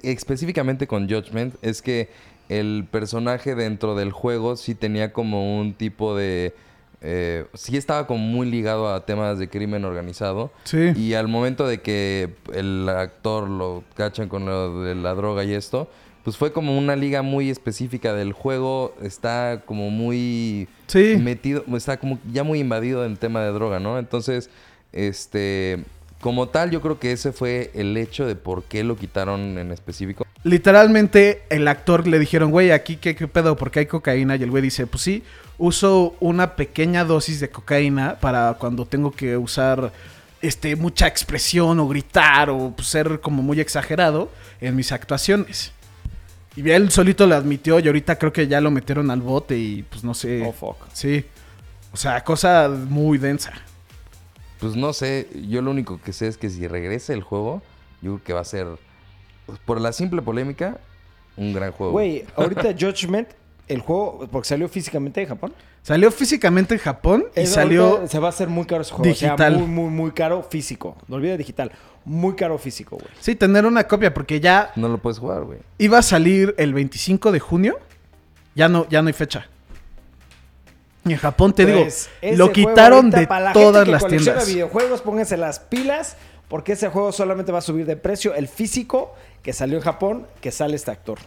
específicamente 0.02 0.88
con 0.88 1.10
Judgment 1.10 1.56
es 1.62 1.82
que 1.82 2.10
el 2.50 2.86
personaje 2.90 3.56
dentro 3.56 3.96
del 3.96 4.12
juego 4.12 4.56
sí 4.56 4.74
tenía 4.76 5.12
como 5.14 5.60
un 5.60 5.74
tipo 5.74 6.16
de... 6.16 6.54
eh, 7.02 7.46
sí 7.54 7.78
estaba 7.78 8.08
como 8.08 8.20
muy 8.20 8.50
ligado 8.50 8.94
a 8.94 9.06
temas 9.06 9.38
de 9.40 9.50
crimen 9.50 9.86
organizado. 9.86 10.52
Sí. 10.64 10.92
Y 10.96 11.14
al 11.14 11.28
momento 11.28 11.68
de 11.68 11.82
que 11.82 12.30
el 12.54 12.88
actor 12.90 13.50
lo 13.50 13.84
cachan 13.96 14.30
con 14.30 14.46
lo 14.46 14.82
de 14.84 14.96
la 14.96 15.14
droga 15.14 15.44
y 15.44 15.54
esto, 15.54 15.90
pues 16.24 16.36
fue 16.38 16.52
como 16.52 16.78
una 16.78 16.96
liga 16.96 17.22
muy 17.22 17.50
específica 17.50 18.14
del 18.14 18.34
juego. 18.34 18.96
Está 19.02 19.62
como 19.66 19.90
muy 19.90 20.68
Sí. 20.88 21.18
metido, 21.22 21.64
está 21.76 21.98
como 21.98 22.20
ya 22.32 22.44
muy 22.44 22.60
invadido 22.60 23.06
en 23.06 23.12
el 23.12 23.20
tema 23.20 23.42
de 23.42 23.52
droga, 23.52 23.80
¿no? 23.80 24.00
Entonces, 24.00 24.50
este, 24.94 25.84
como 26.20 26.48
tal, 26.48 26.72
yo 26.72 26.82
creo 26.82 27.00
que 27.00 27.12
ese 27.12 27.32
fue 27.32 27.72
el 27.76 27.96
hecho 27.96 28.26
de 28.26 28.36
por 28.36 28.64
qué 28.64 28.84
lo 28.84 28.96
quitaron 28.96 29.58
en 29.58 29.72
específico. 29.72 30.26
Literalmente 30.44 31.44
el 31.50 31.68
actor 31.68 32.08
le 32.08 32.20
dijeron, 32.20 32.52
güey, 32.52 32.72
aquí 32.72 32.98
qué, 32.98 33.16
qué 33.16 33.28
pedo, 33.28 33.56
porque 33.56 33.80
hay 33.80 33.86
cocaína. 33.86 34.36
Y 34.36 34.44
el 34.44 34.50
güey 34.50 34.64
dice, 34.64 34.88
pues 34.88 35.04
sí, 35.04 35.24
uso 35.58 36.16
una 36.20 36.56
pequeña 36.56 37.04
dosis 37.04 37.40
de 37.40 37.50
cocaína 37.50 38.18
para 38.20 38.56
cuando 38.60 38.86
tengo 38.86 39.12
que 39.12 39.38
usar 39.38 39.92
este, 40.42 40.76
mucha 40.76 41.08
expresión 41.08 41.80
o 41.80 41.88
gritar 41.88 42.50
o 42.50 42.74
pues, 42.76 42.88
ser 42.88 43.20
como 43.20 43.42
muy 43.44 43.60
exagerado 43.60 44.30
en 44.62 44.76
mis 44.76 44.92
actuaciones. 44.92 45.72
Y 46.56 46.68
él 46.72 46.90
solito 46.90 47.28
lo 47.28 47.36
admitió 47.36 47.80
y 47.80 47.86
ahorita 47.86 48.18
creo 48.18 48.34
que 48.34 48.48
ya 48.48 48.60
lo 48.60 48.72
metieron 48.72 49.12
al 49.12 49.22
bote 49.22 49.58
y 49.58 49.84
pues 49.84 50.04
no 50.04 50.16
sé. 50.16 50.44
Oh, 50.44 50.52
fuck. 50.52 50.78
Sí. 50.92 51.24
O 51.94 51.98
sea, 51.98 52.24
cosa 52.24 52.68
muy 52.68 53.20
densa. 53.20 53.54
Pues 54.60 54.76
no 54.76 54.94
sé, 54.94 55.28
yo 55.48 55.62
lo 55.62 55.72
único 55.72 56.00
que 56.02 56.14
sé 56.14 56.28
es 56.28 56.38
que 56.38 56.50
si 56.50 56.68
regresa 56.68 57.14
el 57.14 57.22
juego, 57.22 57.62
yo 58.02 58.14
creo 58.16 58.24
que 58.24 58.34
va 58.34 58.42
a 58.42 58.46
ser, 58.46 58.68
pues, 59.46 59.60
por 59.60 59.80
la 59.80 59.92
simple 59.94 60.22
polémica, 60.22 60.80
un 61.36 61.54
gran 61.54 61.72
juego. 61.72 61.92
Güey, 61.94 62.26
ahorita 62.36 62.74
Judgment, 62.80 63.30
el 63.68 63.82
juego, 63.82 64.28
porque 64.32 64.48
salió 64.50 64.68
físicamente 64.68 65.20
de 65.22 65.28
Japón. 65.28 65.54
Salió 65.84 66.12
físicamente 66.12 66.74
en 66.74 66.80
Japón 66.82 67.26
y 67.36 67.42
Es- 67.42 67.54
salió... 67.54 68.06
Se 68.08 68.20
va 68.20 68.28
a 68.28 68.30
hacer 68.30 68.50
muy 68.50 68.66
caro 68.66 68.82
ese 68.82 68.92
juego. 68.92 69.04
O 69.10 69.14
digital. 69.14 69.38
sea, 69.38 69.50
muy, 69.52 69.68
muy, 69.68 69.90
muy 69.90 70.12
caro 70.12 70.44
físico. 70.44 70.98
No 71.08 71.16
olvides 71.18 71.38
digital. 71.38 71.72
Muy 72.04 72.36
caro 72.36 72.58
físico, 72.58 72.98
güey. 72.98 73.10
Sí, 73.20 73.36
tener 73.36 73.66
una 73.66 73.86
copia 73.86 74.14
porque 74.14 74.40
ya 74.40 74.72
No 74.76 74.88
lo 74.90 74.98
puedes 74.98 75.20
jugar, 75.20 75.44
güey. 75.44 75.60
iba 75.78 75.98
a 75.98 76.02
salir 76.02 76.56
el 76.58 76.74
25 76.74 77.32
de 77.32 77.40
junio. 77.40 77.78
Ya 78.56 78.68
no, 78.70 78.88
ya 78.90 79.02
no 79.02 79.08
hay 79.08 79.14
fecha. 79.14 79.48
En 81.12 81.18
Japón, 81.18 81.54
te 81.54 81.64
Pues, 81.66 81.74
digo, 81.74 82.18
ese 82.22 82.38
lo 82.38 82.52
quitaron 82.52 83.10
de 83.10 83.28
para 83.28 83.46
la 83.46 83.54
gente 83.54 83.66
todas 83.66 83.86
que 83.86 83.92
las 83.92 84.08
tiendas. 84.08 84.48
videojuegos, 84.48 85.02
pónganse 85.02 85.38
las 85.38 85.60
pilas, 85.60 86.16
porque 86.48 86.74
ese 86.74 86.90
juego 86.90 87.12
solamente 87.12 87.52
va 87.52 87.60
a 87.60 87.62
subir 87.62 87.86
de 87.86 87.96
precio. 87.98 88.34
El 88.34 88.48
físico 88.48 89.16
que 89.44 89.54
salió 89.54 89.78
en 89.78 89.84
Japón, 89.84 90.28
que 90.42 90.52
sale 90.52 90.76
este 90.76 90.92
actor. 90.92 91.20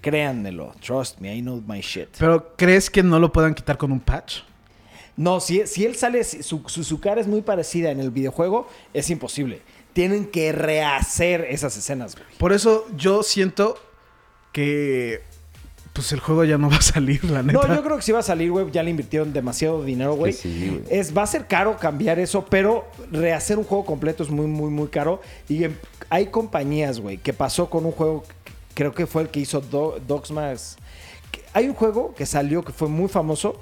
Créanmelo. 0.00 0.74
Trust 0.80 1.18
me, 1.20 1.34
I 1.36 1.40
know 1.42 1.62
my 1.66 1.80
shit. 1.80 2.08
Pero 2.18 2.54
¿crees 2.56 2.88
que 2.90 3.02
no 3.02 3.18
lo 3.18 3.32
puedan 3.32 3.54
quitar 3.54 3.76
con 3.76 3.90
un 3.92 4.00
patch? 4.00 4.42
No, 5.16 5.40
si, 5.40 5.66
si 5.66 5.84
él 5.84 5.96
sale, 5.96 6.22
su, 6.22 6.62
su, 6.66 6.84
su 6.84 7.00
cara 7.00 7.20
es 7.20 7.26
muy 7.26 7.42
parecida 7.42 7.90
en 7.90 7.98
el 7.98 8.10
videojuego, 8.12 8.68
es 8.94 9.10
imposible. 9.10 9.62
Tienen 9.92 10.26
que 10.26 10.52
rehacer 10.52 11.46
esas 11.50 11.76
escenas, 11.76 12.14
güey. 12.14 12.26
Por 12.38 12.52
eso 12.52 12.86
yo 12.96 13.24
siento 13.24 13.76
que 14.52 15.22
pues 15.98 16.12
el 16.12 16.20
juego 16.20 16.44
ya 16.44 16.58
no 16.58 16.70
va 16.70 16.76
a 16.76 16.80
salir, 16.80 17.24
la 17.24 17.42
neta. 17.42 17.66
No, 17.66 17.74
yo 17.74 17.82
creo 17.82 17.96
que 17.96 18.02
si 18.02 18.12
va 18.12 18.20
a 18.20 18.22
salir, 18.22 18.52
güey. 18.52 18.70
Ya 18.70 18.84
le 18.84 18.90
invirtieron 18.90 19.32
demasiado 19.32 19.82
dinero, 19.82 20.14
güey. 20.14 20.32
que 20.32 20.38
sí, 20.38 20.68
güey. 20.70 20.82
es, 20.96 21.16
va 21.16 21.22
a 21.22 21.26
ser 21.26 21.46
caro 21.48 21.76
cambiar 21.76 22.20
eso, 22.20 22.46
pero 22.48 22.86
rehacer 23.10 23.58
un 23.58 23.64
juego 23.64 23.84
completo 23.84 24.22
es 24.22 24.30
muy, 24.30 24.46
muy, 24.46 24.70
muy 24.70 24.86
caro. 24.86 25.20
Y 25.48 25.66
hay 26.08 26.26
compañías, 26.26 27.00
güey, 27.00 27.18
que 27.18 27.32
pasó 27.32 27.68
con 27.68 27.84
un 27.84 27.90
juego, 27.90 28.22
creo 28.74 28.94
que 28.94 29.08
fue 29.08 29.22
el 29.22 29.28
que 29.28 29.40
hizo 29.40 29.60
Do- 29.60 29.98
Dogsmas. 30.06 30.76
Hay 31.52 31.66
un 31.68 31.74
juego 31.74 32.14
que 32.14 32.26
salió 32.26 32.62
que 32.62 32.72
fue 32.72 32.86
muy 32.88 33.08
famoso. 33.08 33.60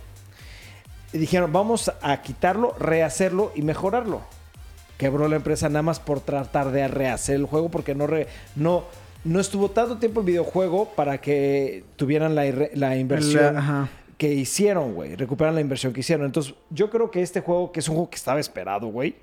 Y 1.15 1.19
dijeron, 1.19 1.53
vamos 1.53 1.91
a 2.03 2.21
quitarlo, 2.21 2.75
rehacerlo 2.79 3.51
y 3.55 3.63
mejorarlo. 3.63 4.21
Quebró 4.99 5.29
la 5.29 5.37
empresa 5.37 5.69
nada 5.69 5.83
más 5.83 6.01
por 6.01 6.21
tratar 6.21 6.71
de 6.73 6.87
rehacer 6.89 7.37
el 7.37 7.47
juego 7.47 7.71
porque 7.71 7.95
no, 7.95 8.07
re- 8.07 8.27
no, 8.57 8.85
no 9.27 9.41
estuvo 9.41 9.71
tanto 9.71 9.99
tiempo 9.99 10.21
el 10.21 10.27
videojuego 10.27 10.91
para 10.97 11.19
que 11.21 11.85
tuvieran 11.97 12.35
la, 12.35 12.45
la 12.75 12.97
inversión 12.97 13.55
La- 13.55 13.61
ajá. 13.61 13.89
que 14.17 14.33
hicieron, 14.33 14.95
güey. 14.95 15.15
Recuperan 15.17 15.55
la 15.55 15.61
inversión 15.61 15.93
que 15.93 16.01
hicieron. 16.01 16.27
Entonces, 16.27 16.55
yo 16.71 16.89
creo 16.91 17.11
que 17.11 17.21
este 17.23 17.41
juego, 17.41 17.73
que 17.73 17.81
es 17.81 17.89
un 17.89 17.97
juego 17.97 18.11
que 18.11 18.17
estaba 18.17 18.41
esperado, 18.41 18.87
güey, 18.89 19.17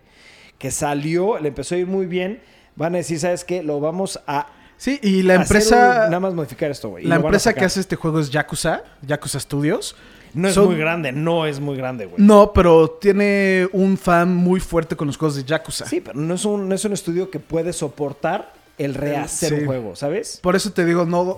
que 0.57 0.69
salió, 0.71 1.39
le 1.39 1.47
empezó 1.49 1.75
a 1.75 1.77
ir 1.79 1.87
muy 1.87 2.05
bien, 2.05 2.41
van 2.75 2.93
a 2.93 2.97
decir, 2.97 3.19
¿sabes 3.19 3.43
qué? 3.43 3.63
Lo 3.63 3.79
vamos 3.79 4.19
a... 4.27 4.47
Sí, 4.77 4.99
y 5.01 5.21
la 5.23 5.35
empresa 5.35 5.75
un- 6.05 6.11
nada 6.11 6.19
más 6.19 6.33
modificar 6.33 6.69
esto, 6.71 6.89
güey. 6.89 7.05
la 7.05 7.15
empresa 7.15 7.53
que 7.53 7.63
hace 7.63 7.79
este 7.79 7.95
juego 7.95 8.19
es 8.19 8.29
Yakuza, 8.29 8.83
Yakuza 9.01 9.39
Studios. 9.39 9.95
No 10.33 10.47
es 10.47 10.57
muy 10.57 10.75
grande, 10.75 11.11
no 11.11 11.45
es 11.45 11.59
muy 11.59 11.77
grande, 11.77 12.07
güey. 12.07 12.15
No, 12.21 12.51
pero 12.53 12.89
tiene 12.89 13.67
un 13.71 13.97
fan 13.97 14.35
muy 14.35 14.59
fuerte 14.59 14.95
con 14.95 15.05
los 15.07 15.15
juegos 15.15 15.35
de 15.35 15.43
Yakuza. 15.43 15.85
Sí, 15.85 16.01
pero 16.01 16.19
no 16.19 16.33
es, 16.33 16.43
un, 16.43 16.67
no 16.67 16.73
es 16.73 16.83
un 16.85 16.91
estudio 16.93 17.29
que 17.29 17.39
puede 17.39 17.71
soportar 17.71 18.51
el 18.77 18.93
rehacer 18.95 19.49
Sí. 19.49 19.55
un 19.61 19.65
juego, 19.65 19.95
¿sabes? 19.95 20.39
Por 20.41 20.55
eso 20.55 20.71
te 20.71 20.85
digo, 20.85 21.05
no, 21.05 21.37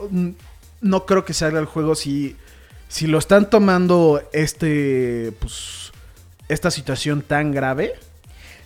no 0.81 1.05
creo 1.05 1.25
que 1.25 1.33
salga 1.33 1.59
el 1.59 1.65
juego 1.65 1.95
si, 1.95 2.36
si 2.88 3.07
lo 3.07 3.17
están 3.17 3.49
tomando 3.49 4.21
este, 4.33 5.33
pues, 5.39 5.91
esta 6.47 6.71
situación 6.71 7.21
tan 7.21 7.51
grave. 7.51 7.93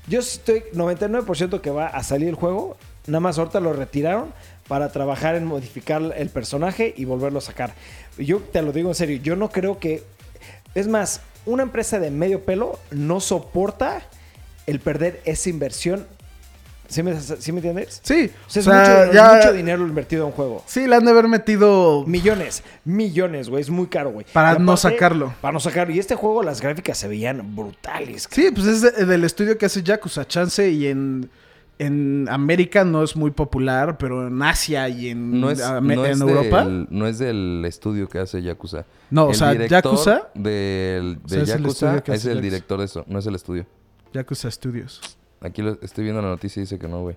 Yo 0.07 0.19
estoy 0.19 0.63
99% 0.73 1.61
que 1.61 1.69
va 1.71 1.87
a 1.87 2.03
salir 2.03 2.27
el 2.29 2.35
juego. 2.35 2.77
Nada 3.07 3.19
más 3.19 3.37
ahorita 3.37 3.59
lo 3.59 3.73
retiraron 3.73 4.31
para 4.67 4.91
trabajar 4.91 5.35
en 5.35 5.45
modificar 5.45 6.13
el 6.15 6.29
personaje 6.29 6.93
y 6.95 7.05
volverlo 7.05 7.39
a 7.39 7.41
sacar. 7.41 7.73
Yo 8.17 8.39
te 8.39 8.61
lo 8.61 8.71
digo 8.71 8.89
en 8.89 8.95
serio, 8.95 9.19
yo 9.21 9.35
no 9.35 9.49
creo 9.49 9.79
que... 9.79 10.03
Es 10.75 10.87
más, 10.87 11.21
una 11.45 11.63
empresa 11.63 11.99
de 11.99 12.11
medio 12.11 12.43
pelo 12.43 12.77
no 12.91 13.19
soporta 13.19 14.03
el 14.67 14.79
perder 14.79 15.21
esa 15.25 15.49
inversión. 15.49 16.05
¿Sí 16.89 17.03
me, 17.03 17.19
sí 17.19 17.51
me 17.51 17.59
entiendes? 17.59 18.01
Sí, 18.03 18.31
O 18.47 18.49
sea, 18.49 18.61
es 18.61 18.67
o 18.67 18.71
sea, 18.71 18.99
mucho, 19.05 19.13
ya- 19.13 19.33
mucho 19.35 19.53
dinero 19.53 19.85
invertido 19.87 20.23
en 20.23 20.27
un 20.27 20.31
juego. 20.33 20.63
Sí, 20.65 20.87
le 20.87 20.95
han 20.95 21.05
de 21.05 21.11
haber 21.11 21.27
metido... 21.27 22.03
Millones, 22.07 22.63
millones, 22.83 23.47
güey. 23.49 23.61
Es 23.61 23.69
muy 23.69 23.87
caro, 23.87 24.09
güey. 24.11 24.25
Para 24.33 24.57
no 24.57 24.75
sacarlo. 24.75 25.33
Para 25.39 25.51
no 25.53 25.59
sacarlo. 25.59 25.93
Y 25.93 25.99
este 25.99 26.15
juego, 26.15 26.41
las 26.43 26.61
gráficas 26.61 26.97
se 26.97 27.07
veían 27.07 27.55
brutales. 27.55 28.27
Sí, 28.31 28.49
pues 28.53 28.65
es 28.67 28.81
de- 28.81 29.05
del 29.05 29.23
estudio 29.23 29.57
que 29.57 29.67
hace 29.67 29.83
Yakuza 29.83 30.27
Chance 30.27 30.69
y 30.71 30.87
en, 30.87 31.29
en 31.77 32.27
América 32.29 32.83
no 32.83 33.03
es 33.03 33.15
muy 33.15 33.31
popular, 33.31 33.97
pero 33.99 34.27
en 34.27 34.41
Asia 34.41 34.89
y 34.89 35.09
en, 35.09 35.39
No 35.39 35.51
es, 35.51 35.59
no 35.59 35.77
en 36.05 36.11
es 36.11 36.19
Europa. 36.19 36.65
del, 36.65 36.87
no 36.89 37.05
es 37.07 37.19
del 37.19 37.63
estudio 37.67 38.09
que 38.09 38.17
hace 38.19 38.41
Yakuza. 38.41 38.85
No, 39.11 39.25
o 39.25 39.29
El 39.29 39.35
sea, 39.35 39.53
Yakuza- 39.53 40.27
Del, 40.33 41.19
O 41.23 41.27
de 41.27 41.41
es 41.43 41.49
el 41.49 41.57
Yakuza 41.61 41.85
estudio 41.85 42.03
que 42.03 42.13
es 42.13 42.25
el 42.25 42.41
director 42.41 42.79
de 42.79 42.85
eso, 42.85 43.05
no 43.07 43.19
es 43.19 43.25
el 43.27 43.35
estudio. 43.35 43.65
Yakuza 44.11 44.49
Studios. 44.49 45.01
Aquí 45.41 45.61
lo, 45.61 45.77
estoy 45.81 46.03
viendo 46.03 46.21
la 46.21 46.29
noticia 46.29 46.59
y 46.59 46.63
dice 46.63 46.77
que 46.77 46.87
no, 46.87 47.01
güey. 47.01 47.15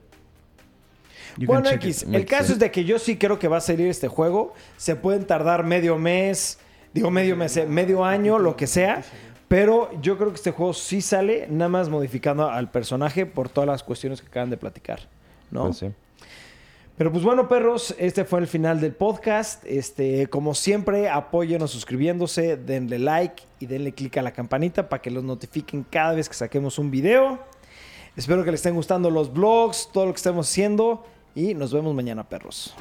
You 1.39 1.47
Bueno, 1.47 1.71
X, 1.71 2.03
it. 2.03 2.15
el 2.15 2.27
caso 2.27 2.43
sense. 2.43 2.53
es 2.55 2.59
de 2.59 2.71
que 2.71 2.85
yo 2.85 2.99
sí 2.99 3.17
creo 3.17 3.39
que 3.39 3.49
va 3.49 3.59
a 3.59 3.61
salir 3.61 3.87
este 3.89 4.09
juego. 4.09 4.55
Se 4.77 4.97
pueden 4.97 5.27
tardar 5.27 5.65
medio 5.65 5.99
mes, 5.99 6.59
digo 6.93 7.11
medio 7.11 7.37
mes, 7.37 7.57
eh, 7.57 7.67
medio 7.67 8.05
año, 8.05 8.39
lo 8.39 8.57
que 8.57 8.67
sea. 8.67 9.03
Pero 9.49 9.91
yo 10.01 10.17
creo 10.17 10.31
que 10.31 10.37
este 10.37 10.51
juego 10.51 10.73
sí 10.73 11.03
sale, 11.03 11.47
nada 11.51 11.69
más 11.69 11.89
modificando 11.89 12.49
al 12.49 12.71
personaje 12.71 13.27
por 13.27 13.49
todas 13.49 13.69
las 13.69 13.83
cuestiones 13.83 14.21
que 14.23 14.29
acaban 14.29 14.51
de 14.51 14.57
platicar. 14.57 15.01
¿no? 15.51 15.65
Pues 15.65 15.79
sí. 15.79 15.91
Pero 16.97 17.11
pues 17.11 17.25
bueno, 17.25 17.49
perros, 17.49 17.95
este 17.99 18.25
fue 18.25 18.41
el 18.41 18.47
final 18.47 18.81
del 18.81 18.93
podcast. 18.93 19.65
Este, 19.67 20.27
como 20.29 20.55
siempre, 20.55 21.09
apóyenos 21.09 21.71
suscribiéndose, 21.71 22.57
denle 22.57 22.99
like 22.99 23.43
y 23.61 23.67
denle 23.67 23.93
click 23.93 24.19
a 24.19 24.23
la 24.23 24.33
campanita 24.33 24.89
para 24.89 25.01
que 25.01 25.11
los 25.11 25.25
notifiquen 25.25 25.85
cada 25.89 26.13
vez 26.13 26.29
que 26.29 26.35
saquemos 26.35 26.79
un 26.79 26.91
video. 26.91 27.41
Espero 28.15 28.45
que 28.45 28.51
les 28.51 28.61
estén 28.61 28.75
gustando 28.75 29.11
los 29.11 29.33
vlogs, 29.33 29.89
todo 29.91 30.05
lo 30.05 30.13
que 30.13 30.19
estemos 30.19 30.49
haciendo 30.49 31.03
y 31.35 31.55
nos 31.55 31.73
vemos 31.73 31.95
mañana, 31.95 32.29
perros. 32.29 32.75